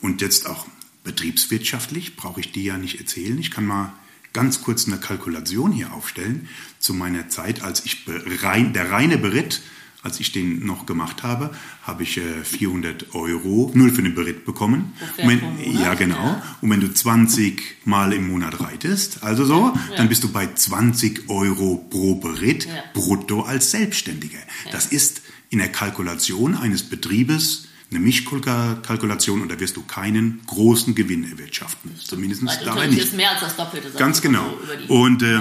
Und 0.00 0.20
jetzt 0.20 0.48
auch 0.48 0.66
betriebswirtschaftlich 1.04 2.16
brauche 2.16 2.40
ich 2.40 2.52
dir 2.52 2.62
ja 2.62 2.78
nicht 2.78 2.98
erzählen. 2.98 3.38
Ich 3.38 3.50
kann 3.50 3.64
mal 3.64 3.92
ganz 4.32 4.62
kurz 4.62 4.86
eine 4.86 4.98
Kalkulation 4.98 5.72
hier 5.72 5.92
aufstellen 5.92 6.48
zu 6.78 6.94
meiner 6.94 7.28
Zeit, 7.28 7.62
als 7.62 7.84
ich 7.84 8.04
rein, 8.42 8.72
der 8.72 8.90
reine 8.90 9.18
Beritt, 9.18 9.62
als 10.02 10.18
ich 10.18 10.32
den 10.32 10.66
noch 10.66 10.84
gemacht 10.86 11.22
habe, 11.22 11.50
habe 11.82 12.02
ich 12.02 12.18
äh, 12.18 12.44
400 12.44 13.14
Euro 13.14 13.70
nur 13.74 13.90
für 13.90 14.02
den 14.02 14.14
Beritt 14.14 14.44
bekommen. 14.44 14.92
Wenn, 15.16 15.40
ja, 15.80 15.94
genau. 15.94 16.16
Ja. 16.16 16.42
Und 16.60 16.70
wenn 16.70 16.80
du 16.80 16.92
20 16.92 17.86
Mal 17.86 18.12
im 18.12 18.28
Monat 18.28 18.60
reitest, 18.60 19.22
also 19.22 19.44
so, 19.44 19.72
ja. 19.74 19.96
dann 19.96 20.08
bist 20.08 20.24
du 20.24 20.32
bei 20.32 20.52
20 20.52 21.28
Euro 21.28 21.76
pro 21.88 22.16
Beritt 22.16 22.66
ja. 22.66 22.72
brutto 22.94 23.42
als 23.42 23.70
Selbstständiger. 23.70 24.38
Das 24.72 24.86
ist 24.86 25.22
in 25.50 25.58
der 25.58 25.68
Kalkulation 25.68 26.56
eines 26.56 26.82
Betriebes 26.82 27.68
eine 27.90 28.00
Mischkalkulation 28.00 29.42
und 29.42 29.52
da 29.52 29.60
wirst 29.60 29.76
du 29.76 29.82
keinen 29.82 30.40
großen 30.46 30.94
Gewinn 30.94 31.30
erwirtschaften. 31.30 31.94
Zumindest 32.02 32.42
dabei 32.64 32.86
nicht. 32.86 32.98
ist 32.98 33.14
mehr 33.14 33.32
als 33.32 33.40
das 33.40 33.56
Doppelte. 33.56 33.90
Ganz 33.90 34.22
genau. 34.22 34.46
So 34.88 34.94
und 34.94 35.22
äh, 35.22 35.40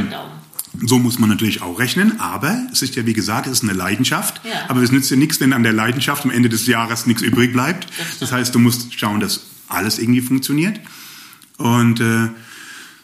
so 0.80 1.00
muss 1.00 1.20
man 1.20 1.30
natürlich 1.30 1.62
auch 1.62 1.80
rechnen, 1.80 2.20
aber 2.20 2.68
es 2.72 2.82
ist 2.82 2.96
ja 2.96 3.06
wie 3.06 3.14
gesagt, 3.14 3.48
es 3.48 3.54
ist 3.54 3.64
eine 3.64 3.74
Leidenschaft. 3.74 4.42
Ja. 4.46 4.70
Aber 4.70 4.82
es 4.82 4.92
nützt 4.92 5.12
dir 5.12 5.18
nichts, 5.18 5.40
wenn 5.40 5.54
an 5.54 5.64
der 5.64 5.74
Leidenschaft 5.74 6.24
am 6.24 6.32
Ende 6.32 6.50
des 6.50 6.66
Jahres 6.68 7.06
nichts 7.06 7.22
übrig 7.22 7.52
bleibt. 7.52 7.88
Das, 7.98 8.20
das 8.20 8.32
heißt, 8.32 8.56
du 8.56 8.60
musst 8.60 8.98
schauen, 8.98 9.20
dass 9.20 9.42
alles 9.68 10.00
irgendwie 10.00 10.22
funktioniert. 10.22 10.80
Und 11.58 12.00
äh, 12.00 12.30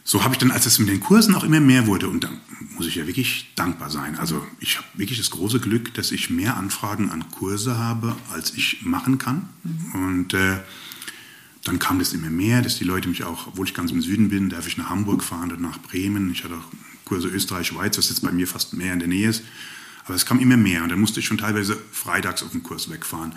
so 0.03 0.23
habe 0.23 0.33
ich 0.33 0.37
dann, 0.39 0.51
als 0.51 0.65
es 0.65 0.79
mit 0.79 0.89
den 0.89 1.01
Kursen 1.01 1.35
auch 1.35 1.43
immer 1.43 1.59
mehr 1.59 1.85
wurde, 1.87 2.07
und 2.07 2.23
dann 2.23 2.39
muss 2.75 2.87
ich 2.87 2.95
ja 2.95 3.05
wirklich 3.05 3.51
dankbar 3.55 3.89
sein. 3.89 4.17
Also 4.17 4.45
ich 4.59 4.77
habe 4.77 4.87
wirklich 4.95 5.17
das 5.17 5.31
große 5.31 5.59
Glück, 5.59 5.93
dass 5.95 6.11
ich 6.11 6.29
mehr 6.29 6.55
Anfragen 6.55 7.11
an 7.11 7.29
Kurse 7.31 7.77
habe, 7.77 8.15
als 8.31 8.53
ich 8.53 8.85
machen 8.85 9.17
kann. 9.17 9.49
Mhm. 9.63 10.05
Und 10.05 10.33
äh, 10.33 10.57
dann 11.65 11.79
kam 11.79 11.99
das 11.99 12.13
immer 12.13 12.29
mehr, 12.29 12.61
dass 12.61 12.77
die 12.77 12.85
Leute 12.85 13.09
mich 13.09 13.25
auch, 13.25 13.47
obwohl 13.47 13.65
ich 13.65 13.73
ganz 13.73 13.91
im 13.91 14.01
Süden 14.01 14.29
bin, 14.29 14.49
darf 14.49 14.67
ich 14.67 14.77
nach 14.77 14.89
Hamburg 14.89 15.23
fahren 15.23 15.51
oder 15.51 15.61
nach 15.61 15.79
Bremen. 15.79 16.31
Ich 16.31 16.45
hatte 16.45 16.55
auch 16.55 16.71
Kurse 17.07 17.27
Österreich, 17.29 17.67
Schweiz, 17.67 17.97
was 17.97 18.09
jetzt 18.09 18.21
bei 18.21 18.31
mir 18.31 18.47
fast 18.47 18.73
mehr 18.73 18.93
in 18.93 18.99
der 18.99 19.07
Nähe 19.07 19.29
ist. 19.29 19.43
Aber 20.05 20.15
es 20.15 20.25
kam 20.25 20.39
immer 20.39 20.57
mehr 20.57 20.83
und 20.83 20.89
dann 20.89 20.99
musste 20.99 21.19
ich 21.19 21.25
schon 21.25 21.37
teilweise 21.37 21.77
freitags 21.91 22.43
auf 22.43 22.51
den 22.51 22.63
Kurs 22.63 22.89
wegfahren. 22.89 23.33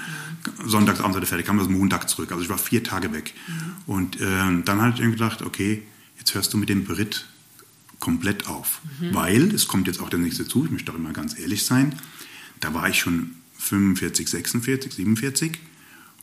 Mhm. 0.63 0.69
Sonntags 0.69 1.01
abends 1.01 1.29
fertig, 1.29 1.47
kam 1.47 1.59
das 1.59 1.69
Montag 1.69 2.09
zurück. 2.09 2.31
Also 2.31 2.45
ich 2.45 2.49
war 2.49 2.59
vier 2.59 2.85
Tage 2.85 3.13
weg. 3.13 3.35
Mhm. 3.47 3.53
Und 3.87 4.21
äh, 4.21 4.63
dann 4.65 4.81
habe 4.81 4.93
ich 4.95 5.01
irgendwie 5.01 5.19
gedacht, 5.19 5.43
okay, 5.43 5.83
jetzt 6.19 6.35
hörst 6.35 6.53
du 6.53 6.59
mit 6.59 6.69
dem 6.69 6.85
Beritt 6.85 7.27
komplett 7.99 8.47
auf. 8.47 8.81
Mhm. 9.01 9.15
Weil, 9.15 9.55
es 9.55 9.69
kommt 9.69 9.87
jetzt 9.87 10.01
auch 10.01 10.09
der 10.09 10.19
nächste 10.19 10.47
zu, 10.47 10.65
ich 10.65 10.71
möchte 10.71 10.93
doch 10.93 10.99
immer 10.99 11.13
ganz 11.13 11.39
ehrlich 11.39 11.65
sein, 11.65 11.95
da 12.61 12.75
war 12.75 12.89
ich 12.89 12.99
schon 12.99 13.33
45, 13.59 14.29
46, 14.29 14.93
47 14.95 15.59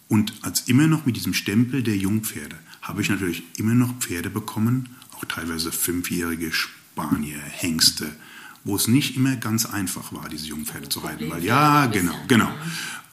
und 0.07 0.33
als 0.41 0.61
immer 0.61 0.87
noch 0.87 1.05
mit 1.05 1.15
diesem 1.15 1.33
Stempel 1.33 1.83
der 1.83 1.97
Jungpferde 1.97 2.57
habe 2.81 3.01
ich 3.01 3.09
natürlich 3.09 3.43
immer 3.57 3.73
noch 3.73 3.97
Pferde 3.99 4.29
bekommen, 4.29 4.95
auch 5.11 5.25
teilweise 5.25 5.71
fünfjährige 5.71 6.51
Spanier, 6.97 7.37
Hengste, 7.39 8.07
wo 8.63 8.75
es 8.75 8.87
nicht 8.87 9.15
immer 9.15 9.35
ganz 9.35 9.65
einfach 9.67 10.11
war, 10.13 10.27
diese 10.29 10.47
Jungpferde 10.47 10.89
zu 10.89 10.99
reiten. 10.99 11.29
Weil 11.29 11.43
ja, 11.43 11.85
genau, 11.85 12.15
genau. 12.27 12.49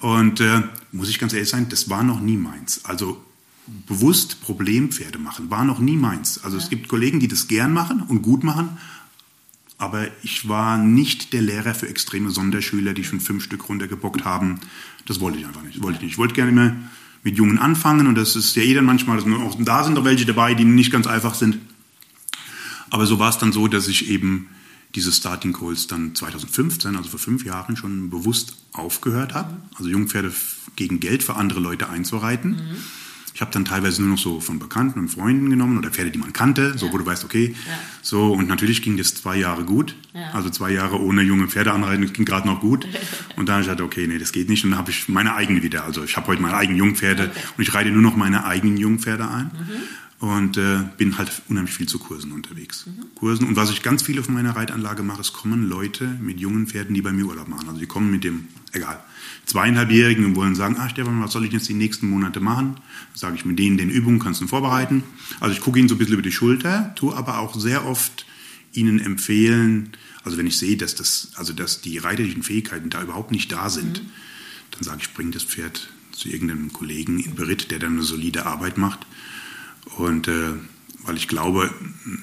Und 0.00 0.40
äh, 0.40 0.62
muss 0.92 1.10
ich 1.10 1.18
ganz 1.18 1.34
ehrlich 1.34 1.50
sein, 1.50 1.68
das 1.68 1.90
war 1.90 2.02
noch 2.02 2.20
nie 2.20 2.38
meins. 2.38 2.84
Also 2.84 3.22
bewusst 3.86 4.40
Problempferde 4.40 5.18
machen, 5.18 5.50
war 5.50 5.64
noch 5.64 5.80
nie 5.80 5.96
meins. 5.96 6.42
Also 6.44 6.56
es 6.56 6.70
gibt 6.70 6.88
Kollegen, 6.88 7.20
die 7.20 7.28
das 7.28 7.46
gern 7.46 7.74
machen 7.74 8.02
und 8.02 8.22
gut 8.22 8.42
machen, 8.42 8.78
aber 9.76 10.06
ich 10.22 10.48
war 10.48 10.78
nicht 10.78 11.34
der 11.34 11.42
Lehrer 11.42 11.74
für 11.74 11.88
extreme 11.88 12.30
Sonderschüler, 12.30 12.94
die 12.94 13.04
schon 13.04 13.20
fünf 13.20 13.44
Stück 13.44 13.68
runtergebockt 13.68 14.24
haben. 14.24 14.60
Das 15.06 15.20
wollte 15.20 15.38
ich 15.38 15.46
einfach 15.46 15.62
nicht. 15.62 15.82
Wollte 15.82 15.96
ich 15.96 16.02
nicht. 16.02 16.12
Ich 16.12 16.18
wollte 16.18 16.34
gerne 16.34 16.50
immer 16.50 16.76
mit 17.22 17.36
Jungen 17.36 17.58
anfangen 17.58 18.06
und 18.06 18.14
das 18.14 18.34
ist 18.34 18.56
ja 18.56 18.62
eh 18.62 18.72
dann 18.72 18.84
manchmal, 18.86 19.18
auch, 19.20 19.56
da 19.58 19.84
sind 19.84 19.96
doch 19.96 20.04
welche 20.04 20.24
dabei, 20.24 20.54
die 20.54 20.64
nicht 20.64 20.90
ganz 20.90 21.06
einfach 21.06 21.34
sind. 21.34 21.58
Aber 22.94 23.06
so 23.06 23.18
war 23.18 23.30
es 23.30 23.38
dann 23.38 23.50
so, 23.50 23.66
dass 23.66 23.88
ich 23.88 24.08
eben 24.08 24.48
diese 24.94 25.10
Starting 25.10 25.52
Calls 25.52 25.88
dann 25.88 26.14
2015, 26.14 26.94
also 26.94 27.08
vor 27.10 27.18
fünf 27.18 27.44
Jahren, 27.44 27.76
schon 27.76 28.08
bewusst 28.08 28.56
aufgehört 28.72 29.34
habe. 29.34 29.56
Also 29.74 29.90
Jungpferde 29.90 30.32
gegen 30.76 31.00
Geld 31.00 31.24
für 31.24 31.34
andere 31.34 31.58
Leute 31.58 31.88
einzureiten. 31.88 32.50
Mhm 32.50 32.76
ich 33.34 33.40
habe 33.40 33.50
dann 33.50 33.64
teilweise 33.64 34.00
nur 34.00 34.12
noch 34.12 34.18
so 34.18 34.38
von 34.38 34.60
Bekannten 34.60 35.00
und 35.00 35.08
Freunden 35.08 35.50
genommen 35.50 35.76
oder 35.76 35.90
Pferde, 35.90 36.12
die 36.12 36.18
man 36.18 36.32
kannte, 36.32 36.78
so 36.78 36.86
ja. 36.86 36.92
wo 36.92 36.98
du 36.98 37.04
weißt, 37.04 37.24
okay, 37.24 37.56
ja. 37.66 37.72
so 38.00 38.32
und 38.32 38.46
natürlich 38.46 38.80
ging 38.80 38.96
das 38.96 39.12
zwei 39.16 39.36
Jahre 39.36 39.64
gut, 39.64 39.96
ja. 40.12 40.30
also 40.30 40.50
zwei 40.50 40.70
Jahre 40.70 41.00
ohne 41.00 41.22
junge 41.22 41.48
Pferde 41.48 41.72
anreiten, 41.72 42.12
ging 42.12 42.24
gerade 42.24 42.46
noch 42.46 42.60
gut 42.60 42.86
und 43.36 43.48
dann 43.48 43.54
habe 43.54 43.62
ich 43.62 43.66
gesagt, 43.66 43.80
okay, 43.80 44.06
nee, 44.06 44.18
das 44.18 44.30
geht 44.30 44.48
nicht 44.48 44.64
und 44.64 44.70
dann 44.70 44.78
habe 44.78 44.92
ich 44.92 45.08
meine 45.08 45.34
eigenen 45.34 45.64
wieder, 45.64 45.84
also 45.84 46.04
ich 46.04 46.16
habe 46.16 46.28
heute 46.28 46.42
meine 46.42 46.54
eigenen 46.56 46.78
Jungpferde 46.78 47.24
okay. 47.24 47.40
und 47.56 47.62
ich 47.64 47.74
reite 47.74 47.90
nur 47.90 48.02
noch 48.02 48.14
meine 48.14 48.44
eigenen 48.44 48.76
Jungpferde 48.76 49.28
ein. 49.28 49.46
Mhm 49.46 49.82
und 50.24 50.56
äh, 50.56 50.78
bin 50.96 51.18
halt 51.18 51.42
unheimlich 51.48 51.74
viel 51.74 51.86
zu 51.86 51.98
Kursen 51.98 52.32
unterwegs. 52.32 52.86
Mhm. 52.86 53.14
Kursen 53.14 53.46
und 53.46 53.56
was 53.56 53.70
ich 53.70 53.82
ganz 53.82 54.02
viel 54.02 54.18
auf 54.18 54.30
meiner 54.30 54.56
Reitanlage 54.56 55.02
mache, 55.02 55.20
es 55.20 55.34
kommen 55.34 55.68
Leute 55.68 56.06
mit 56.20 56.40
jungen 56.40 56.66
Pferden, 56.66 56.94
die 56.94 57.02
bei 57.02 57.12
mir 57.12 57.26
Urlaub 57.26 57.46
machen. 57.46 57.68
Also 57.68 57.78
die 57.78 57.86
kommen 57.86 58.10
mit 58.10 58.24
dem, 58.24 58.48
egal, 58.72 59.02
zweieinhalbjährigen 59.44 60.24
und 60.24 60.34
wollen 60.34 60.54
sagen, 60.54 60.76
ah 60.78 60.88
Stefan, 60.88 61.22
was 61.22 61.32
soll 61.32 61.44
ich 61.44 61.52
jetzt 61.52 61.68
die 61.68 61.74
nächsten 61.74 62.08
Monate 62.08 62.40
machen? 62.40 62.76
Sage 63.12 63.36
ich 63.36 63.44
mit 63.44 63.58
denen 63.58 63.76
den 63.76 63.90
Übungen 63.90 64.18
kannst 64.18 64.40
du 64.40 64.46
vorbereiten. 64.46 65.02
Also 65.40 65.54
ich 65.54 65.60
gucke 65.60 65.78
ihnen 65.78 65.88
so 65.88 65.94
ein 65.94 65.98
bisschen 65.98 66.14
über 66.14 66.22
die 66.22 66.32
Schulter, 66.32 66.94
tue 66.94 67.14
aber 67.14 67.38
auch 67.38 67.54
sehr 67.54 67.84
oft 67.84 68.24
ihnen 68.72 69.00
empfehlen, 69.00 69.90
also 70.24 70.38
wenn 70.38 70.46
ich 70.46 70.56
sehe, 70.56 70.78
dass 70.78 70.94
das, 70.94 71.32
also 71.34 71.52
dass 71.52 71.82
die 71.82 71.98
reiterlichen 71.98 72.42
Fähigkeiten 72.42 72.88
da 72.88 73.02
überhaupt 73.02 73.30
nicht 73.30 73.52
da 73.52 73.68
sind, 73.68 74.02
mhm. 74.02 74.10
dann 74.70 74.82
sage 74.82 75.00
ich, 75.02 75.12
bring 75.12 75.32
das 75.32 75.44
Pferd 75.44 75.90
zu 76.12 76.30
irgendeinem 76.30 76.72
Kollegen 76.72 77.20
in 77.20 77.34
Beritt, 77.34 77.70
der 77.70 77.78
dann 77.78 77.92
eine 77.92 78.02
solide 78.02 78.46
Arbeit 78.46 78.78
macht 78.78 79.06
und 79.96 80.28
äh, 80.28 80.52
weil 81.04 81.16
ich 81.16 81.28
glaube, 81.28 81.70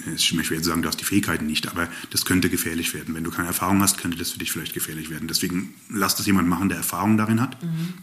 es 0.07 0.23
ist 0.23 0.33
mir 0.33 0.43
schwer 0.43 0.57
zu 0.61 0.69
sagen, 0.69 0.81
du 0.81 0.87
hast 0.87 0.99
die 0.99 1.05
Fähigkeiten 1.05 1.45
nicht, 1.45 1.67
aber 1.67 1.87
das 2.09 2.25
könnte 2.25 2.49
gefährlich 2.49 2.93
werden. 2.93 3.13
Wenn 3.13 3.23
du 3.23 3.29
keine 3.29 3.47
Erfahrung 3.47 3.81
hast, 3.81 3.99
könnte 3.99 4.17
das 4.17 4.31
für 4.31 4.39
dich 4.39 4.51
vielleicht 4.51 4.73
gefährlich 4.73 5.09
werden. 5.09 5.27
Deswegen 5.27 5.75
lass 5.89 6.15
das 6.15 6.25
jemand 6.25 6.47
machen, 6.47 6.69
der 6.69 6.79
Erfahrung 6.79 7.17
darin 7.17 7.39
hat. 7.41 7.61
Mhm. 7.61 7.93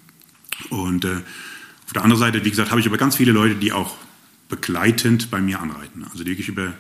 Und 0.71 1.05
äh, 1.05 1.23
auf 1.87 1.93
der 1.95 2.03
anderen 2.03 2.21
Seite, 2.21 2.45
wie 2.45 2.51
gesagt, 2.51 2.71
habe 2.71 2.81
ich 2.81 2.87
aber 2.87 2.97
ganz 2.97 3.17
viele 3.17 3.33
Leute, 3.33 3.57
die 3.57 3.73
auch 3.73 3.97
begleitend 4.49 5.31
bei 5.31 5.41
mir 5.41 5.61
anreiten. 5.61 6.05
Also 6.05 6.23
die 6.23 6.31
wirklich 6.31 6.49
über 6.49 6.75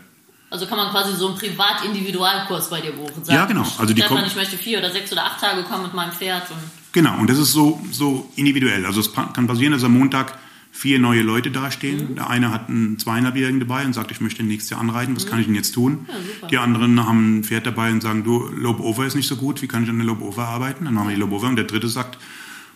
also 0.50 0.66
kann 0.66 0.78
man 0.78 0.90
quasi 0.90 1.14
so 1.14 1.28
einen 1.28 1.36
Privat-Individualkurs 1.36 2.70
bei 2.70 2.80
dir 2.80 2.92
buchen. 2.92 3.22
Sagen, 3.22 3.36
ja, 3.36 3.44
genau. 3.44 3.66
Also 3.78 3.92
die 3.92 4.00
Stefan, 4.00 4.24
ich 4.26 4.34
möchte 4.34 4.56
vier 4.56 4.78
oder 4.78 4.90
sechs 4.90 5.12
oder 5.12 5.24
acht 5.24 5.40
Tage 5.40 5.62
kommen 5.64 5.82
mit 5.82 5.92
meinem 5.92 6.12
Pferd. 6.12 6.50
Und 6.50 6.58
genau, 6.92 7.18
und 7.18 7.28
das 7.28 7.36
ist 7.36 7.52
so, 7.52 7.82
so 7.92 8.30
individuell. 8.34 8.86
Also 8.86 9.00
es 9.00 9.12
kann 9.12 9.46
passieren, 9.46 9.74
dass 9.74 9.84
am 9.84 9.92
Montag 9.92 10.38
vier 10.78 11.00
neue 11.00 11.22
Leute 11.22 11.50
dastehen. 11.50 12.10
Mhm. 12.10 12.14
Der 12.14 12.30
eine 12.30 12.52
hat 12.52 12.68
einen 12.68 12.98
zweieinhalbjährigen 12.98 13.58
dabei 13.58 13.84
und 13.84 13.94
sagt, 13.94 14.12
ich 14.12 14.20
möchte 14.20 14.44
nächstes 14.44 14.70
Jahr 14.70 14.80
anreiten, 14.80 15.16
was 15.16 15.24
mhm. 15.24 15.30
kann 15.30 15.40
ich 15.40 15.46
denn 15.46 15.56
jetzt 15.56 15.72
tun? 15.72 16.06
Ja, 16.42 16.48
die 16.48 16.58
anderen 16.58 17.04
haben 17.04 17.38
ein 17.38 17.44
Pferd 17.44 17.66
dabei 17.66 17.90
und 17.90 18.00
sagen, 18.00 18.22
du, 18.22 18.48
Lobe-Over 18.48 19.04
ist 19.04 19.16
nicht 19.16 19.26
so 19.26 19.36
gut, 19.36 19.60
wie 19.60 19.66
kann 19.66 19.82
ich 19.82 19.90
an 19.90 19.98
der 19.98 20.06
Lobe-Over 20.06 20.46
arbeiten? 20.46 20.84
Dann 20.84 20.94
machen 20.94 21.08
wir 21.08 21.14
die 21.16 21.20
Lobe-Over 21.20 21.48
und 21.48 21.56
der 21.56 21.64
dritte 21.64 21.88
sagt, 21.88 22.18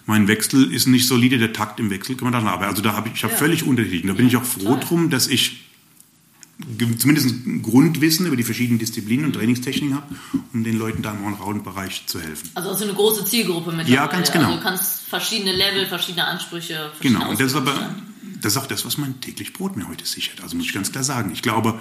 mein 0.07 0.27
Wechsel 0.27 0.73
ist 0.73 0.89
nicht 0.89 1.07
solide, 1.07 1.39
der 1.39 1.53
Takt 1.53 1.79
im 1.79 1.91
Wechsel 1.91 2.17
kann 2.17 2.25
man 2.25 2.33
dann 2.33 2.49
arbeiten. 2.49 2.71
Also 2.71 2.83
da 2.83 2.95
habe 2.95 3.09
ich, 3.09 3.15
ich 3.15 3.23
habe 3.23 3.35
ja. 3.35 3.39
völlig 3.39 3.65
unterschiedlich. 3.65 4.07
Da 4.07 4.15
bin 4.15 4.27
ich 4.27 4.37
auch 4.37 4.45
froh 4.45 4.77
drum, 4.81 5.09
dass 5.09 5.29
ich 5.29 5.61
zumindest 6.99 7.29
ein 7.29 7.63
Grundwissen 7.63 8.27
über 8.27 8.37
die 8.37 8.45
verschiedenen 8.45 8.79
Disziplinen 8.79 9.27
und 9.27 9.33
Trainingstechniken 9.35 9.97
habe, 9.97 10.15
um 10.53 10.65
den 10.65 10.79
Leuten 10.79 11.03
da 11.03 11.13
im 11.13 11.25
Allround-Bereich 11.27 12.07
zu 12.07 12.21
helfen. 12.21 12.51
Also 12.55 12.71
hast 12.71 12.81
du 12.81 12.85
eine 12.85 12.95
große 12.95 13.25
Zielgruppe 13.25 13.73
mit 13.73 13.89
Ja, 13.89 14.07
ganz 14.07 14.31
genau. 14.31 14.47
Also 14.47 14.59
du 14.59 14.63
kannst 14.63 15.01
verschiedene 15.03 15.53
Level, 15.53 15.87
verschiedene 15.87 16.27
Ansprüche. 16.27 16.91
Verschiedene 16.95 17.19
genau, 17.19 17.31
und 17.31 17.41
das 17.41 17.49
ist 17.49 17.57
aber 17.57 17.95
das 18.43 18.57
ist 18.57 18.59
auch 18.59 18.67
das, 18.67 18.85
was 18.85 18.99
mein 18.99 19.21
täglich 19.21 19.53
Brot 19.53 19.77
mir 19.77 19.89
heute 19.89 20.05
sichert. 20.05 20.43
Also 20.43 20.57
muss 20.57 20.67
ich 20.67 20.73
ganz 20.73 20.91
klar 20.91 21.05
sagen. 21.05 21.31
Ich 21.33 21.43
glaube, 21.43 21.81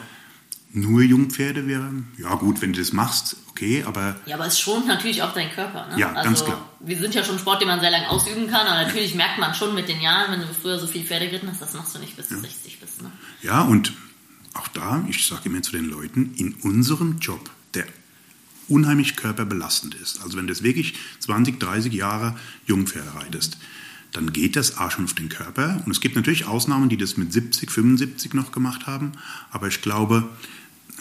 nur 0.74 1.02
Jungpferde 1.02 1.68
wäre, 1.68 1.92
ja 2.18 2.36
gut, 2.36 2.62
wenn 2.62 2.72
du 2.72 2.80
das 2.80 2.94
machst, 2.94 3.36
okay, 3.50 3.84
aber... 3.86 4.16
Ja, 4.26 4.36
aber 4.36 4.46
es 4.46 4.60
schont 4.60 4.88
natürlich 4.88 5.22
auch 5.22 5.34
deinen 5.34 5.52
Körper. 5.52 5.88
Ne? 5.88 6.00
Ja, 6.00 6.14
also, 6.14 6.24
ganz 6.24 6.46
klar. 6.46 6.70
Wir 6.80 6.98
sind 6.98 7.14
ja 7.14 7.24
schon 7.24 7.40
Sport, 7.40 7.62
den 7.62 7.68
man 7.68 7.82
sehr 7.82 7.92
lange 7.92 8.10
ausüben 8.10 8.48
kann, 8.48 8.68
aber 8.68 8.84
natürlich 8.84 9.16
merkt 9.16 9.38
man 9.38 9.54
schon 9.54 9.76
mit 9.76 9.90
den 9.90 10.00
Jahren, 10.02 10.32
wenn 10.32 10.40
du 10.40 10.48
früher 10.54 10.80
so 10.80 10.88
viel 10.88 11.04
Pferde 11.04 11.28
geritten 11.28 11.50
hast, 11.50 11.62
das 11.62 11.74
machst 11.74 11.96
du 11.96 12.00
nicht 12.00 12.16
bis 12.16 12.30
du 12.30 12.36
ja. 12.36 12.42
60 12.42 12.80
bist. 12.80 13.02
Ne? 13.02 13.12
Ja, 13.42 13.64
und 13.64 13.92
auch 14.54 14.68
da, 14.70 15.06
ich 15.10 15.26
sage 15.26 15.50
immer 15.50 15.62
zu 15.62 15.72
den 15.72 15.90
Leuten, 15.90 16.34
in 16.36 16.54
unserem 16.56 17.20
Job, 17.20 17.50
der 17.74 17.86
unheimlich 18.68 19.16
körperbelastend 19.16 19.96
ist, 19.96 20.22
also 20.22 20.38
wenn 20.38 20.48
du 20.48 20.54
jetzt 20.54 20.64
wirklich 20.64 20.96
20, 21.20 21.60
30 21.60 21.94
Jahre 21.94 22.38
Jungpferde 22.66 23.14
reitest, 23.16 23.58
dann 24.12 24.34
geht 24.34 24.56
das 24.56 24.78
auch 24.78 24.92
schon 24.92 25.06
auf 25.06 25.14
den 25.14 25.30
Körper. 25.30 25.82
Und 25.86 25.92
es 25.92 26.02
gibt 26.02 26.16
natürlich 26.16 26.46
Ausnahmen, 26.46 26.90
die 26.90 26.98
das 26.98 27.16
mit 27.18 27.32
70, 27.32 27.72
75 27.72 28.34
noch 28.34 28.52
gemacht 28.52 28.88
haben, 28.88 29.14
aber 29.52 29.68
ich 29.68 29.82
glaube, 29.82 30.28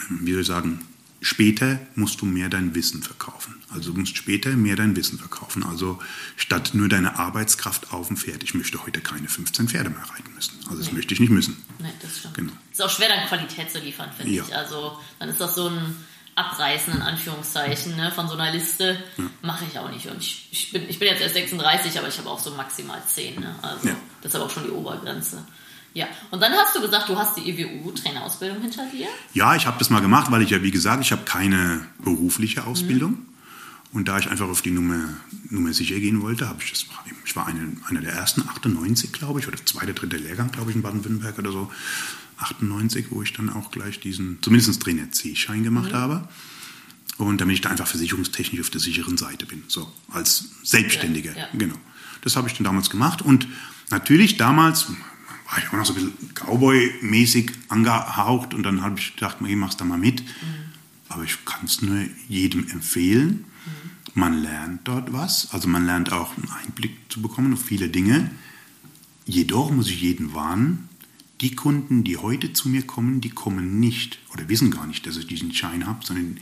wie 0.09 0.31
soll 0.31 0.41
ich 0.41 0.47
sagen, 0.47 0.79
später 1.21 1.79
musst 1.95 2.21
du 2.21 2.25
mehr 2.25 2.49
dein 2.49 2.75
Wissen 2.75 3.03
verkaufen. 3.03 3.55
Also 3.73 3.93
du 3.93 3.99
musst 3.99 4.17
später 4.17 4.49
mehr 4.51 4.75
dein 4.75 4.95
Wissen 4.95 5.17
verkaufen. 5.17 5.63
Also 5.63 5.99
statt 6.35 6.71
nur 6.73 6.89
deine 6.89 7.17
Arbeitskraft 7.17 7.93
auf 7.93 8.07
dem 8.07 8.17
Pferd. 8.17 8.43
Ich 8.43 8.53
möchte 8.53 8.83
heute 8.85 8.99
keine 8.99 9.27
15 9.27 9.69
Pferde 9.69 9.89
mehr 9.89 10.03
reiten 10.03 10.33
müssen. 10.33 10.57
Also 10.65 10.79
das 10.79 10.87
nee. 10.87 10.97
möchte 10.97 11.13
ich 11.13 11.19
nicht 11.19 11.29
müssen. 11.29 11.55
Nee, 11.79 11.93
das 12.01 12.19
stimmt. 12.19 12.33
Genau. 12.33 12.51
Ist 12.71 12.81
auch 12.81 12.89
schwer, 12.89 13.07
dann 13.07 13.27
Qualität 13.27 13.71
zu 13.71 13.79
liefern, 13.79 14.09
finde 14.17 14.33
ja. 14.33 14.43
ich. 14.43 14.55
Also 14.55 14.97
dann 15.19 15.29
ist 15.29 15.39
das 15.39 15.55
so 15.55 15.69
ein 15.69 15.95
abreißen, 16.35 16.93
in 16.93 17.01
Anführungszeichen, 17.01 17.95
ne, 17.95 18.11
von 18.11 18.27
so 18.27 18.35
einer 18.35 18.51
Liste, 18.51 19.03
ja. 19.17 19.23
mache 19.41 19.65
ich 19.69 19.77
auch 19.77 19.89
nicht. 19.91 20.07
Und 20.07 20.17
ich, 20.21 20.47
ich, 20.51 20.71
bin, 20.71 20.89
ich 20.89 20.97
bin 20.97 21.09
jetzt 21.09 21.21
erst 21.21 21.35
36, 21.35 21.97
aber 21.99 22.07
ich 22.07 22.17
habe 22.17 22.29
auch 22.29 22.39
so 22.39 22.51
maximal 22.51 23.01
10. 23.05 23.39
Ne? 23.39 23.55
Also 23.61 23.89
ja. 23.89 23.95
das 24.21 24.31
ist 24.31 24.35
aber 24.35 24.45
auch 24.45 24.49
schon 24.49 24.63
die 24.63 24.71
Obergrenze. 24.71 25.45
Ja, 25.93 26.07
und 26.29 26.41
dann 26.41 26.53
hast 26.53 26.75
du 26.75 26.81
gesagt, 26.81 27.09
du 27.09 27.17
hast 27.17 27.37
die 27.37 27.49
EWU-Trainerausbildung 27.49 28.61
hinter 28.61 28.85
dir? 28.85 29.07
Ja, 29.33 29.55
ich 29.55 29.67
habe 29.67 29.77
das 29.77 29.89
mal 29.89 29.99
gemacht, 29.99 30.31
weil 30.31 30.41
ich 30.41 30.49
ja, 30.49 30.63
wie 30.63 30.71
gesagt, 30.71 31.03
ich 31.03 31.11
habe 31.11 31.23
keine 31.23 31.85
berufliche 31.99 32.65
Ausbildung. 32.65 33.11
Mhm. 33.11 33.25
Und 33.93 34.07
da 34.07 34.17
ich 34.17 34.29
einfach 34.29 34.47
auf 34.47 34.61
die 34.61 34.71
Nummer, 34.71 35.03
Nummer 35.49 35.73
sicher 35.73 35.99
gehen 35.99 36.21
wollte, 36.21 36.47
habe 36.47 36.63
ich 36.63 36.71
das, 36.71 36.85
ich 37.25 37.35
war 37.35 37.47
eine, 37.47 37.75
einer 37.89 37.99
der 37.99 38.13
ersten, 38.13 38.47
98 38.47 39.11
glaube 39.11 39.41
ich, 39.41 39.47
oder 39.49 39.57
zweiter, 39.65 39.91
dritter 39.91 40.17
Lehrgang, 40.17 40.51
glaube 40.51 40.69
ich, 40.69 40.77
in 40.77 40.81
Baden-Württemberg 40.81 41.37
oder 41.39 41.51
so, 41.51 41.69
98, 42.37 43.07
wo 43.09 43.21
ich 43.21 43.33
dann 43.33 43.49
auch 43.49 43.69
gleich 43.69 43.99
diesen, 43.99 44.41
zumindest 44.41 44.81
Trainer 44.81 45.11
C-Schein 45.11 45.63
gemacht 45.63 45.91
mhm. 45.91 45.97
habe. 45.97 46.29
Und 47.17 47.41
damit 47.41 47.55
ich 47.55 47.61
da 47.61 47.69
einfach 47.69 47.85
versicherungstechnisch 47.85 48.61
auf 48.61 48.69
der 48.69 48.79
sicheren 48.79 49.17
Seite 49.17 49.45
bin, 49.45 49.63
so 49.67 49.91
als 50.09 50.45
Selbstständiger. 50.63 51.33
Ja, 51.33 51.39
ja. 51.39 51.47
Genau. 51.53 51.75
Das 52.21 52.35
habe 52.37 52.47
ich 52.47 52.53
dann 52.55 52.63
damals 52.63 52.89
gemacht. 52.89 53.21
Und 53.21 53.47
natürlich 53.89 54.37
damals 54.37 54.87
war 55.51 55.57
ich 55.59 55.67
auch 55.67 55.73
noch 55.73 55.85
so 55.85 55.93
ein 55.93 55.95
bisschen 55.95 56.33
Cowboy-mäßig 56.33 57.51
angehaucht 57.67 58.53
und 58.53 58.63
dann 58.63 58.81
habe 58.81 58.97
ich 58.97 59.15
gedacht, 59.15 59.37
hey, 59.43 59.55
mach's 59.55 59.75
da 59.75 59.83
mal 59.83 59.97
mit. 59.97 60.21
Mhm. 60.21 60.25
Aber 61.09 61.23
ich 61.23 61.43
kann 61.43 61.65
es 61.65 61.81
nur 61.81 62.05
jedem 62.29 62.69
empfehlen. 62.69 63.45
Mhm. 63.65 64.11
Man 64.13 64.41
lernt 64.41 64.87
dort 64.87 65.11
was, 65.11 65.51
also 65.51 65.67
man 65.67 65.85
lernt 65.85 66.13
auch 66.13 66.37
einen 66.37 66.49
Einblick 66.63 66.97
zu 67.09 67.21
bekommen 67.21 67.53
auf 67.53 67.61
viele 67.61 67.89
Dinge. 67.89 68.31
Jedoch 69.25 69.71
muss 69.71 69.89
ich 69.89 70.01
jeden 70.01 70.33
warnen, 70.33 70.87
die 71.41 71.53
Kunden, 71.53 72.05
die 72.05 72.17
heute 72.17 72.53
zu 72.53 72.69
mir 72.69 72.83
kommen, 72.83 73.19
die 73.19 73.29
kommen 73.29 73.79
nicht 73.79 74.19
oder 74.33 74.47
wissen 74.47 74.71
gar 74.71 74.87
nicht, 74.87 75.05
dass 75.05 75.17
ich 75.17 75.27
diesen 75.27 75.53
Schein 75.53 75.85
habe, 75.85 76.05
sondern 76.05 76.37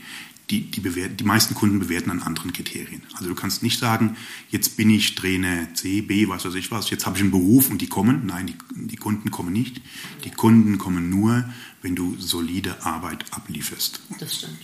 die, 0.50 0.72
die, 0.72 0.82
die 0.82 1.24
meisten 1.24 1.54
Kunden 1.54 1.80
bewerten 1.80 2.10
an 2.10 2.22
anderen 2.24 2.54
Kriterien. 2.54 3.02
Also 3.14 3.28
du 3.28 3.36
kannst 3.36 3.62
nicht 3.62 3.80
sagen, 3.80 4.18
jetzt 4.50 4.78
bin 4.78 4.90
ich 4.90 5.16
Trainer 5.16 5.74
C, 5.74 6.02
B, 6.02 6.28
was 6.28 6.46
weiß 6.46 6.56
ich 6.56 6.72
was, 6.72 6.90
jetzt 6.90 7.06
habe 7.06 7.18
ich 7.18 7.22
einen 7.22 7.32
Beruf 7.32 7.70
und 7.70 7.82
die 7.82 7.88
kommen. 7.88 8.26
Nein, 8.26 8.48
die, 8.48 8.88
die 8.88 8.96
Kunden 8.96 9.30
kommen 9.32 9.54
nicht. 9.54 9.82
Die 10.24 10.32
Kunden 10.32 10.78
kommen 10.78 11.10
nur, 11.10 11.46
wenn 11.82 11.96
du 11.96 12.16
solide 12.18 12.84
Arbeit 12.84 13.26
ablieferst. 13.32 14.02
Das 14.20 14.38
stimmt. 14.38 14.58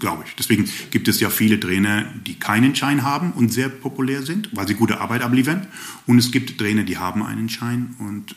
Glaube 0.00 0.24
ich. 0.26 0.34
Deswegen 0.34 0.68
gibt 0.90 1.06
es 1.06 1.20
ja 1.20 1.30
viele 1.30 1.60
Trainer, 1.60 2.04
die 2.26 2.34
keinen 2.34 2.74
Schein 2.74 3.04
haben 3.04 3.32
und 3.32 3.52
sehr 3.52 3.68
populär 3.68 4.22
sind, 4.22 4.50
weil 4.52 4.66
sie 4.66 4.74
gute 4.74 5.00
Arbeit 5.00 5.22
abliefern. 5.22 5.66
Und 6.06 6.18
es 6.18 6.32
gibt 6.32 6.58
Trainer, 6.58 6.82
die 6.82 6.98
haben 6.98 7.22
einen 7.22 7.48
Schein 7.48 7.94
und 7.98 8.34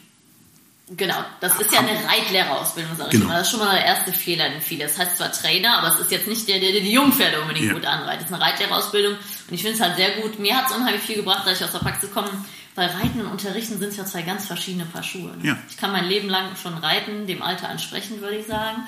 Genau, 0.90 1.16
das 1.42 1.60
ist 1.60 1.72
ja 1.74 1.80
eine 1.80 1.92
Reitlehrerausbildung, 2.08 2.96
sag 2.98 3.08
ich 3.08 3.12
genau. 3.12 3.26
mal. 3.26 3.40
Das 3.40 3.48
ist 3.48 3.52
schon 3.52 3.60
mal 3.60 3.76
der 3.76 3.86
erste 3.86 4.14
Fehler, 4.14 4.50
den 4.50 4.62
viele. 4.62 4.86
Das 4.86 4.98
heißt 4.98 5.18
zwar 5.18 5.32
Trainer, 5.34 5.80
aber 5.80 5.94
es 5.94 6.00
ist 6.00 6.12
jetzt 6.12 6.28
nicht 6.28 6.48
der, 6.48 6.60
der 6.60 6.72
die 6.72 6.94
Jungpferde 6.94 7.42
unbedingt 7.42 7.68
ja. 7.68 7.74
gut 7.74 7.86
anreitet. 7.86 8.22
Es 8.22 8.28
ist 8.28 8.34
eine 8.34 8.44
Reitlehrerausbildung 8.44 9.14
und 9.14 9.54
ich 9.54 9.62
finde 9.62 9.76
es 9.76 9.82
halt 9.82 9.98
sehr 9.98 10.22
gut. 10.22 10.40
Mir 10.40 10.56
hat 10.56 10.70
es 10.70 10.76
unheimlich 10.76 11.02
viel 11.02 11.18
gebracht, 11.18 11.46
dass 11.46 11.60
ich 11.60 11.66
aus 11.66 11.74
der 11.74 11.80
Praxis 11.80 12.14
komme. 12.14 12.30
Weil 12.76 12.90
Reiten 12.90 13.20
und 13.22 13.32
Unterrichten 13.32 13.80
sind 13.80 13.98
ja 13.98 14.06
zwei 14.06 14.22
ganz 14.22 14.46
verschiedene 14.46 14.86
Paar 14.86 15.02
Schuhe. 15.02 15.36
Ne? 15.38 15.48
Ja. 15.48 15.58
Ich 15.68 15.78
kann 15.78 15.92
mein 15.92 16.06
Leben 16.06 16.30
lang 16.30 16.56
schon 16.56 16.78
reiten, 16.78 17.26
dem 17.26 17.42
Alter 17.42 17.70
entsprechend, 17.70 18.22
würde 18.22 18.38
ich 18.38 18.46
sagen. 18.46 18.84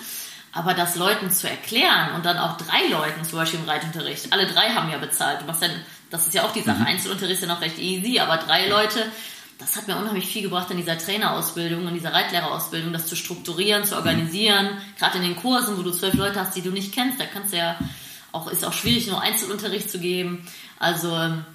Aber 0.53 0.75
das 0.75 0.95
Leuten 0.95 1.31
zu 1.31 1.49
erklären 1.49 2.13
und 2.15 2.23
dann 2.23 2.37
auch 2.37 2.55
drei 2.57 2.87
Leuten, 2.91 3.23
zum 3.23 3.39
Beispiel 3.39 3.59
im 3.59 3.67
Reitunterricht, 3.67 4.31
alle 4.31 4.45
drei 4.45 4.69
haben 4.69 4.91
ja 4.91 4.99
bezahlt. 4.99 5.41
Du 5.41 5.45
machst 5.45 5.63
dann, 5.63 5.71
das 6.11 6.27
ist 6.27 6.35
ja 6.35 6.43
auch 6.43 6.53
die 6.53 6.61
Sache, 6.61 6.79
mhm. 6.79 6.85
Einzelunterricht 6.85 7.41
ist 7.41 7.47
ja 7.47 7.53
noch 7.53 7.61
recht 7.61 7.79
easy, 7.79 8.19
aber 8.19 8.37
drei 8.37 8.67
Leute, 8.67 9.11
das 9.59 9.75
hat 9.75 9.87
mir 9.87 9.97
unheimlich 9.97 10.27
viel 10.27 10.41
gebracht 10.41 10.71
in 10.71 10.77
dieser 10.77 10.97
Trainerausbildung, 10.97 11.85
in 11.87 11.93
dieser 11.93 12.13
Reitlehrerausbildung, 12.13 12.93
das 12.93 13.07
zu 13.07 13.17
strukturieren, 13.17 13.83
zu 13.83 13.97
organisieren. 13.97 14.77
Gerade 14.97 15.17
in 15.17 15.23
den 15.23 15.35
Kursen, 15.35 15.77
wo 15.77 15.81
du 15.81 15.91
zwölf 15.91 16.13
Leute 16.13 16.39
hast, 16.39 16.55
die 16.55 16.61
du 16.61 16.71
nicht 16.71 16.93
kennst, 16.93 17.19
da 17.19 17.25
kannst 17.25 17.51
du 17.51 17.57
ja 17.57 17.77
auch, 18.31 18.49
ist 18.49 18.63
auch 18.63 18.73
schwierig, 18.73 19.07
nur 19.07 19.21
Einzelunterricht 19.21 19.91
zu 19.91 19.99
geben. 19.99 20.47
Also, 20.79 21.13
ähm, 21.13 21.45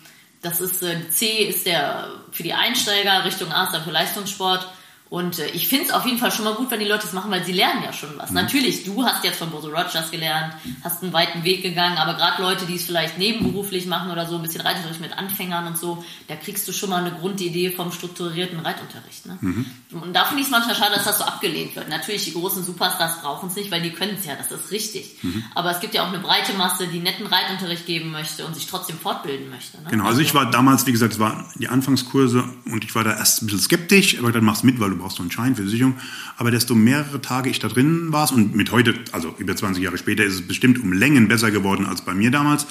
das 0.42 0.60
ist, 0.60 0.82
äh, 0.82 1.08
C 1.08 1.44
ist 1.44 1.64
der 1.64 2.10
für 2.30 2.42
die 2.42 2.52
Einsteiger, 2.52 3.24
Richtung 3.24 3.50
A 3.50 3.64
ist 3.64 3.72
dann 3.72 3.84
für 3.84 3.90
Leistungssport. 3.90 4.68
Und 5.10 5.38
äh, 5.38 5.48
ich 5.50 5.68
finde 5.68 5.84
es 5.84 5.92
auf 5.92 6.06
jeden 6.06 6.18
Fall 6.18 6.32
schon 6.32 6.44
mal 6.44 6.54
gut, 6.54 6.70
wenn 6.70 6.80
die 6.80 6.86
Leute 6.86 7.06
es 7.06 7.12
machen, 7.12 7.30
weil 7.30 7.44
sie 7.44 7.52
lernen 7.52 7.84
ja 7.84 7.92
schon 7.92 8.16
was. 8.16 8.30
Mhm. 8.30 8.36
Natürlich, 8.36 8.84
du 8.84 9.04
hast 9.04 9.22
jetzt 9.22 9.38
von 9.38 9.50
Bozo 9.50 9.68
Rogers 9.68 10.10
gelernt, 10.10 10.54
hast 10.82 11.02
einen 11.02 11.12
weiten 11.12 11.44
Weg 11.44 11.62
gegangen, 11.62 11.98
aber 11.98 12.14
gerade 12.14 12.42
Leute, 12.42 12.64
die 12.64 12.76
es 12.76 12.86
vielleicht 12.86 13.18
nebenberuflich 13.18 13.86
machen 13.86 14.10
oder 14.10 14.26
so, 14.26 14.36
ein 14.36 14.42
bisschen 14.42 14.62
Reitunterricht 14.62 15.00
mit 15.00 15.16
Anfängern 15.16 15.66
und 15.66 15.78
so, 15.78 16.04
da 16.26 16.36
kriegst 16.36 16.66
du 16.66 16.72
schon 16.72 16.90
mal 16.90 17.04
eine 17.04 17.12
Grundidee 17.12 17.70
vom 17.70 17.92
strukturierten 17.92 18.58
Reitunterricht. 18.60 19.26
Ne? 19.26 19.38
Mhm. 19.40 19.66
Und 19.92 20.14
da 20.14 20.24
finde 20.24 20.40
ich 20.40 20.46
es 20.46 20.50
manchmal 20.50 20.74
schade, 20.74 20.94
dass 20.94 21.04
das 21.04 21.18
so 21.18 21.24
abgelehnt 21.24 21.76
wird. 21.76 21.88
Natürlich, 21.88 22.24
die 22.24 22.32
großen 22.32 22.64
Superstars 22.64 23.20
brauchen 23.20 23.50
es 23.50 23.56
nicht, 23.56 23.70
weil 23.70 23.82
die 23.82 23.90
können 23.90 24.16
es 24.18 24.24
ja, 24.24 24.34
das 24.36 24.50
ist 24.50 24.70
richtig. 24.70 25.18
Mhm. 25.22 25.44
Aber 25.54 25.70
es 25.70 25.80
gibt 25.80 25.94
ja 25.94 26.02
auch 26.02 26.08
eine 26.08 26.18
breite 26.18 26.54
Masse, 26.54 26.86
die 26.86 26.98
netten 26.98 27.26
Reitunterricht 27.26 27.86
geben 27.86 28.10
möchte 28.10 28.46
und 28.46 28.54
sich 28.54 28.66
trotzdem 28.66 28.98
fortbilden 28.98 29.50
möchte. 29.50 29.76
Ne? 29.82 29.90
Genau, 29.90 30.06
also 30.06 30.20
ich 30.20 30.34
war 30.34 30.50
damals, 30.50 30.86
wie 30.86 30.92
gesagt, 30.92 31.12
es 31.12 31.18
waren 31.18 31.44
die 31.56 31.68
Anfangskurse 31.68 32.44
und 32.64 32.84
ich 32.84 32.94
war 32.94 33.04
da 33.04 33.16
erst 33.16 33.42
ein 33.42 33.46
bisschen 33.46 33.60
skeptisch, 33.60 34.18
aber 34.18 34.32
dann 34.32 34.44
machst 34.44 34.62
du 34.62 34.66
mit, 34.66 34.80
weil 34.80 34.93
du 34.94 35.02
brauchst 35.02 35.16
so 35.16 35.22
einen 35.22 35.30
Schein 35.30 35.54
für 35.54 35.62
Versicherung. 35.62 35.94
Aber 36.36 36.50
desto 36.50 36.74
mehrere 36.74 37.20
Tage 37.20 37.50
ich 37.50 37.58
da 37.58 37.68
drin 37.68 38.12
war 38.12 38.30
und 38.32 38.54
mit 38.54 38.72
heute, 38.72 38.94
also 39.12 39.34
über 39.38 39.54
20 39.54 39.82
Jahre 39.82 39.98
später, 39.98 40.24
ist 40.24 40.34
es 40.34 40.46
bestimmt 40.46 40.82
um 40.82 40.92
Längen 40.92 41.28
besser 41.28 41.50
geworden 41.50 41.86
als 41.86 42.02
bei 42.02 42.14
mir 42.14 42.30
damals. 42.30 42.66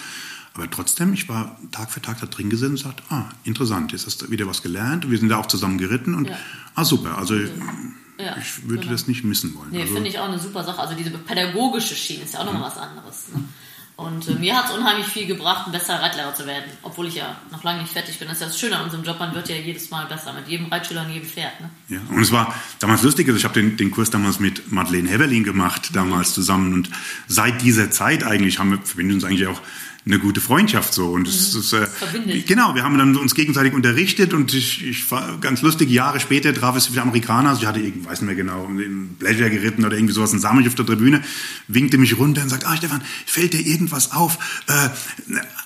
Aber 0.55 0.69
trotzdem, 0.69 1.13
ich 1.13 1.27
war 1.29 1.57
Tag 1.71 1.91
für 1.91 2.01
Tag 2.01 2.19
da 2.19 2.27
drin 2.27 2.49
gesessen 2.49 2.73
und 2.73 2.77
sagte, 2.77 3.03
ah, 3.09 3.25
interessant, 3.43 3.91
jetzt 3.91 4.05
hast 4.05 4.21
du 4.21 4.29
wieder 4.29 4.45
was 4.45 4.61
gelernt. 4.61 5.05
Und 5.05 5.11
wir 5.11 5.17
sind 5.17 5.29
da 5.29 5.37
auch 5.37 5.47
zusammen 5.47 5.77
geritten 5.77 6.13
und, 6.13 6.29
ja. 6.29 6.37
ah, 6.75 6.85
super. 6.85 7.17
Also, 7.17 7.35
ja, 7.35 8.37
ich 8.37 8.67
würde 8.67 8.81
genau. 8.81 8.91
das 8.91 9.07
nicht 9.07 9.23
missen 9.23 9.55
wollen. 9.55 9.69
Nee, 9.71 9.81
also, 9.81 9.95
finde 9.95 10.09
ich 10.09 10.19
auch 10.19 10.27
eine 10.27 10.37
super 10.37 10.63
Sache. 10.63 10.79
Also 10.79 10.95
diese 10.95 11.09
pädagogische 11.11 11.95
Schiene 11.95 12.23
ist 12.23 12.35
ja 12.35 12.41
auch 12.41 12.45
nochmal 12.45 12.69
was 12.69 12.77
anderes. 12.77 13.29
Ne? 13.33 13.43
Und 13.95 14.27
äh, 14.27 14.33
mir 14.33 14.55
hat 14.55 14.69
es 14.69 14.75
unheimlich 14.75 15.05
viel 15.05 15.27
gebracht, 15.27 15.67
ein 15.67 15.71
besserer 15.71 16.01
Reitlehrer 16.01 16.33
zu 16.33 16.47
werden. 16.47 16.65
Obwohl 16.81 17.07
ich 17.07 17.15
ja 17.15 17.35
noch 17.51 17.63
lange 17.63 17.81
nicht 17.81 17.93
fertig 17.93 18.17
bin. 18.17 18.27
Das 18.27 18.37
ist 18.37 18.41
ja 18.41 18.47
das 18.47 18.59
Schöne 18.59 18.77
an 18.77 18.85
unserem 18.85 19.03
Job, 19.03 19.19
man 19.19 19.35
wird 19.35 19.49
ja 19.49 19.55
jedes 19.55 19.91
Mal 19.91 20.05
besser. 20.07 20.33
Mit 20.33 20.47
jedem 20.47 20.65
Reitschüler 20.65 21.05
und 21.05 21.11
jedem 21.11 21.27
Pferd. 21.27 21.61
Ne? 21.61 21.69
Ja, 21.89 21.99
und 22.09 22.21
es 22.21 22.31
war 22.31 22.53
damals 22.79 23.03
lustig, 23.03 23.27
also 23.27 23.37
ich 23.37 23.43
habe 23.43 23.53
den, 23.53 23.77
den 23.77 23.91
Kurs 23.91 24.09
damals 24.09 24.39
mit 24.39 24.71
Madeleine 24.71 25.09
Heverlin 25.09 25.43
gemacht, 25.43 25.91
damals 25.93 26.33
zusammen. 26.33 26.73
Und 26.73 26.89
seit 27.27 27.61
dieser 27.61 27.91
Zeit 27.91 28.23
eigentlich 28.23 28.57
haben 28.57 28.71
wir, 28.71 28.79
verbinden 28.79 29.13
uns 29.13 29.25
eigentlich 29.25 29.47
auch 29.47 29.61
eine 30.05 30.19
gute 30.19 30.41
Freundschaft 30.41 30.93
so 30.93 31.11
und 31.11 31.27
es 31.27 31.53
mhm. 31.53 31.59
ist 31.61 31.73
äh, 31.73 32.41
genau 32.45 32.75
wir 32.75 32.83
haben 32.83 32.97
dann 32.97 33.15
uns 33.15 33.35
gegenseitig 33.35 33.73
unterrichtet 33.73 34.33
und 34.33 34.53
ich, 34.53 34.85
ich 34.85 35.09
war 35.11 35.37
ganz 35.39 35.61
lustig 35.61 35.89
Jahre 35.89 36.19
später 36.19 36.53
traf 36.53 36.75
es 36.75 36.91
wieder 36.91 37.03
Amerikaner 37.03 37.49
also 37.49 37.61
ich 37.61 37.67
hatte 37.67 37.79
ich 37.79 37.93
weiß 38.03 38.21
nicht 38.21 38.27
mehr 38.27 38.35
genau 38.35 38.65
in 38.65 39.15
Pleasure 39.17 39.49
geritten 39.49 39.85
oder 39.85 39.95
irgendwie 39.95 40.13
sowas 40.13 40.31
sah 40.31 40.53
mich 40.53 40.67
auf 40.67 40.75
der 40.75 40.85
Tribüne 40.85 41.21
winkte 41.67 41.97
mich 41.97 42.17
runter 42.17 42.41
und 42.41 42.49
sagt 42.49 42.65
ah 42.65 42.75
Stefan 42.75 43.01
fällt 43.25 43.53
dir 43.53 43.65
irgendwas 43.65 44.11
auf 44.11 44.37
äh, 44.67 44.89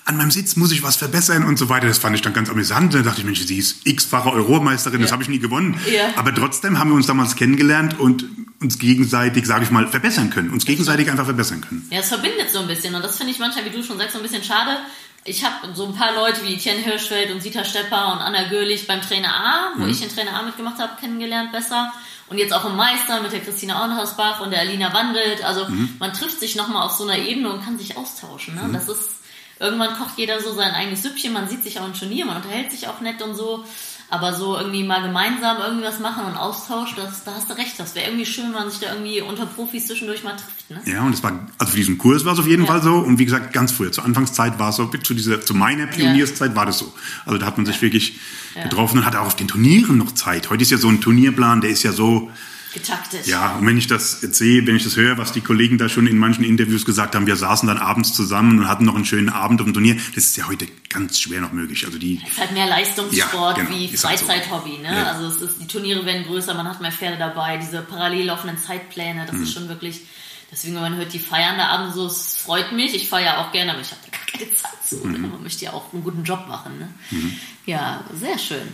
an 0.04 0.16
meinem 0.16 0.30
Sitz 0.30 0.56
muss 0.56 0.70
ich 0.70 0.82
was 0.82 0.96
verbessern 0.96 1.44
und 1.44 1.58
so 1.58 1.68
weiter 1.68 1.88
das 1.88 1.98
fand 1.98 2.14
ich 2.14 2.22
dann 2.22 2.32
ganz 2.32 2.48
amüsant 2.48 2.94
da 2.94 3.02
dachte 3.02 3.20
ich 3.20 3.24
Mensch 3.24 3.40
sie 3.40 3.58
ist 3.58 3.86
x-fache 3.86 4.32
Europameisterin 4.32 5.00
ja. 5.00 5.06
das 5.06 5.12
habe 5.12 5.24
ich 5.24 5.28
nie 5.28 5.40
gewonnen 5.40 5.78
ja. 5.92 6.12
aber 6.16 6.32
trotzdem 6.32 6.78
haben 6.78 6.90
wir 6.90 6.96
uns 6.96 7.06
damals 7.06 7.34
kennengelernt 7.34 7.98
und 7.98 8.24
uns 8.60 8.78
gegenseitig, 8.78 9.46
sage 9.46 9.64
ich 9.64 9.70
mal, 9.70 9.86
verbessern 9.86 10.30
können, 10.30 10.50
uns 10.50 10.64
gegenseitig 10.64 11.08
einfach 11.10 11.26
verbessern 11.26 11.60
können. 11.60 11.86
Ja, 11.90 12.00
es 12.00 12.08
verbindet 12.08 12.50
so 12.50 12.58
ein 12.58 12.66
bisschen 12.66 12.94
und 12.94 13.04
das 13.04 13.16
finde 13.16 13.32
ich 13.32 13.38
manchmal, 13.38 13.64
wie 13.64 13.70
du 13.70 13.82
schon 13.84 13.98
sagst, 13.98 14.14
so 14.14 14.18
ein 14.18 14.22
bisschen 14.22 14.27
schade. 14.44 14.78
Ich 15.24 15.44
habe 15.44 15.74
so 15.74 15.84
ein 15.84 15.94
paar 15.94 16.14
Leute 16.14 16.42
wie 16.42 16.54
Etienne 16.54 16.80
Hirschfeld 16.80 17.30
und 17.30 17.42
Sita 17.42 17.64
Stepper 17.64 18.12
und 18.12 18.20
Anna 18.20 18.48
Görlich 18.48 18.86
beim 18.86 19.02
Trainer 19.02 19.34
A, 19.34 19.72
wo 19.76 19.84
mhm. 19.84 19.90
ich 19.90 20.00
den 20.00 20.08
Trainer 20.08 20.34
A 20.34 20.42
mitgemacht 20.42 20.78
habe, 20.78 20.98
kennengelernt 21.00 21.52
besser. 21.52 21.92
Und 22.30 22.38
jetzt 22.38 22.52
auch 22.52 22.64
im 22.64 22.76
Meister 22.76 23.20
mit 23.20 23.32
der 23.32 23.40
Christina 23.40 23.82
Auenhausbach 23.82 24.40
und 24.40 24.50
der 24.50 24.60
Alina 24.60 24.92
Wandelt. 24.92 25.44
Also 25.44 25.66
mhm. 25.66 25.96
man 25.98 26.12
trifft 26.12 26.40
sich 26.40 26.56
nochmal 26.56 26.86
auf 26.86 26.92
so 26.92 27.04
einer 27.04 27.18
Ebene 27.18 27.50
und 27.50 27.64
kann 27.64 27.78
sich 27.78 27.96
austauschen. 27.96 28.54
Ne? 28.54 28.62
Mhm. 28.62 28.72
Das 28.72 28.88
ist, 28.88 29.10
irgendwann 29.58 29.96
kocht 29.96 30.18
jeder 30.18 30.40
so 30.40 30.52
sein 30.52 30.74
eigenes 30.74 31.02
Süppchen, 31.02 31.32
man 31.32 31.48
sieht 31.48 31.62
sich 31.62 31.80
auch 31.80 31.86
im 31.86 31.94
Turnier, 31.94 32.26
man 32.26 32.36
unterhält 32.36 32.70
sich 32.70 32.88
auch 32.88 33.00
nett 33.00 33.22
und 33.22 33.34
so. 33.34 33.64
Aber 34.10 34.32
so 34.32 34.56
irgendwie 34.56 34.84
mal 34.84 35.02
gemeinsam 35.02 35.58
irgendwie 35.62 35.84
was 35.84 36.00
machen 36.00 36.24
und 36.24 36.36
Austausch, 36.36 36.94
das, 36.96 37.24
da 37.24 37.34
hast 37.34 37.50
du 37.50 37.54
recht. 37.54 37.78
Das 37.78 37.94
wäre 37.94 38.06
irgendwie 38.06 38.24
schön, 38.24 38.46
wenn 38.46 38.52
man 38.52 38.70
sich 38.70 38.80
da 38.80 38.92
irgendwie 38.92 39.20
unter 39.20 39.44
Profis 39.44 39.86
zwischendurch 39.86 40.24
mal 40.24 40.32
trifft. 40.32 40.70
Ne? 40.70 40.80
Ja, 40.90 41.02
und 41.02 41.12
es 41.12 41.22
war, 41.22 41.46
also 41.58 41.72
für 41.72 41.76
diesen 41.76 41.98
Kurs 41.98 42.24
war 42.24 42.32
es 42.32 42.38
auf 42.38 42.46
jeden 42.46 42.64
ja. 42.64 42.68
Fall 42.68 42.82
so. 42.82 42.94
Und 42.94 43.18
wie 43.18 43.26
gesagt, 43.26 43.52
ganz 43.52 43.72
früher, 43.72 43.92
zur 43.92 44.06
Anfangszeit 44.06 44.58
war 44.58 44.70
es 44.70 44.76
so, 44.76 44.86
zu 44.86 45.12
dieser, 45.12 45.42
zu 45.42 45.52
meiner 45.52 45.86
Pionierszeit 45.86 46.50
ja. 46.50 46.56
war 46.56 46.64
das 46.64 46.78
so. 46.78 46.92
Also 47.26 47.38
da 47.38 47.44
hat 47.44 47.58
man 47.58 47.66
sich 47.66 47.82
wirklich 47.82 48.18
getroffen 48.54 48.98
und 48.98 49.04
hatte 49.04 49.20
auch 49.20 49.26
auf 49.26 49.36
den 49.36 49.48
Turnieren 49.48 49.98
noch 49.98 50.12
Zeit. 50.12 50.48
Heute 50.48 50.62
ist 50.62 50.70
ja 50.70 50.78
so 50.78 50.88
ein 50.88 51.00
Turnierplan, 51.02 51.60
der 51.60 51.70
ist 51.70 51.82
ja 51.82 51.92
so, 51.92 52.30
getaktet. 52.72 53.26
Ja, 53.26 53.56
und 53.56 53.66
wenn 53.66 53.78
ich 53.78 53.86
das 53.86 54.22
jetzt 54.22 54.36
sehe, 54.36 54.66
wenn 54.66 54.76
ich 54.76 54.84
das 54.84 54.96
höre, 54.96 55.18
was 55.18 55.32
die 55.32 55.40
Kollegen 55.40 55.78
da 55.78 55.88
schon 55.88 56.06
in 56.06 56.18
manchen 56.18 56.44
Interviews 56.44 56.84
gesagt 56.84 57.14
haben, 57.14 57.26
wir 57.26 57.36
saßen 57.36 57.66
dann 57.66 57.78
abends 57.78 58.14
zusammen 58.14 58.58
und 58.58 58.68
hatten 58.68 58.84
noch 58.84 58.94
einen 58.94 59.04
schönen 59.04 59.28
Abend 59.28 59.60
auf 59.60 59.66
dem 59.66 59.74
Turnier, 59.74 59.96
das 60.14 60.24
ist 60.24 60.36
ja 60.36 60.46
heute 60.46 60.66
ganz 60.88 61.18
schwer 61.18 61.40
noch 61.40 61.52
möglich. 61.52 61.84
Also 61.86 61.98
die, 61.98 62.20
es 62.22 62.32
ist 62.32 62.40
halt 62.40 62.52
mehr 62.52 62.66
Leistungssport 62.66 63.58
ja, 63.58 63.64
genau, 63.64 63.76
wie 63.76 63.96
Freizeithobby. 63.96 64.70
Halt 64.70 64.76
so. 64.76 64.82
Ne? 64.82 64.96
Ja. 64.96 65.12
Also 65.12 65.26
es 65.28 65.50
ist, 65.50 65.60
die 65.60 65.66
Turniere 65.66 66.04
werden 66.04 66.24
größer, 66.24 66.54
man 66.54 66.68
hat 66.68 66.80
mehr 66.80 66.92
Pferde 66.92 67.18
dabei, 67.18 67.56
diese 67.56 67.82
parallel 67.82 68.26
laufenden 68.26 68.58
Zeitpläne, 68.58 69.24
das 69.26 69.36
mhm. 69.36 69.42
ist 69.42 69.52
schon 69.52 69.68
wirklich, 69.68 70.02
deswegen, 70.50 70.74
wenn 70.74 70.82
man 70.82 70.96
hört, 70.96 71.12
die 71.12 71.18
feiern 71.18 71.56
da 71.58 71.68
abends 71.68 71.94
so, 71.94 72.06
es 72.06 72.36
freut 72.36 72.72
mich, 72.72 72.94
ich 72.94 73.08
feiere 73.08 73.38
auch 73.38 73.52
gerne, 73.52 73.72
aber 73.72 73.80
ich 73.80 73.90
habe 73.90 74.00
da 74.04 74.16
gar 74.16 74.26
keine 74.26 74.54
Zeit 74.54 74.84
zu. 74.84 74.96
Mhm. 74.96 75.30
Man 75.30 75.42
möchte 75.42 75.64
ja 75.64 75.72
auch 75.72 75.92
einen 75.92 76.04
guten 76.04 76.24
Job 76.24 76.46
machen. 76.48 76.78
Ne? 76.78 76.88
Mhm. 77.10 77.38
Ja, 77.66 78.04
sehr 78.14 78.38
schön. 78.38 78.68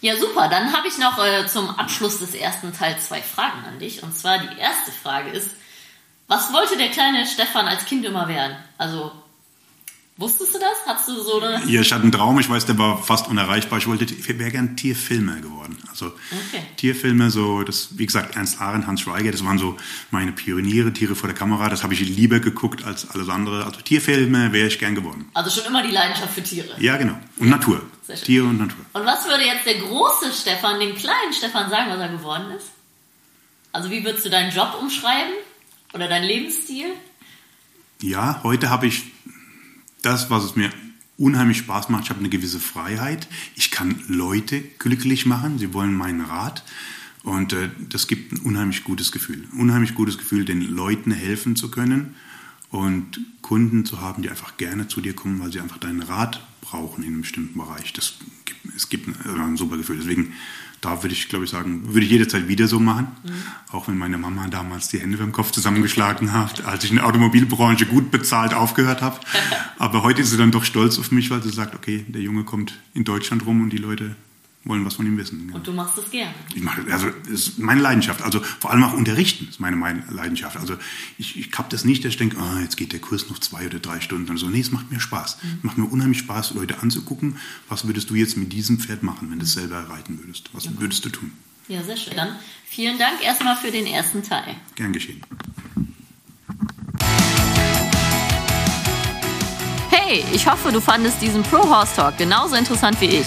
Ja, 0.00 0.16
super. 0.16 0.48
Dann 0.48 0.72
habe 0.72 0.88
ich 0.88 0.98
noch 0.98 1.18
äh, 1.24 1.46
zum 1.46 1.70
Abschluss 1.70 2.18
des 2.20 2.34
ersten 2.34 2.72
Teils 2.72 3.08
zwei 3.08 3.20
Fragen 3.22 3.64
an 3.66 3.78
dich. 3.78 4.02
Und 4.02 4.16
zwar 4.16 4.38
die 4.38 4.58
erste 4.58 4.92
Frage 4.92 5.30
ist, 5.30 5.50
Was 6.28 6.52
wollte 6.52 6.76
der 6.78 6.90
kleine 6.90 7.26
Stefan 7.26 7.66
als 7.66 7.84
Kind 7.86 8.04
immer 8.04 8.28
werden? 8.28 8.56
Also, 8.78 9.12
wusstest 10.20 10.54
du 10.54 10.58
das? 10.58 10.76
Hattest 10.86 11.08
du 11.08 11.22
so 11.22 11.40
eine. 11.40 11.64
Ja, 11.66 11.80
ich 11.80 11.92
hatte 11.92 12.02
einen 12.02 12.12
Traum, 12.12 12.38
ich 12.38 12.48
weiß, 12.48 12.66
der 12.66 12.78
war 12.78 13.02
fast 13.02 13.26
unerreichbar. 13.28 13.78
Ich 13.78 13.86
wollte, 13.86 14.04
ich 14.04 14.28
wäre 14.28 14.50
gern 14.50 14.76
Tierfilmer 14.76 15.36
geworden. 15.40 15.76
Also 15.90 16.06
Okay. 16.06 16.62
Tierfilme, 16.76 17.30
so, 17.30 17.62
das, 17.62 17.98
wie 17.98 18.06
gesagt, 18.06 18.36
Ernst 18.36 18.60
Arendt, 18.60 18.86
Hans 18.86 19.00
Schweiger, 19.00 19.32
das 19.32 19.44
waren 19.44 19.58
so 19.58 19.76
meine 20.10 20.32
Pioniere, 20.32 20.92
Tiere 20.92 21.16
vor 21.16 21.28
der 21.28 21.36
Kamera. 21.36 21.68
Das 21.68 21.82
habe 21.82 21.94
ich 21.94 22.00
lieber 22.00 22.40
geguckt 22.40 22.84
als 22.84 23.10
alles 23.10 23.28
andere. 23.28 23.64
Also 23.64 23.80
Tierfilme 23.80 24.52
wäre 24.52 24.68
ich 24.68 24.78
gern 24.78 24.94
geworden. 24.94 25.28
Also 25.34 25.50
schon 25.50 25.68
immer 25.68 25.82
die 25.82 25.92
Leidenschaft 25.92 26.34
für 26.34 26.42
Tiere. 26.42 26.68
Ja, 26.78 26.96
genau. 26.96 27.18
Und 27.38 27.48
Natur. 27.48 27.82
Sehr 28.06 28.16
schön. 28.16 28.24
Tiere 28.26 28.46
und 28.46 28.58
Natur. 28.58 28.84
Und 28.92 29.06
was 29.06 29.26
würde 29.26 29.44
jetzt 29.44 29.66
der 29.66 29.78
große 29.78 30.32
Stefan 30.32 30.78
dem 30.80 30.94
kleinen 30.94 31.32
Stefan 31.32 31.70
sagen, 31.70 31.90
was 31.90 31.98
er 31.98 32.08
geworden 32.08 32.50
ist? 32.56 32.66
Also 33.72 33.90
wie 33.90 34.04
würdest 34.04 34.24
du 34.24 34.30
deinen 34.30 34.52
Job 34.52 34.76
umschreiben? 34.80 35.32
Oder 35.92 36.08
deinen 36.08 36.24
Lebensstil? 36.24 36.86
Ja, 38.02 38.40
heute 38.42 38.70
habe 38.70 38.86
ich 38.86 39.02
das, 40.02 40.30
was 40.30 40.44
es 40.44 40.56
mir 40.56 40.70
unheimlich 41.16 41.58
Spaß 41.58 41.90
macht. 41.90 42.04
Ich 42.04 42.10
habe 42.10 42.20
eine 42.20 42.30
gewisse 42.30 42.60
Freiheit. 42.60 43.28
Ich 43.54 43.70
kann 43.70 44.02
Leute 44.08 44.62
glücklich 44.78 45.26
machen. 45.26 45.58
Sie 45.58 45.74
wollen 45.74 45.94
meinen 45.94 46.22
Rat. 46.22 46.64
Und 47.22 47.52
äh, 47.52 47.68
das 47.88 48.06
gibt 48.06 48.32
ein 48.32 48.38
unheimlich 48.38 48.84
gutes 48.84 49.12
Gefühl. 49.12 49.46
Ein 49.52 49.60
unheimlich 49.60 49.94
gutes 49.94 50.16
Gefühl, 50.16 50.44
den 50.44 50.62
Leuten 50.62 51.12
helfen 51.12 51.56
zu 51.56 51.70
können 51.70 52.14
und 52.70 53.20
Kunden 53.42 53.84
zu 53.84 54.00
haben, 54.00 54.22
die 54.22 54.30
einfach 54.30 54.56
gerne 54.56 54.88
zu 54.88 55.00
dir 55.00 55.14
kommen, 55.14 55.40
weil 55.40 55.52
sie 55.52 55.60
einfach 55.60 55.78
deinen 55.78 56.02
Rat 56.02 56.46
brauchen 56.62 57.02
in 57.02 57.12
einem 57.12 57.20
bestimmten 57.22 57.58
Bereich. 57.58 57.92
Das 57.92 58.14
gibt, 58.44 58.74
es 58.74 58.88
gibt 58.88 59.08
ein, 59.08 59.40
ein 59.40 59.56
super 59.56 59.76
Gefühl. 59.76 59.98
Deswegen, 59.98 60.32
da 60.80 61.02
würde 61.02 61.14
ich, 61.14 61.28
glaube 61.28 61.44
ich, 61.44 61.50
sagen, 61.50 61.92
würde 61.92 62.06
ich 62.06 62.10
jederzeit 62.10 62.48
wieder 62.48 62.66
so 62.66 62.80
machen. 62.80 63.08
Auch 63.70 63.88
wenn 63.88 63.98
meine 63.98 64.16
Mama 64.16 64.48
damals 64.48 64.88
die 64.88 64.98
Hände 64.98 65.18
beim 65.18 65.32
Kopf 65.32 65.50
zusammengeschlagen 65.50 66.32
hat, 66.32 66.64
als 66.64 66.84
ich 66.84 66.90
in 66.90 66.96
der 66.96 67.06
Automobilbranche 67.06 67.86
gut 67.86 68.10
bezahlt 68.10 68.54
aufgehört 68.54 69.02
habe. 69.02 69.20
Aber 69.78 70.02
heute 70.02 70.22
ist 70.22 70.30
sie 70.30 70.38
dann 70.38 70.50
doch 70.50 70.64
stolz 70.64 70.98
auf 70.98 71.10
mich, 71.10 71.30
weil 71.30 71.42
sie 71.42 71.50
sagt, 71.50 71.74
okay, 71.74 72.04
der 72.08 72.22
Junge 72.22 72.44
kommt 72.44 72.80
in 72.94 73.04
Deutschland 73.04 73.44
rum 73.44 73.60
und 73.62 73.70
die 73.70 73.78
Leute 73.78 74.16
wollen 74.64 74.84
was 74.84 74.94
von 74.94 75.06
ihm 75.06 75.16
wissen. 75.16 75.50
Und 75.52 75.66
du 75.66 75.72
machst 75.72 75.96
es 75.96 76.10
gerne. 76.10 76.34
Ich 76.54 76.62
mache, 76.62 76.84
also 76.92 77.08
das 77.22 77.30
ist 77.32 77.58
meine 77.58 77.80
Leidenschaft. 77.80 78.22
Also 78.22 78.40
vor 78.40 78.70
allem 78.70 78.84
auch 78.84 78.92
unterrichten 78.92 79.48
ist 79.48 79.58
meine, 79.58 79.76
meine 79.76 80.04
Leidenschaft. 80.10 80.58
Also 80.58 80.76
ich, 81.16 81.38
ich 81.38 81.50
habe 81.56 81.68
das 81.70 81.84
nicht, 81.84 82.04
dass 82.04 82.10
ich 82.10 82.18
denke, 82.18 82.36
ah, 82.38 82.60
jetzt 82.60 82.76
geht 82.76 82.92
der 82.92 83.00
Kurs 83.00 83.30
noch 83.30 83.38
zwei 83.38 83.66
oder 83.66 83.78
drei 83.78 84.00
Stunden 84.00 84.30
und 84.30 84.36
so. 84.36 84.48
Nee, 84.48 84.60
es 84.60 84.70
macht 84.70 84.90
mir 84.90 85.00
Spaß. 85.00 85.38
Es 85.58 85.64
macht 85.64 85.78
mir 85.78 85.86
unheimlich 85.86 86.18
Spaß, 86.18 86.54
Leute 86.54 86.78
anzugucken. 86.80 87.36
Was 87.68 87.86
würdest 87.86 88.10
du 88.10 88.14
jetzt 88.14 88.36
mit 88.36 88.52
diesem 88.52 88.78
Pferd 88.78 89.02
machen, 89.02 89.30
wenn 89.30 89.38
du 89.38 89.44
es 89.44 89.54
selber 89.54 89.88
reiten 89.88 90.18
würdest? 90.18 90.50
Was 90.52 90.68
würdest 90.78 91.04
du 91.06 91.08
tun? 91.08 91.32
Ja, 91.68 91.82
sehr 91.82 91.96
schön. 91.96 92.16
Dann 92.16 92.36
vielen 92.66 92.98
Dank 92.98 93.22
erstmal 93.24 93.56
für 93.56 93.70
den 93.70 93.86
ersten 93.86 94.22
Teil. 94.22 94.56
Gern 94.74 94.92
geschehen. 94.92 95.22
Hey, 99.90 100.24
ich 100.34 100.46
hoffe, 100.46 100.70
du 100.70 100.80
fandest 100.80 101.22
diesen 101.22 101.42
Pro 101.44 101.62
Horse 101.62 101.96
Talk 101.96 102.18
genauso 102.18 102.56
interessant 102.56 103.00
wie 103.00 103.06
ich. 103.06 103.26